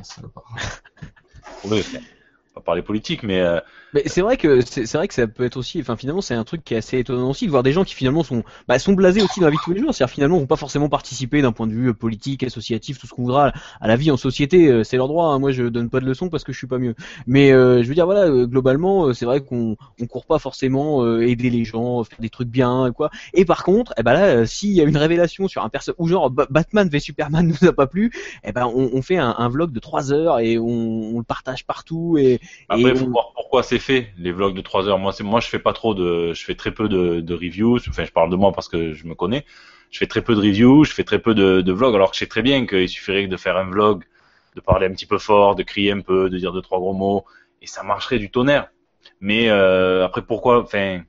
pour 1.60 1.70
le, 1.70 1.82
pas 2.54 2.60
parler 2.60 2.82
politique, 2.82 3.22
mais 3.22 3.40
euh, 3.40 3.60
Mais 3.94 4.02
c'est 4.06 4.22
vrai 4.22 4.36
que 4.36 4.60
c'est 4.60 4.92
vrai 4.94 5.06
que 5.06 5.14
ça 5.14 5.28
peut 5.28 5.44
être 5.44 5.56
aussi, 5.56 5.80
enfin 5.80 5.96
finalement 5.96 6.20
c'est 6.20 6.34
un 6.34 6.42
truc 6.42 6.64
qui 6.64 6.74
est 6.74 6.78
assez 6.78 6.98
étonnant 6.98 7.30
aussi 7.30 7.46
de 7.46 7.50
voir 7.52 7.62
des 7.62 7.72
gens 7.72 7.84
qui 7.84 7.94
finalement 7.94 8.24
sont 8.24 8.42
bah, 8.66 8.78
sont 8.80 8.92
blasés 8.92 9.22
aussi 9.22 9.38
dans 9.38 9.46
la 9.46 9.52
vie 9.52 9.58
de 9.58 9.62
tous 9.62 9.72
les 9.72 9.80
jours, 9.80 9.94
c'est-à-dire 9.94 10.12
finalement 10.12 10.36
vont 10.38 10.46
pas 10.46 10.56
forcément 10.56 10.88
participer 10.88 11.42
d'un 11.42 11.52
point 11.52 11.68
de 11.68 11.72
vue 11.72 11.90
euh, 11.90 11.94
politique, 11.94 12.42
associatif, 12.42 12.98
tout 12.98 13.06
ce 13.06 13.14
qu'on 13.14 13.22
voudra 13.22 13.52
à 13.80 13.86
la 13.86 13.94
vie 13.96 14.10
en 14.10 14.16
société, 14.16 14.68
euh, 14.68 14.82
c'est 14.82 14.96
leur 14.96 15.06
droit. 15.06 15.26
hein. 15.28 15.38
Moi 15.38 15.52
je 15.52 15.62
donne 15.64 15.90
pas 15.90 16.00
de 16.00 16.06
leçons 16.06 16.28
parce 16.28 16.42
que 16.42 16.52
je 16.52 16.58
suis 16.58 16.66
pas 16.66 16.78
mieux. 16.78 16.96
Mais 17.28 17.52
euh, 17.52 17.84
je 17.84 17.88
veux 17.88 17.94
dire 17.94 18.06
voilà, 18.06 18.28
globalement 18.46 19.14
c'est 19.14 19.26
vrai 19.26 19.42
qu'on 19.42 19.76
on 20.00 20.06
court 20.08 20.26
pas 20.26 20.40
forcément 20.40 21.04
euh, 21.04 21.20
aider 21.24 21.48
les 21.50 21.64
gens, 21.64 22.02
faire 22.02 22.18
des 22.20 22.30
trucs 22.30 22.48
bien 22.48 22.90
quoi. 22.96 23.10
Et 23.32 23.44
par 23.44 23.62
contre, 23.62 23.94
eh 23.96 24.02
ben 24.02 24.12
là 24.14 24.44
s'il 24.46 24.72
y 24.72 24.80
a 24.80 24.84
une 24.84 24.96
révélation 24.96 25.46
sur 25.46 25.62
un 25.64 25.68
perso 25.68 25.92
ou 25.98 26.08
genre 26.08 26.30
Ba- 26.30 26.48
Batman 26.50 26.88
v 26.88 26.98
Superman 26.98 27.46
nous 27.62 27.68
a 27.68 27.72
pas 27.72 27.86
plu, 27.86 28.10
eh 28.42 28.50
ben 28.52 28.66
on, 28.66 28.90
on 28.92 29.02
fait 29.02 29.18
un, 29.18 29.34
un 29.38 29.48
vlog 29.48 29.70
de 29.72 29.78
3 29.80 30.12
heures 30.12 30.40
et 30.40 30.58
on, 30.58 30.64
on 31.14 31.18
le 31.18 31.24
partage 31.24 31.64
partout 31.64 32.16
et 32.18 32.40
Après, 32.68 32.90
il 32.90 32.96
et 32.96 32.98
faut 32.98 33.06
on- 33.06 33.10
voir 33.12 33.32
pourquoi 33.34 33.62
c'est 33.62 33.78
les 33.88 34.32
vlogs 34.32 34.54
de 34.54 34.60
3 34.60 34.88
heures. 34.88 34.98
Moi, 34.98 35.12
moi, 35.20 35.40
je 35.40 35.48
fais 35.48 35.58
pas 35.58 35.72
trop 35.72 35.94
de, 35.94 36.32
je 36.32 36.44
fais 36.44 36.54
très 36.54 36.72
peu 36.72 36.88
de, 36.88 37.34
reviews. 37.34 37.78
Enfin, 37.88 38.04
je 38.04 38.12
parle 38.12 38.30
de 38.30 38.36
moi 38.36 38.52
parce 38.52 38.68
que 38.68 38.92
je 38.92 39.06
me 39.06 39.14
connais. 39.14 39.44
Je 39.90 39.98
fais 39.98 40.06
très 40.06 40.22
peu 40.22 40.34
de 40.34 40.40
reviews, 40.40 40.84
je 40.84 40.92
fais 40.92 41.04
très 41.04 41.18
peu 41.20 41.34
de, 41.34 41.72
vlogs, 41.72 41.94
alors 41.94 42.10
que 42.10 42.16
je 42.16 42.20
sais 42.20 42.26
très 42.26 42.42
bien 42.42 42.66
qu'il 42.66 42.88
suffirait 42.88 43.26
de 43.26 43.36
faire 43.36 43.56
un 43.56 43.64
vlog, 43.64 44.04
de 44.56 44.60
parler 44.60 44.86
un 44.86 44.92
petit 44.92 45.06
peu 45.06 45.18
fort, 45.18 45.54
de 45.54 45.62
crier 45.62 45.92
un 45.92 46.00
peu, 46.00 46.30
de 46.30 46.38
dire 46.38 46.52
deux, 46.52 46.62
trois 46.62 46.78
gros 46.78 46.94
mots, 46.94 47.24
et 47.62 47.66
ça 47.66 47.82
marcherait 47.82 48.18
du 48.18 48.30
tonnerre. 48.30 48.68
Mais, 49.20 49.48
euh, 49.50 50.04
après, 50.04 50.22
pourquoi, 50.22 50.62
enfin, 50.62 51.02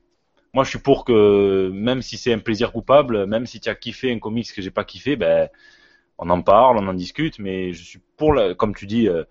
moi, 0.54 0.64
je 0.64 0.70
suis 0.70 0.78
pour 0.78 1.04
que, 1.04 1.70
même 1.72 2.02
si 2.02 2.16
c'est 2.16 2.32
un 2.32 2.38
plaisir 2.38 2.72
coupable, 2.72 3.26
même 3.26 3.46
si 3.46 3.60
tu 3.60 3.68
as 3.68 3.74
kiffé 3.74 4.12
un 4.12 4.18
comics 4.18 4.52
que 4.54 4.62
j'ai 4.62 4.70
pas 4.70 4.84
kiffé, 4.84 5.16
ben, 5.16 5.48
on 6.18 6.30
en 6.30 6.42
parle, 6.42 6.78
on 6.78 6.86
en 6.88 6.94
discute, 6.94 7.38
mais 7.38 7.72
je 7.72 7.82
suis 7.82 8.00
pour, 8.16 8.34
comme 8.56 8.74
tu 8.74 8.86
dis, 8.86 9.08
euh, 9.08 9.24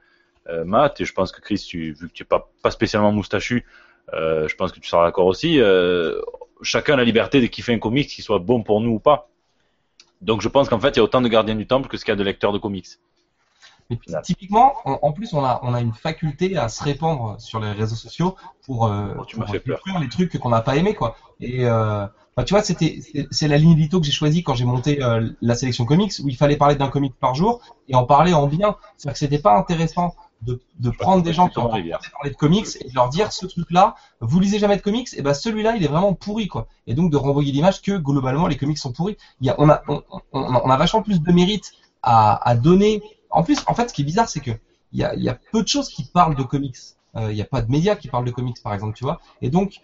Matt, 0.66 1.02
et 1.02 1.06
je 1.06 1.14
pense 1.14 1.32
que 1.32 1.42
Chris, 1.42 1.64
tu, 1.68 1.94
vu 1.94 2.08
que 2.08 2.14
tu 2.14 2.24
es 2.24 2.26
pas, 2.26 2.50
pas 2.62 2.72
spécialement 2.72 3.12
moustachu, 3.12 3.66
euh, 4.14 4.48
je 4.48 4.56
pense 4.56 4.72
que 4.72 4.80
tu 4.80 4.88
seras 4.90 5.06
d'accord 5.06 5.26
aussi. 5.26 5.60
euh, 5.60 6.22
chacun 6.62 6.94
a 6.94 6.98
la 6.98 7.04
liberté 7.04 7.42
de 7.42 7.48
kiffer 7.48 7.74
un 7.74 7.80
comics, 7.80 8.08
qu'il 8.10 8.24
soit 8.24 8.40
bon 8.40 8.64
pour 8.64 8.82
nous 8.82 8.92
ou 8.92 9.00
pas. 9.00 9.30
Donc 10.22 10.42
je 10.42 10.50
pense 10.50 10.70
qu'en 10.70 10.80
fait, 10.80 10.90
il 10.92 10.98
y 10.98 11.00
a 11.00 11.04
autant 11.04 11.22
de 11.22 11.28
gardiens 11.30 11.56
du 11.56 11.68
temple 11.68 11.88
que 11.90 11.98
ce 11.98 12.06
qu'il 12.06 12.12
y 12.12 12.14
a 12.14 12.18
de 12.18 12.24
lecteurs 12.24 12.54
de 12.54 12.60
comics. 12.60 12.88
Mais 13.90 14.00
typiquement, 14.24 14.74
en, 14.86 14.98
en 15.02 15.12
plus, 15.12 15.34
on 15.34 15.44
a, 15.44 15.60
on 15.64 15.74
a 15.74 15.80
une 15.82 15.94
faculté 15.94 16.58
à 16.58 16.70
se 16.70 16.84
répandre 16.84 17.40
sur 17.40 17.60
les 17.60 17.72
réseaux 17.72 17.96
sociaux 17.96 18.36
pour, 18.66 18.88
euh, 18.88 19.14
Oh, 19.18 19.26
tu 19.26 19.36
pour 19.36 19.48
fait 19.50 19.60
peur. 19.60 19.80
les 20.02 20.10
trucs 20.10 20.38
qu'on 20.40 20.50
n'a 20.50 20.62
pas 20.62 20.76
aimés, 20.76 20.96
quoi. 20.96 21.16
Et 21.40 21.66
euh, 21.66 22.08
bah, 22.36 22.44
tu 22.44 22.54
vois, 22.56 22.64
c'était, 22.64 23.00
c'est- 23.02 23.28
c'est 23.30 23.48
la 23.48 23.58
ligne 23.58 23.74
édito 23.74 24.00
que 24.00 24.06
j'ai 24.06 24.12
choisie 24.12 24.42
quand 24.42 24.56
j'ai 24.56 24.66
monté 24.66 25.04
euh, 25.04 25.30
la 25.42 25.54
sélection 25.56 25.86
comics, 25.86 26.12
où 26.24 26.30
il 26.30 26.36
fallait 26.36 26.58
parler 26.58 26.76
d'un 26.76 26.88
comic 26.90 27.14
par 27.20 27.36
jour 27.36 27.62
et 27.88 27.94
en 27.96 28.06
parler 28.06 28.34
en 28.34 28.48
bien. 28.48 28.76
C'est-à-dire 28.98 29.14
que 29.14 29.20
c'était 29.20 29.40
pas 29.40 29.56
intéressant 29.56 30.16
de, 30.46 30.62
de 30.80 30.90
prendre 30.90 31.24
des 31.24 31.34
gens 31.34 31.48
qui 31.50 31.58
ont 31.60 31.68
parlé 31.70 32.30
de 32.32 32.36
comics 32.36 32.68
et 32.82 32.90
de 32.90 32.96
leur 32.96 33.10
dire 33.10 33.32
ce 33.32 33.46
truc-là, 33.46 33.96
vous 34.22 34.40
lisez 34.40 34.60
jamais 34.60 34.78
de 34.78 34.82
comics, 34.82 35.10
et 35.16 35.22
ben 35.22 35.34
celui-là, 35.34 35.76
il 35.76 35.84
est 35.84 35.88
vraiment 35.88 36.14
pourri, 36.14 36.48
quoi. 36.48 36.68
Et 36.88 36.94
donc 36.94 37.12
de 37.12 37.18
renvoyer 37.18 37.52
l'image 37.52 37.82
que 37.82 37.98
globalement 37.98 38.48
les 38.48 38.58
comics 38.58 38.78
sont 38.78 38.92
pourris. 38.94 39.18
Il 39.42 39.48
y 39.48 39.50
a, 39.50 39.56
on 39.58 39.70
a, 39.70 39.82
on, 39.88 40.04
on- 40.34 40.62
on 40.64 40.70
a 40.70 40.78
vachement 40.78 41.02
plus 41.02 41.22
de 41.22 41.32
mérite 41.32 41.72
à, 42.04 42.48
à 42.48 42.56
donner. 42.56 43.02
En 43.30 43.44
plus, 43.44 43.60
en 43.68 43.74
fait, 43.74 43.90
ce 43.90 43.94
qui 43.94 44.02
est 44.04 44.06
bizarre, 44.06 44.30
c'est 44.30 44.40
que 44.42 44.52
il 44.94 45.00
y 45.00 45.04
a, 45.04 45.16
y 45.16 45.28
a 45.30 45.38
peu 45.52 45.62
de 45.64 45.68
choses 45.68 45.90
qui 45.90 46.04
parlent 46.06 46.36
de 46.36 46.44
comics. 46.44 46.78
Euh, 47.18 47.32
Il 47.32 47.36
n'y 47.36 47.42
a 47.42 47.46
pas 47.46 47.62
de 47.62 47.70
médias 47.72 47.96
qui 47.96 48.08
parlent 48.08 48.26
de 48.26 48.32
comics, 48.32 48.62
par 48.64 48.74
exemple, 48.74 48.96
tu 48.98 49.04
vois. 49.04 49.20
Et 49.42 49.50
donc, 49.50 49.82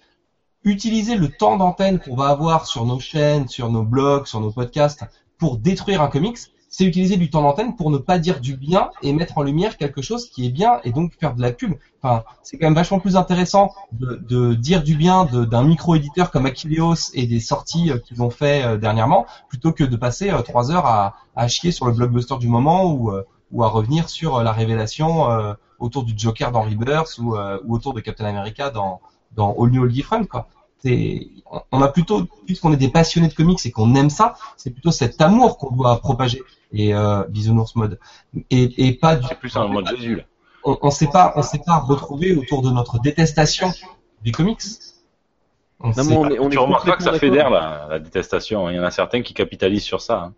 utiliser 0.64 1.16
le 1.16 1.30
temps 1.30 1.57
d'antenne 1.57 1.99
qu'on 1.99 2.16
va 2.16 2.28
avoir 2.30 2.66
sur 2.68 2.86
nos 2.86 2.99
chaînes, 2.99 3.47
sur 3.47 3.70
nos 3.72 3.84
blogs, 3.84 4.26
sur 4.28 4.39
nos 4.39 4.51
podcasts, 4.51 5.03
pour 5.38 5.57
détruire 5.57 6.01
un 6.01 6.07
comics, 6.07 6.38
c'est 6.72 6.86
utiliser 6.86 7.17
du 7.17 7.30
temps 7.30 7.41
d'antenne 7.41 7.76
pour 7.76 7.91
ne 7.91 7.97
pas 7.97 8.17
dire 8.17 8.39
du 8.39 8.55
bien 8.55 8.89
et 9.03 9.11
mettre 9.11 9.38
en 9.38 9.43
lumière 9.43 9.78
quelque 9.78 10.01
chose 10.01 10.30
qui 10.30 10.47
est 10.47 10.49
bien 10.49 10.80
et 10.86 10.91
donc 10.91 11.11
faire 11.19 11.36
de 11.36 11.41
la 11.41 11.51
pub. 11.51 11.74
Enfin, 12.01 12.24
c'est 12.43 12.57
quand 12.57 12.65
même 12.65 12.74
vachement 12.74 12.99
plus 12.99 13.17
intéressant 13.17 13.74
de, 13.91 14.15
de 14.28 14.53
dire 14.55 14.82
du 14.82 14.95
bien 14.95 15.26
d'un 15.26 15.63
micro-éditeur 15.63 16.32
comme 16.32 16.45
Achilleos 16.45 17.11
et 17.13 17.28
des 17.28 17.41
sorties 17.41 17.91
euh, 17.91 17.97
qu'ils 17.97 18.24
ont 18.24 18.30
fait 18.30 18.63
euh, 18.63 18.78
dernièrement, 18.78 19.26
plutôt 19.49 19.74
que 19.74 19.84
de 19.84 19.95
passer 19.97 20.32
euh, 20.32 20.41
trois 20.41 20.72
heures 20.72 20.86
à, 20.86 21.17
à 21.36 21.49
chier 21.49 21.72
sur 21.72 21.86
le 21.86 21.91
blockbuster 21.91 22.38
du 22.38 22.47
moment 22.47 22.89
ou, 22.89 23.11
ou 23.51 23.63
à 23.63 23.67
revenir 23.67 24.09
sur 24.09 24.41
la 24.41 24.53
révélation 24.53 25.28
autour 25.80 26.03
du 26.03 26.13
Joker 26.15 26.51
dans 26.51 26.61
Rebirth 26.61 27.17
ou, 27.19 27.36
ou 27.36 27.76
autour 27.76 27.93
de 27.93 27.99
Captain 27.99 28.26
America 28.26 28.69
dans, 28.69 29.01
dans 29.36 29.53
All 29.59 29.72
New 29.72 29.84
All 29.84 29.91
Different, 29.91 30.26
quoi. 30.26 30.47
On 31.72 31.82
a 31.82 31.88
plutôt, 31.89 32.26
puisqu'on 32.45 32.74
est 32.74 32.78
des 32.78 32.89
passionnés 32.89 33.28
de 33.28 33.34
comics 33.34 33.65
et 33.65 33.72
qu'on 33.72 33.93
aime 33.95 34.09
ça, 34.09 34.36
c'est 34.57 34.72
plutôt 34.72 34.91
cet 34.91 35.22
amour 35.22 35.57
qu'on 35.57 35.76
doit 35.76 35.99
propager. 35.99 36.41
Et 36.74 36.93
euh, 36.93 37.24
bisounours 37.28 37.76
mode. 37.76 37.99
Et, 38.49 38.88
et 38.88 38.93
pas 38.93 39.15
du, 39.17 39.28
C'est 39.28 39.39
plus 39.39 39.55
en 39.57 39.67
mode 39.67 39.88
Jésus 39.88 40.15
là. 40.17 40.24
on, 40.63 40.78
on 40.82 40.91
s'est 40.91 41.07
pas, 41.07 41.34
on 41.36 41.41
s'est 41.41 41.61
pas 41.65 41.78
retrouvé 41.80 42.36
autour 42.36 42.61
de 42.61 42.69
notre 42.72 42.99
détestation 42.99 43.72
des 44.24 44.32
comics. 44.32 44.61
On 45.80 45.89
Non, 45.89 46.03
mais 46.03 46.15
on 46.15 46.30
est, 46.30 46.39
on 46.39 46.47
est 46.47 46.51
tu 46.51 46.57
remarqueras 46.59 46.95
que 46.97 47.03
ça 47.03 47.13
fédère 47.13 47.49
la, 47.49 47.88
la 47.89 47.99
détestation. 47.99 48.69
Il 48.69 48.76
y 48.76 48.80
en 48.80 48.84
a 48.84 48.91
certains 48.91 49.22
qui 49.22 49.34
capitalisent 49.34 49.84
sur 49.84 49.99
ça. 50.01 50.19
hein. 50.26 50.34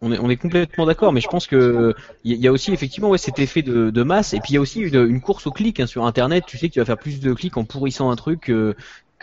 On 0.00 0.12
est, 0.12 0.18
on 0.18 0.28
est 0.28 0.36
complètement 0.36 0.84
d'accord, 0.84 1.12
mais 1.14 1.20
je 1.22 1.28
pense 1.28 1.46
que 1.46 1.94
il 2.24 2.32
y, 2.32 2.34
a- 2.34 2.36
il 2.36 2.42
y 2.42 2.48
a 2.48 2.52
aussi 2.52 2.72
effectivement 2.72 3.08
ouais, 3.08 3.16
cet 3.16 3.38
effet 3.38 3.62
de, 3.62 3.88
de 3.90 4.02
masse, 4.02 4.34
et 4.34 4.40
puis 4.40 4.50
il 4.52 4.54
y 4.56 4.58
a 4.58 4.60
aussi 4.60 4.80
une, 4.80 4.96
une 5.08 5.20
course 5.22 5.46
au 5.46 5.50
clic 5.52 5.80
hein, 5.80 5.86
sur 5.86 6.04
Internet. 6.04 6.44
Tu 6.46 6.58
sais 6.58 6.68
que 6.68 6.74
tu 6.74 6.80
vas 6.80 6.84
faire 6.84 6.98
plus 6.98 7.20
de 7.20 7.32
clics 7.32 7.56
en 7.56 7.64
pourrissant 7.64 8.10
un 8.10 8.16
truc 8.16 8.50
euh, 8.50 8.74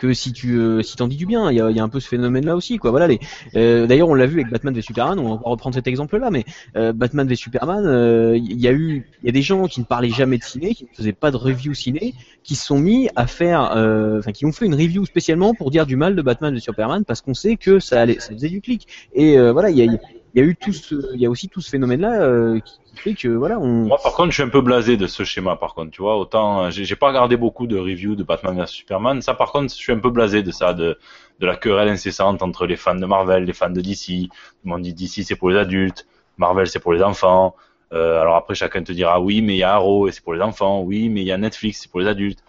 que 0.02 0.14
si 0.14 0.32
tu 0.32 0.58
euh, 0.58 0.82
si 0.82 0.96
t'en 0.96 1.06
dis 1.06 1.16
du 1.16 1.26
bien. 1.26 1.50
Il 1.52 1.56
y 1.56 1.60
a, 1.60 1.70
y 1.70 1.78
a 1.78 1.82
un 1.82 1.88
peu 1.88 2.00
ce 2.00 2.08
phénomène-là 2.08 2.56
aussi, 2.56 2.78
quoi. 2.78 2.90
Voilà. 2.90 3.06
Les, 3.06 3.20
euh, 3.54 3.86
D'ailleurs, 3.86 4.08
on 4.08 4.14
l'a 4.14 4.26
vu 4.26 4.40
avec 4.40 4.50
Batman 4.50 4.74
v 4.74 4.82
Superman. 4.82 5.18
On 5.20 5.36
va 5.36 5.40
reprendre 5.44 5.76
cet 5.76 5.86
exemple-là, 5.86 6.30
mais 6.30 6.44
euh, 6.76 6.92
Batman 6.92 7.28
v 7.28 7.36
Superman, 7.36 7.86
euh, 7.86 8.36
il 8.36 8.60
y 8.60 8.66
a 8.66 8.72
eu, 8.72 9.06
il 9.22 9.26
y 9.26 9.28
a 9.28 9.32
des 9.32 9.42
gens 9.42 9.68
qui 9.68 9.78
ne 9.78 9.84
parlaient 9.84 10.08
jamais 10.08 10.38
de 10.38 10.42
ciné, 10.42 10.74
qui 10.74 10.84
ne 10.84 10.88
faisaient 10.96 11.12
pas 11.12 11.30
de 11.30 11.36
review 11.36 11.72
ciné, 11.72 12.14
qui 12.42 12.56
se 12.56 12.66
sont 12.66 12.78
mis 12.78 13.08
à 13.14 13.28
faire, 13.28 13.76
euh, 13.76 14.18
enfin, 14.18 14.32
qui 14.32 14.44
ont 14.44 14.52
fait 14.52 14.66
une 14.66 14.74
review 14.74 15.06
spécialement 15.06 15.54
pour 15.54 15.70
dire 15.70 15.86
du 15.86 15.94
mal 15.94 16.16
de 16.16 16.22
Batman 16.22 16.52
v 16.52 16.58
Superman 16.58 17.04
parce 17.04 17.20
qu'on 17.20 17.34
sait 17.34 17.56
que 17.56 17.78
ça 17.78 18.00
allait, 18.00 18.18
ça 18.18 18.32
faisait 18.32 18.48
du 18.48 18.60
clic. 18.60 18.88
Et 19.14 19.38
euh, 19.38 19.52
voilà, 19.52 19.70
il 19.70 19.76
y 19.76 19.88
a, 19.88 19.98
il 20.34 20.42
y 20.42 20.44
a 20.44 20.48
eu 20.48 20.56
tout 20.56 20.72
ce, 20.72 21.14
il 21.14 21.20
y 21.20 21.26
a 21.26 21.30
aussi 21.30 21.48
tout 21.48 21.60
ce 21.60 21.70
phénomène-là 21.70 22.22
euh, 22.22 22.60
qui 22.60 22.78
qui 22.92 22.96
fait 22.96 23.14
que 23.14 23.28
voilà, 23.28 23.58
on. 23.58 23.86
Moi, 23.86 23.98
par 24.02 24.12
contre, 24.12 24.30
je 24.30 24.34
suis 24.34 24.42
un 24.42 24.48
peu 24.48 24.60
blasé 24.60 24.96
de 24.96 25.06
ce 25.06 25.24
schéma. 25.24 25.56
Par 25.56 25.74
contre, 25.74 25.90
tu 25.90 26.02
vois, 26.02 26.16
autant 26.16 26.64
euh, 26.64 26.70
j'ai 26.70 26.96
pas 26.96 27.08
regardé 27.08 27.36
beaucoup 27.36 27.66
de 27.66 27.78
reviews 27.78 28.14
de 28.14 28.22
Batman 28.22 28.58
vs 28.60 28.66
Superman. 28.66 29.22
Ça, 29.22 29.34
par 29.34 29.52
contre, 29.52 29.72
je 29.72 29.78
suis 29.78 29.92
un 29.92 29.98
peu 29.98 30.10
blasé 30.10 30.42
de 30.42 30.50
ça, 30.50 30.74
de 30.74 30.98
de 31.40 31.46
la 31.46 31.56
querelle 31.56 31.88
incessante 31.88 32.42
entre 32.42 32.66
les 32.66 32.76
fans 32.76 32.94
de 32.94 33.06
Marvel, 33.06 33.44
les 33.44 33.52
fans 33.52 33.70
de 33.70 33.80
DC. 33.80 34.28
Tout 34.28 34.36
le 34.64 34.70
monde 34.70 34.82
dit 34.82 34.94
DC 34.94 35.24
c'est 35.26 35.36
pour 35.36 35.50
les 35.50 35.58
adultes, 35.58 36.06
Marvel 36.36 36.66
c'est 36.66 36.80
pour 36.80 36.92
les 36.92 37.02
enfants. 37.02 37.54
Euh, 37.92 38.20
alors 38.20 38.36
après, 38.36 38.54
chacun 38.54 38.82
te 38.82 38.92
dira 38.92 39.20
oui, 39.20 39.42
mais 39.42 39.54
il 39.54 39.58
y 39.58 39.62
a 39.62 39.74
Arrow 39.74 40.08
et 40.08 40.12
c'est 40.12 40.22
pour 40.22 40.34
les 40.34 40.40
enfants. 40.40 40.80
Oui, 40.80 41.08
mais 41.08 41.22
il 41.22 41.26
y 41.26 41.32
a 41.32 41.38
Netflix, 41.38 41.80
c'est 41.82 41.90
pour 41.90 42.00
les 42.00 42.06
adultes. 42.06 42.42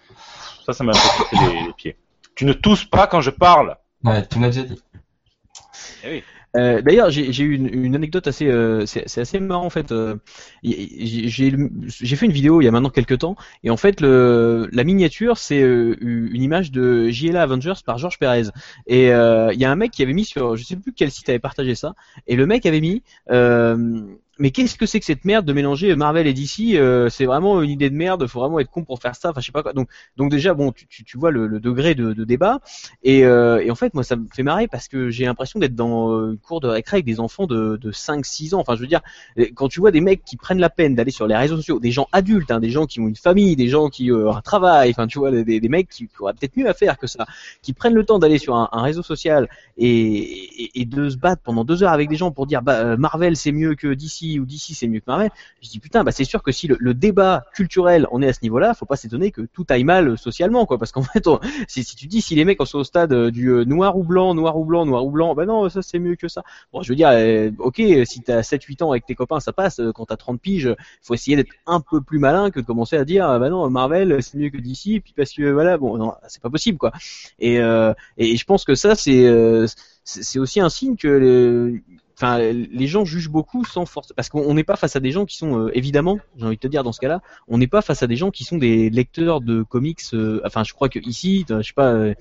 Ça, 0.65 0.73
ça 0.73 0.83
m'a 0.83 0.93
un 0.93 0.95
peu 0.95 1.37
les, 1.53 1.65
les 1.67 1.73
pieds. 1.73 1.97
Tu 2.35 2.45
ne 2.45 2.53
tousses 2.53 2.85
pas 2.85 3.07
quand 3.07 3.21
je 3.21 3.29
parle. 3.29 3.77
Ouais, 4.03 4.25
tu 4.27 4.39
m'as 4.39 4.47
déjà 4.47 4.63
dit. 4.63 4.81
Eh 6.03 6.09
oui. 6.09 6.23
Euh, 6.55 6.81
D'ailleurs, 6.81 7.09
j'ai 7.09 7.43
eu 7.43 7.55
une, 7.55 7.95
anecdote 7.95 8.27
assez, 8.27 8.47
euh, 8.47 8.85
c'est 8.85 9.19
assez 9.19 9.39
marrant 9.39 9.65
en 9.65 9.69
fait. 9.71 9.91
euh, 9.91 10.15
j'ai 10.63 12.15
fait 12.15 12.25
une 12.25 12.31
vidéo 12.31 12.61
il 12.61 12.65
y 12.65 12.67
a 12.67 12.71
maintenant 12.71 12.89
quelques 12.91 13.17
temps, 13.19 13.35
et 13.63 13.71
en 13.71 13.77
fait, 13.77 14.01
le, 14.01 14.69
la 14.71 14.83
miniature 14.83 15.37
c'est 15.39 15.61
euh, 15.63 15.95
une 16.01 16.41
image 16.41 16.71
de 16.71 17.09
JLA 17.09 17.41
Avengers 17.41 17.73
par 17.85 17.97
Georges 17.97 18.19
Perez. 18.19 18.49
Et 18.85 19.11
euh, 19.11 19.51
il 19.53 19.59
y 19.59 19.65
a 19.65 19.71
un 19.71 19.75
mec 19.75 19.91
qui 19.91 20.03
avait 20.03 20.13
mis 20.13 20.25
sur, 20.25 20.55
je 20.55 20.63
sais 20.63 20.75
plus 20.75 20.93
quel 20.93 21.09
site 21.09 21.27
avait 21.29 21.39
partagé 21.39 21.73
ça, 21.75 21.95
et 22.27 22.35
le 22.35 22.45
mec 22.45 22.65
avait 22.65 22.81
mis. 22.81 23.01
Mais 24.39 24.49
qu'est-ce 24.49 24.77
que 24.77 24.87
c'est 24.87 24.99
que 24.99 25.05
cette 25.05 25.25
merde 25.25 25.45
de 25.45 25.53
mélanger 25.53 25.95
Marvel 25.95 26.25
et 26.25 26.33
DC 26.33 26.75
euh, 26.75 27.07
C'est 27.09 27.25
vraiment 27.25 27.61
une 27.61 27.69
idée 27.69 27.91
de 27.91 27.95
merde. 27.95 28.25
Faut 28.25 28.39
vraiment 28.39 28.59
être 28.59 28.71
con 28.71 28.83
pour 28.83 28.99
faire 28.99 29.15
ça. 29.15 29.29
Enfin, 29.29 29.41
je 29.41 29.45
sais 29.45 29.51
pas 29.51 29.61
quoi. 29.61 29.73
Donc, 29.73 29.89
donc 30.17 30.31
déjà, 30.31 30.55
bon, 30.55 30.71
tu, 30.71 30.87
tu, 30.87 31.17
vois 31.17 31.29
le, 31.29 31.45
le 31.45 31.59
degré 31.59 31.93
de, 31.93 32.13
débat. 32.23 32.59
Et, 33.03 33.25
euh, 33.25 33.63
et 33.63 33.69
en 33.69 33.75
fait, 33.75 33.93
moi, 33.93 34.03
ça 34.03 34.15
me 34.15 34.25
fait 34.33 34.41
marrer 34.41 34.67
parce 34.67 34.87
que 34.87 35.11
j'ai 35.11 35.25
l'impression 35.25 35.59
d'être 35.59 35.75
dans 35.75 36.11
euh, 36.11 36.31
une 36.31 36.37
cour 36.39 36.61
de 36.61 36.67
récré 36.67 36.95
avec 36.97 37.05
des 37.05 37.19
enfants 37.19 37.45
de, 37.45 37.77
de 37.77 37.91
5-6 37.91 38.55
ans. 38.55 38.59
Enfin, 38.59 38.75
je 38.75 38.81
veux 38.81 38.87
dire, 38.87 39.01
quand 39.53 39.67
tu 39.67 39.79
vois 39.79 39.91
des 39.91 40.01
mecs 40.01 40.23
qui 40.25 40.35
prennent 40.35 40.59
la 40.59 40.71
peine 40.71 40.95
d'aller 40.95 41.11
sur 41.11 41.27
les 41.27 41.35
réseaux 41.35 41.57
sociaux, 41.57 41.79
des 41.79 41.91
gens 41.91 42.07
adultes, 42.11 42.49
hein, 42.49 42.59
des 42.59 42.71
gens 42.71 42.87
qui 42.87 42.99
ont 42.99 43.07
une 43.07 43.15
famille, 43.15 43.55
des 43.55 43.67
gens 43.67 43.89
qui 43.89 44.09
euh, 44.09 44.29
ont 44.29 44.35
un 44.35 44.41
travail, 44.41 44.89
enfin, 44.89 45.05
tu 45.05 45.19
vois, 45.19 45.29
des, 45.29 45.59
des 45.59 45.69
mecs 45.69 45.89
qui, 45.89 46.09
auraient 46.19 46.33
peut-être 46.33 46.57
mieux 46.57 46.67
à 46.67 46.73
faire 46.73 46.97
que 46.97 47.05
ça, 47.05 47.27
qui 47.61 47.73
prennent 47.73 47.93
le 47.93 48.03
temps 48.03 48.17
d'aller 48.17 48.39
sur 48.39 48.55
un, 48.55 48.69
réseau 48.83 49.03
social 49.03 49.47
et, 49.77 50.81
et, 50.81 50.85
de 50.85 51.09
se 51.09 51.15
battre 51.15 51.41
pendant 51.41 51.63
deux 51.63 51.83
heures 51.83 51.93
avec 51.93 52.09
des 52.09 52.17
gens 52.17 52.31
pour 52.31 52.47
dire 52.47 52.61
bah, 52.61 52.97
Marvel 52.97 53.37
c'est 53.37 53.53
mieux 53.53 53.75
que 53.75 53.93
DC 53.93 54.22
ou 54.39 54.45
DC 54.45 54.73
c'est 54.73 54.87
mieux 54.87 54.99
que 54.99 55.05
Marvel. 55.07 55.29
Je 55.61 55.69
dis 55.69 55.79
putain, 55.79 56.03
bah 56.03 56.11
c'est 56.11 56.23
sûr 56.23 56.43
que 56.43 56.51
si 56.51 56.67
le, 56.67 56.93
débat 56.93 57.45
culturel 57.53 58.07
on 58.11 58.21
est 58.21 58.27
à 58.27 58.33
ce 58.33 58.39
niveau-là, 58.43 58.73
faut 58.73 58.85
pas 58.85 58.95
s'étonner 58.95 59.31
que 59.31 59.41
tout 59.41 59.65
aille 59.69 59.83
mal 59.83 60.09
euh, 60.09 60.17
socialement, 60.17 60.65
quoi. 60.65 60.77
Parce 60.77 60.91
qu'en 60.91 61.01
fait, 61.03 61.27
si, 61.67 61.83
tu 61.83 62.07
dis 62.07 62.21
si 62.21 62.35
les 62.35 62.45
mecs 62.45 62.61
sont 62.65 62.79
au 62.79 62.83
stade 62.83 63.13
euh, 63.13 63.31
du 63.31 63.49
euh, 63.49 63.65
noir 63.65 63.97
ou 63.97 64.03
blanc, 64.03 64.33
noir 64.33 64.57
ou 64.57 64.65
blanc, 64.65 64.85
noir 64.85 65.05
ou 65.05 65.11
blanc, 65.11 65.35
bah 65.35 65.45
non, 65.45 65.69
ça 65.69 65.81
c'est 65.81 65.99
mieux 65.99 66.15
que 66.15 66.27
ça. 66.27 66.43
Bon, 66.71 66.81
je 66.81 66.89
veux 66.89 66.95
dire, 66.95 67.09
ok, 67.59 67.81
si 68.05 68.21
t'as 68.21 68.41
7-8 68.41 68.83
ans 68.83 68.91
avec 68.91 69.05
tes 69.05 69.15
copains, 69.15 69.39
ça 69.39 69.53
passe. 69.53 69.81
Quand 69.95 70.05
t'as 70.05 70.17
30 70.17 70.39
piges, 70.39 70.73
faut 71.01 71.13
essayer 71.13 71.35
d'être 71.35 71.53
un 71.65 71.81
peu 71.81 72.01
plus 72.01 72.19
malin 72.19 72.51
que 72.51 72.59
de 72.59 72.65
commencer 72.65 72.97
à 72.97 73.05
dire, 73.05 73.27
ah, 73.27 73.39
bah 73.39 73.49
non, 73.49 73.69
Marvel 73.69 74.21
c'est 74.21 74.37
mieux 74.37 74.49
que 74.49 74.57
DC, 74.57 75.01
puis 75.01 75.13
parce 75.15 75.33
que 75.33 75.51
voilà, 75.51 75.77
bon, 75.77 75.97
non, 75.97 76.13
c'est 76.27 76.41
pas 76.41 76.49
possible, 76.49 76.77
quoi. 76.77 76.91
Et, 77.39 77.55
et 78.17 78.37
je 78.37 78.45
pense 78.45 78.65
que 78.65 78.75
ça, 78.75 78.95
c'est 78.95 79.27
c'est 80.03 80.23
c'est 80.23 80.39
aussi 80.39 80.59
un 80.59 80.69
signe 80.69 80.95
que 80.95 81.07
le- 81.07 81.81
enfin, 82.15 82.37
les 82.39 82.87
gens 82.87 83.05
jugent 83.05 83.29
beaucoup 83.29 83.65
sans 83.65 83.85
force, 83.85 84.13
parce 84.13 84.29
qu'on 84.29 84.53
n'est 84.53 84.63
pas 84.63 84.75
face 84.75 84.95
à 84.95 84.99
des 84.99 85.11
gens 85.11 85.25
qui 85.25 85.37
sont, 85.37 85.59
euh, 85.59 85.77
évidemment, 85.77 86.19
j'ai 86.37 86.45
envie 86.45 86.55
de 86.55 86.59
te 86.61 86.67
dire 86.67 86.83
dans 86.83 86.91
ce 86.91 86.99
cas-là, 86.99 87.21
on 87.47 87.57
n'est 87.57 87.67
pas 87.67 87.81
face 87.81 88.03
à 88.03 88.07
des 88.07 88.15
gens 88.15 88.31
qui 88.31 88.43
sont 88.43 88.57
des 88.57 88.89
lecteurs 88.89 89.41
de 89.41 89.63
comics. 89.63 89.99
euh, 90.13 90.41
enfin, 90.45 90.63
je 90.63 90.73
crois 90.73 90.89
que 90.89 90.99
ici, 90.99 91.45
je 91.49 91.61
sais 91.61 91.73
pas, 91.75 91.91
euh, 91.91 92.13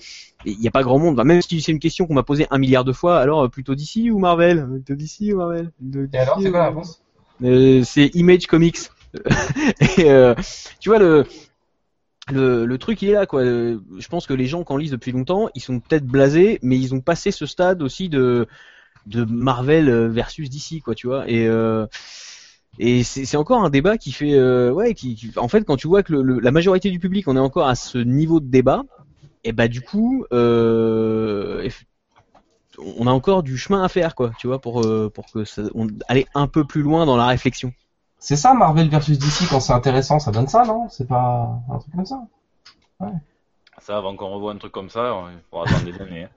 il 0.44 0.58
n'y 0.58 0.68
a 0.68 0.70
pas 0.70 0.82
grand 0.82 0.98
monde. 0.98 1.14
Enfin, 1.14 1.24
même 1.24 1.42
si 1.42 1.60
c'est 1.60 1.72
une 1.72 1.78
question 1.78 2.06
qu'on 2.06 2.14
m'a 2.14 2.22
posée 2.22 2.46
un 2.50 2.58
milliard 2.58 2.84
de 2.84 2.92
fois, 2.92 3.20
alors 3.20 3.44
euh, 3.44 3.48
plutôt 3.48 3.74
d'ici 3.74 4.10
ou 4.10 4.18
Marvel? 4.18 4.66
Plutôt 4.66 4.94
d'ici 4.94 5.32
ou 5.32 5.38
Marvel? 5.38 5.70
De- 5.80 6.08
Et 6.12 6.18
alors, 6.18 6.40
c'est 6.40 6.50
quoi 6.50 6.60
la 6.60 6.68
réponse? 6.68 7.02
Euh, 7.42 7.82
C'est 7.84 8.14
Image 8.14 8.46
Comics. 8.46 8.78
Et 9.98 10.10
euh, 10.10 10.34
tu 10.80 10.88
vois 10.88 10.98
le 10.98 11.26
le, 12.30 12.64
le 12.66 12.78
truc 12.78 13.02
il 13.02 13.10
est 13.10 13.12
là 13.12 13.26
quoi. 13.26 13.42
Je 13.44 14.08
pense 14.08 14.26
que 14.26 14.34
les 14.34 14.46
gens 14.46 14.64
qui 14.64 14.72
en 14.72 14.76
lisent 14.76 14.92
depuis 14.92 15.12
longtemps, 15.12 15.48
ils 15.54 15.60
sont 15.60 15.80
peut-être 15.80 16.06
blasés, 16.06 16.58
mais 16.62 16.78
ils 16.78 16.94
ont 16.94 17.00
passé 17.00 17.30
ce 17.30 17.46
stade 17.46 17.82
aussi 17.82 18.08
de 18.08 18.46
de 19.06 19.24
Marvel 19.24 19.88
euh, 19.88 20.08
versus 20.08 20.48
DC 20.50 20.80
quoi, 20.82 20.94
tu 20.94 21.06
vois. 21.06 21.28
Et 21.28 21.46
euh, 21.46 21.86
et 22.78 23.02
c'est 23.02 23.36
encore 23.36 23.62
un 23.62 23.70
débat 23.70 23.98
qui 23.98 24.12
fait 24.12 24.32
euh, 24.34 24.72
ouais 24.72 24.94
qui, 24.94 25.14
qui- 25.14 25.32
en 25.38 25.48
fait 25.48 25.64
quand 25.64 25.76
tu 25.76 25.88
vois 25.88 26.02
que 26.02 26.12
le- 26.12 26.22
le- 26.22 26.40
la 26.40 26.50
majorité 26.50 26.90
du 26.90 26.98
public 26.98 27.28
on 27.28 27.36
est 27.36 27.40
encore 27.40 27.68
à 27.68 27.74
ce 27.74 27.98
niveau 27.98 28.40
de 28.40 28.46
débat, 28.46 28.82
et 29.44 29.52
bah 29.52 29.68
du 29.68 29.82
coup 29.82 30.24
euh, 30.32 31.68
on 32.78 33.06
a 33.06 33.10
encore 33.10 33.42
du 33.42 33.58
chemin 33.58 33.82
à 33.84 33.88
faire 33.88 34.14
quoi, 34.14 34.32
tu 34.38 34.46
vois, 34.46 34.58
pour 34.60 34.80
pour 35.12 35.30
que 35.32 35.44
ça, 35.44 35.62
on, 35.74 35.88
aller 36.08 36.26
un 36.34 36.46
peu 36.46 36.64
plus 36.64 36.82
loin 36.82 37.04
dans 37.06 37.16
la 37.16 37.26
réflexion. 37.26 37.72
C'est 38.18 38.36
ça, 38.36 38.54
Marvel 38.54 38.88
versus 38.88 39.18
DC, 39.18 39.46
quand 39.50 39.60
c'est 39.60 39.72
intéressant, 39.72 40.20
ça 40.20 40.30
donne 40.30 40.46
ça, 40.46 40.64
non? 40.64 40.88
C'est 40.88 41.08
pas 41.08 41.58
un 41.68 41.78
truc 41.78 41.92
comme 41.94 42.06
ça? 42.06 42.22
Ça, 43.78 43.98
avant 43.98 44.14
qu'on 44.14 44.28
revoie 44.30 44.52
un 44.52 44.58
truc 44.58 44.72
comme 44.72 44.90
ça, 44.90 45.26
il 45.32 45.40
faudra 45.50 45.64
attendre 45.66 45.84
des 45.90 46.00
années. 46.00 46.24
hein. 46.24 46.28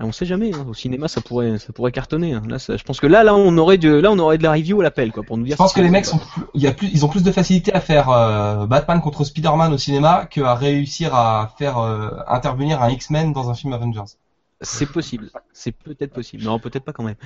Ah, 0.00 0.04
on 0.06 0.12
sait 0.12 0.26
jamais, 0.26 0.52
hein, 0.52 0.66
au 0.68 0.74
cinéma 0.74 1.06
ça 1.06 1.20
pourrait 1.20 1.58
ça 1.58 1.72
pourrait 1.72 1.92
cartonner. 1.92 2.32
hein. 2.34 2.42
Là, 2.48 2.58
ça- 2.58 2.76
je 2.76 2.82
pense 2.82 2.98
que 2.98 3.06
là 3.06 3.22
là 3.22 3.34
on 3.36 3.56
aurait 3.58 3.78
de 3.78 3.92
là 3.92 4.10
on 4.10 4.18
aurait 4.18 4.38
de 4.38 4.42
la 4.42 4.52
review 4.52 4.80
à 4.80 4.82
l'appel 4.84 5.12
quoi 5.12 5.22
pour 5.22 5.36
nous 5.38 5.44
dire. 5.44 5.52
Je 5.52 5.58
pense 5.58 5.72
que 5.72 5.80
les 5.80 5.88
mecs 5.90 6.04
sont 6.04 6.18
plus, 6.18 6.42
il 6.54 6.62
y 6.62 6.66
a 6.66 6.72
plus, 6.72 6.88
ils 6.92 7.04
ont 7.04 7.08
plus 7.08 7.22
de 7.22 7.30
facilité 7.30 7.72
à 7.72 7.80
faire 7.80 8.08
euh, 8.10 8.66
Batman 8.66 9.00
contre 9.00 9.22
Spider-Man 9.24 9.72
au 9.72 9.78
cinéma 9.78 10.26
qu'à 10.26 10.54
réussir 10.56 11.14
à 11.14 11.54
faire 11.58 11.78
euh, 11.78 12.10
intervenir 12.26 12.82
un 12.82 12.90
X-Men 12.90 13.32
dans 13.32 13.50
un 13.50 13.54
film 13.54 13.72
Avengers. 13.72 14.02
C'est 14.60 14.86
possible, 14.90 15.30
c'est 15.52 15.72
peut-être 15.72 16.12
possible. 16.12 16.42
Non, 16.42 16.58
peut-être 16.58 16.84
pas 16.84 16.92
quand 16.94 17.02
même. 17.02 17.16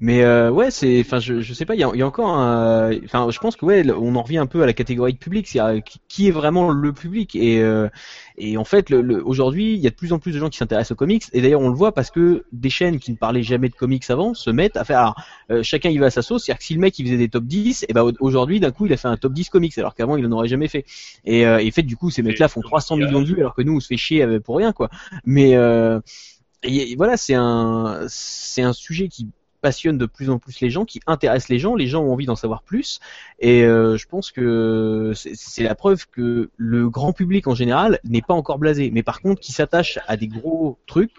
Mais 0.00 0.24
euh, 0.24 0.50
ouais, 0.50 0.70
c'est, 0.70 1.00
enfin, 1.00 1.20
je, 1.20 1.40
je 1.40 1.54
sais 1.54 1.66
pas. 1.66 1.74
Il 1.74 1.78
y 1.78 1.80
y 1.98 2.02
a 2.02 2.06
encore, 2.06 2.28
un... 2.36 2.92
enfin, 3.04 3.30
je 3.30 3.38
pense 3.40 3.56
que 3.56 3.64
ouais, 3.66 3.84
on 3.92 4.14
en 4.16 4.22
revient 4.22 4.38
un 4.38 4.46
peu 4.46 4.62
à 4.62 4.66
la 4.66 4.72
catégorie 4.74 5.14
de 5.14 5.18
public, 5.18 5.46
c'est 5.48 5.60
à- 5.60 5.80
qui- 5.80 6.28
est 6.28 6.32
vraiment 6.32 6.70
le 6.70 6.92
public. 6.92 7.36
Et 7.36 7.62
euh, 7.62 7.88
et 8.38 8.56
en 8.58 8.64
fait, 8.64 8.90
le, 8.90 9.02
le- 9.02 9.24
aujourd'hui, 9.26 9.74
il 9.74 9.80
y 9.80 9.86
a 9.86 9.90
de 9.90 9.94
plus 9.94 10.12
en 10.12 10.18
plus 10.18 10.32
de 10.32 10.38
gens 10.38 10.50
qui 10.50 10.58
s'intéressent 10.58 10.92
aux 10.92 10.96
comics. 10.96 11.24
Et 11.32 11.42
d'ailleurs, 11.42 11.62
on 11.62 11.68
le 11.70 11.76
voit 11.76 11.92
parce 11.92 12.10
que 12.10 12.44
des 12.52 12.70
chaînes 12.70 12.98
qui 12.98 13.12
ne 13.12 13.16
parlaient 13.16 13.42
jamais 13.44 13.68
de 13.70 13.74
comics 13.74 14.04
avant 14.10 14.34
se 14.34 14.50
mettent 14.50 14.76
à 14.76 14.84
faire. 14.84 14.98
Alors, 15.00 15.16
euh, 15.50 15.62
chacun 15.62 15.90
y 15.90 15.98
va 15.98 16.06
à 16.06 16.10
sa 16.10 16.22
sauce. 16.22 16.44
C'est-à-dire 16.44 16.58
que 16.60 16.64
si 16.64 16.74
le 16.74 16.80
mec 16.80 16.98
il 16.98 17.06
faisait 17.06 17.18
des 17.18 17.28
top 17.28 17.44
10, 17.44 17.86
et 17.88 17.92
ben 17.94 18.02
au- 18.02 18.12
aujourd'hui, 18.20 18.60
d'un 18.60 18.72
coup, 18.72 18.86
il 18.86 18.92
a 18.92 18.96
fait 18.98 19.08
un 19.08 19.16
top 19.16 19.32
10 19.34 19.50
comics, 19.50 19.76
alors 19.78 19.94
qu'avant, 19.94 20.16
il 20.16 20.26
en 20.26 20.32
aurait 20.32 20.48
jamais 20.48 20.68
fait. 20.68 20.84
Et, 21.24 21.46
euh, 21.46 21.58
et 21.58 21.70
fait, 21.70 21.82
du 21.84 21.96
coup, 21.96 22.10
ces 22.10 22.22
mecs-là 22.22 22.48
font 22.48 22.62
300 22.62 22.96
millions 22.96 23.20
de 23.22 23.26
vues, 23.26 23.38
alors 23.40 23.54
que 23.54 23.62
nous, 23.62 23.76
on 23.76 23.80
se 23.80 23.86
fait 23.88 23.96
chier 23.96 24.22
avec- 24.22 24.42
pour 24.42 24.56
rien, 24.58 24.72
quoi. 24.72 24.90
Mais 25.24 25.56
et 26.62 26.96
voilà, 26.96 27.16
c'est 27.16 27.34
un, 27.34 28.04
c'est 28.08 28.62
un 28.62 28.72
sujet 28.72 29.08
qui 29.08 29.28
passionne 29.62 29.96
de 29.96 30.06
plus 30.06 30.28
en 30.28 30.38
plus 30.38 30.60
les 30.60 30.68
gens, 30.68 30.84
qui 30.84 31.00
intéresse 31.06 31.48
les 31.48 31.58
gens. 31.58 31.74
Les 31.74 31.86
gens 31.86 32.02
ont 32.02 32.12
envie 32.12 32.26
d'en 32.26 32.36
savoir 32.36 32.62
plus. 32.62 33.00
Et 33.38 33.62
euh, 33.62 33.96
je 33.96 34.06
pense 34.06 34.30
que 34.30 35.12
c'est 35.14 35.62
la 35.62 35.74
preuve 35.74 36.06
que 36.10 36.50
le 36.56 36.90
grand 36.90 37.12
public 37.12 37.46
en 37.46 37.54
général 37.54 38.00
n'est 38.04 38.22
pas 38.22 38.34
encore 38.34 38.58
blasé. 38.58 38.90
Mais 38.92 39.02
par 39.02 39.22
contre, 39.22 39.40
qui 39.40 39.52
s'attache 39.52 39.98
à 40.06 40.16
des 40.16 40.28
gros 40.28 40.78
trucs 40.86 41.12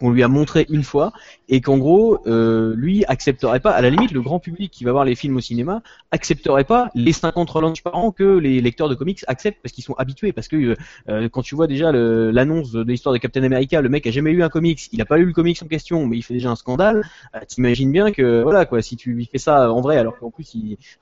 qu'on 0.00 0.10
lui 0.10 0.22
a 0.22 0.28
montré 0.28 0.66
une 0.70 0.82
fois 0.82 1.12
et 1.48 1.60
qu'en 1.60 1.78
gros, 1.78 2.20
euh, 2.26 2.74
lui 2.74 3.04
accepterait 3.04 3.60
pas. 3.60 3.70
À 3.72 3.82
la 3.82 3.90
limite, 3.90 4.12
le 4.12 4.22
grand 4.22 4.38
public 4.40 4.70
qui 4.72 4.84
va 4.84 4.92
voir 4.92 5.04
les 5.04 5.14
films 5.14 5.36
au 5.36 5.40
cinéma 5.40 5.82
accepterait 6.10 6.64
pas 6.64 6.90
les 6.94 7.12
50 7.12 7.50
relances 7.50 7.80
par 7.82 7.94
an 7.96 8.10
que 8.10 8.38
les 8.38 8.60
lecteurs 8.60 8.88
de 8.88 8.94
comics 8.94 9.22
acceptent 9.28 9.60
parce 9.62 9.72
qu'ils 9.74 9.84
sont 9.84 9.94
habitués. 9.94 10.32
Parce 10.32 10.48
que 10.48 10.76
euh, 11.08 11.28
quand 11.28 11.42
tu 11.42 11.54
vois 11.54 11.66
déjà 11.66 11.92
l'annonce 11.92 12.72
de 12.72 12.82
l'histoire 12.82 13.12
de 13.12 13.18
Captain 13.18 13.42
America, 13.42 13.80
le 13.80 13.88
mec 13.90 14.06
a 14.06 14.10
jamais 14.10 14.32
lu 14.32 14.42
un 14.42 14.48
comics, 14.48 14.88
il 14.92 15.00
a 15.00 15.04
pas 15.04 15.18
lu 15.18 15.26
le 15.26 15.32
comics 15.32 15.62
en 15.62 15.66
question, 15.66 16.06
mais 16.06 16.16
il 16.16 16.22
fait 16.22 16.34
déjà 16.34 16.50
un 16.50 16.56
scandale. 16.56 17.04
euh, 17.34 17.40
T'imagines 17.46 17.92
bien 17.92 18.10
que 18.12 18.42
voilà 18.42 18.64
quoi, 18.64 18.80
si 18.82 18.96
tu 18.96 19.12
lui 19.12 19.26
fais 19.26 19.38
ça 19.38 19.70
en 19.72 19.80
vrai, 19.80 19.98
alors 19.98 20.16
qu'en 20.18 20.30
plus 20.30 20.44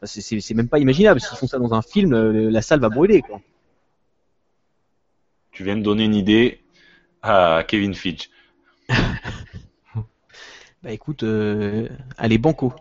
c'est- 0.02 0.54
même 0.54 0.68
pas 0.68 0.78
imaginable. 0.78 1.20
S'ils 1.20 1.36
font 1.38 1.46
ça 1.46 1.58
dans 1.58 1.72
un 1.74 1.82
film, 1.82 2.12
euh, 2.14 2.50
la 2.50 2.62
salle 2.62 2.80
va 2.80 2.88
brûler 2.88 3.22
quoi. 3.22 3.40
Tu 5.52 5.64
viens 5.64 5.76
de 5.76 5.82
donner 5.82 6.04
une 6.04 6.14
idée 6.14 6.60
à 7.22 7.64
Kevin 7.66 7.94
Feige. 7.94 8.30
Bah 10.82 10.92
écoute, 10.92 11.24
euh, 11.24 11.88
allez 12.16 12.38
banco. 12.38 12.72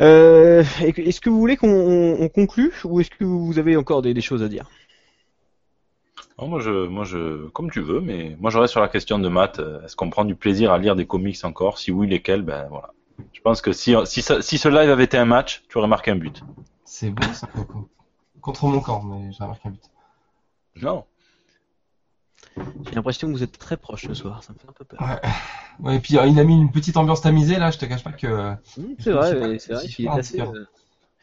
Euh, 0.00 0.62
est-ce 0.80 1.20
que 1.20 1.28
vous 1.28 1.40
voulez 1.40 1.56
qu'on 1.56 1.68
on- 1.70 2.20
on 2.22 2.28
conclue 2.28 2.72
ou 2.84 3.00
est-ce 3.00 3.10
que 3.10 3.24
vous 3.24 3.58
avez 3.58 3.76
encore 3.76 4.00
des, 4.02 4.14
des 4.14 4.20
choses 4.20 4.42
à 4.44 4.48
dire? 4.48 4.70
Oh, 6.36 6.46
moi, 6.46 6.60
je, 6.60 6.86
moi, 6.86 7.02
je, 7.04 7.48
comme 7.48 7.68
tu 7.70 7.80
veux, 7.80 8.00
mais 8.00 8.36
moi, 8.38 8.50
je 8.50 8.58
reste 8.58 8.70
sur 8.70 8.80
la 8.80 8.86
question 8.88 9.18
de 9.18 9.28
Matt. 9.28 9.60
Est-ce 9.84 9.96
qu'on 9.96 10.08
prend 10.08 10.24
du 10.24 10.36
plaisir 10.36 10.70
à 10.70 10.78
lire 10.78 10.94
des 10.94 11.06
comics 11.06 11.44
encore? 11.44 11.78
Si 11.78 11.90
oui, 11.90 12.06
lesquels? 12.06 12.42
Ben 12.42 12.68
voilà. 12.70 12.90
Je 13.32 13.40
pense 13.40 13.60
que 13.60 13.72
si, 13.72 13.94
si, 14.04 14.22
ça- 14.22 14.40
si 14.40 14.56
ce 14.56 14.68
live 14.68 14.90
avait 14.90 15.04
été 15.04 15.16
un 15.18 15.24
match, 15.24 15.64
tu 15.68 15.78
aurais 15.78 15.88
marqué 15.88 16.12
un 16.12 16.16
but. 16.16 16.42
C'est 16.84 17.10
beau, 17.10 17.26
ça, 17.32 17.48
Coco. 17.48 17.88
Contre 18.40 18.66
mon 18.66 18.80
camp, 18.80 19.02
mais 19.02 19.32
j'ai 19.32 19.44
marqué 19.44 19.66
un 19.68 19.72
but. 19.72 19.82
Non. 20.76 21.04
J'ai 22.56 22.94
l'impression 22.94 23.28
que 23.28 23.32
vous 23.32 23.42
êtes 23.42 23.58
très 23.58 23.76
proche 23.76 24.06
ce 24.06 24.14
soir, 24.14 24.42
ça 24.42 24.52
me 24.52 24.58
fait 24.58 24.68
un 24.68 24.72
peu 24.72 24.84
peur. 24.84 25.00
Ouais. 25.00 25.20
Ouais, 25.80 25.96
et 25.96 26.00
puis 26.00 26.18
euh, 26.18 26.26
il 26.26 26.38
a 26.40 26.44
mis 26.44 26.54
une 26.58 26.72
petite 26.72 26.96
ambiance 26.96 27.20
tamisée, 27.20 27.58
là, 27.58 27.70
je 27.70 27.78
te 27.78 27.86
cache 27.86 28.02
pas 28.02 28.12
que... 28.12 28.26
euh, 28.26 28.54
Mmh, 28.76 28.82
c'est 28.98 29.12
vrai, 29.12 29.58
c'est 29.58 29.72
vrai 29.74 29.86
si 29.86 29.94
qu'il 29.94 30.06
est 30.06 30.08
je 30.14 30.18
assez. 30.18 30.38
pense, 30.38 30.56
euh, 30.56 30.66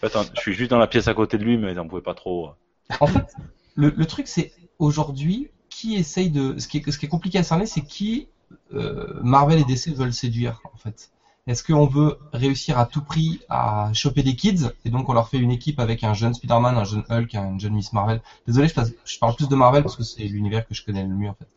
En 0.01 0.09
fait, 0.09 0.17
je 0.35 0.39
suis 0.41 0.53
juste 0.53 0.71
dans 0.71 0.77
la 0.77 0.87
pièce 0.87 1.07
à 1.07 1.13
côté 1.13 1.37
de 1.37 1.43
lui, 1.43 1.57
mais 1.57 1.77
on 1.77 1.87
pouvait 1.87 2.01
pas 2.01 2.13
trop. 2.13 2.51
En 2.99 3.07
fait, 3.07 3.33
le, 3.75 3.89
le 3.89 4.05
truc, 4.05 4.27
c'est 4.27 4.53
aujourd'hui, 4.79 5.49
qui 5.69 5.95
essaye 5.95 6.29
de. 6.29 6.57
Ce 6.57 6.67
qui 6.67 6.77
est, 6.77 6.91
ce 6.91 6.97
qui 6.97 7.05
est 7.05 7.09
compliqué 7.09 7.37
à 7.39 7.43
cerner, 7.43 7.65
c'est 7.65 7.81
qui 7.81 8.27
euh, 8.73 9.19
Marvel 9.23 9.59
et 9.59 9.63
DC 9.65 9.89
veulent 9.95 10.13
séduire, 10.13 10.61
en 10.73 10.77
fait. 10.77 11.11
Est-ce 11.47 11.63
qu'on 11.63 11.85
veut 11.85 12.17
réussir 12.33 12.79
à 12.79 12.85
tout 12.87 13.03
prix 13.03 13.39
à 13.49 13.91
choper 13.93 14.23
des 14.23 14.35
kids 14.35 14.71
et 14.83 14.89
donc 14.89 15.09
on 15.09 15.13
leur 15.13 15.29
fait 15.29 15.37
une 15.37 15.51
équipe 15.51 15.79
avec 15.79 16.03
un 16.03 16.15
jeune 16.15 16.33
Spider-Man, 16.33 16.75
un 16.75 16.83
jeune 16.85 17.03
Hulk, 17.07 17.35
un 17.35 17.59
jeune 17.59 17.73
Miss 17.73 17.93
Marvel? 17.93 18.19
Désolé, 18.47 18.67
je 18.67 19.19
parle 19.19 19.35
plus 19.35 19.47
de 19.47 19.55
Marvel 19.55 19.83
parce 19.83 19.95
que 19.95 20.01
c'est 20.03 20.23
l'univers 20.23 20.67
que 20.67 20.73
je 20.73 20.83
connais 20.83 21.03
le 21.03 21.13
mieux 21.13 21.29
en 21.29 21.35
fait. 21.35 21.47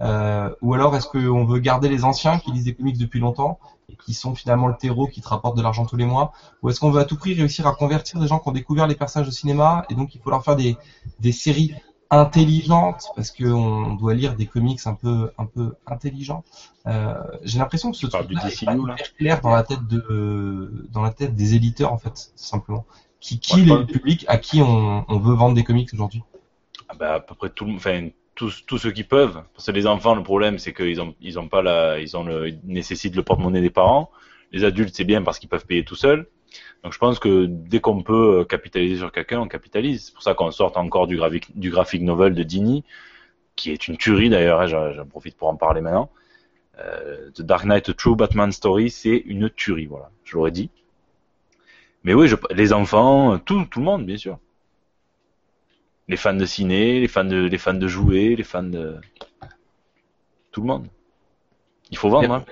Euh, 0.00 0.50
ou 0.62 0.74
alors 0.74 0.94
est-ce 0.96 1.06
qu'on 1.06 1.44
veut 1.44 1.58
garder 1.58 1.88
les 1.88 2.02
anciens 2.04 2.38
qui 2.38 2.50
lisent 2.50 2.64
des 2.64 2.74
comics 2.74 2.98
depuis 2.98 3.20
longtemps 3.20 3.58
et 3.88 3.94
qui 3.94 4.14
sont 4.14 4.34
finalement 4.34 4.66
le 4.66 4.74
terreau 4.74 5.06
qui 5.06 5.20
te 5.20 5.28
rapporte 5.28 5.56
de 5.56 5.62
l'argent 5.62 5.86
tous 5.86 5.96
les 5.96 6.06
mois? 6.06 6.32
Ou 6.62 6.68
est-ce 6.68 6.80
qu'on 6.80 6.90
veut 6.90 7.00
à 7.00 7.04
tout 7.04 7.16
prix 7.16 7.32
réussir 7.32 7.68
à 7.68 7.72
convertir 7.72 8.18
des 8.18 8.26
gens 8.26 8.40
qui 8.40 8.48
ont 8.48 8.52
découvert 8.52 8.88
les 8.88 8.96
personnages 8.96 9.28
au 9.28 9.32
cinéma 9.32 9.84
et 9.88 9.94
donc 9.94 10.14
il 10.14 10.20
faut 10.20 10.30
leur 10.30 10.42
faire 10.42 10.56
des, 10.56 10.76
des 11.20 11.32
séries 11.32 11.72
intelligentes 12.10 13.06
parce 13.16 13.30
qu'on 13.30 13.94
doit 13.94 14.14
lire 14.14 14.36
des 14.36 14.46
comics 14.46 14.80
un 14.86 14.94
peu 14.94 15.30
un 15.38 15.46
peu 15.46 15.74
intelligents. 15.86 16.44
Euh, 16.86 17.14
J'ai 17.42 17.58
l'impression 17.58 17.90
que 17.90 17.96
ce 17.96 18.06
truc 18.06 18.28
du 18.28 18.36
est 18.36 18.64
pas 18.64 18.74
là 18.74 18.80
hyper 18.82 19.14
clair 19.16 19.40
dans 19.40 19.50
la 19.50 19.62
tête 19.62 19.86
de 19.86 20.86
dans 20.92 21.02
la 21.02 21.10
tête 21.10 21.34
des 21.34 21.54
éditeurs 21.54 21.92
en 21.92 21.98
fait 21.98 22.32
simplement. 22.36 22.84
Qui 23.20 23.40
qui 23.40 23.60
est 23.60 23.64
le 23.64 23.86
public 23.86 24.24
à 24.28 24.38
qui 24.38 24.62
on, 24.62 25.04
on 25.08 25.18
veut 25.18 25.34
vendre 25.34 25.54
des 25.54 25.64
comics 25.64 25.92
aujourd'hui? 25.92 26.22
Ah 26.88 26.94
ben, 26.94 27.12
à 27.12 27.20
peu 27.20 27.34
près 27.34 27.50
tout 27.50 27.64
le 27.64 27.74
enfin, 27.74 28.08
tous, 28.36 28.64
tous 28.66 28.78
ceux 28.78 28.92
qui 28.92 29.02
peuvent. 29.02 29.42
Parce 29.54 29.66
que 29.66 29.72
les 29.72 29.86
enfants, 29.86 30.14
le 30.14 30.22
problème, 30.22 30.58
c'est 30.58 30.72
qu'ils 30.72 31.00
ont, 31.00 31.14
ils 31.20 31.38
ont 31.38 31.48
pas 31.48 31.62
la, 31.62 31.98
ils 31.98 32.16
ont 32.16 32.22
le, 32.22 32.48
ils 32.50 32.60
nécessitent 32.64 33.16
le 33.16 33.24
porte-monnaie 33.24 33.62
des 33.62 33.70
parents. 33.70 34.10
Les 34.52 34.62
adultes, 34.62 34.94
c'est 34.94 35.04
bien 35.04 35.22
parce 35.22 35.40
qu'ils 35.40 35.48
peuvent 35.48 35.66
payer 35.66 35.84
tout 35.84 35.96
seuls. 35.96 36.28
Donc, 36.82 36.92
je 36.92 36.98
pense 36.98 37.18
que 37.18 37.46
dès 37.46 37.80
qu'on 37.80 38.02
peut 38.02 38.40
euh, 38.40 38.44
capitaliser 38.44 38.98
sur 38.98 39.12
quelqu'un, 39.12 39.40
on 39.40 39.48
capitalise. 39.48 40.06
C'est 40.06 40.14
pour 40.14 40.22
ça 40.22 40.34
qu'on 40.34 40.50
sort 40.50 40.76
encore 40.76 41.06
du 41.06 41.16
graphic, 41.16 41.58
du 41.58 41.70
graphic 41.70 42.02
novel 42.02 42.34
de 42.34 42.42
Dini, 42.42 42.84
qui 43.56 43.70
est 43.70 43.88
une 43.88 43.96
tuerie 43.96 44.30
d'ailleurs, 44.30 44.60
hein, 44.60 44.66
j'en 44.66 45.06
profite 45.06 45.36
pour 45.36 45.48
en 45.48 45.56
parler 45.56 45.80
maintenant. 45.80 46.10
Euh, 46.78 47.30
The 47.30 47.42
Dark 47.42 47.64
Knight 47.64 47.88
A 47.88 47.94
True 47.94 48.16
Batman 48.16 48.52
Story, 48.52 48.90
c'est 48.90 49.16
une 49.26 49.50
tuerie, 49.50 49.86
voilà. 49.86 50.10
Je 50.24 50.36
l'aurais 50.36 50.50
dit. 50.50 50.70
Mais 52.04 52.14
oui, 52.14 52.28
je, 52.28 52.36
les 52.54 52.72
enfants, 52.72 53.38
tout, 53.38 53.64
tout 53.64 53.80
le 53.80 53.84
monde, 53.84 54.06
bien 54.06 54.16
sûr 54.16 54.38
les 56.08 56.16
fans 56.16 56.34
de 56.34 56.46
ciné, 56.46 57.00
les 57.00 57.08
fans 57.08 57.24
de, 57.24 57.46
les 57.46 57.58
fans 57.58 57.74
de 57.74 57.88
jouets, 57.88 58.34
les 58.36 58.44
fans 58.44 58.62
de 58.62 58.96
tout 60.52 60.60
le 60.60 60.66
monde. 60.66 60.86
Il 61.90 61.98
faut 61.98 62.08
vendre. 62.08 62.32
Hein. 62.32 62.44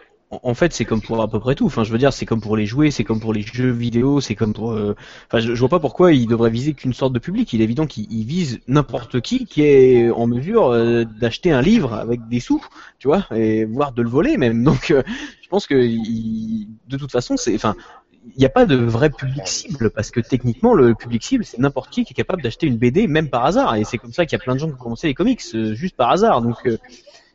En 0.42 0.54
fait, 0.54 0.72
c'est 0.72 0.84
comme 0.84 1.00
pour 1.02 1.20
à 1.22 1.28
peu 1.28 1.38
près 1.40 1.54
tout. 1.54 1.66
Enfin, 1.66 1.84
je 1.84 1.92
veux 1.92 1.98
dire, 1.98 2.12
c'est 2.12 2.24
comme 2.26 2.40
pour 2.40 2.56
les 2.56 2.66
jouets, 2.66 2.90
c'est 2.90 3.04
comme 3.04 3.20
pour 3.20 3.32
les 3.32 3.42
jeux 3.42 3.70
vidéo, 3.70 4.20
c'est 4.20 4.34
comme 4.34 4.52
pour. 4.52 4.72
euh, 4.72 4.94
Enfin, 5.28 5.40
je, 5.40 5.54
je 5.54 5.60
vois 5.60 5.68
pas 5.68 5.80
pourquoi 5.80 6.12
il 6.12 6.26
devrait 6.26 6.50
viser 6.50 6.72
qu'une 6.74 6.92
sorte 6.94 7.12
de 7.12 7.18
public. 7.18 7.52
Il 7.52 7.60
est 7.60 7.64
évident 7.64 7.86
qu'il 7.86 8.06
il 8.10 8.24
vise 8.24 8.60
n'importe 8.68 9.20
qui 9.20 9.44
qui 9.46 9.62
est 9.62 10.10
en 10.10 10.26
mesure 10.26 10.68
euh, 10.68 11.04
d'acheter 11.04 11.52
un 11.52 11.60
livre 11.62 11.92
avec 11.94 12.26
des 12.28 12.40
sous, 12.40 12.64
tu 12.98 13.08
vois, 13.08 13.26
et 13.34 13.64
voire 13.64 13.92
de 13.92 14.02
le 14.02 14.08
voler 14.08 14.36
même. 14.36 14.64
Donc, 14.64 14.90
euh, 14.90 15.02
je 15.42 15.48
pense 15.48 15.66
que 15.66 15.74
de 15.74 16.96
toute 16.96 17.12
façon, 17.12 17.36
c'est. 17.36 17.54
Enfin, 17.54 17.74
il 18.36 18.38
n'y 18.38 18.46
a 18.46 18.50
pas 18.50 18.64
de 18.64 18.74
vrai 18.76 19.10
public 19.10 19.46
cible 19.46 19.90
parce 19.90 20.10
que 20.10 20.20
techniquement, 20.20 20.72
le 20.74 20.94
public 20.94 21.22
cible, 21.22 21.44
c'est 21.44 21.58
n'importe 21.58 21.90
qui 21.90 22.04
qui 22.04 22.12
est 22.12 22.16
capable 22.16 22.42
d'acheter 22.42 22.66
une 22.66 22.78
BD, 22.78 23.06
même 23.06 23.28
par 23.28 23.44
hasard. 23.44 23.76
Et 23.76 23.84
c'est 23.84 23.98
comme 23.98 24.12
ça 24.14 24.24
qu'il 24.24 24.36
y 24.38 24.40
a 24.40 24.44
plein 24.44 24.54
de 24.54 24.60
gens 24.60 24.68
qui 24.68 24.74
ont 24.74 24.78
commencé 24.78 25.06
les 25.08 25.14
comics 25.14 25.42
juste 25.74 25.96
par 25.96 26.10
hasard. 26.10 26.40
Donc, 26.40 26.66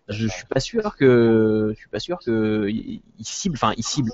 je, 0.10 0.28
suis 0.28 0.46
pas 0.46 0.60
sûr 0.60 0.96
que, 0.98 1.72
je 1.74 1.80
suis 1.80 1.90
pas 1.90 2.00
sûr 2.00 2.18
que 2.26 2.68
il 2.70 3.02
il 3.18 3.26
cible, 3.26 3.56
enfin 3.56 3.74
il 3.78 3.84
cible. 3.84 4.12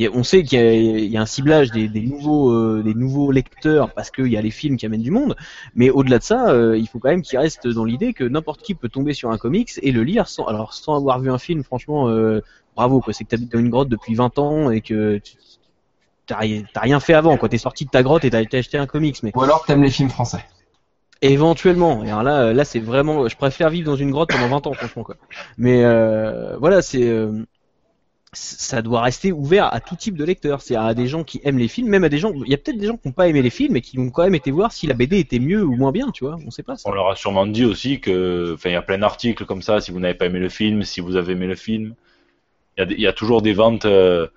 Et 0.00 0.08
on 0.08 0.22
sait 0.22 0.44
qu'il 0.44 0.60
y, 0.60 1.16
a- 1.16 1.20
un 1.20 1.26
ciblage 1.26 1.72
des, 1.72 1.88
nouveaux, 1.88 2.52
euh, 2.52 2.82
des 2.84 2.94
nouveaux 2.94 3.32
lecteurs 3.32 3.92
parce 3.94 4.12
qu'il 4.12 4.28
y 4.28 4.36
a 4.36 4.40
les 4.42 4.52
films 4.52 4.76
qui 4.76 4.86
amènent 4.86 5.02
du 5.02 5.10
monde. 5.10 5.34
Mais 5.74 5.90
au-delà 5.90 6.18
de 6.20 6.22
ça, 6.22 6.50
euh, 6.50 6.78
il 6.78 6.86
faut 6.86 7.00
quand 7.00 7.08
même 7.08 7.22
qu'il 7.22 7.36
reste 7.38 7.66
dans 7.66 7.84
l'idée 7.84 8.12
que 8.12 8.22
n'importe 8.22 8.62
qui 8.62 8.76
peut 8.76 8.88
tomber 8.88 9.12
sur 9.12 9.32
un 9.32 9.38
comics 9.38 9.72
et 9.82 9.90
le 9.90 10.04
lire 10.04 10.28
sans, 10.28 10.44
alors 10.44 10.72
sans 10.72 10.94
avoir 10.96 11.18
vu 11.18 11.30
un 11.32 11.38
film. 11.38 11.64
Franchement, 11.64 12.08
euh, 12.10 12.40
bravo 12.76 13.00
quoi. 13.00 13.12
C'est 13.12 13.24
que 13.24 13.30
t'habites 13.30 13.50
dans 13.52 13.58
une 13.58 13.70
grotte 13.70 13.88
depuis 13.88 14.14
20 14.14 14.38
ans 14.38 14.70
et 14.70 14.82
que 14.82 15.18
tu- 15.18 15.34
t'as 16.26 16.38
ri- 16.38 16.64
t'as 16.72 16.82
rien 16.82 17.00
fait 17.00 17.14
avant. 17.14 17.36
Quoi, 17.36 17.48
t'es 17.48 17.58
sorti 17.58 17.84
de 17.84 17.90
ta 17.90 18.04
grotte 18.04 18.24
et 18.24 18.30
t'as 18.30 18.42
été 18.42 18.58
acheter 18.58 18.78
un 18.78 18.86
comics. 18.86 19.20
Mais 19.24 19.32
Ou 19.34 19.42
alors 19.42 19.64
t'aimes 19.64 19.82
les 19.82 19.90
films 19.90 20.10
français. 20.10 20.44
Éventuellement. 21.20 22.04
Et 22.04 22.10
alors 22.10 22.22
là, 22.22 22.42
euh, 22.42 22.52
là 22.52 22.64
c'est 22.64 22.78
vraiment, 22.78 23.28
je 23.28 23.36
préfère 23.36 23.70
vivre 23.70 23.86
dans 23.86 23.96
une 23.96 24.10
grotte 24.10 24.30
pendant 24.30 24.48
20 24.48 24.66
ans, 24.68 24.72
franchement 24.72 25.02
quoi. 25.02 25.16
Mais 25.56 25.84
euh, 25.84 26.56
voilà, 26.58 26.80
c'est, 26.80 27.08
euh, 27.08 27.44
ça 28.32 28.82
doit 28.82 29.02
rester 29.02 29.32
ouvert 29.32 29.72
à 29.72 29.80
tout 29.80 29.96
type 29.96 30.16
de 30.16 30.24
lecteurs. 30.24 30.60
C'est 30.60 30.76
à 30.76 30.94
des 30.94 31.08
gens 31.08 31.24
qui 31.24 31.40
aiment 31.42 31.58
les 31.58 31.66
films, 31.66 31.88
même 31.88 32.04
à 32.04 32.08
des 32.08 32.18
gens. 32.18 32.32
Il 32.34 32.50
y 32.50 32.54
a 32.54 32.56
peut-être 32.56 32.78
des 32.78 32.86
gens 32.86 32.96
qui 32.96 33.08
n'ont 33.08 33.14
pas 33.14 33.26
aimé 33.26 33.42
les 33.42 33.50
films, 33.50 33.72
mais 33.72 33.80
qui 33.80 33.98
ont 33.98 34.10
quand 34.10 34.22
même 34.22 34.36
été 34.36 34.52
voir 34.52 34.70
si 34.70 34.86
la 34.86 34.94
BD 34.94 35.18
était 35.18 35.40
mieux 35.40 35.64
ou 35.64 35.74
moins 35.74 35.90
bien, 35.90 36.10
tu 36.12 36.24
vois. 36.24 36.36
On 36.46 36.50
sait 36.50 36.62
pas. 36.62 36.76
On 36.84 36.92
leur 36.92 37.08
a 37.08 37.16
sûrement 37.16 37.46
dit 37.46 37.64
aussi 37.64 38.00
que, 38.00 38.52
enfin, 38.54 38.70
il 38.70 38.74
y 38.74 38.76
a 38.76 38.82
plein 38.82 38.98
d'articles 38.98 39.44
comme 39.44 39.62
ça. 39.62 39.80
Si 39.80 39.90
vous 39.90 39.98
n'avez 39.98 40.14
pas 40.14 40.26
aimé 40.26 40.38
le 40.38 40.48
film, 40.48 40.84
si 40.84 41.00
vous 41.00 41.16
avez 41.16 41.32
aimé 41.32 41.46
le 41.46 41.56
film, 41.56 41.94
il 42.76 43.00
y 43.00 43.08
a, 43.08 43.12
toujours 43.12 43.42
des 43.42 43.54
ventes, 43.54 43.86
euh, 43.86 44.28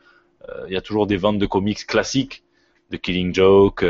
il 0.68 0.74
y 0.74 0.78
a 0.78 0.82
toujours 0.82 1.06
des 1.06 1.18
ventes 1.18 1.38
de 1.38 1.46
comics 1.46 1.86
classiques, 1.86 2.44
de 2.90 2.98
Killing 2.98 3.36
Joke, 3.36 3.86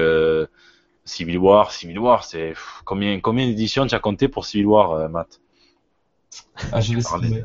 Civil 1.06 1.38
War. 1.38 1.72
Civil 1.72 2.00
War, 2.00 2.24
c'est 2.24 2.54
combien, 2.86 3.20
combien 3.20 3.46
d'éditions 3.48 3.86
tu 3.88 3.96
as 3.96 4.00
compté 4.00 4.28
pour 4.28 4.46
Civil 4.46 4.68
War, 4.68 4.92
euh, 4.92 5.08
Matt? 5.10 5.42
Ah, 6.72 6.80
j'ai 6.82 6.96
laissé 6.96 7.10
Parler. 7.10 7.30
tomber. 7.30 7.44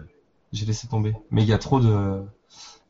J'ai 0.52 0.66
laissé 0.66 0.86
tomber. 0.88 1.14
Mais 1.30 1.42
il 1.42 1.48
y 1.48 1.52
a 1.52 1.59
trop 1.59 1.80
de, 1.80 2.22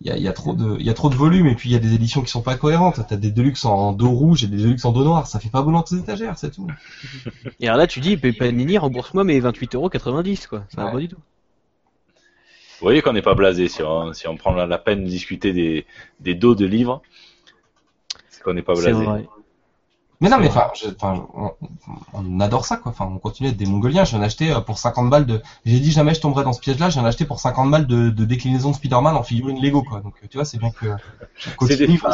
il 0.03 0.09
y 0.09 0.11
a, 0.11 0.17
il 0.17 0.23
y 0.23 0.29
a 0.29 0.33
trop 0.33 0.55
de, 0.55 0.77
il 0.79 0.85
y 0.85 0.91
a 0.91 0.95
trop 0.95 1.09
de 1.09 1.15
volume 1.15 1.47
et 1.47 1.55
puis 1.55 1.71
il 1.71 1.73
y 1.73 1.77
a 1.77 1.79
des 1.79 1.95
éditions 1.95 2.21
qui 2.23 2.31
sont 2.31 2.43
pas 2.43 2.57
cohérentes. 2.57 3.01
T'as 3.09 3.17
des 3.17 3.31
deluxe 3.31 3.65
en 3.65 3.93
dos 3.93 4.11
rouge 4.11 4.45
et 4.45 4.47
des 4.49 4.59
deluxe 4.59 4.85
en 4.85 4.93
dos 4.93 5.05
noir. 5.05 5.27
Ça 5.27 5.41
fait 5.41 5.49
pas 5.49 5.63
bon 5.63 5.73
dans 5.73 5.83
tes 5.83 5.97
étagères, 5.97 6.37
c'est 6.39 6.51
tout. 6.51 6.67
Et 7.61 7.67
alors 7.69 7.79
là, 7.79 7.87
tu 7.87 8.01
dis, 8.01 8.17
Panini, 8.17 8.77
rembourse-moi 8.77 9.25
mes 9.25 9.41
28,90€, 9.41 10.49
quoi. 10.49 10.65
Ça 10.69 10.83
va 10.83 10.87
Ouais. 10.89 10.93
pas 10.93 10.99
du 11.01 11.09
tout. 11.09 11.17
Vous 12.79 12.85
voyez 12.85 13.01
qu'on 13.01 13.15
n'est 13.15 13.23
pas 13.23 13.35
blasé 13.35 13.69
si 13.69 13.83
on, 13.83 14.13
si 14.13 14.29
on 14.29 14.37
prend 14.37 14.53
la, 14.53 14.67
la 14.67 14.77
peine 14.77 15.03
de 15.05 15.09
discuter 15.09 15.55
des, 15.55 15.87
des 16.21 16.35
dos 16.35 16.55
de 16.55 16.67
livres. 16.67 17.01
C'est 18.29 18.43
qu'on 18.43 18.53
n'est 18.53 18.63
pas 18.63 18.75
C'est 18.75 18.83
blasé. 18.93 19.05
vrai. 19.07 19.27
Mais 20.21 20.31
non, 20.31 20.39
mais 20.39 20.49
enfin, 20.49 20.71
on, 21.35 21.51
on 22.15 22.41
adore 22.41 22.65
ça, 22.65 22.79
quoi. 22.79 22.91
Enfin, 22.93 23.05
on 23.13 23.19
continue 23.19 23.49
à 23.49 23.53
être 23.53 23.57
des 23.59 23.67
Mongoliens. 23.67 24.05
Je 24.05 24.11
viens 24.11 24.21
d'acheter 24.21 24.51
euh, 24.51 24.61
pour 24.61 24.79
50 24.79 25.11
balles 25.11 25.27
de. 25.27 25.43
J'ai 25.67 25.79
dit 25.79 25.91
jamais 25.93 26.15
je 26.15 26.21
tomberai 26.23 26.43
dans 26.45 26.55
ce 26.55 26.61
piège-là. 26.61 26.89
Je 26.89 26.95
viens 26.95 27.03
d'acheter 27.03 27.27
pour 27.27 27.39
50 27.39 27.71
balles 27.71 27.87
de, 27.87 28.09
de 28.09 28.25
déclinaison 28.25 28.71
de 28.71 28.77
Spider-Man 28.77 29.15
en 29.15 29.23
figurine 29.23 29.61
Lego, 29.61 29.83
quoi. 29.83 30.01
Donc, 30.01 30.15
euh, 30.23 30.27
tu 30.31 30.39
vois, 30.39 30.47
c'est 30.47 30.59
bien 30.59 30.71
que. 30.71 30.87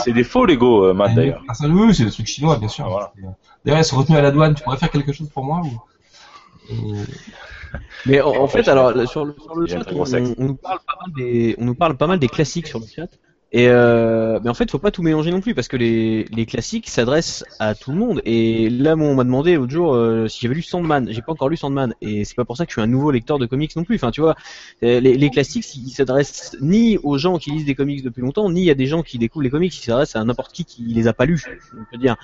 C'est 0.02 0.12
des, 0.12 0.24
faux 0.24 0.46
Lego, 0.46 0.84
euh, 0.86 0.94
Matt, 0.94 1.12
Et 1.12 1.14
d'ailleurs. 1.14 1.42
personne- 1.46 1.72
oui, 1.72 1.86
oui, 1.88 1.94
c'est 1.94 2.04
des 2.04 2.10
trucs 2.10 2.26
chinois, 2.26 2.56
bien 2.58 2.68
sûr. 2.68 2.86
Ah, 2.86 2.90
voilà. 2.90 3.12
Euh, 3.18 3.28
D'ailleurs, 3.64 3.80
ils 3.80 3.84
sont 3.84 3.96
retenus 3.96 4.18
à 4.18 4.22
la 4.22 4.32
douane. 4.32 4.54
Tu 4.54 4.64
pourrais 4.64 4.78
faire 4.78 4.90
quelque 4.90 5.12
chose 5.12 5.28
pour 5.30 5.44
moi 5.44 5.60
ou... 5.64 5.80
Et- 6.70 7.04
Mais 8.06 8.20
en, 8.20 8.30
en 8.30 8.48
fait, 8.48 8.68
alors 8.68 8.90
sur 9.08 9.24
le, 9.24 9.34
sur 9.38 9.54
chat, 9.68 9.84
on 10.38 10.44
nous 10.44 10.54
parle 10.56 10.78
pas 10.86 10.96
mal 11.00 11.12
des, 11.14 11.54
on 11.58 11.64
nous 11.64 11.74
parle 11.74 11.96
pas 11.96 12.06
mal 12.06 12.18
des 12.18 12.28
classiques 12.28 12.66
sur 12.66 12.80
le 12.80 12.86
chat. 12.86 13.08
Et 13.54 13.68
euh, 13.68 14.40
mais 14.42 14.48
en 14.48 14.54
fait, 14.54 14.70
faut 14.70 14.78
pas 14.78 14.90
tout 14.90 15.02
mélanger 15.02 15.30
non 15.30 15.42
plus 15.42 15.54
parce 15.54 15.68
que 15.68 15.76
les, 15.76 16.24
les 16.24 16.46
classiques 16.46 16.88
s'adressent 16.88 17.44
à 17.58 17.74
tout 17.74 17.92
le 17.92 17.98
monde. 17.98 18.22
Et 18.24 18.70
là, 18.70 18.94
on 18.96 19.14
m'a 19.14 19.24
demandé 19.24 19.56
l'autre 19.56 19.72
jour 19.72 19.94
euh, 19.94 20.26
si 20.26 20.40
j'avais 20.40 20.54
lu 20.54 20.62
Sandman. 20.62 21.08
J'ai 21.10 21.20
pas 21.20 21.32
encore 21.32 21.50
lu 21.50 21.58
Sandman, 21.58 21.94
et 22.00 22.24
c'est 22.24 22.34
pas 22.34 22.46
pour 22.46 22.56
ça 22.56 22.64
que 22.64 22.70
je 22.70 22.76
suis 22.76 22.82
un 22.82 22.86
nouveau 22.86 23.10
lecteur 23.10 23.38
de 23.38 23.44
comics 23.44 23.76
non 23.76 23.84
plus. 23.84 23.96
Enfin, 23.96 24.10
tu 24.10 24.22
vois, 24.22 24.36
euh, 24.82 25.00
les, 25.00 25.18
les 25.18 25.30
classiques, 25.30 25.74
ils 25.76 25.90
s'adressent 25.90 26.56
ni 26.62 26.96
aux 27.02 27.18
gens 27.18 27.36
qui 27.36 27.50
lisent 27.50 27.66
des 27.66 27.74
comics 27.74 28.02
depuis 28.02 28.22
longtemps, 28.22 28.50
ni 28.50 28.70
à 28.70 28.74
des 28.74 28.86
gens 28.86 29.02
qui 29.02 29.18
découvrent 29.18 29.42
les 29.44 29.50
comics. 29.50 29.76
Ils 29.76 29.84
s'adressent 29.84 30.16
à 30.16 30.24
n'importe 30.24 30.52
qui 30.52 30.64
qui 30.64 30.84
les 30.84 31.06
a 31.06 31.12
pas 31.12 31.26
lus. 31.26 31.44
On 31.74 31.84
peut 31.90 31.98
dire. 31.98 32.16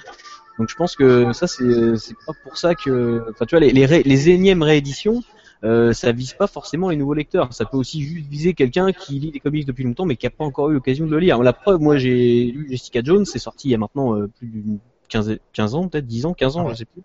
Donc, 0.58 0.70
je 0.70 0.76
pense 0.76 0.96
que 0.96 1.32
ça, 1.34 1.46
c'est 1.46 2.16
pas 2.26 2.32
pour 2.42 2.56
ça 2.56 2.74
que, 2.74 3.22
enfin, 3.30 3.44
tu 3.44 3.54
vois, 3.54 3.60
les, 3.60 3.70
les, 3.70 4.02
les 4.02 4.30
énièmes 4.30 4.62
rééditions 4.62 5.22
euh, 5.64 5.92
ça 5.92 6.12
vise 6.12 6.34
pas 6.34 6.46
forcément 6.46 6.90
les 6.90 6.96
nouveaux 6.96 7.14
lecteurs. 7.14 7.52
Ça 7.52 7.64
peut 7.64 7.76
aussi 7.76 8.02
juste 8.02 8.28
viser 8.28 8.54
quelqu'un 8.54 8.92
qui 8.92 9.18
lit 9.18 9.30
des 9.32 9.40
comics 9.40 9.66
depuis 9.66 9.84
longtemps 9.84 10.06
mais 10.06 10.16
qui 10.16 10.26
a 10.26 10.30
pas 10.30 10.44
encore 10.44 10.70
eu 10.70 10.74
l'occasion 10.74 11.06
de 11.06 11.10
le 11.10 11.18
lire. 11.18 11.42
La 11.42 11.52
preuve, 11.52 11.80
moi 11.80 11.98
j'ai 11.98 12.46
lu 12.52 12.66
Jessica 12.70 13.00
Jones, 13.02 13.24
c'est 13.24 13.38
sorti 13.38 13.68
il 13.68 13.72
y 13.72 13.74
a 13.74 13.78
maintenant 13.78 14.14
euh, 14.16 14.28
plus 14.28 14.46
d'une 14.46 14.78
15, 15.08 15.38
15 15.54 15.74
ans, 15.74 15.88
peut-être 15.88 16.06
10 16.06 16.26
ans, 16.26 16.34
15 16.34 16.56
ans, 16.58 16.64
Ouais. 16.66 16.72
je 16.72 16.78
sais 16.78 16.84
plus. 16.84 17.02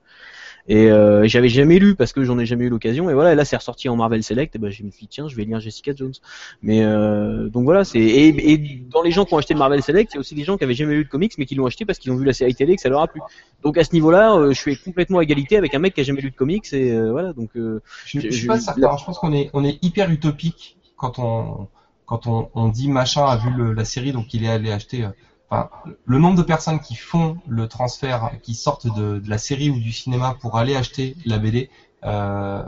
Et 0.68 0.90
euh, 0.90 1.28
j'avais 1.28 1.50
jamais 1.50 1.78
lu 1.78 1.96
parce 1.96 2.14
que 2.14 2.24
j'en 2.24 2.40
ai 2.40 2.46
jamais 2.46 2.66
eu 2.66 2.70
l'occasion. 2.70 3.10
Et 3.10 3.14
voilà, 3.14 3.34
et 3.34 3.36
là 3.36 3.44
c'est 3.44 3.58
ressorti 3.58 3.90
en 3.90 3.98
Marvel 3.98 4.24
Select. 4.24 4.56
Et 4.56 4.60
ben 4.60 4.70
je 4.72 4.84
me 4.84 4.92
suis 4.92 5.02
dit 5.02 5.08
tiens, 5.10 5.28
je 5.28 5.36
vais 5.36 5.44
lire 5.44 5.60
Jessica 5.60 5.94
Jones. 5.94 6.14
Mais 6.62 6.84
euh, 6.84 7.50
donc 7.50 7.66
voilà, 7.66 7.84
c'est 7.84 8.00
et, 8.00 8.52
et 8.54 8.58
dans 8.90 9.02
les 9.02 9.12
gens 9.12 9.26
qui 9.26 9.34
ont 9.34 9.38
acheté 9.38 9.54
le 9.54 9.60
Marvel 9.60 9.84
Select, 9.84 10.14
il 10.14 10.16
y 10.16 10.18
a 10.18 10.22
aussi 10.22 10.36
des 10.36 10.44
gens 10.46 10.58
qui 10.58 10.64
avaient 10.64 10.74
jamais 10.74 10.94
lu 10.96 11.04
de 11.04 11.10
comics 11.10 11.34
mais 11.38 11.46
qui 11.46 11.56
l'ont 11.56 11.66
acheté 11.66 11.86
parce 11.86 12.00
qu'ils 12.00 12.12
ont 12.12 12.16
vu 12.16 12.24
la 12.26 12.34
série 12.34 12.56
télé 12.56 12.74
et 12.74 12.76
que 12.78 12.82
ça 12.82 12.90
leur 12.90 13.02
a 13.02 13.08
plu. 13.08 13.20
Donc 13.62 13.78
à 13.78 13.84
ce 13.84 13.92
niveau-là, 13.94 14.36
euh, 14.36 14.54
je 14.54 14.60
suis 14.60 14.78
complètement 14.78 15.20
à 15.20 15.24
égalité 15.24 15.58
avec 15.58 15.74
un 15.74 15.80
mec 15.80 15.94
qui 15.96 16.02
a 16.02 16.04
jamais 16.04 16.22
lu 16.22 16.32
de 16.32 16.36
comics 16.36 16.72
et 16.72 16.92
euh, 16.94 17.12
voilà. 17.12 17.34
Donc 17.34 17.50
euh, 17.58 17.82
Je, 18.06 18.20
je 18.20 18.30
Je- 18.30 18.32
suis 18.38 18.48
pas 18.48 18.56
je- 18.58 18.62
certain. 18.62 18.98
Je 18.98 19.04
pense 19.06 19.20
qu'on 19.20 19.34
est, 19.34 19.50
on 19.54 19.66
est 19.66 19.84
hyper 19.84 20.10
utopique 20.12 20.78
quand 20.96 21.20
on, 21.20 21.68
quand 22.06 22.28
on, 22.28 22.50
on 22.56 22.70
dit 22.70 22.90
machin 22.90 23.26
a 23.26 23.36
vu 23.38 23.50
le- 23.52 23.74
la 23.74 23.84
série, 23.86 24.12
donc 24.14 24.34
il 24.34 24.46
est 24.46 24.50
allé 24.50 24.72
acheter. 24.72 25.08
Enfin, 25.54 25.70
le 26.06 26.18
nombre 26.20 26.38
de 26.38 26.44
personnes 26.44 26.80
qui 26.80 26.96
font 26.96 27.38
le 27.48 27.68
transfert, 27.68 28.32
qui 28.42 28.56
sortent 28.56 28.88
de, 28.96 29.20
de 29.20 29.30
la 29.30 29.38
série 29.38 29.70
ou 29.70 29.80
du 29.80 29.92
cinéma 29.92 30.36
pour 30.42 30.58
aller 30.58 30.76
acheter 30.76 31.16
la 31.26 31.38
BD, 31.38 31.70
euh, 32.06 32.64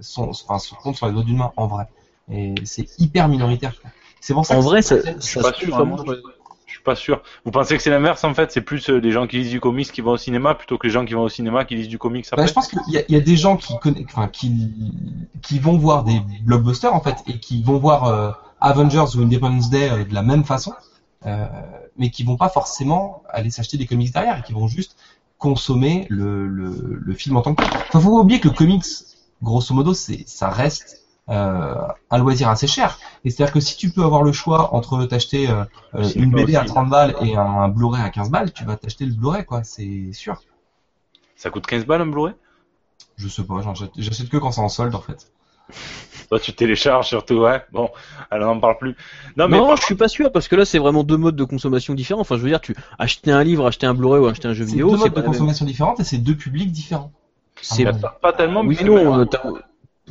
sont, 0.00 0.30
enfin, 0.30 0.58
se 0.58 0.74
comptent 0.74 0.96
sur 0.96 1.06
les 1.06 1.12
doigts 1.12 1.24
d'une 1.24 1.36
main 1.38 1.52
en 1.56 1.66
vrai. 1.66 1.84
Et 2.30 2.54
c'est 2.64 2.86
hyper 2.98 3.28
minoritaire. 3.28 3.74
C'est 4.20 4.34
pour 4.34 4.46
ça. 4.46 4.54
En 4.54 4.60
que 4.60 4.64
vrai, 4.64 4.82
c'est- 4.82 5.02
ça, 5.02 5.12
Je 5.20 5.26
suis 5.26 5.40
pas 5.40 5.52
sûr, 5.52 5.74
hein, 5.74 5.78
vraiment- 5.78 5.96
je, 6.06 6.12
je 6.66 6.72
suis 6.72 6.82
pas 6.82 6.94
sûr. 6.94 7.22
Vous 7.44 7.50
pensez 7.50 7.76
que 7.76 7.82
c'est 7.82 7.90
l'inverse 7.90 8.22
en 8.24 8.32
fait? 8.34 8.52
C'est 8.52 8.60
plus 8.60 8.88
euh, 8.90 8.98
les 8.98 9.10
gens 9.10 9.26
qui 9.26 9.38
lisent 9.38 9.50
du 9.50 9.60
comics 9.60 9.90
qui 9.90 10.00
vont 10.02 10.12
au 10.12 10.16
cinéma 10.16 10.54
plutôt 10.54 10.78
que 10.78 10.86
les 10.86 10.92
gens 10.92 11.04
qui 11.04 11.14
vont 11.14 11.22
au 11.22 11.28
cinéma 11.28 11.64
qui 11.64 11.74
lisent 11.74 11.88
du 11.88 11.98
comics 11.98 12.24
Bah, 12.26 12.28
après? 12.34 12.46
je 12.46 12.52
pense 12.52 12.68
qu'il 12.68 12.78
y, 12.88 12.98
a- 12.98 13.02
il 13.08 13.14
y 13.14 13.18
a 13.18 13.20
des 13.20 13.36
gens 13.36 13.56
qui, 13.56 13.74
conna- 13.82 14.00
enfin, 14.04 14.28
qui, 14.28 14.70
qui 15.42 15.58
vont 15.58 15.76
voir 15.76 16.04
des 16.04 16.20
blockbusters 16.44 16.94
en 16.94 17.00
fait 17.00 17.16
et 17.26 17.38
qui 17.40 17.62
vont 17.62 17.78
voir 17.78 18.04
euh, 18.04 18.30
Avengers 18.60 19.16
ou 19.16 19.22
Independence 19.22 19.70
Day 19.70 19.90
euh, 19.90 20.04
de 20.04 20.14
la 20.14 20.22
même 20.22 20.44
façon, 20.44 20.72
mais 21.24 22.10
qui 22.10 22.24
vont 22.24 22.36
pas 22.36 22.48
forcément 22.48 23.22
aller 23.28 23.50
s'acheter 23.50 23.76
des 23.76 23.86
comics 23.86 24.12
derrière 24.12 24.38
et 24.38 24.42
qui 24.42 24.52
vont 24.52 24.68
juste 24.68 24.96
consommer 25.38 26.06
le, 26.08 26.46
le, 26.46 27.00
le 27.00 27.14
film 27.14 27.36
en 27.36 27.42
tant 27.42 27.54
que 27.54 27.62
tel. 27.62 27.72
Enfin, 27.88 28.00
faut 28.00 28.10
pas 28.10 28.22
oublier 28.22 28.40
que 28.40 28.48
le 28.48 28.54
comics, 28.54 28.84
grosso 29.42 29.74
modo, 29.74 29.94
c'est 29.94 30.24
ça 30.26 30.50
reste 30.50 31.00
euh, 31.30 31.86
un 32.10 32.18
loisir 32.18 32.48
assez 32.48 32.66
cher. 32.66 32.98
Et 33.24 33.30
c'est-à-dire 33.30 33.52
que 33.52 33.60
si 33.60 33.76
tu 33.76 33.90
peux 33.90 34.02
avoir 34.02 34.22
le 34.22 34.32
choix 34.32 34.74
entre 34.74 35.04
t'acheter 35.04 35.48
euh, 35.48 35.64
euh, 35.94 36.08
une 36.16 36.30
BD 36.30 36.56
à 36.56 36.62
aussi. 36.62 36.72
30 36.72 36.90
balles 36.90 37.14
et 37.22 37.36
un 37.36 37.68
Blu-ray 37.68 38.02
à 38.02 38.10
15 38.10 38.30
balles, 38.30 38.52
tu 38.52 38.64
vas 38.64 38.76
t'acheter 38.76 39.06
le 39.06 39.12
Blu-ray 39.12 39.44
quoi, 39.44 39.62
c'est 39.62 40.12
sûr. 40.12 40.42
Ça 41.36 41.50
coûte 41.50 41.66
15 41.66 41.86
balles 41.86 42.02
un 42.02 42.06
Blu-ray? 42.06 42.34
Je 43.16 43.28
sais 43.28 43.44
pas, 43.44 43.62
j'achète 43.96 44.28
que 44.28 44.36
quand 44.36 44.52
c'est 44.52 44.60
en 44.60 44.68
solde 44.68 44.94
en 44.94 45.00
fait. 45.00 45.30
Toi 46.30 46.38
tu 46.40 46.52
télécharges 46.52 47.08
surtout, 47.08 47.38
ouais. 47.40 47.60
Bon, 47.72 47.90
alors 48.30 48.50
on 48.52 48.54
n'en 48.54 48.60
parle 48.60 48.78
plus. 48.78 48.94
Non 49.36 49.48
mais 49.48 49.58
Non, 49.58 49.66
par- 49.68 49.76
je 49.78 49.82
suis 49.84 49.94
pas 49.96 50.08
sûr 50.08 50.30
parce 50.32 50.46
que 50.48 50.56
là 50.56 50.64
c'est 50.64 50.78
vraiment 50.78 51.02
deux 51.02 51.16
modes 51.16 51.36
de 51.36 51.44
consommation 51.44 51.92
différents. 51.94 52.20
Enfin, 52.20 52.36
je 52.36 52.42
veux 52.42 52.48
dire, 52.48 52.60
tu 52.60 52.74
acheter 52.98 53.32
un 53.32 53.42
livre, 53.44 53.66
acheter 53.66 53.86
un 53.86 53.94
Blu-ray 53.94 54.20
ou 54.22 54.26
acheter 54.26 54.46
un 54.48 54.52
jeu 54.54 54.64
C'est 54.64 54.70
vidéo, 54.70 54.90
deux 54.90 54.96
c'est 54.96 55.02
modes 55.04 55.14
pas 55.14 55.20
de 55.20 55.26
même- 55.26 55.32
consommation 55.32 55.66
différentes 55.66 56.00
et 56.00 56.04
c'est 56.04 56.18
deux 56.18 56.36
publics 56.36 56.70
différents. 56.70 57.12
C'est 57.60 57.84
Ah, 57.84 57.92
pas, 57.92 58.18
pas 58.22 58.32
tellement. 58.32 58.62
oui, 58.62 58.78
non. 58.84 59.26
t'as- 59.26 59.42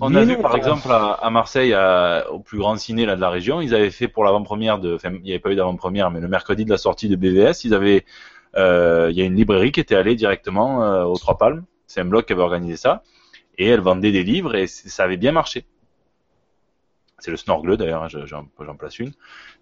On 0.01 0.13
a 0.15 0.23
vu 0.23 0.35
non, 0.35 0.41
par 0.41 0.55
exemple 0.55 0.89
à, 0.91 1.13
à 1.13 1.29
Marseille, 1.29 1.73
à- 1.73 2.25
au 2.31 2.39
plus 2.39 2.57
grand 2.59 2.77
ciné 2.77 3.05
là, 3.05 3.15
de 3.15 3.21
la 3.21 3.29
région, 3.29 3.59
ils 3.59 3.73
avaient 3.73 3.89
fait 3.91 4.07
pour 4.07 4.23
l'avant-première 4.23 4.77
de, 4.79 4.95
enfin 4.95 5.09
il 5.13 5.21
n'y 5.23 5.31
avait 5.31 5.39
pas 5.39 5.51
eu 5.51 5.55
d'avant-première, 5.55 6.11
mais 6.11 6.19
le 6.21 6.27
mercredi 6.27 6.63
de 6.63 6.69
la 6.69 6.77
sortie 6.77 7.09
de 7.09 7.15
BVS, 7.15 7.63
ils 7.65 7.73
avaient, 7.73 8.05
euh, 8.55 9.07
il 9.11 9.17
y 9.17 9.21
a 9.21 9.25
une 9.25 9.35
librairie 9.35 9.71
qui 9.71 9.79
était 9.79 9.95
allée 9.95 10.15
directement 10.15 10.83
euh, 10.83 11.03
aux 11.05 11.17
Trois 11.17 11.37
Palmes. 11.37 11.63
C'est 11.87 12.01
un 12.01 12.05
blog 12.05 12.25
qui 12.25 12.33
avait 12.33 12.41
organisé 12.43 12.75
ça 12.77 13.03
et 13.57 13.67
elle 13.67 13.81
vendait 13.81 14.11
des 14.11 14.23
livres 14.23 14.55
et 14.55 14.67
ça 14.67 15.03
avait 15.03 15.17
bien 15.17 15.31
marché. 15.31 15.65
C'est 17.19 17.31
le 17.31 17.37
Snorgle 17.37 17.77
d'ailleurs, 17.77 18.03
hein, 18.03 18.07
je- 18.07 18.25
j'en 18.25 18.45
j'en 18.59 18.75
place 18.75 18.99
une. 18.99 19.11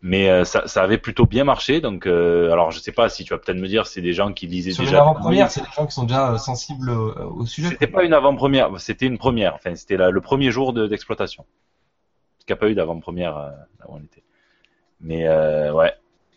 Mais 0.01 0.30
euh, 0.30 0.43
ça, 0.43 0.68
ça 0.68 0.84
avait 0.84 0.97
plutôt 0.97 1.26
bien 1.26 1.43
marché, 1.43 1.82
donc 1.82 2.05
euh, 2.05 2.51
alors 2.51 2.72
je 2.72 2.80
sais 2.80 2.91
pas 2.91 3.10
si 3.10 3.24
tu 3.24 3.34
vas 3.34 3.39
peut-être 3.39 3.58
me 3.58 3.68
dire 3.68 3.88
c'est 3.88 4.01
des 4.01 4.14
gens 4.14 4.32
qui 4.34 4.47
lisaient 4.47 4.72
Sur 4.72 4.84
une 4.84 4.89
déjà. 4.89 5.01
avant-première, 5.01 5.49
c'est 5.49 5.62
des 5.62 5.68
gens 5.76 5.86
qui 5.88 5.93
sont 5.93 6.03
déjà 6.03 6.34
euh, 6.34 6.38
sensibles 6.38 6.89
au, 6.89 7.14
au 7.41 7.45
sujet. 7.45 7.70
C'était 7.70 7.88
pas 7.88 8.03
une 8.03 8.14
avant-première, 8.14 8.70
c'était 8.80 9.08
une 9.08 9.18
première. 9.18 9.55
Enfin, 9.55 9.74
c'était 9.76 9.97
la- 9.97 10.12
le 10.12 10.22
premier 10.22 10.51
jour 10.51 10.74
de- 10.74 10.88
d'exploitation. 10.88 11.45
Parce 12.38 12.45
qu'il 12.45 12.53
n'y 12.53 12.60
a 12.60 12.62
pas 12.62 12.70
eu 12.70 12.76
d'avant-première 12.76 13.36
euh, 13.38 13.49
là 13.80 13.86
où 13.89 13.95
on 13.95 13.99
était. 13.99 14.24
Mais 15.01 15.28
euh, 15.28 15.74
ouais. 15.74 15.93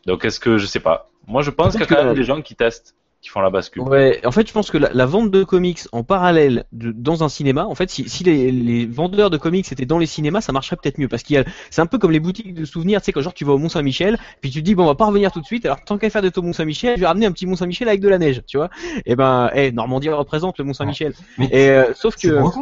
Donc 0.06 0.24
est-ce 0.24 0.40
que 0.40 0.56
je 0.58 0.66
sais 0.66 0.80
pas. 0.80 1.08
Moi, 1.26 1.42
je 1.42 1.50
pense 1.50 1.72
qu'il 1.72 1.80
y 1.80 1.84
a 1.84 1.86
quand 1.86 2.02
même 2.04 2.14
des 2.14 2.24
gens 2.24 2.40
qui 2.42 2.56
testent, 2.56 2.94
qui 3.20 3.28
font 3.28 3.40
la 3.40 3.50
bascule. 3.50 3.82
Ouais, 3.82 4.20
en 4.24 4.30
fait, 4.32 4.48
je 4.48 4.52
pense 4.52 4.70
que 4.70 4.78
la, 4.78 4.90
la 4.94 5.04
vente 5.06 5.30
de 5.30 5.44
comics 5.44 5.80
en 5.92 6.02
parallèle 6.04 6.64
de- 6.72 6.90
dans 6.90 7.22
un 7.22 7.28
cinéma, 7.28 7.66
en 7.66 7.74
fait, 7.74 7.90
si, 7.90 8.08
si 8.08 8.24
les, 8.24 8.50
les 8.50 8.86
vendeurs 8.86 9.28
de 9.28 9.36
comics 9.36 9.70
étaient 9.70 9.84
dans 9.84 9.98
les 9.98 10.06
cinémas, 10.06 10.40
ça 10.40 10.52
marcherait 10.52 10.76
peut-être 10.76 10.98
mieux 10.98 11.08
parce 11.08 11.22
qu'il 11.22 11.36
y 11.36 11.38
a, 11.38 11.44
c'est 11.70 11.82
un 11.82 11.86
peu 11.86 11.98
comme 11.98 12.12
les 12.12 12.20
boutiques 12.20 12.54
de 12.54 12.64
souvenirs, 12.64 13.00
tu 13.00 13.06
sais, 13.06 13.12
quand 13.12 13.20
genre 13.20 13.34
tu 13.34 13.44
vas 13.44 13.52
au 13.52 13.58
Mont 13.58 13.68
Saint-Michel, 13.68 14.18
puis 14.40 14.50
tu 14.50 14.60
te 14.60 14.64
dis 14.64 14.74
bon, 14.74 14.84
on 14.84 14.86
va 14.86 14.94
pas 14.94 15.06
revenir 15.06 15.32
tout 15.32 15.40
de 15.40 15.46
suite, 15.46 15.66
alors 15.66 15.82
tant 15.84 15.98
qu'à 15.98 16.08
faire 16.08 16.22
de 16.22 16.30
ton 16.30 16.42
Mont 16.42 16.52
Saint-Michel, 16.54 16.96
je 16.96 17.00
vais 17.00 17.06
ramener 17.06 17.26
un 17.26 17.32
petit 17.32 17.46
Mont 17.46 17.56
Saint-Michel 17.56 17.88
avec 17.88 18.00
de 18.00 18.08
la 18.08 18.18
neige, 18.18 18.42
tu 18.46 18.56
vois. 18.56 18.70
Et 19.04 19.16
ben, 19.16 19.50
eh, 19.54 19.70
Normandie 19.72 20.08
représente 20.08 20.58
le 20.58 20.64
Mont 20.64 20.72
Saint-Michel. 20.74 21.12
Mais 21.36 21.46
Et 21.52 21.68
euh, 21.70 21.92
sauf 21.94 22.16
que, 22.16 22.28
hein 22.28 22.52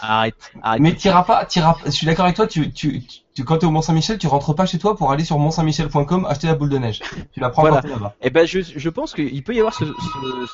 arrête, 0.00 0.52
arrête. 0.62 0.80
Mais 0.80 0.94
t'iras 0.94 1.22
pas, 1.22 1.44
t'iras, 1.44 1.76
je 1.84 1.90
suis 1.90 2.06
d'accord 2.06 2.24
avec 2.26 2.36
toi, 2.36 2.46
tu, 2.46 2.72
tu, 2.72 3.02
tu, 3.02 3.20
quand 3.44 3.58
t'es 3.58 3.66
au 3.66 3.70
Mont-Saint-Michel, 3.70 4.18
tu 4.18 4.26
rentres 4.26 4.54
pas 4.54 4.66
chez 4.66 4.78
toi 4.78 4.96
pour 4.96 5.10
aller 5.12 5.24
sur 5.24 5.38
mont-saint-michel.com 5.38 6.26
acheter 6.28 6.46
la 6.46 6.54
boule 6.54 6.68
de 6.70 6.78
neige. 6.78 7.00
Tu 7.32 7.40
la 7.40 7.50
prends 7.50 7.62
Voilà. 7.62 7.80
là-bas. 7.86 8.14
Eh 8.22 8.30
ben, 8.30 8.46
je, 8.46 8.60
je 8.60 8.88
pense 8.88 9.12
qu'il 9.14 9.42
peut 9.42 9.54
y 9.54 9.58
avoir 9.58 9.74
ce, 9.74 9.84
ce, 9.84 9.92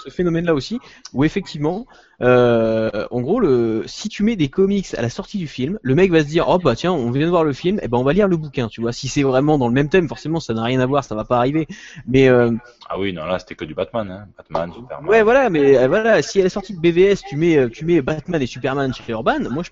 ce 0.04 0.10
phénomène-là 0.10 0.54
aussi, 0.54 0.80
où 1.12 1.24
effectivement, 1.24 1.86
euh, 2.20 3.06
en 3.10 3.20
gros, 3.20 3.40
le, 3.40 3.84
si 3.86 4.08
tu 4.08 4.22
mets 4.22 4.36
des 4.36 4.48
comics 4.48 4.94
à 4.96 5.02
la 5.02 5.08
sortie 5.10 5.38
du 5.38 5.46
film, 5.46 5.78
le 5.82 5.94
mec 5.94 6.10
va 6.10 6.20
se 6.20 6.26
dire, 6.28 6.46
oh 6.48 6.58
bah 6.58 6.74
tiens, 6.76 6.92
on 6.92 7.10
vient 7.10 7.26
de 7.26 7.30
voir 7.30 7.44
le 7.44 7.52
film, 7.52 7.78
eh 7.82 7.88
ben 7.88 7.98
on 7.98 8.04
va 8.04 8.12
lire 8.12 8.28
le 8.28 8.36
bouquin, 8.36 8.68
tu 8.68 8.80
vois. 8.80 8.92
Si 8.92 9.08
c'est 9.08 9.22
vraiment 9.22 9.58
dans 9.58 9.68
le 9.68 9.74
même 9.74 9.88
thème, 9.88 10.08
forcément, 10.08 10.40
ça 10.40 10.54
n'a 10.54 10.62
rien 10.62 10.80
à 10.80 10.86
voir, 10.86 11.04
ça 11.04 11.14
va 11.14 11.24
pas 11.24 11.36
arriver. 11.36 11.66
Mais 12.06 12.28
euh, 12.28 12.52
Ah 12.88 12.98
oui, 12.98 13.12
non, 13.12 13.24
là, 13.24 13.38
c'était 13.38 13.54
que 13.54 13.64
du 13.64 13.74
Batman, 13.74 14.10
hein. 14.10 14.26
Batman, 14.36 14.72
Superman. 14.74 15.08
ouais, 15.08 15.22
voilà, 15.22 15.50
mais 15.50 15.76
euh, 15.78 15.88
voilà, 15.88 16.22
si 16.22 16.40
à 16.40 16.44
la 16.44 16.50
sortie 16.50 16.74
de 16.74 16.80
BVS, 16.80 17.22
tu 17.28 17.36
mets, 17.36 17.68
tu 17.70 17.84
mets 17.84 18.00
Batman 18.02 18.40
et 18.42 18.46
Superman 18.46 18.92
chez 18.94 19.10
Urban, 19.12 19.38
moi 19.50 19.62
je 19.62 19.70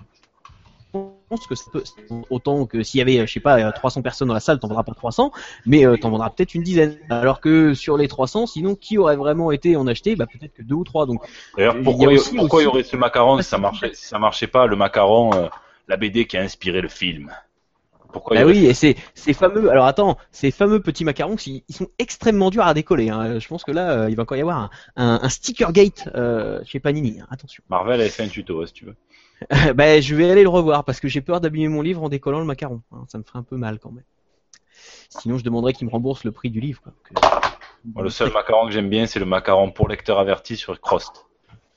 pense 1.30 1.46
que 1.46 1.54
ça 1.54 1.64
peut, 1.72 1.82
autant 2.28 2.66
que 2.66 2.82
s'il 2.82 2.98
y 2.98 3.00
avait, 3.02 3.18
euh, 3.20 3.26
je 3.26 3.32
sais 3.32 3.40
pas, 3.40 3.58
euh, 3.58 3.70
300 3.72 4.02
personnes 4.02 4.28
dans 4.28 4.34
la 4.34 4.40
salle, 4.40 4.58
t'en 4.60 4.68
vendras 4.68 4.82
pas 4.82 4.92
300, 4.94 5.32
mais 5.64 5.86
euh, 5.86 5.96
t'en 5.96 6.10
vendras 6.10 6.28
peut-être 6.30 6.54
une 6.54 6.62
dizaine. 6.62 6.98
Alors 7.08 7.40
que 7.40 7.72
sur 7.72 7.96
les 7.96 8.08
300, 8.08 8.46
sinon, 8.46 8.74
qui 8.74 8.98
aurait 8.98 9.16
vraiment 9.16 9.50
été 9.52 9.76
en 9.76 9.86
acheté 9.86 10.16
Bah 10.16 10.26
peut-être 10.26 10.52
que 10.54 10.62
deux 10.62 10.74
ou 10.74 10.84
trois. 10.84 11.06
Donc 11.06 11.22
D'ailleurs, 11.56 11.76
a 11.76 11.82
pourquoi, 11.82 12.12
il 12.12 12.16
y, 12.16 12.18
aussi- 12.18 12.36
pourquoi 12.36 12.60
il 12.60 12.64
y 12.64 12.66
aussi- 12.66 12.74
aurait 12.76 12.82
ce 12.82 12.96
macaron 12.96 13.38
si 13.38 13.44
ça 13.48 13.58
marchait, 13.58 13.94
si 13.94 14.04
ça 14.06 14.18
marchait 14.18 14.46
pas, 14.48 14.66
le 14.66 14.76
macaron, 14.76 15.32
euh, 15.34 15.48
la 15.88 15.96
BD 15.96 16.26
qui 16.26 16.36
a 16.36 16.42
inspiré 16.42 16.80
le 16.80 16.88
film? 16.88 17.30
Pourquoi 18.12 18.36
Bah 18.36 18.44
oui, 18.44 18.66
et 18.66 18.74
c'est 18.74 18.96
ces 19.14 19.32
fameux. 19.32 19.70
Alors 19.70 19.86
attends, 19.86 20.16
ces 20.32 20.50
fameux 20.50 20.80
petits 20.80 21.04
macarons, 21.04 21.36
ils 21.46 21.62
ils 21.68 21.74
sont 21.76 21.86
extrêmement 22.00 22.50
durs 22.50 22.64
à 22.66 22.74
décoller. 22.74 23.08
Hein. 23.08 23.38
Je 23.38 23.46
pense 23.46 23.62
que 23.62 23.70
là, 23.70 23.92
euh, 23.92 24.10
il 24.10 24.16
va 24.16 24.24
encore 24.24 24.36
y 24.36 24.40
avoir 24.40 24.58
un, 24.58 24.70
un, 24.96 25.20
un 25.22 25.28
sticker 25.28 25.70
gate 25.72 26.08
euh, 26.16 26.60
chez 26.64 26.80
Panini. 26.80 27.20
hein. 27.20 27.26
Attention. 27.30 27.62
Marvel 27.70 28.00
avait 28.00 28.10
fait 28.10 28.24
un 28.24 28.28
tuto, 28.28 28.66
si 28.66 28.72
tu 28.72 28.84
veux. 28.84 28.96
bah, 29.74 30.00
je 30.00 30.14
vais 30.14 30.30
aller 30.30 30.42
le 30.42 30.48
revoir 30.48 30.84
parce 30.84 31.00
que 31.00 31.08
j'ai 31.08 31.20
peur 31.20 31.40
d'abîmer 31.40 31.68
mon 31.68 31.82
livre 31.82 32.02
en 32.02 32.08
décollant 32.08 32.40
le 32.40 32.44
macaron. 32.44 32.82
hein. 32.92 33.04
Ça 33.08 33.18
me 33.18 33.22
ferait 33.22 33.38
un 33.38 33.42
peu 33.42 33.56
mal 33.56 33.78
quand 33.78 33.90
même. 33.90 34.04
Sinon, 35.08 35.38
je 35.38 35.44
demanderais 35.44 35.72
qu'il 35.72 35.86
me 35.86 35.92
rembourse 35.92 36.24
le 36.24 36.32
prix 36.32 36.50
du 36.50 36.60
livre. 36.60 36.82
quoi. 36.82 36.92
Que- 37.04 37.14
Moi, 37.94 38.02
le 38.04 38.10
seul 38.10 38.32
macaron 38.32 38.66
que 38.66 38.72
j'aime 38.72 38.88
bien, 38.90 39.06
c'est 39.06 39.18
le 39.18 39.24
macaron 39.26 39.70
pour 39.72 39.88
lecteur 39.88 40.18
averti 40.18 40.56
sur 40.56 40.78
Crost. 40.80 41.26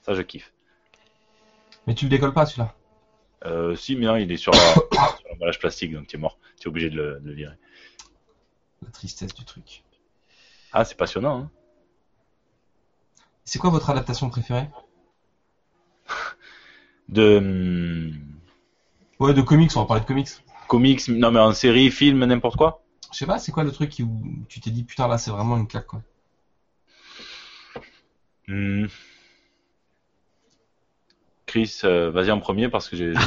Ça, 0.01 0.13
je 0.13 0.21
kiffe. 0.21 0.51
Mais 1.87 1.95
tu 1.95 2.05
le 2.05 2.09
décolles 2.09 2.33
pas, 2.33 2.45
celui-là? 2.45 2.75
Euh, 3.45 3.75
si, 3.75 3.95
mais 3.95 4.05
non, 4.05 4.15
il 4.15 4.31
est 4.31 4.37
sur 4.37 4.51
la- 4.53 4.59
sur 5.17 5.29
l'emballage 5.31 5.59
plastique, 5.59 5.93
donc 5.93 6.07
tu 6.07 6.15
es 6.17 6.19
mort. 6.19 6.37
Tu 6.59 6.67
es 6.67 6.69
obligé 6.69 6.89
de 6.89 6.95
le, 6.95 7.19
de 7.19 7.29
le 7.29 7.33
virer. 7.33 7.55
La 8.83 8.89
tristesse 8.91 9.33
du 9.33 9.43
truc. 9.45 9.83
Ah, 10.71 10.85
c'est 10.85 10.95
passionnant, 10.97 11.39
hein. 11.39 11.51
C'est 13.45 13.59
quoi 13.59 13.69
votre 13.69 13.89
adaptation 13.89 14.29
préférée? 14.29 14.69
De 17.09 18.11
Ouais, 19.19 19.33
de 19.33 19.41
comics, 19.41 19.71
on 19.75 19.81
va 19.81 19.85
parler 19.85 20.01
de 20.01 20.07
comics. 20.07 20.29
comics, 20.67 21.07
non 21.07 21.31
mais 21.31 21.39
en 21.39 21.53
série, 21.53 21.91
film, 21.91 22.25
n'importe 22.25 22.57
quoi. 22.57 22.83
Je 23.11 23.17
sais 23.17 23.25
pas, 23.25 23.37
c'est 23.37 23.51
quoi 23.51 23.63
le 23.63 23.71
truc 23.71 23.89
qui- 23.89 24.03
où 24.03 24.21
tu 24.49 24.59
t'es 24.59 24.71
dit 24.71 24.83
putain 24.83 25.07
là 25.07 25.17
c'est 25.17 25.31
vraiment 25.31 25.57
une 25.57 25.67
claque 25.67 25.87
quoi. 25.87 26.01
Hmm. 28.47 28.87
Chris, 31.45 31.81
euh, 31.83 32.09
vas-y 32.11 32.31
en 32.31 32.39
premier 32.39 32.69
parce 32.69 32.89
que 32.89 32.95
j'ai. 32.95 33.13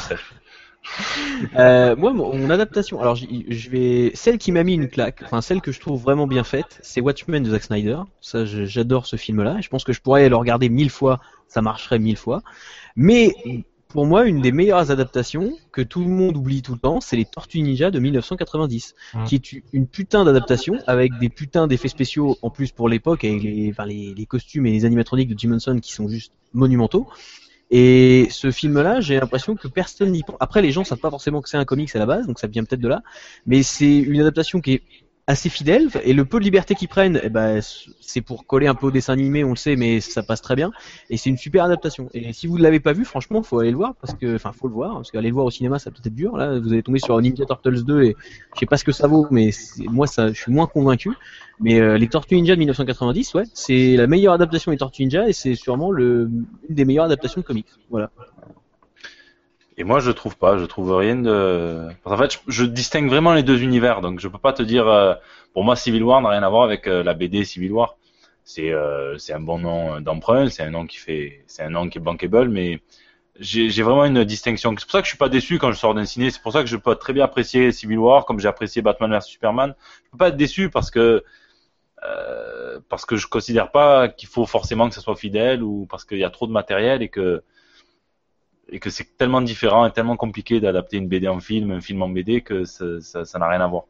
Euh, 1.57 1.97
moi, 1.97 2.13
mon, 2.13 2.49
adaptation, 2.49 3.01
alors 3.01 3.17
je 3.17 3.71
vais, 3.71 4.13
celle 4.15 4.39
qui 4.39 4.53
m'a 4.53 4.63
mis 4.63 4.75
une 4.75 4.89
claque, 4.89 5.21
enfin 5.25 5.41
celle 5.41 5.61
que 5.61 5.73
je 5.73 5.81
trouve 5.81 6.01
vraiment 6.01 6.29
bien 6.29 6.45
faite, 6.45 6.79
c'est 6.83 7.01
Watchmen 7.01 7.43
de 7.43 7.51
Zack 7.51 7.65
Snyder. 7.65 7.99
Ça, 8.21 8.45
j'adore 8.45 9.07
ce 9.07 9.17
film-là. 9.17 9.57
et 9.59 9.63
Je 9.63 9.69
pense 9.69 9.83
que 9.83 9.93
je 9.93 10.01
pourrais 10.01 10.29
le 10.29 10.37
regarder 10.37 10.69
mille 10.69 10.91
fois, 10.91 11.21
ça 11.49 11.63
marcherait 11.63 11.99
mille 11.99 12.17
fois. 12.17 12.43
Mais 12.97 13.35
pour 13.89 14.05
moi, 14.05 14.27
une 14.27 14.43
des 14.43 14.53
meilleures 14.53 14.91
adaptations 14.91 15.53
que 15.73 15.81
tout 15.81 16.01
le 16.03 16.09
monde 16.09 16.37
oublie 16.37 16.61
tout 16.61 16.73
le 16.75 16.79
temps, 16.79 17.01
c'est 17.01 17.17
les 17.17 17.25
Tortues 17.25 17.61
Ninja 17.63 17.91
de 17.91 17.99
1990, 17.99 18.95
Mhm. 19.15 19.25
qui 19.25 19.35
est 19.37 19.63
une 19.73 19.87
putain 19.87 20.25
d'adaptation 20.25 20.75
avec 20.87 21.13
des 21.19 21.29
putains 21.29 21.67
d'effets 21.67 21.89
spéciaux 21.89 22.37
en 22.43 22.51
plus 22.51 22.73
pour 22.73 22.89
l'époque, 22.89 23.25
avec 23.25 23.43
les, 23.43 23.71
enfin, 23.71 23.87
les, 23.87 24.13
les 24.15 24.27
costumes 24.27 24.67
et 24.67 24.73
les 24.73 24.85
animatroniques 24.85 25.29
de 25.33 25.39
Jim 25.39 25.53
Henson 25.53 25.79
qui 25.81 25.93
sont 25.93 26.09
juste 26.09 26.33
monumentaux. 26.53 27.07
Et 27.71 28.29
ce 28.31 28.51
film-là, 28.53 29.01
j'ai 29.01 29.19
l'impression 29.19 29.57
que 29.57 29.67
personne 29.67 30.13
n'y 30.13 30.23
pense. 30.23 30.37
Après, 30.41 30.63
les 30.63 30.71
gens 30.71 30.85
savent 30.85 30.99
pas 31.01 31.11
forcément 31.11 31.41
que 31.43 31.49
c'est 31.49 31.57
un 31.57 31.65
comics 31.65 31.95
à 31.97 31.99
la 31.99 32.07
base, 32.07 32.27
donc 32.27 32.39
ça 32.39 32.47
vient 32.47 32.65
peut-être 32.65 32.81
de 32.81 32.89
là. 32.89 33.03
Mais 33.47 33.63
c'est 33.63 33.97
une 33.97 34.21
adaptation 34.21 34.61
qui 34.61 34.75
est 34.75 34.83
assez 35.29 35.49
fidèle, 35.49 35.89
et 36.05 36.13
le 36.13 36.25
peu 36.25 36.39
de 36.39 36.45
liberté 36.45 36.77
qu'ils 36.77 36.87
prennent, 36.89 37.21
eh 37.23 37.29
ben, 37.29 37.61
c'est 38.01 38.21
pour 38.21 38.47
coller 38.47 38.69
un 38.69 38.77
peu 38.77 38.87
au 38.87 38.91
dessin 38.93 39.13
animé, 39.13 39.43
on 39.43 39.51
le 39.51 39.57
sait, 39.57 39.75
mais 39.75 40.01
ça 40.01 40.23
passe 40.23 40.41
très 40.41 40.55
bien. 40.55 40.71
Et 41.11 41.17
c'est 41.17 41.31
une 41.31 41.37
super 41.37 41.65
adaptation. 41.65 42.09
Et 42.15 42.33
si 42.33 42.47
vous 42.47 42.59
ne 42.59 42.63
l'avez 42.63 42.79
pas 42.79 42.93
vu, 42.93 43.05
franchement, 43.05 43.43
faut 43.43 43.59
aller 43.59 43.73
le 43.73 43.77
voir, 43.77 43.95
parce 44.01 44.15
que, 44.15 44.37
enfin, 44.37 44.53
faut 44.53 44.69
le 44.69 44.75
voir, 44.75 44.95
parce 44.95 45.11
qu'aller 45.11 45.29
le 45.29 45.35
voir 45.35 45.47
au 45.47 45.51
cinéma, 45.51 45.81
ça 45.81 45.91
peut 45.91 45.99
être 46.05 46.15
dur. 46.15 46.37
Là, 46.37 46.61
vous 46.61 46.73
allez 46.73 46.83
tomber 46.85 47.01
sur 47.01 47.21
Ninja 47.21 47.45
Turtles 47.45 47.83
2, 47.83 48.03
et 48.05 48.17
je 48.55 48.61
sais 48.61 48.67
pas 48.67 48.77
ce 48.77 48.85
que 48.85 48.93
ça 48.93 49.09
vaut, 49.09 49.27
mais 49.33 49.51
moi, 49.79 50.07
ça, 50.07 50.29
je 50.29 50.41
suis 50.41 50.53
moins 50.53 50.67
convaincu. 50.67 51.11
Mais 51.59 51.81
euh, 51.81 51.99
les 51.99 52.09
Tortues 52.09 52.37
Ninja 52.37 52.55
de 52.55 52.61
1990, 52.61 53.35
ouais, 53.35 53.45
c'est 53.53 53.97
la 53.97 54.07
meilleure 54.07 54.35
adaptation 54.35 54.71
des 54.71 54.79
Tortues 54.79 55.03
Ninja, 55.03 55.29
et 55.29 55.33
c'est 55.33 55.57
sûrement 55.57 55.91
le, 55.91 56.31
une 56.69 56.75
des 56.75 56.85
meilleures 56.85 57.07
adaptations 57.07 57.41
de 57.41 57.47
comics. 57.47 57.67
Voilà. 57.91 58.11
Et 59.77 59.85
moi, 59.85 60.01
je 60.01 60.11
trouve 60.11 60.37
pas. 60.37 60.59
Je 60.59 60.65
trouve 60.65 60.95
rien 60.97 61.17
de. 61.17 61.89
En 62.05 62.17
fait, 62.17 62.33
je, 62.33 62.39
je 62.49 62.65
distingue 62.65 63.09
vraiment 63.09 63.35
les 63.35 63.43
deux 63.43 63.63
univers, 63.63 64.01
donc 64.01 64.21
je 64.21 64.29
peux 64.29 64.39
pas 64.39 64.53
te 64.53 64.63
dire. 64.63 64.87
euh, 64.89 65.15
Pour 65.53 65.65
moi, 65.65 65.77
Civil 65.77 66.03
War 66.03 66.21
n'a 66.23 66.31
rien 66.31 66.43
à 66.43 66.49
voir 66.49 66.65
avec 66.65 66.87
euh, 66.87 67.03
la 67.03 67.15
BD 67.15 67.45
Civil 67.45 67.73
War. 67.73 67.97
C'est 68.45 68.73
euh, 68.73 69.19
c'est 69.19 69.33
un 69.35 69.41
bon 69.41 69.59
nom 69.59 70.01
d'emprunt, 70.01 70.49
c'est 70.49 70.63
un 70.63 70.71
nom 70.71 70.87
qui 70.87 70.97
fait, 70.99 71.43
c'est 71.47 71.63
un 71.63 71.71
nom 71.71 71.89
qui 71.89 71.99
est 71.99 72.01
bankable, 72.01 72.49
mais 72.49 72.81
j'ai 73.41 73.71
j'ai 73.71 73.83
vraiment 73.83 74.05
une 74.07 74.25
distinction. 74.25 74.75
C'est 74.79 74.85
pour 74.87 74.93
ça 74.93 75.01
que 75.01 75.07
je 75.07 75.11
suis 75.11 75.19
pas 75.19 75.29
déçu 75.31 75.59
quand 75.59 75.73
je 75.73 75.79
sors 75.79 75.95
d'un 75.95 76.07
ciné. 76.07 76.31
C'est 76.31 76.43
pour 76.43 76.53
ça 76.53 76.63
que 76.63 76.69
je 76.69 76.77
peux 76.77 76.95
très 76.97 77.13
bien 77.15 77.25
apprécier 77.25 77.73
Civil 77.73 77.99
War, 77.99 78.27
comme 78.27 78.41
j'ai 78.41 78.49
apprécié 78.49 78.83
Batman 78.83 79.13
vs 79.13 79.23
Superman. 79.27 79.75
Je 80.07 80.11
peux 80.13 80.19
pas 80.19 80.29
être 80.29 80.37
déçu 80.37 80.71
parce 80.71 80.91
que 80.91 81.25
euh, 82.05 82.81
parce 82.89 83.05
que 83.07 83.17
je 83.17 83.27
considère 83.27 83.71
pas 83.71 84.09
qu'il 84.09 84.29
faut 84.29 84.47
forcément 84.47 84.89
que 84.89 84.95
ça 84.95 85.01
soit 85.01 85.17
fidèle 85.17 85.63
ou 85.63 85.87
parce 85.91 86.05
qu'il 86.05 86.19
y 86.19 86.25
a 86.25 86.31
trop 86.31 86.47
de 86.47 86.53
matériel 86.53 87.03
et 87.03 87.09
que 87.09 87.43
et 88.71 88.81
que 88.81 88.91
c'est 88.91 89.17
tellement 89.17 89.41
différent 89.43 89.87
et 89.87 89.93
tellement 89.93 90.17
compliqué 90.17 90.61
d'adapter 90.61 90.97
une 90.97 91.09
BD 91.09 91.29
en 91.29 91.41
film, 91.41 91.71
un 91.73 91.81
film 91.81 92.03
en 92.03 92.09
BD 92.09 92.43
que 92.43 92.65
ça 92.65 93.39
n'a 93.39 93.49
rien 93.49 93.61
à 93.61 93.67
voir. 93.67 93.85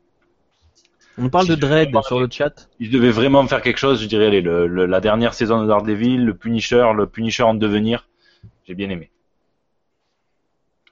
On 1.18 1.28
parle 1.30 1.46
Si 1.46 1.50
de 1.50 1.54
Dread 1.56 1.88
comprends 1.88 2.02
sur 2.02 2.20
le 2.20 2.28
chat. 2.30 2.68
Il 2.78 2.90
devait 2.90 3.10
vraiment 3.10 3.46
faire 3.46 3.62
quelque 3.62 3.78
chose, 3.78 4.02
je 4.02 4.06
dirais, 4.06 4.26
allez, 4.26 4.40
le, 4.42 4.66
le- 4.66 4.86
la 4.86 5.00
dernière 5.00 5.34
saison 5.34 5.62
de 5.62 5.66
Daredevil, 5.66 6.24
le 6.24 6.34
Punisher, 6.34 6.90
le 6.94 7.06
Punisher 7.06 7.42
en 7.42 7.54
devenir, 7.54 8.08
j'ai 8.66 8.74
bien 8.74 8.90
aimé. 8.90 9.10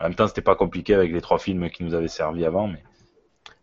En 0.00 0.04
même 0.04 0.14
temps, 0.14 0.28
c'était 0.28 0.40
pas 0.40 0.54
compliqué 0.54 0.94
avec 0.94 1.12
les 1.12 1.20
trois 1.20 1.38
films 1.38 1.68
qui 1.70 1.82
nous 1.84 1.94
avaient 1.94 2.06
servi 2.08 2.44
avant, 2.44 2.68
mais 2.68 2.82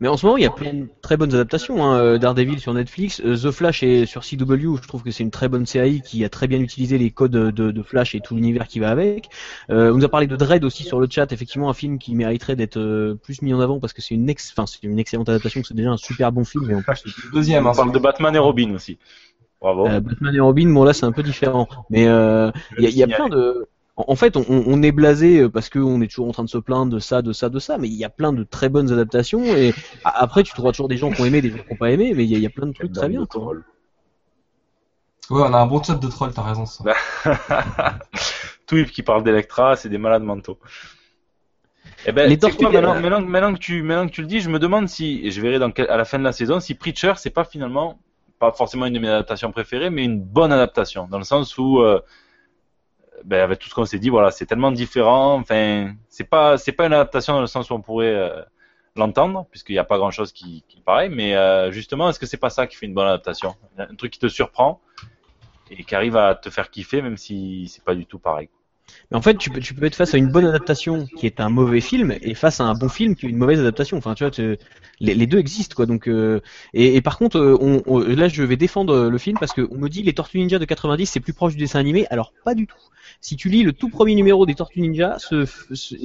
Mais 0.01 0.07
en 0.07 0.17
ce 0.17 0.25
moment, 0.25 0.35
il 0.37 0.43
y 0.43 0.47
a 0.47 0.49
plein 0.51 0.73
de 0.73 0.87
très 1.03 1.15
bonnes 1.15 1.33
adaptations. 1.33 1.85
Hein. 1.85 1.99
Euh, 1.99 2.17
Daredevil 2.17 2.59
sur 2.59 2.73
Netflix, 2.73 3.21
euh, 3.23 3.37
The 3.37 3.51
Flash 3.51 3.83
est 3.83 4.07
sur 4.07 4.23
CW. 4.23 4.77
Je 4.81 4.87
trouve 4.87 5.03
que 5.03 5.11
c'est 5.11 5.21
une 5.23 5.29
très 5.29 5.47
bonne 5.47 5.67
série 5.67 6.01
qui 6.01 6.25
a 6.25 6.29
très 6.29 6.47
bien 6.47 6.59
utilisé 6.59 6.97
les 6.97 7.11
codes 7.11 7.31
de, 7.31 7.51
de 7.71 7.83
Flash 7.83 8.15
et 8.15 8.19
tout 8.19 8.35
l'univers 8.35 8.67
qui 8.67 8.79
va 8.79 8.89
avec. 8.89 9.29
Euh, 9.69 9.93
on 9.93 9.97
nous 9.97 10.03
a 10.03 10.09
parlé 10.09 10.25
de 10.25 10.35
Dread 10.35 10.65
aussi 10.65 10.83
sur 10.83 10.99
le 10.99 11.07
chat. 11.07 11.31
Effectivement, 11.31 11.69
un 11.69 11.75
film 11.75 11.99
qui 11.99 12.15
mériterait 12.15 12.55
d'être 12.55 12.77
euh, 12.79 13.13
plus 13.13 13.43
mis 13.43 13.53
en 13.53 13.59
avant 13.59 13.79
parce 13.79 13.93
que 13.93 14.01
c'est 14.01 14.15
une, 14.15 14.27
ex... 14.27 14.51
enfin, 14.51 14.65
c'est 14.65 14.81
une 14.81 14.97
excellente 14.97 15.29
adaptation. 15.29 15.61
C'est 15.63 15.75
déjà 15.75 15.91
un 15.91 15.97
super 15.97 16.31
bon 16.31 16.45
film. 16.45 16.65
Mais 16.67 16.73
en 16.73 16.81
plus, 16.81 17.05
Le 17.05 17.31
deuxième, 17.31 17.67
hein, 17.67 17.71
on 17.71 17.77
parle 17.77 17.91
de 17.91 17.99
Batman 17.99 18.35
et 18.35 18.39
Robin 18.39 18.73
aussi. 18.73 18.97
Bravo. 19.61 19.85
euh, 19.87 19.99
Batman 19.99 20.35
et 20.35 20.39
Robin, 20.39 20.67
bon 20.73 20.83
là, 20.83 20.93
c'est 20.93 21.05
un 21.05 21.11
peu 21.11 21.21
différent. 21.21 21.67
Mais 21.91 22.07
euh, 22.07 22.51
il 22.79 22.89
y 22.89 22.97
y 22.97 23.03
a 23.03 23.07
plein 23.07 23.29
de. 23.29 23.67
En 24.07 24.15
fait, 24.15 24.37
on, 24.37 24.45
on 24.49 24.81
est 24.83 24.91
blasé 24.91 25.39
euh, 25.41 25.49
parce 25.49 25.69
qu'on 25.69 26.01
est 26.01 26.07
toujours 26.07 26.27
en 26.27 26.31
train 26.31 26.43
de 26.43 26.49
se 26.49 26.57
plaindre 26.57 26.91
de 26.93 26.99
ça, 26.99 27.21
de 27.21 27.33
ça, 27.33 27.49
de 27.49 27.59
ça, 27.59 27.77
mais 27.77 27.87
il 27.87 27.93
y 27.95 28.03
a 28.05 28.09
plein 28.09 28.33
de 28.33 28.43
très 28.43 28.69
bonnes 28.69 28.91
adaptations 28.91 29.55
et 29.55 29.73
après 30.03 30.43
tu 30.43 30.53
trouveras 30.53 30.71
toujours 30.71 30.87
des 30.87 30.97
gens 30.97 31.11
qui 31.11 31.21
ont 31.21 31.25
aimé, 31.25 31.41
des 31.41 31.49
gens 31.51 31.57
qui 31.57 31.69
n'ont 31.71 31.77
pas 31.77 31.91
aimé, 31.91 32.13
mais 32.15 32.23
il 32.25 32.29
y, 32.31 32.35
a- 32.35 32.37
il 32.37 32.43
y 32.43 32.45
a 32.45 32.49
plein 32.49 32.67
de 32.67 32.73
trucs 32.73 32.91
très 32.93 33.09
bien. 33.09 33.25
quoi. 33.25 33.53
Ouais, 35.29 35.41
on 35.43 35.53
a 35.53 35.57
un 35.59 35.65
bon 35.65 35.81
chat 35.81 35.95
de 35.95 36.07
troll, 36.07 36.31
t'as 36.33 36.41
raison. 36.43 36.65
Ça. 36.65 36.83
Tweep 38.67 38.91
qui 38.91 39.03
parle 39.03 39.23
d'Electra, 39.23 39.75
c'est 39.75 39.89
des 39.89 39.97
malades 39.97 40.23
mentaux. 40.23 40.57
Eh 42.05 42.11
ben, 42.11 42.27
Les 42.29 42.37
quoi, 42.37 42.49
tortues- 42.49 42.63
maintenant, 42.65 42.99
maintenant, 42.99 43.21
maintenant 43.21 43.53
que 43.53 43.59
tu, 43.59 43.81
maintenant 43.83 44.07
que 44.07 44.13
tu 44.13 44.21
le 44.21 44.27
dis, 44.27 44.39
je 44.41 44.49
me 44.49 44.59
demande 44.59 44.87
si, 44.89 45.21
et 45.23 45.31
je 45.31 45.39
verrai 45.41 45.59
dans 45.59 45.71
quel- 45.71 45.89
à 45.89 45.97
la 45.97 46.05
fin 46.05 46.17
de 46.19 46.23
la 46.23 46.31
saison, 46.31 46.59
si 46.59 46.73
Preacher, 46.75 47.13
c'est 47.17 47.29
pas 47.29 47.43
finalement, 47.45 47.99
pas 48.39 48.51
forcément 48.51 48.85
une 48.87 48.93
de 48.93 48.99
mes 48.99 49.07
adaptations 49.09 49.51
préférées, 49.51 49.89
mais 49.89 50.03
une 50.03 50.19
bonne 50.21 50.51
adaptation, 50.51 51.07
dans 51.09 51.17
le 51.19 51.23
sens 51.23 51.57
où, 51.57 51.79
euh, 51.79 51.99
ben, 53.23 53.41
avec 53.41 53.59
tout 53.59 53.69
ce 53.69 53.73
qu'on 53.73 53.85
s'est 53.85 53.99
dit, 53.99 54.09
voilà, 54.09 54.31
c'est 54.31 54.45
tellement 54.45 54.71
différent, 54.71 55.35
enfin, 55.35 55.93
c'est 56.09 56.23
pas, 56.23 56.57
c'est 56.57 56.71
pas 56.71 56.85
une 56.85 56.93
adaptation 56.93 57.33
dans 57.33 57.41
le 57.41 57.47
sens 57.47 57.69
où 57.69 57.73
on 57.73 57.81
pourrait 57.81 58.13
euh, 58.13 58.41
l'entendre, 58.95 59.45
puisqu'il 59.51 59.73
n'y 59.73 59.79
a 59.79 59.83
pas 59.83 59.97
grand 59.97 60.11
chose 60.11 60.31
qui, 60.31 60.63
qui 60.67 60.79
est 60.79 60.83
pareil, 60.83 61.09
mais 61.09 61.35
euh, 61.35 61.71
justement, 61.71 62.09
est-ce 62.09 62.19
que 62.19 62.25
c'est 62.25 62.37
pas 62.37 62.49
ça 62.49 62.67
qui 62.67 62.75
fait 62.75 62.85
une 62.85 62.93
bonne 62.93 63.07
adaptation? 63.07 63.55
Un 63.77 63.95
truc 63.95 64.11
qui 64.11 64.19
te 64.19 64.27
surprend 64.27 64.81
et 65.69 65.83
qui 65.83 65.95
arrive 65.95 66.17
à 66.17 66.35
te 66.35 66.49
faire 66.49 66.69
kiffer, 66.69 67.01
même 67.01 67.17
si 67.17 67.67
c'est 67.67 67.83
pas 67.83 67.95
du 67.95 68.05
tout 68.05 68.19
pareil. 68.19 68.49
Mais 69.09 69.17
en 69.17 69.21
fait, 69.21 69.37
tu 69.37 69.49
peux, 69.49 69.85
être 69.85 69.95
face 69.95 70.13
à 70.13 70.17
une 70.17 70.29
bonne 70.29 70.45
adaptation 70.45 71.05
qui 71.17 71.25
est 71.25 71.39
un 71.39 71.49
mauvais 71.49 71.81
film 71.81 72.13
et 72.21 72.33
face 72.33 72.59
à 72.59 72.65
un 72.65 72.73
bon 72.73 72.89
film 72.89 73.15
qui 73.15 73.25
est 73.25 73.29
une 73.29 73.37
mauvaise 73.37 73.59
adaptation. 73.59 73.97
Enfin, 73.97 74.13
tu 74.13 74.23
vois, 74.23 74.31
tu- 74.31 74.57
les, 74.99 75.27
deux 75.27 75.39
existent 75.39 75.75
quoi. 75.75 75.85
Donc, 75.85 76.07
euh, 76.07 76.41
et, 76.73 77.01
par 77.01 77.17
contre, 77.17 77.37
euh, 77.37 77.81
on, 77.85 77.99
là, 77.99 78.27
je 78.27 78.43
vais 78.43 78.55
défendre 78.55 79.09
le 79.09 79.17
film 79.17 79.37
parce 79.39 79.53
qu'on 79.53 79.77
me 79.77 79.89
dit 79.89 80.03
les 80.03 80.13
Tortues 80.13 80.39
Ninja 80.39 80.59
de 80.59 80.65
90 80.65 81.05
c'est 81.05 81.19
plus 81.19 81.33
proche 81.33 81.53
du 81.53 81.59
dessin 81.59 81.79
animé. 81.79 82.05
Alors 82.09 82.33
pas 82.45 82.53
du 82.53 82.67
tout. 82.67 82.77
Si 83.19 83.35
tu 83.35 83.49
lis 83.49 83.63
le 83.63 83.73
tout 83.73 83.89
premier 83.89 84.15
numéro 84.15 84.45
des 84.45 84.55
Tortues 84.55 84.81
Ninja, 84.81 85.17
ce, 85.19 85.45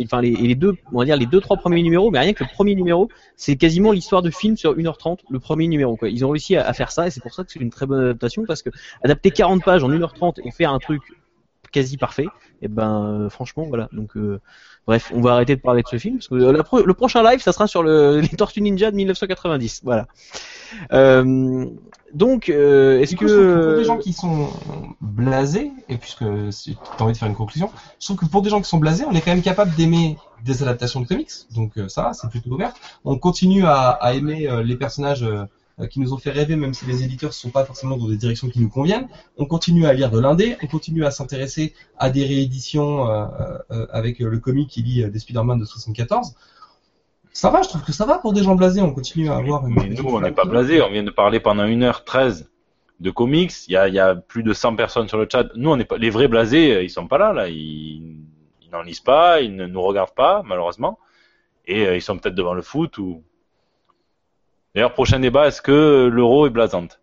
enfin 0.02 0.20
les 0.20 0.54
deux, 0.54 0.76
on 0.92 0.98
va 0.98 1.04
dire 1.04 1.16
les 1.16 1.26
deux 1.26 1.40
trois 1.40 1.56
premiers 1.56 1.82
numéros, 1.82 2.10
mais 2.10 2.18
rien 2.18 2.32
que 2.32 2.44
le 2.44 2.50
premier 2.52 2.74
numéro, 2.74 3.08
c'est 3.36 3.56
quasiment 3.56 3.92
l'histoire 3.92 4.22
de 4.22 4.30
film 4.30 4.56
sur 4.56 4.76
1h30, 4.76 5.20
le 5.30 5.38
premier 5.38 5.68
numéro 5.68 5.96
quoi. 5.96 6.08
Ils 6.08 6.24
ont 6.24 6.30
réussi 6.30 6.56
à, 6.56 6.66
à 6.66 6.72
faire 6.72 6.90
ça 6.90 7.06
et 7.06 7.10
c'est 7.10 7.22
pour 7.22 7.34
ça 7.34 7.44
que 7.44 7.52
c'est 7.52 7.60
une 7.60 7.70
très 7.70 7.86
bonne 7.86 8.00
adaptation 8.00 8.44
parce 8.46 8.62
que 8.62 8.70
adapter 9.02 9.30
40 9.30 9.64
pages 9.64 9.84
en 9.84 9.90
1h30 9.90 10.40
et 10.44 10.50
faire 10.50 10.72
un 10.72 10.78
truc 10.78 11.02
quasi 11.76 11.96
parfait, 12.06 12.26
et 12.62 12.68
ben 12.68 12.92
euh, 13.04 13.28
franchement 13.36 13.64
voilà. 13.68 13.88
Donc 13.92 14.16
euh, 14.16 14.40
bref, 14.86 15.12
on 15.14 15.20
va 15.20 15.32
arrêter 15.34 15.54
de 15.56 15.60
parler 15.60 15.82
de 15.82 15.88
ce 15.88 15.98
film 15.98 16.16
parce 16.16 16.28
que 16.28 16.34
euh, 16.36 16.52
la 16.52 16.62
pro- 16.64 16.84
le 16.90 16.94
prochain 16.94 17.22
live 17.28 17.40
ça 17.42 17.52
sera 17.52 17.66
sur 17.66 17.82
le, 17.82 18.20
les 18.26 18.28
Tortues 18.40 18.62
Ninja 18.62 18.90
de 18.90 18.96
1990. 18.96 19.82
Voilà. 19.84 20.06
Euh, 20.92 21.66
donc 22.14 22.48
est-ce 22.48 23.14
que 23.16 23.64
pour 23.68 23.76
des 23.78 23.84
gens 23.84 23.98
qui 23.98 24.12
sont 24.12 24.48
blasés, 25.00 25.70
et 25.88 25.96
puisque 25.98 26.24
tu 26.24 26.72
as 26.98 27.02
envie 27.02 27.12
de 27.12 27.18
faire 27.18 27.28
une 27.28 27.34
conclusion, 27.34 27.70
je 28.00 28.06
trouve 28.06 28.16
que 28.16 28.26
pour 28.26 28.42
des 28.42 28.50
gens 28.50 28.60
qui 28.62 28.68
sont 28.68 28.78
blasés, 28.78 29.04
on 29.06 29.12
est 29.12 29.20
quand 29.20 29.32
même 29.32 29.42
capable 29.42 29.74
d'aimer 29.74 30.16
des 30.44 30.62
adaptations 30.62 31.00
de 31.00 31.06
comics, 31.06 31.32
donc 31.54 31.72
ça, 31.88 32.12
c'est 32.14 32.28
plutôt 32.30 32.50
ouvert. 32.50 32.72
On 33.04 33.18
continue 33.18 33.64
à, 33.66 33.90
à 33.90 34.14
aimer 34.14 34.48
les 34.64 34.76
personnages 34.76 35.26
qui 35.90 36.00
nous 36.00 36.14
ont 36.14 36.18
fait 36.18 36.30
rêver, 36.30 36.56
même 36.56 36.72
si 36.72 36.86
les 36.86 37.02
éditeurs 37.04 37.30
ne 37.30 37.34
sont 37.34 37.50
pas 37.50 37.64
forcément 37.64 37.98
dans 37.98 38.08
des 38.08 38.16
directions 38.16 38.48
qui 38.48 38.60
nous 38.60 38.70
conviennent. 38.70 39.08
On 39.36 39.44
continue 39.44 39.86
à 39.86 39.92
lire 39.92 40.10
de 40.10 40.18
l'indé, 40.18 40.56
on 40.62 40.66
continue 40.66 41.04
à 41.04 41.10
s'intéresser 41.10 41.74
à 41.98 42.08
des 42.08 42.24
rééditions 42.24 43.10
euh, 43.10 43.26
euh, 43.70 43.86
avec 43.90 44.22
euh, 44.22 44.30
le 44.30 44.38
comic 44.38 44.70
qui 44.70 44.82
lit 44.82 45.04
euh, 45.04 45.10
des 45.10 45.18
Spider-Man 45.18 45.58
de 45.58 45.66
74. 45.66 46.34
Ça 47.32 47.50
va, 47.50 47.60
je 47.60 47.68
trouve 47.68 47.82
que 47.82 47.92
ça 47.92 48.06
va 48.06 48.18
pour 48.18 48.32
des 48.32 48.42
gens 48.42 48.54
blasés, 48.54 48.80
on 48.80 48.94
continue 48.94 49.28
à 49.28 49.36
avoir 49.36 49.66
une... 49.66 49.74
Mais 49.74 49.88
nous, 49.88 50.04
on 50.04 50.20
n'est 50.22 50.32
pas 50.32 50.46
blasés. 50.46 50.80
On 50.80 50.90
vient 50.90 51.02
de 51.02 51.10
parler 51.10 51.38
pendant 51.38 51.66
1h13 51.66 52.46
de 53.00 53.10
comics. 53.10 53.52
Il 53.68 53.72
y 53.72 53.76
a, 53.76 53.88
il 53.88 53.94
y 53.94 53.98
a 53.98 54.14
plus 54.14 54.42
de 54.42 54.54
100 54.54 54.76
personnes 54.76 55.08
sur 55.08 55.18
le 55.18 55.28
chat. 55.30 55.46
Nous, 55.54 55.70
on 55.70 55.76
n'est 55.76 55.84
pas, 55.84 55.98
les 55.98 56.08
vrais 56.08 56.28
blasés, 56.28 56.74
euh, 56.74 56.82
ils 56.82 56.88
sont 56.88 57.06
pas 57.06 57.18
là, 57.18 57.34
là. 57.34 57.48
Ils, 57.48 58.16
ils 58.62 58.70
n'en 58.72 58.80
lisent 58.80 59.00
pas, 59.00 59.42
ils 59.42 59.54
ne 59.54 59.66
nous 59.66 59.82
regardent 59.82 60.14
pas, 60.14 60.42
malheureusement. 60.46 60.98
Et 61.66 61.86
euh, 61.86 61.96
ils 61.96 62.00
sont 62.00 62.16
peut-être 62.16 62.34
devant 62.34 62.54
le 62.54 62.62
foot 62.62 62.96
ou. 62.98 63.22
D'ailleurs, 64.76 64.92
prochain 64.92 65.18
débat, 65.18 65.48
est-ce 65.48 65.62
que 65.62 66.06
l'euro 66.12 66.46
est 66.46 66.50
blasante? 66.50 67.00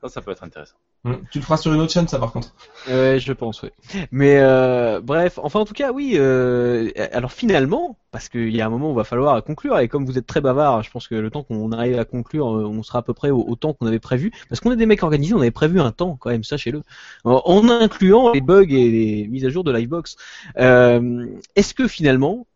Ça, 0.00 0.08
ça 0.08 0.22
peut 0.22 0.30
être 0.30 0.44
intéressant. 0.44 0.76
Hum, 1.04 1.20
Tu 1.32 1.38
le 1.38 1.44
feras 1.44 1.56
sur 1.56 1.72
une 1.74 1.80
autre 1.80 1.92
chaîne, 1.92 2.06
ça 2.06 2.18
par 2.20 2.30
contre. 2.30 2.54
Ouais, 2.86 3.18
je 3.18 3.32
pense, 3.32 3.62
oui. 3.62 3.70
Mais 4.12 4.38
euh, 4.38 5.00
bref, 5.00 5.40
enfin 5.42 5.58
en 5.58 5.64
tout 5.64 5.74
cas, 5.74 5.90
oui. 5.92 6.12
euh, 6.14 6.90
alors 7.10 7.32
finalement, 7.32 7.98
parce 8.12 8.28
qu'il 8.28 8.54
y 8.54 8.60
a 8.60 8.66
un 8.66 8.68
moment 8.68 8.88
où 8.90 8.92
il 8.92 8.96
va 8.96 9.02
falloir 9.02 9.42
conclure, 9.42 9.78
et 9.80 9.88
comme 9.88 10.06
vous 10.06 10.16
êtes 10.16 10.26
très 10.28 10.40
bavard, 10.40 10.84
je 10.84 10.90
pense 10.92 11.08
que 11.08 11.16
le 11.16 11.28
temps 11.30 11.42
qu'on 11.42 11.72
arrive 11.72 11.98
à 11.98 12.04
conclure, 12.04 12.54
euh, 12.54 12.64
on 12.66 12.84
sera 12.84 13.00
à 13.00 13.02
peu 13.02 13.14
près 13.14 13.30
au, 13.30 13.40
au 13.40 13.56
temps 13.56 13.72
qu'on 13.72 13.86
avait 13.86 13.98
prévu. 13.98 14.30
Parce 14.48 14.60
qu'on 14.60 14.70
est 14.70 14.76
des 14.76 14.86
mecs 14.86 15.02
organisés, 15.02 15.34
on 15.34 15.40
avait 15.40 15.50
prévu 15.50 15.80
un 15.80 15.90
temps 15.90 16.16
quand 16.20 16.30
même, 16.30 16.44
sachez-le. 16.44 16.82
En, 17.24 17.42
en 17.46 17.68
incluant 17.68 18.30
les 18.32 18.42
bugs 18.42 18.62
et 18.68 18.90
les 18.90 19.26
mises 19.26 19.44
à 19.44 19.48
jour 19.48 19.64
de 19.64 19.72
Livebox. 19.72 20.16
Euh, 20.58 21.26
est-ce 21.56 21.74
que 21.74 21.88
finalement, 21.88 22.46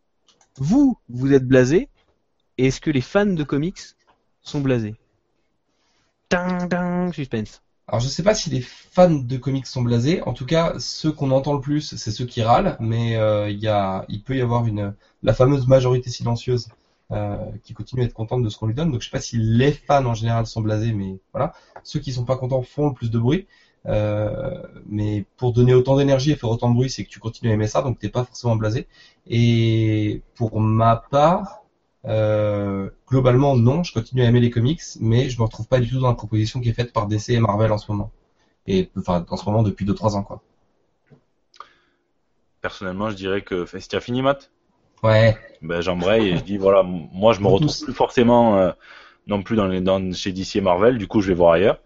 vous, 0.57 0.97
vous 1.09 1.33
êtes 1.33 1.45
blasé, 1.45 1.89
et 2.57 2.67
est-ce 2.67 2.79
que 2.79 2.91
les 2.91 3.01
fans 3.01 3.25
de 3.25 3.43
comics 3.43 3.81
sont 4.45 4.61
blasés 4.61 4.95
Ding, 6.31 6.69
ding, 6.69 7.13
suspense. 7.13 7.61
Alors 7.87 7.99
je 7.99 8.07
sais 8.07 8.23
pas 8.23 8.33
si 8.33 8.49
les 8.49 8.61
fans 8.61 9.11
de 9.11 9.37
comics 9.37 9.67
sont 9.67 9.83
blasés. 9.83 10.23
En 10.23 10.33
tout 10.33 10.45
cas, 10.45 10.73
ceux 10.79 11.11
qu'on 11.11 11.29
entend 11.31 11.53
le 11.53 11.61
plus, 11.61 11.95
c'est 11.95 12.11
ceux 12.11 12.25
qui 12.25 12.41
râlent. 12.41 12.77
Mais 12.79 13.15
euh, 13.17 13.49
il 13.49 14.23
peut 14.23 14.35
y 14.35 14.41
avoir 14.41 14.65
une, 14.65 14.95
la 15.21 15.33
fameuse 15.33 15.67
majorité 15.67 16.09
silencieuse 16.09 16.69
euh, 17.11 17.37
qui 17.63 17.73
continue 17.73 18.01
à 18.01 18.05
être 18.05 18.13
contente 18.13 18.41
de 18.41 18.49
ce 18.49 18.57
qu'on 18.57 18.65
lui 18.65 18.73
donne. 18.73 18.91
Donc 18.91 19.01
je 19.01 19.05
sais 19.05 19.11
pas 19.11 19.21
si 19.21 19.37
les 19.37 19.71
fans 19.71 20.05
en 20.05 20.15
général 20.15 20.47
sont 20.47 20.61
blasés, 20.61 20.93
mais 20.93 21.19
voilà. 21.31 21.53
Ceux 21.83 21.99
qui 21.99 22.11
sont 22.11 22.25
pas 22.25 22.37
contents 22.37 22.63
font 22.63 22.87
le 22.87 22.93
plus 22.93 23.11
de 23.11 23.19
bruit. 23.19 23.45
Euh, 23.87 24.63
mais 24.87 25.25
pour 25.37 25.53
donner 25.53 25.75
autant 25.75 25.95
d'énergie 25.95 26.31
et 26.31 26.35
faire 26.35 26.49
autant 26.49 26.69
de 26.69 26.75
bruit, 26.75 26.89
c'est 26.89 27.03
que 27.03 27.09
tu 27.09 27.19
continues 27.19 27.51
à 27.51 27.53
aimer 27.53 27.67
ça, 27.67 27.83
donc 27.83 27.99
t'es 27.99 28.09
pas 28.09 28.23
forcément 28.23 28.55
blasé. 28.55 28.87
Et 29.27 30.23
pour 30.33 30.59
ma 30.59 30.95
part, 30.95 31.64
euh, 32.07 32.89
globalement 33.07 33.55
non, 33.55 33.83
je 33.83 33.93
continue 33.93 34.21
à 34.21 34.25
aimer 34.25 34.39
les 34.39 34.51
comics, 34.51 34.81
mais 34.99 35.29
je 35.29 35.39
me 35.39 35.43
retrouve 35.43 35.67
pas 35.67 35.79
du 35.79 35.89
tout 35.89 35.99
dans 35.99 36.07
la 36.07 36.13
proposition 36.13 36.61
qui 36.61 36.69
est 36.69 36.73
faite 36.73 36.93
par 36.93 37.07
DC 37.07 37.29
et 37.29 37.39
Marvel 37.39 37.71
en 37.71 37.77
ce 37.77 37.91
moment. 37.91 38.11
Et 38.67 38.89
enfin 38.97 39.25
en 39.29 39.37
ce 39.37 39.45
moment 39.45 39.63
depuis 39.63 39.85
2-3 39.85 40.15
ans 40.15 40.23
quoi. 40.23 40.41
Personnellement, 42.61 43.11
je 43.11 43.15
dirais 43.15 43.41
que. 43.41 43.65
As 43.75 43.99
fini, 43.99 44.23
Matt? 44.23 44.51
Ouais. 45.03 45.37
Ben, 45.61 45.81
j'embraye 45.81 46.29
et 46.29 46.37
je 46.37 46.43
dis 46.43 46.57
voilà, 46.57 46.81
moi 46.83 47.33
je 47.33 47.41
me 47.41 47.47
retrouve 47.47 47.67
tous. 47.67 47.83
plus 47.83 47.93
forcément 47.93 48.57
euh, 48.57 48.71
non 49.27 49.43
plus 49.43 49.55
dans 49.55 49.67
les 49.67 49.81
dans 49.81 50.13
chez 50.13 50.31
DC 50.31 50.55
et 50.55 50.61
Marvel, 50.61 50.97
du 50.97 51.07
coup 51.07 51.21
je 51.21 51.27
vais 51.27 51.33
voir 51.35 51.53
ailleurs. 51.53 51.79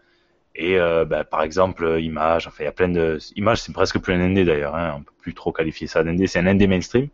Et 0.55 0.79
euh, 0.79 1.05
ben, 1.05 1.23
par 1.23 1.43
exemple 1.43 1.99
Image, 2.01 2.47
enfin 2.47 2.63
il 2.63 2.65
y 2.65 2.69
a 2.69 2.71
plein 2.71 2.89
de 2.89 3.17
Image 3.35 3.61
c'est 3.61 3.73
presque 3.73 3.99
plus 3.99 4.13
un 4.13 4.21
indé 4.21 4.45
d'ailleurs, 4.45 4.75
hein, 4.75 4.95
on 4.97 5.03
peut 5.03 5.11
plus 5.19 5.33
trop 5.33 5.51
qualifier 5.51 5.87
ça 5.87 6.03
d'indé, 6.03 6.27
c'est 6.27 6.39
un 6.39 6.47
indé 6.47 6.67
mainstream. 6.67 7.07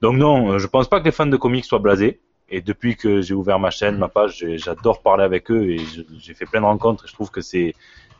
Donc 0.00 0.16
non, 0.16 0.58
je 0.58 0.66
pense 0.68 0.88
pas 0.88 1.00
que 1.00 1.04
les 1.04 1.12
fans 1.12 1.26
de 1.26 1.36
comics 1.36 1.64
soient 1.64 1.80
blasés. 1.80 2.20
Et 2.50 2.62
depuis 2.62 2.96
que 2.96 3.20
j'ai 3.20 3.34
ouvert 3.34 3.58
ma 3.58 3.70
chaîne, 3.70 3.98
ma 3.98 4.08
page, 4.08 4.44
j'adore 4.56 5.02
parler 5.02 5.24
avec 5.24 5.50
eux 5.50 5.70
et 5.70 5.78
j'ai 6.18 6.34
fait 6.34 6.46
plein 6.46 6.60
de 6.60 6.66
rencontres. 6.66 7.04
Et 7.04 7.08
je 7.08 7.12
trouve 7.12 7.30
que 7.30 7.40
c'est 7.40 7.74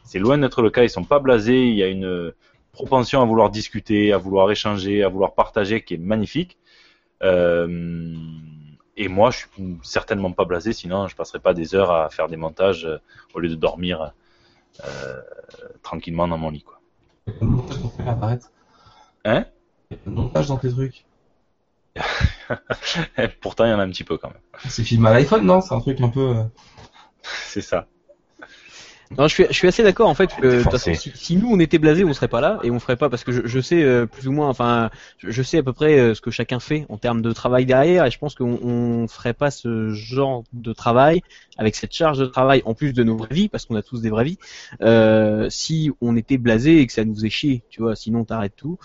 c'est 0.04 0.18
loin 0.18 0.38
d'être 0.38 0.62
le 0.62 0.70
cas. 0.70 0.82
Ils 0.82 0.90
sont 0.90 1.04
pas 1.04 1.18
blasés. 1.18 1.66
Il 1.66 1.74
y 1.74 1.82
a 1.82 1.88
une 1.88 2.32
propension 2.72 3.20
à 3.22 3.24
vouloir 3.24 3.50
discuter, 3.50 4.12
à 4.12 4.18
vouloir 4.18 4.50
échanger, 4.50 5.02
à 5.02 5.08
vouloir 5.08 5.34
partager 5.34 5.82
qui 5.82 5.94
est 5.94 5.98
magnifique. 5.98 6.58
Euh, 7.22 8.14
et 8.96 9.08
moi, 9.08 9.30
je 9.30 9.38
suis 9.38 9.78
certainement 9.82 10.32
pas 10.32 10.44
blasé, 10.44 10.72
sinon 10.72 11.08
je 11.08 11.16
passerai 11.16 11.40
pas 11.40 11.54
des 11.54 11.74
heures 11.74 11.90
à 11.90 12.08
faire 12.10 12.28
des 12.28 12.36
montages 12.36 12.84
euh, 12.84 12.98
au 13.34 13.40
lieu 13.40 13.48
de 13.48 13.54
dormir 13.54 14.12
euh, 14.84 15.20
tranquillement 15.82 16.28
dans 16.28 16.38
mon 16.38 16.50
lit. 16.50 16.62
Quoi. 16.62 16.80
Il 17.26 17.32
y 17.34 17.38
a 17.38 17.40
pas 17.40 17.46
de 17.46 17.50
montage 17.50 17.78
dans 17.78 17.88
tes 17.88 18.00
trucs, 18.00 18.06
arrête. 18.06 18.52
Hein? 19.24 19.44
Il 19.90 19.96
y 19.96 20.00
a 20.00 20.02
pas 20.04 20.10
de 20.10 20.14
montage 20.14 20.46
dans 20.48 20.56
tes 20.56 20.70
trucs? 20.70 21.04
Pourtant, 23.40 23.64
il 23.64 23.70
y 23.70 23.74
en 23.74 23.78
a 23.78 23.82
un 23.84 23.90
petit 23.90 24.04
peu 24.04 24.18
quand 24.18 24.28
même. 24.28 24.40
C'est 24.68 24.84
filmé 24.84 25.08
à 25.08 25.12
l'iPhone, 25.12 25.44
non? 25.44 25.60
C'est 25.60 25.74
un 25.74 25.80
truc 25.80 26.00
un 26.00 26.08
peu. 26.08 26.36
euh, 26.36 26.44
C'est 27.22 27.60
ça. 27.62 27.86
Non, 29.16 29.26
je 29.26 29.34
suis, 29.34 29.46
je 29.48 29.52
suis 29.54 29.68
assez 29.68 29.82
d'accord 29.82 30.08
en 30.08 30.14
fait 30.14 30.30
que 30.40 30.60
façon, 30.60 30.92
si, 30.94 31.12
si 31.14 31.36
nous 31.36 31.48
on 31.50 31.58
était 31.60 31.78
blasés, 31.78 32.04
on 32.04 32.12
serait 32.12 32.28
pas 32.28 32.40
là 32.40 32.58
et 32.62 32.70
on 32.70 32.78
ferait 32.78 32.96
pas 32.96 33.08
parce 33.08 33.24
que 33.24 33.32
je, 33.32 33.40
je 33.44 33.60
sais 33.60 33.82
euh, 33.82 34.06
plus 34.06 34.28
ou 34.28 34.32
moins, 34.32 34.48
enfin, 34.48 34.90
je, 35.18 35.30
je 35.30 35.42
sais 35.42 35.58
à 35.58 35.62
peu 35.62 35.72
près 35.72 35.98
euh, 35.98 36.14
ce 36.14 36.20
que 36.20 36.30
chacun 36.30 36.60
fait 36.60 36.84
en 36.88 36.98
termes 36.98 37.22
de 37.22 37.32
travail 37.32 37.64
derrière 37.64 38.04
et 38.04 38.10
je 38.10 38.18
pense 38.18 38.34
qu'on 38.34 38.58
on 38.62 39.08
ferait 39.08 39.32
pas 39.32 39.50
ce 39.50 39.90
genre 39.90 40.44
de 40.52 40.72
travail 40.72 41.22
avec 41.56 41.74
cette 41.74 41.92
charge 41.92 42.18
de 42.18 42.26
travail 42.26 42.62
en 42.66 42.74
plus 42.74 42.92
de 42.92 43.02
nos 43.02 43.16
vraies 43.16 43.34
vies 43.34 43.48
parce 43.48 43.66
qu'on 43.66 43.74
a 43.76 43.82
tous 43.82 44.00
des 44.00 44.10
vraies 44.10 44.24
vies. 44.24 44.38
Euh, 44.82 45.48
si 45.50 45.90
on 46.00 46.16
était 46.16 46.38
blasé 46.38 46.80
et 46.80 46.86
que 46.86 46.92
ça 46.92 47.04
nous 47.04 47.14
faisait 47.14 47.30
chier, 47.30 47.62
tu 47.70 47.82
vois, 47.82 47.96
sinon 47.96 48.24
t'arrêtes 48.24 48.56
tout. 48.56 48.78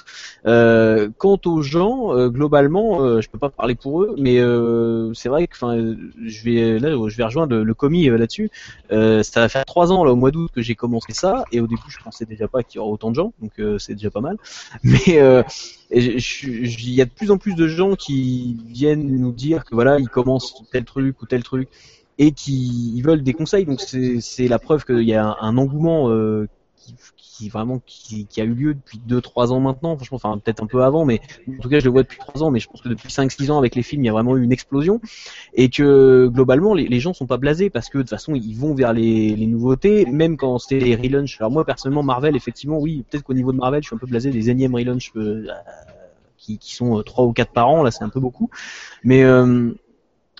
Euh, 0.45 1.09
quant 1.17 1.39
aux 1.45 1.61
gens, 1.61 2.15
euh, 2.15 2.29
globalement, 2.29 3.01
euh, 3.01 3.21
je 3.21 3.29
peux 3.29 3.37
pas 3.37 3.49
parler 3.49 3.75
pour 3.75 4.01
eux, 4.01 4.15
mais 4.17 4.39
euh, 4.39 5.13
c'est 5.13 5.29
vrai 5.29 5.47
que, 5.47 5.55
enfin, 5.55 5.95
je 6.25 6.43
vais 6.43 6.79
là, 6.79 6.89
je 7.07 7.17
vais 7.17 7.23
rejoindre 7.23 7.55
le, 7.55 7.63
le 7.63 7.73
commis 7.73 8.07
là-dessus. 8.09 8.49
Euh, 8.91 9.21
ça 9.23 9.39
va 9.41 9.49
faire 9.49 9.65
trois 9.65 9.91
ans 9.91 10.03
là 10.03 10.12
au 10.13 10.15
mois 10.15 10.31
d'août 10.31 10.49
que 10.53 10.61
j'ai 10.61 10.75
commencé 10.75 11.13
ça 11.13 11.43
et 11.51 11.59
au 11.59 11.67
début 11.67 11.81
je 11.89 11.99
pensais 11.99 12.25
déjà 12.25 12.47
pas 12.47 12.63
qu'il 12.63 12.77
y 12.77 12.79
aurait 12.79 12.91
autant 12.91 13.09
de 13.09 13.15
gens 13.15 13.33
donc 13.41 13.51
euh, 13.59 13.77
c'est 13.77 13.93
déjà 13.93 14.09
pas 14.09 14.21
mal. 14.21 14.37
Mais 14.83 15.19
euh, 15.19 15.43
il 15.91 16.93
y 16.93 17.01
a 17.01 17.05
de 17.05 17.11
plus 17.11 17.31
en 17.31 17.37
plus 17.37 17.55
de 17.55 17.67
gens 17.67 17.95
qui 17.95 18.57
viennent 18.67 19.07
nous 19.17 19.31
dire 19.31 19.65
que 19.65 19.75
voilà 19.75 19.99
ils 19.99 20.09
commencent 20.09 20.63
tel 20.71 20.85
truc 20.85 21.21
ou 21.21 21.25
tel 21.25 21.43
truc 21.43 21.69
et 22.17 22.31
qui 22.31 22.93
ils 22.95 23.01
veulent 23.01 23.23
des 23.23 23.33
conseils. 23.33 23.65
Donc 23.65 23.81
c'est 23.81 24.47
la 24.47 24.59
preuve 24.59 24.85
qu'il 24.85 25.03
y 25.03 25.13
a 25.13 25.25
un, 25.25 25.35
un 25.41 25.57
engouement 25.57 26.09
euh, 26.09 26.47
qui, 26.77 26.95
qui 27.33 27.49
vraiment 27.49 27.81
qui, 27.85 28.25
qui 28.27 28.41
a 28.41 28.43
eu 28.43 28.53
lieu 28.53 28.73
depuis 28.75 29.01
2-3 29.07 29.51
ans 29.51 29.59
maintenant. 29.59 29.95
Franchement 29.95 30.17
enfin 30.17 30.37
peut-être 30.37 30.61
un 30.61 30.67
peu 30.67 30.83
avant 30.83 31.03
mais 31.03 31.19
en 31.49 31.61
tout 31.61 31.69
cas 31.69 31.79
je 31.79 31.85
le 31.85 31.91
vois 31.91 32.03
depuis 32.03 32.19
3 32.19 32.43
ans 32.43 32.51
mais 32.51 32.59
je 32.59 32.67
pense 32.69 32.81
que 32.81 32.89
depuis 32.89 33.09
5-6 33.09 33.51
ans 33.51 33.57
avec 33.57 33.75
les 33.75 33.81
films 33.81 34.03
il 34.03 34.05
y 34.05 34.09
a 34.09 34.13
vraiment 34.13 34.37
eu 34.37 34.43
une 34.43 34.51
explosion. 34.51 35.01
Et 35.55 35.69
que 35.69 36.27
globalement 36.27 36.73
les, 36.73 36.87
les 36.87 36.99
gens 36.99 37.13
sont 37.13 37.25
pas 37.25 37.37
blasés 37.37 37.69
parce 37.69 37.89
que 37.89 37.97
de 37.97 38.03
toute 38.03 38.11
façon 38.11 38.35
ils 38.35 38.55
vont 38.55 38.75
vers 38.75 38.93
les, 38.93 39.35
les 39.35 39.47
nouveautés. 39.47 40.05
Même 40.05 40.37
quand 40.37 40.59
c'était 40.59 40.85
les 40.85 40.95
relaunchs 40.95 41.37
alors 41.39 41.51
moi 41.51 41.65
personnellement 41.65 42.03
Marvel 42.03 42.35
effectivement 42.35 42.77
oui 42.77 43.03
peut-être 43.09 43.23
qu'au 43.23 43.33
niveau 43.33 43.51
de 43.51 43.57
Marvel 43.57 43.81
je 43.81 43.87
suis 43.87 43.95
un 43.95 43.99
peu 43.99 44.07
blasé 44.07 44.29
des 44.29 44.49
énièmes 44.51 44.75
relaunchs 44.75 45.11
euh, 45.15 45.47
qui, 46.37 46.59
qui 46.59 46.75
sont 46.75 46.99
euh, 46.99 47.03
trois 47.03 47.25
ou 47.25 47.33
quatre 47.33 47.51
par 47.51 47.67
an. 47.67 47.81
Là 47.81 47.89
c'est 47.89 48.03
un 48.03 48.09
peu 48.09 48.19
beaucoup. 48.19 48.51
Mais 49.03 49.23
euh, 49.23 49.71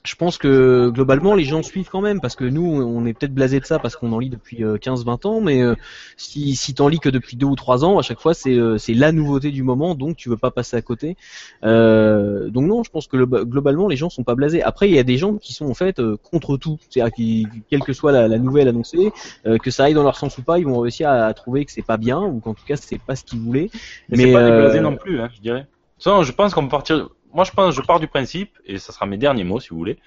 je 0.05 0.15
pense 0.15 0.37
que 0.37 0.89
globalement 0.89 1.33
les 1.33 1.45
gens 1.45 1.63
suivent 1.63 1.89
quand 1.89 2.01
même 2.01 2.19
parce 2.19 2.35
que 2.35 2.43
nous 2.43 2.65
on 2.65 3.05
est 3.05 3.13
peut-être 3.13 3.33
blasé 3.33 3.61
de 3.61 3.65
ça 3.65 3.79
parce 3.79 3.95
qu'on 3.95 4.11
en 4.11 4.19
lit 4.19 4.29
depuis 4.29 4.57
15-20 4.61 5.27
ans 5.27 5.39
mais 5.39 5.61
euh, 5.61 5.75
si, 6.17 6.55
si 6.55 6.73
t'en 6.73 6.89
lis 6.89 6.99
que 6.99 7.07
depuis 7.07 7.37
deux 7.37 7.45
ou 7.45 7.55
trois 7.55 7.85
ans 7.85 7.97
à 7.99 8.01
chaque 8.01 8.19
fois 8.19 8.33
c'est 8.33 8.53
euh, 8.53 8.77
c'est 8.77 8.93
la 8.93 9.13
nouveauté 9.13 9.49
du 9.51 9.63
moment 9.63 9.95
donc 9.95 10.17
tu 10.17 10.27
veux 10.27 10.37
pas 10.37 10.51
passer 10.51 10.75
à 10.75 10.81
côté. 10.81 11.15
Euh, 11.63 12.49
donc 12.49 12.65
non 12.65 12.83
je 12.83 12.91
pense 12.91 13.07
que 13.07 13.15
globalement 13.15 13.87
les 13.87 13.95
gens 13.95 14.09
sont 14.09 14.25
pas 14.25 14.35
blasés. 14.35 14.61
Après 14.61 14.89
il 14.89 14.95
y 14.95 14.99
a 14.99 15.03
des 15.03 15.17
gens 15.17 15.35
qui 15.35 15.53
sont 15.53 15.67
en 15.67 15.73
fait 15.73 16.01
contre 16.17 16.57
tout. 16.57 16.77
C'est-à-dire 16.89 17.13
qui 17.13 17.47
quelle 17.69 17.83
que 17.83 17.93
soit 17.93 18.11
la, 18.11 18.27
la 18.27 18.39
nouvelle 18.39 18.67
annoncée 18.67 19.13
que 19.45 19.71
ça 19.71 19.85
aille 19.85 19.93
dans 19.93 20.03
leur 20.03 20.17
sens 20.17 20.37
ou 20.37 20.41
pas 20.41 20.59
ils 20.59 20.65
vont 20.65 20.79
réussir 20.79 21.09
à, 21.09 21.33
trouver 21.33 21.63
que 21.63 21.71
c'est 21.71 21.81
pas 21.81 21.97
bien 21.97 22.21
ou 22.21 22.41
qu'en 22.41 22.53
tout 22.53 22.65
cas 22.65 22.75
c'est 22.75 22.99
pas 22.99 23.15
ce 23.15 23.23
qu'ils 23.23 23.39
voulaient. 23.39 23.69
Mais, 24.09 24.17
mais 24.17 24.23
c'est 24.25 24.33
pas 24.33 24.43
des 24.43 24.51
blasés 24.51 24.81
non 24.81 24.97
plus 24.97 25.21
hein, 25.21 25.29
je 25.33 25.39
dirais. 25.39 25.65
Ça 25.97 26.21
je 26.23 26.31
pense 26.33 26.53
qu'on 26.53 26.63
peut 26.63 26.69
partir 26.69 27.09
moi 27.33 27.43
je 27.43 27.51
pense, 27.51 27.75
je 27.75 27.81
pars 27.81 27.99
du 27.99 28.07
principe, 28.07 28.57
et 28.65 28.77
ça 28.77 28.93
sera 28.93 29.05
mes 29.05 29.17
derniers 29.17 29.43
mots 29.43 29.59
si 29.59 29.69
vous 29.69 29.77
voulez, 29.77 29.97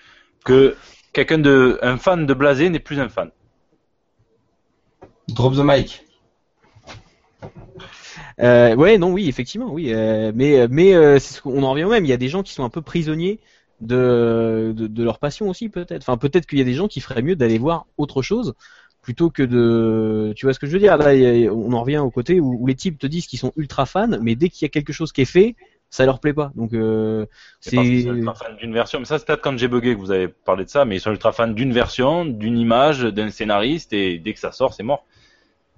que 0.44 0.76
quelqu'un 1.12 1.38
de, 1.38 1.78
un 1.82 1.96
fan 1.96 2.26
de 2.26 2.34
Blasé 2.34 2.68
n'est 2.70 2.78
plus 2.78 3.00
un 3.00 3.08
fan. 3.08 3.30
Drop 5.28 5.54
the 5.54 5.62
mic. 5.62 6.04
Euh, 8.40 8.74
ouais, 8.76 8.98
non, 8.98 9.12
oui, 9.12 9.28
effectivement, 9.28 9.72
oui, 9.72 9.92
euh, 9.92 10.30
mais 10.34 10.68
mais 10.68 10.94
euh, 10.94 11.18
c'est 11.18 11.34
ce 11.34 11.42
qu'on 11.42 11.62
en 11.62 11.70
revient 11.70 11.84
au 11.84 11.90
même. 11.90 12.04
Il 12.04 12.08
y 12.08 12.12
a 12.12 12.18
des 12.18 12.28
gens 12.28 12.42
qui 12.42 12.52
sont 12.52 12.64
un 12.64 12.68
peu 12.68 12.82
prisonniers 12.82 13.40
de 13.80 14.74
de, 14.76 15.04
leur 15.04 15.18
passion 15.18 15.48
aussi, 15.48 15.68
peut-être. 15.68 16.02
Enfin, 16.02 16.18
peut-être 16.18 16.46
qu'il 16.46 16.58
y 16.58 16.62
a 16.62 16.64
des 16.64 16.74
gens 16.74 16.88
qui 16.88 17.00
feraient 17.00 17.22
mieux 17.22 17.36
d'aller 17.36 17.58
voir 17.58 17.86
autre 17.96 18.22
chose 18.22 18.54
plutôt 19.02 19.30
que 19.30 19.42
de, 19.42 20.32
tu 20.34 20.46
vois 20.46 20.52
ce 20.52 20.58
que 20.58 20.66
je 20.66 20.72
veux 20.72 20.80
dire? 20.80 20.96
Là, 20.96 21.12
on 21.52 21.72
en 21.72 21.80
revient 21.80 21.98
au 21.98 22.10
côté 22.10 22.40
où, 22.40 22.56
où 22.60 22.66
les 22.66 22.74
types 22.74 22.98
te 22.98 23.06
disent 23.06 23.26
qu'ils 23.28 23.38
sont 23.38 23.52
ultra 23.56 23.86
fans, 23.86 24.18
mais 24.20 24.34
dès 24.34 24.48
qu'il 24.48 24.66
y 24.66 24.66
a 24.66 24.68
quelque 24.68 24.92
chose 24.92 25.12
qui 25.12 25.20
est 25.22 25.26
fait, 25.26 25.54
ça 25.90 26.04
leur 26.04 26.20
plaît 26.20 26.34
pas. 26.34 26.50
Donc 26.54 26.72
euh, 26.72 27.26
c'est 27.60 27.76
ultra 27.76 28.34
fan 28.34 28.56
d'une 28.56 28.72
version. 28.72 28.98
Mais 28.98 29.04
ça 29.04 29.18
c'est 29.18 29.26
peut-être 29.26 29.42
quand 29.42 29.56
j'ai 29.56 29.68
bugué 29.68 29.94
que 29.94 30.00
vous 30.00 30.10
avez 30.10 30.28
parlé 30.28 30.64
de 30.64 30.70
ça, 30.70 30.84
mais 30.84 30.96
ils 30.96 31.00
sont 31.00 31.10
ultra 31.10 31.32
fans 31.32 31.48
d'une 31.48 31.72
version, 31.72 32.24
d'une 32.24 32.58
image, 32.58 33.02
d'un 33.02 33.30
scénariste 33.30 33.92
et 33.92 34.18
dès 34.18 34.32
que 34.34 34.40
ça 34.40 34.52
sort 34.52 34.74
c'est 34.74 34.82
mort. 34.82 35.04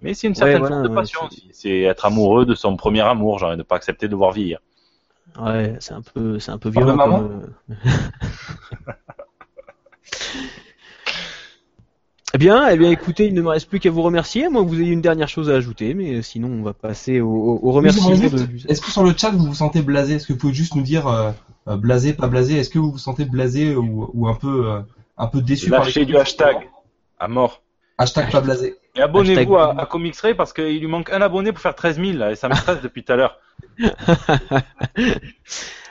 Mais 0.00 0.14
c'est 0.14 0.28
une 0.28 0.34
certaine 0.34 0.64
forme 0.64 0.82
de 0.84 0.94
passion. 0.94 1.20
C'est 1.52 1.80
être 1.80 2.06
amoureux 2.06 2.46
de 2.46 2.54
son 2.54 2.76
premier 2.76 3.00
amour, 3.00 3.38
genre 3.38 3.52
et 3.52 3.56
ne 3.56 3.62
pas 3.64 3.76
accepter 3.76 4.08
de 4.08 4.14
voir 4.14 4.32
vieillir. 4.32 4.60
Ouais, 5.38 5.76
c'est 5.80 5.92
un 5.92 6.02
peu, 6.02 6.38
c'est 6.38 6.52
un 6.52 6.58
peu 6.58 6.70
violent. 6.70 6.96
Comme... 6.96 7.52
Eh 12.38 12.44
bien, 12.44 12.68
eh 12.68 12.76
bien, 12.76 12.92
écoutez, 12.92 13.26
il 13.26 13.34
ne 13.34 13.42
me 13.42 13.48
reste 13.48 13.68
plus 13.68 13.80
qu'à 13.80 13.90
vous 13.90 14.00
remercier. 14.00 14.48
Moi, 14.48 14.62
vous 14.62 14.80
ayez 14.80 14.92
une 14.92 15.00
dernière 15.00 15.28
chose 15.28 15.50
à 15.50 15.54
ajouter, 15.54 15.92
mais 15.94 16.22
sinon, 16.22 16.46
on 16.46 16.62
va 16.62 16.72
passer 16.72 17.20
au, 17.20 17.58
au 17.60 17.72
remerciement. 17.72 18.12
Est-ce 18.12 18.80
que 18.80 18.92
sur 18.92 19.02
le 19.02 19.12
chat, 19.16 19.30
vous 19.30 19.44
vous 19.44 19.56
sentez 19.56 19.82
blasé? 19.82 20.14
Est-ce 20.14 20.28
que 20.28 20.34
vous 20.34 20.38
pouvez 20.38 20.54
juste 20.54 20.76
nous 20.76 20.82
dire 20.82 21.08
euh, 21.08 21.32
euh, 21.66 21.76
blasé, 21.76 22.12
pas 22.12 22.28
blasé? 22.28 22.56
Est-ce 22.56 22.70
que 22.70 22.78
vous 22.78 22.92
vous 22.92 22.98
sentez 22.98 23.24
blasé 23.24 23.74
ou, 23.74 24.28
un 24.28 24.36
peu, 24.36 24.70
euh, 24.70 24.80
un 25.16 25.26
peu 25.26 25.42
déçu 25.42 25.68
Lâchez 25.68 26.04
du 26.04 26.16
hashtag 26.16 26.68
à 27.18 27.26
mort. 27.26 27.60
Hashtag 27.98 28.30
pas 28.30 28.40
blasé. 28.40 28.76
Et 28.94 29.00
abonnez-vous 29.00 29.56
à, 29.56 29.76
à 29.76 29.86
Comics 29.86 30.16
Ray 30.20 30.34
parce 30.34 30.52
qu'il 30.52 30.78
lui 30.78 30.86
manque 30.86 31.10
un 31.10 31.20
abonné 31.20 31.50
pour 31.50 31.60
faire 31.60 31.74
13 31.74 31.96
000 31.96 32.18
là, 32.18 32.30
et 32.30 32.36
ça 32.36 32.48
me 32.48 32.54
stresse 32.54 32.80
depuis 32.82 33.02
tout 33.02 33.14
à 33.14 33.16
l'heure. 33.16 33.40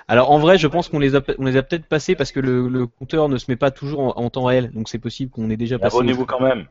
Alors 0.08 0.32
en 0.32 0.40
vrai, 0.40 0.58
je 0.58 0.68
pense 0.68 0.88
qu'on 0.90 1.00
les 1.00 1.16
a, 1.16 1.22
on 1.38 1.46
les 1.46 1.58
a 1.58 1.64
peut-être 1.64 1.86
passés 1.86 2.16
parce 2.16 2.32
que 2.32 2.40
le, 2.40 2.68
le, 2.70 2.88
compteur 2.88 3.28
ne 3.28 3.38
se 3.38 3.46
met 3.50 3.58
pas 3.58 3.72
toujours 3.72 4.18
en, 4.18 4.30
temps 4.30 4.46
réel, 4.46 4.72
donc 4.72 4.88
c'est 4.88 5.00
possible 5.00 5.32
qu'on 5.32 5.50
ait 5.50 5.58
déjà 5.58 5.78
passé. 5.78 5.98
Abonnez-vous 5.98 6.26
quand 6.26 6.40
même. 6.40 6.66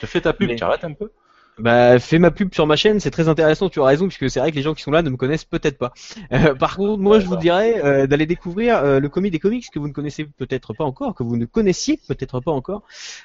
Je 0.00 0.06
fais 0.06 0.20
ta 0.20 0.32
pub, 0.32 0.54
tu 0.54 0.62
arrêtes 0.62 0.84
un 0.84 0.92
peu. 0.92 1.10
Bah, 1.58 1.98
fais 1.98 2.20
ma 2.20 2.30
pub 2.30 2.54
sur 2.54 2.66
ma 2.66 2.76
chaîne, 2.76 3.00
c'est 3.00 3.10
très 3.10 3.28
intéressant, 3.28 3.68
tu 3.68 3.80
as 3.80 3.84
raison, 3.84 4.06
puisque 4.06 4.30
c'est 4.30 4.38
vrai 4.38 4.52
que 4.52 4.56
les 4.56 4.62
gens 4.62 4.74
qui 4.74 4.82
sont 4.82 4.92
là 4.92 5.02
ne 5.02 5.10
me 5.10 5.16
connaissent 5.16 5.44
peut-être 5.44 5.76
pas. 5.76 5.92
Euh, 6.32 6.54
par 6.54 6.76
contre, 6.76 7.02
moi, 7.02 7.18
je 7.18 7.26
vous 7.26 7.36
dirais 7.36 7.84
euh, 7.84 8.06
d'aller 8.06 8.26
découvrir 8.26 8.76
euh, 8.76 9.00
le 9.00 9.08
comic 9.08 9.32
des 9.32 9.38
comics 9.38 9.68
que 9.72 9.78
vous 9.78 9.88
ne 9.88 9.92
connaissez 9.92 10.24
peut-être 10.24 10.72
pas 10.72 10.84
encore, 10.84 11.14
que 11.14 11.22
vous 11.22 11.36
ne 11.36 11.46
connaissiez 11.46 11.98
peut-être 12.06 12.40
pas 12.40 12.52
encore, 12.52 12.82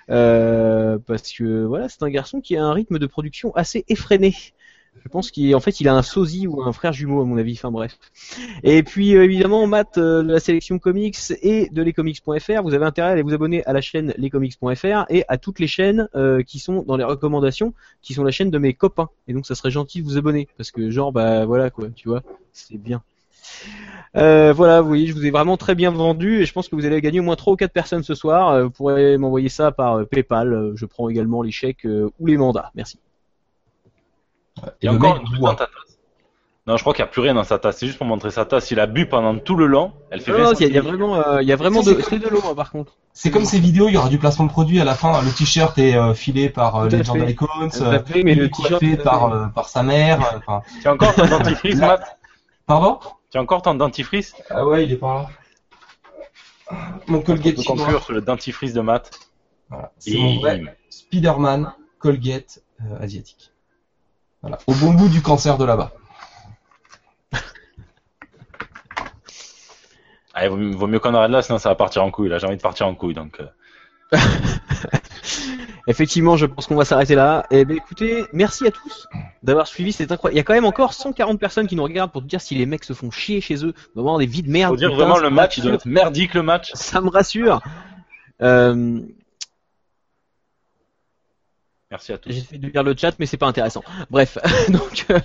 parce 0.07 1.31
que 1.31 1.65
voilà, 1.65 1.89
c'est 1.89 2.01
un 2.01 2.09
garçon 2.09 2.41
qui 2.41 2.57
a 2.57 2.63
un 2.63 2.73
rythme 2.73 2.97
de 2.97 3.05
production 3.05 3.55
assez 3.55 3.85
effréné. 3.87 4.33
Je 5.03 5.09
pense 5.09 5.31
qu'en 5.31 5.59
fait 5.59 5.79
il 5.81 5.87
a 5.87 5.95
un 5.95 6.01
sosie 6.01 6.47
ou 6.47 6.63
un 6.63 6.71
frère 6.71 6.93
jumeau 6.93 7.21
à 7.21 7.25
mon 7.25 7.37
avis. 7.37 7.53
Enfin 7.53 7.71
bref. 7.71 7.97
Et 8.63 8.83
puis 8.83 9.15
euh, 9.15 9.23
évidemment 9.23 9.67
Matt 9.67 9.97
euh, 9.97 10.23
de 10.23 10.31
la 10.31 10.39
sélection 10.39 10.79
comics 10.79 11.17
et 11.41 11.69
de 11.69 11.81
lescomics.fr, 11.81 12.61
vous 12.63 12.73
avez 12.73 12.85
intérêt 12.85 13.09
à 13.09 13.11
aller 13.11 13.21
vous 13.21 13.33
abonner 13.33 13.65
à 13.65 13.73
la 13.73 13.81
chaîne 13.81 14.13
lescomics.fr 14.17 15.05
et 15.09 15.25
à 15.27 15.37
toutes 15.37 15.59
les 15.59 15.67
chaînes 15.67 16.07
euh, 16.15 16.41
qui 16.43 16.59
sont 16.59 16.83
dans 16.83 16.95
les 16.95 17.03
recommandations, 17.03 17.73
qui 18.01 18.13
sont 18.13 18.23
la 18.23 18.31
chaîne 18.31 18.49
de 18.49 18.57
mes 18.57 18.73
copains. 18.73 19.09
Et 19.27 19.33
donc 19.33 19.45
ça 19.45 19.55
serait 19.55 19.71
gentil 19.71 20.01
de 20.01 20.05
vous 20.05 20.17
abonner 20.17 20.47
parce 20.57 20.71
que 20.71 20.89
genre 20.89 21.11
bah 21.11 21.45
voilà 21.45 21.69
quoi, 21.69 21.89
tu 21.89 22.07
vois, 22.07 22.23
c'est 22.51 22.77
bien. 22.77 23.03
voilà, 24.13 24.81
vous 24.81 24.87
voyez, 24.87 25.07
je 25.07 25.13
vous 25.13 25.25
ai 25.25 25.31
vraiment 25.31 25.57
très 25.57 25.75
bien 25.75 25.91
vendu 25.91 26.41
et 26.41 26.45
je 26.45 26.53
pense 26.53 26.69
que 26.69 26.75
vous 26.75 26.85
allez 26.85 27.01
gagner 27.01 27.19
au 27.19 27.23
moins 27.23 27.35
3 27.35 27.53
ou 27.53 27.55
4 27.57 27.71
personnes 27.73 28.03
ce 28.03 28.15
soir. 28.15 28.63
vous 28.63 28.69
pourrez 28.69 29.17
m'envoyer 29.17 29.49
ça 29.49 29.71
par 29.71 30.05
PayPal. 30.07 30.71
je 30.75 30.85
prends 30.85 31.09
également 31.09 31.41
les 31.41 31.51
chèques 31.51 31.85
ou 32.19 32.25
les 32.25 32.37
mandats. 32.37 32.71
Merci. 32.75 32.99
Il 34.81 34.85
y 34.85 34.87
a 34.87 34.93
encore 34.93 35.15
un 35.15 35.23
truc 35.23 35.39
dans 35.39 35.55
ta 35.55 35.65
tasse. 35.65 35.97
Non, 36.65 36.77
je 36.77 36.83
crois 36.83 36.93
qu'il 36.93 37.03
n'y 37.03 37.09
a 37.09 37.11
plus 37.11 37.21
rien 37.21 37.33
dans 37.33 37.43
sa 37.43 37.59
tasse. 37.59 37.77
C'est 37.77 37.87
juste 37.87 37.97
pour 37.97 38.07
montrer 38.07 38.31
sa 38.31 38.45
tasse. 38.45 38.71
Il 38.71 38.79
a 38.79 38.85
bu 38.85 39.07
pendant 39.07 39.37
tout 39.37 39.55
le 39.55 39.65
long. 39.65 39.91
Elle 40.11 40.21
fait 40.21 40.31
non, 40.31 40.53
il 40.53 40.73
y, 40.73 40.77
a 40.77 40.81
vraiment, 40.81 41.15
euh, 41.15 41.41
il 41.41 41.47
y 41.47 41.51
a 41.51 41.57
vraiment 41.57 41.81
de, 41.81 41.99
c'est 42.01 42.19
de 42.19 42.29
l'eau 42.29 42.41
hein, 42.47 42.55
par 42.55 42.71
contre. 42.71 42.93
C'est 43.11 43.29
comme 43.29 43.45
ces 43.45 43.59
vidéos, 43.59 43.89
il 43.89 43.93
y 43.93 43.97
aura 43.97 44.09
du 44.09 44.17
placement 44.17 44.45
de 44.45 44.51
produit 44.51 44.79
à 44.79 44.85
la 44.85 44.95
fin. 44.95 45.21
Le 45.21 45.31
t-shirt 45.31 45.77
est 45.77 45.95
euh, 45.95 46.15
filé 46.15 46.49
par 46.49 46.77
euh, 46.77 46.89
Legend 46.89 47.29
Icons, 47.29 47.69
mais 48.23 48.33
le 48.33 48.49
t-shirt 48.49 48.79
fait 48.79 48.97
par 48.97 49.31
euh, 49.31 49.47
par 49.47 49.69
sa 49.69 49.83
mère. 49.83 50.41
Tu 50.81 50.87
as 50.87 50.93
encore 50.93 51.13
ton 51.13 51.27
dentifrice, 51.27 51.75
Matt 51.75 52.17
Pardon? 52.65 52.99
Tu 53.29 53.37
as 53.37 53.41
encore 53.41 53.61
ton 53.61 53.75
dentifrice 53.75 54.33
Ah 54.49 54.65
ouais, 54.65 54.85
il 54.85 54.91
est 54.93 54.97
par 54.97 55.15
là. 55.15 55.29
Mon 57.07 57.21
Colgate. 57.21 57.59
On 57.59 57.75
peut 57.75 57.81
conclure 57.81 58.03
sur 58.03 58.13
le 58.13 58.21
dentifrice 58.21 58.73
de 58.73 58.81
Matt. 58.81 59.11
Voilà. 59.69 59.91
C'est 59.99 60.17
mon 60.17 60.39
vrai 60.39 60.63
Spider-Man 60.89 61.73
Colgate 61.99 62.63
asiatique. 62.99 63.52
Voilà, 64.43 64.59
au 64.67 64.73
bon 64.73 64.93
bout 64.93 65.07
du 65.07 65.21
cancer 65.21 65.57
de 65.57 65.63
là-bas. 65.63 65.93
Allez, 70.33 70.49
vaut 70.49 70.87
mieux 70.87 70.99
qu'on 70.99 71.13
arrête 71.13 71.31
là, 71.31 71.41
sinon 71.41 71.57
ça 71.57 71.69
va 71.69 71.75
partir 71.75 72.03
en 72.03 72.11
couille. 72.11 72.27
Là, 72.27 72.39
j'ai 72.39 72.47
envie 72.47 72.57
de 72.57 72.61
partir 72.61 72.85
en 72.85 72.93
couille, 72.93 73.13
donc. 73.13 73.39
Euh. 73.39 74.17
Effectivement, 75.87 76.37
je 76.37 76.45
pense 76.45 76.67
qu'on 76.67 76.75
va 76.75 76.83
s'arrêter 76.85 77.15
là. 77.15 77.45
Et 77.51 77.61
eh 77.61 77.65
ben, 77.65 77.77
écoutez, 77.77 78.25
merci 78.33 78.67
à 78.67 78.71
tous 78.71 79.07
d'avoir 79.43 79.67
suivi. 79.67 79.93
C'est 79.93 80.11
incroyable. 80.11 80.35
Il 80.35 80.37
y 80.37 80.41
a 80.41 80.43
quand 80.43 80.53
même 80.53 80.65
encore 80.65 80.93
140 80.93 81.39
personnes 81.39 81.67
qui 81.67 81.75
nous 81.75 81.83
regardent 81.83 82.11
pour 82.11 82.21
dire 82.21 82.41
si 82.41 82.55
les 82.55 82.65
mecs 82.65 82.83
se 82.83 82.93
font 82.93 83.11
chier 83.11 83.39
chez 83.41 83.65
eux, 83.65 83.73
vraiment 83.95 84.17
des 84.17 84.25
vies 84.25 84.43
de 84.43 84.49
merde. 84.49 84.73
Faut 84.73 84.77
dire 84.77 84.93
vraiment 84.93 85.17
le 85.17 85.29
match, 85.29 85.57
il 85.57 85.63
doit 85.63 85.73
être 85.73 85.85
merdique 85.85 86.33
le 86.33 86.43
match. 86.43 86.71
Ça 86.73 86.99
me 87.01 87.09
rassure. 87.09 87.61
Euh, 88.41 89.01
Merci 91.93 92.11
à 92.11 92.17
tous. 92.17 92.31
J'essaie 92.31 92.57
de 92.57 92.67
lire 92.69 92.81
le 92.81 92.95
chat, 92.97 93.13
mais 93.19 93.27
c'est 93.27 93.37
pas 93.37 93.45
intéressant. 93.45 93.83
Bref, 94.09 94.39
donc, 94.69 95.05
euh, 95.11 95.19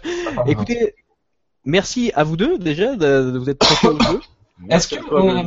écoutez, 0.47 0.95
merci 1.65 2.13
à 2.15 2.25
vous 2.25 2.37
deux 2.37 2.59
déjà 2.59 2.95
de, 2.95 3.39
vous 3.39 3.49
être 3.49 3.59
prêtés 3.59 3.89
au 3.89 3.99
jeu. 3.99 4.21
Est-ce 4.69 4.87
que 4.89 4.97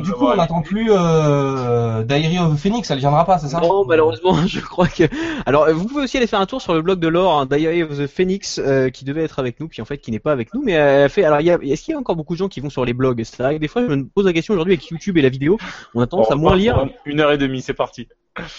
du 0.02 0.10
coup 0.10 0.26
on 0.26 0.34
n'attend 0.34 0.62
plus 0.62 0.88
euh, 0.90 2.02
Diary 2.02 2.40
of 2.40 2.58
Phoenix 2.58 2.90
Elle 2.90 2.98
viendra 2.98 3.24
pas, 3.24 3.38
c'est 3.38 3.46
ça? 3.46 3.60
Non, 3.60 3.84
malheureusement, 3.84 4.34
je 4.48 4.58
crois 4.58 4.88
que. 4.88 5.04
Alors, 5.46 5.70
vous 5.70 5.86
pouvez 5.86 6.02
aussi 6.02 6.16
aller 6.16 6.26
faire 6.26 6.40
un 6.40 6.46
tour 6.46 6.60
sur 6.60 6.74
le 6.74 6.82
blog 6.82 6.98
de 6.98 7.06
Laure, 7.06 7.38
hein, 7.38 7.46
Diary 7.46 7.84
of 7.84 7.96
the 7.96 8.08
Phoenix, 8.08 8.58
euh, 8.58 8.90
qui 8.90 9.04
devait 9.04 9.22
être 9.22 9.38
avec 9.38 9.60
nous, 9.60 9.68
puis 9.68 9.80
en 9.80 9.84
fait 9.84 9.98
qui 9.98 10.10
n'est 10.10 10.18
pas 10.18 10.32
avec 10.32 10.52
nous, 10.54 10.62
mais 10.64 10.72
elle 10.72 11.08
fait. 11.08 11.22
Alors, 11.22 11.38
est-ce 11.38 11.84
qu'il 11.84 11.92
y 11.92 11.94
a 11.94 12.00
encore 12.00 12.16
beaucoup 12.16 12.32
de 12.32 12.38
gens 12.38 12.48
qui 12.48 12.58
vont 12.58 12.70
sur 12.70 12.84
les 12.84 12.94
blogs? 12.94 13.22
C'est 13.22 13.44
vrai 13.44 13.54
que 13.54 13.60
des 13.60 13.68
fois, 13.68 13.82
je 13.82 13.86
me 13.86 14.04
pose 14.08 14.24
la 14.24 14.32
question 14.32 14.54
aujourd'hui 14.54 14.74
avec 14.74 14.88
YouTube 14.88 15.16
et 15.18 15.22
la 15.22 15.28
vidéo, 15.28 15.56
on 15.94 16.00
a 16.00 16.06
tendance 16.08 16.32
à 16.32 16.34
moins 16.34 16.56
lire. 16.56 16.88
Une 17.04 17.20
heure 17.20 17.30
et 17.30 17.38
demie, 17.38 17.62
c'est 17.62 17.74
parti. 17.74 18.08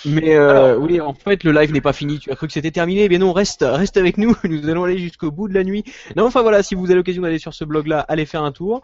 Mais 0.06 0.36
euh, 0.36 0.78
oui, 0.78 1.02
en 1.02 1.14
fait, 1.14 1.44
le 1.44 1.52
live 1.52 1.72
n'est 1.72 1.82
pas 1.82 1.94
fini. 1.94 2.20
Tu 2.20 2.32
as 2.32 2.36
cru 2.36 2.46
que 2.46 2.54
c'était 2.54 2.72
terminé, 2.72 3.10
mais 3.10 3.18
non, 3.18 3.34
reste, 3.34 3.66
reste 3.68 3.98
avec 3.98 4.18
nous. 4.18 4.36
Nous 4.44 4.70
allons 4.70 4.84
aller 4.84 5.00
jusqu'au 5.00 5.32
bout 5.32 5.48
de 5.48 5.54
la 5.54 5.64
nuit. 5.64 5.84
Non, 6.16 6.28
enfin 6.28 6.44
voilà, 6.44 6.62
si 6.62 6.76
vous 6.76 6.86
avez 6.86 6.96
l'occasion 6.96 7.24
d'aller 7.24 7.40
sur 7.40 7.54
ce 7.54 7.66
blog-là, 7.66 8.02
allez 8.02 8.26
faire 8.26 8.44
un 8.44 8.52
tour. 8.52 8.82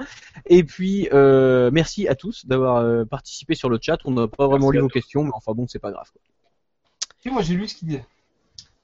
Et 0.47 0.63
puis, 0.63 1.07
euh, 1.13 1.69
merci 1.71 2.07
à 2.07 2.15
tous 2.15 2.45
d'avoir 2.47 2.77
euh, 2.77 3.05
participé 3.05 3.53
sur 3.53 3.69
le 3.69 3.77
chat. 3.79 3.99
On 4.05 4.11
n'a 4.11 4.27
pas 4.27 4.47
vraiment 4.47 4.71
lu 4.71 4.79
vos 4.79 4.87
questions, 4.87 5.23
mais 5.23 5.31
enfin 5.33 5.53
bon, 5.53 5.67
c'est 5.67 5.79
pas 5.79 5.91
grave. 5.91 6.09
Quoi. 6.11 7.31
moi, 7.31 7.43
j'ai 7.43 7.53
lu 7.53 7.67
ce 7.67 7.75
qu'il 7.75 7.89
disait. 7.89 8.05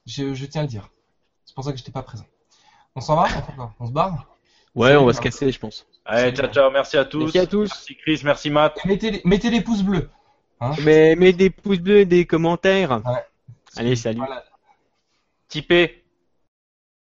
Je, 0.06 0.34
je, 0.34 0.46
tiens 0.46 0.60
à 0.60 0.64
le 0.64 0.70
dire. 0.70 0.88
C'est 1.44 1.54
pour 1.54 1.64
ça 1.64 1.72
que 1.72 1.78
j'étais 1.78 1.92
pas 1.92 2.02
présent. 2.02 2.26
On 2.94 3.00
s'en 3.00 3.16
va? 3.16 3.26
On 3.80 3.86
se 3.86 3.92
barre? 3.92 4.26
Ouais, 4.76 4.94
on 4.94 5.06
va 5.06 5.12
se 5.12 5.20
casser, 5.20 5.50
je 5.50 5.58
pense. 5.58 5.86
Allez, 6.04 6.36
ciao, 6.36 6.46
ciao. 6.48 6.70
Merci 6.70 6.96
à 6.98 7.04
tous. 7.04 7.22
Merci 7.22 7.38
à 7.38 7.46
tous. 7.46 7.68
Merci 7.68 7.96
Chris, 7.96 8.20
merci 8.22 8.50
Matt. 8.50 8.78
Mettez 8.84 9.22
mettez 9.24 9.50
les 9.50 9.60
pouces 9.60 9.82
bleus. 9.82 10.08
Hein 10.60 10.72
mais 10.84 11.16
mets 11.16 11.32
des 11.32 11.50
pouces 11.50 11.80
bleus 11.80 12.00
et 12.00 12.06
des 12.06 12.24
commentaires. 12.24 13.02
Allez, 13.76 13.96
salut. 13.96 14.22
Tipé. 15.48 16.02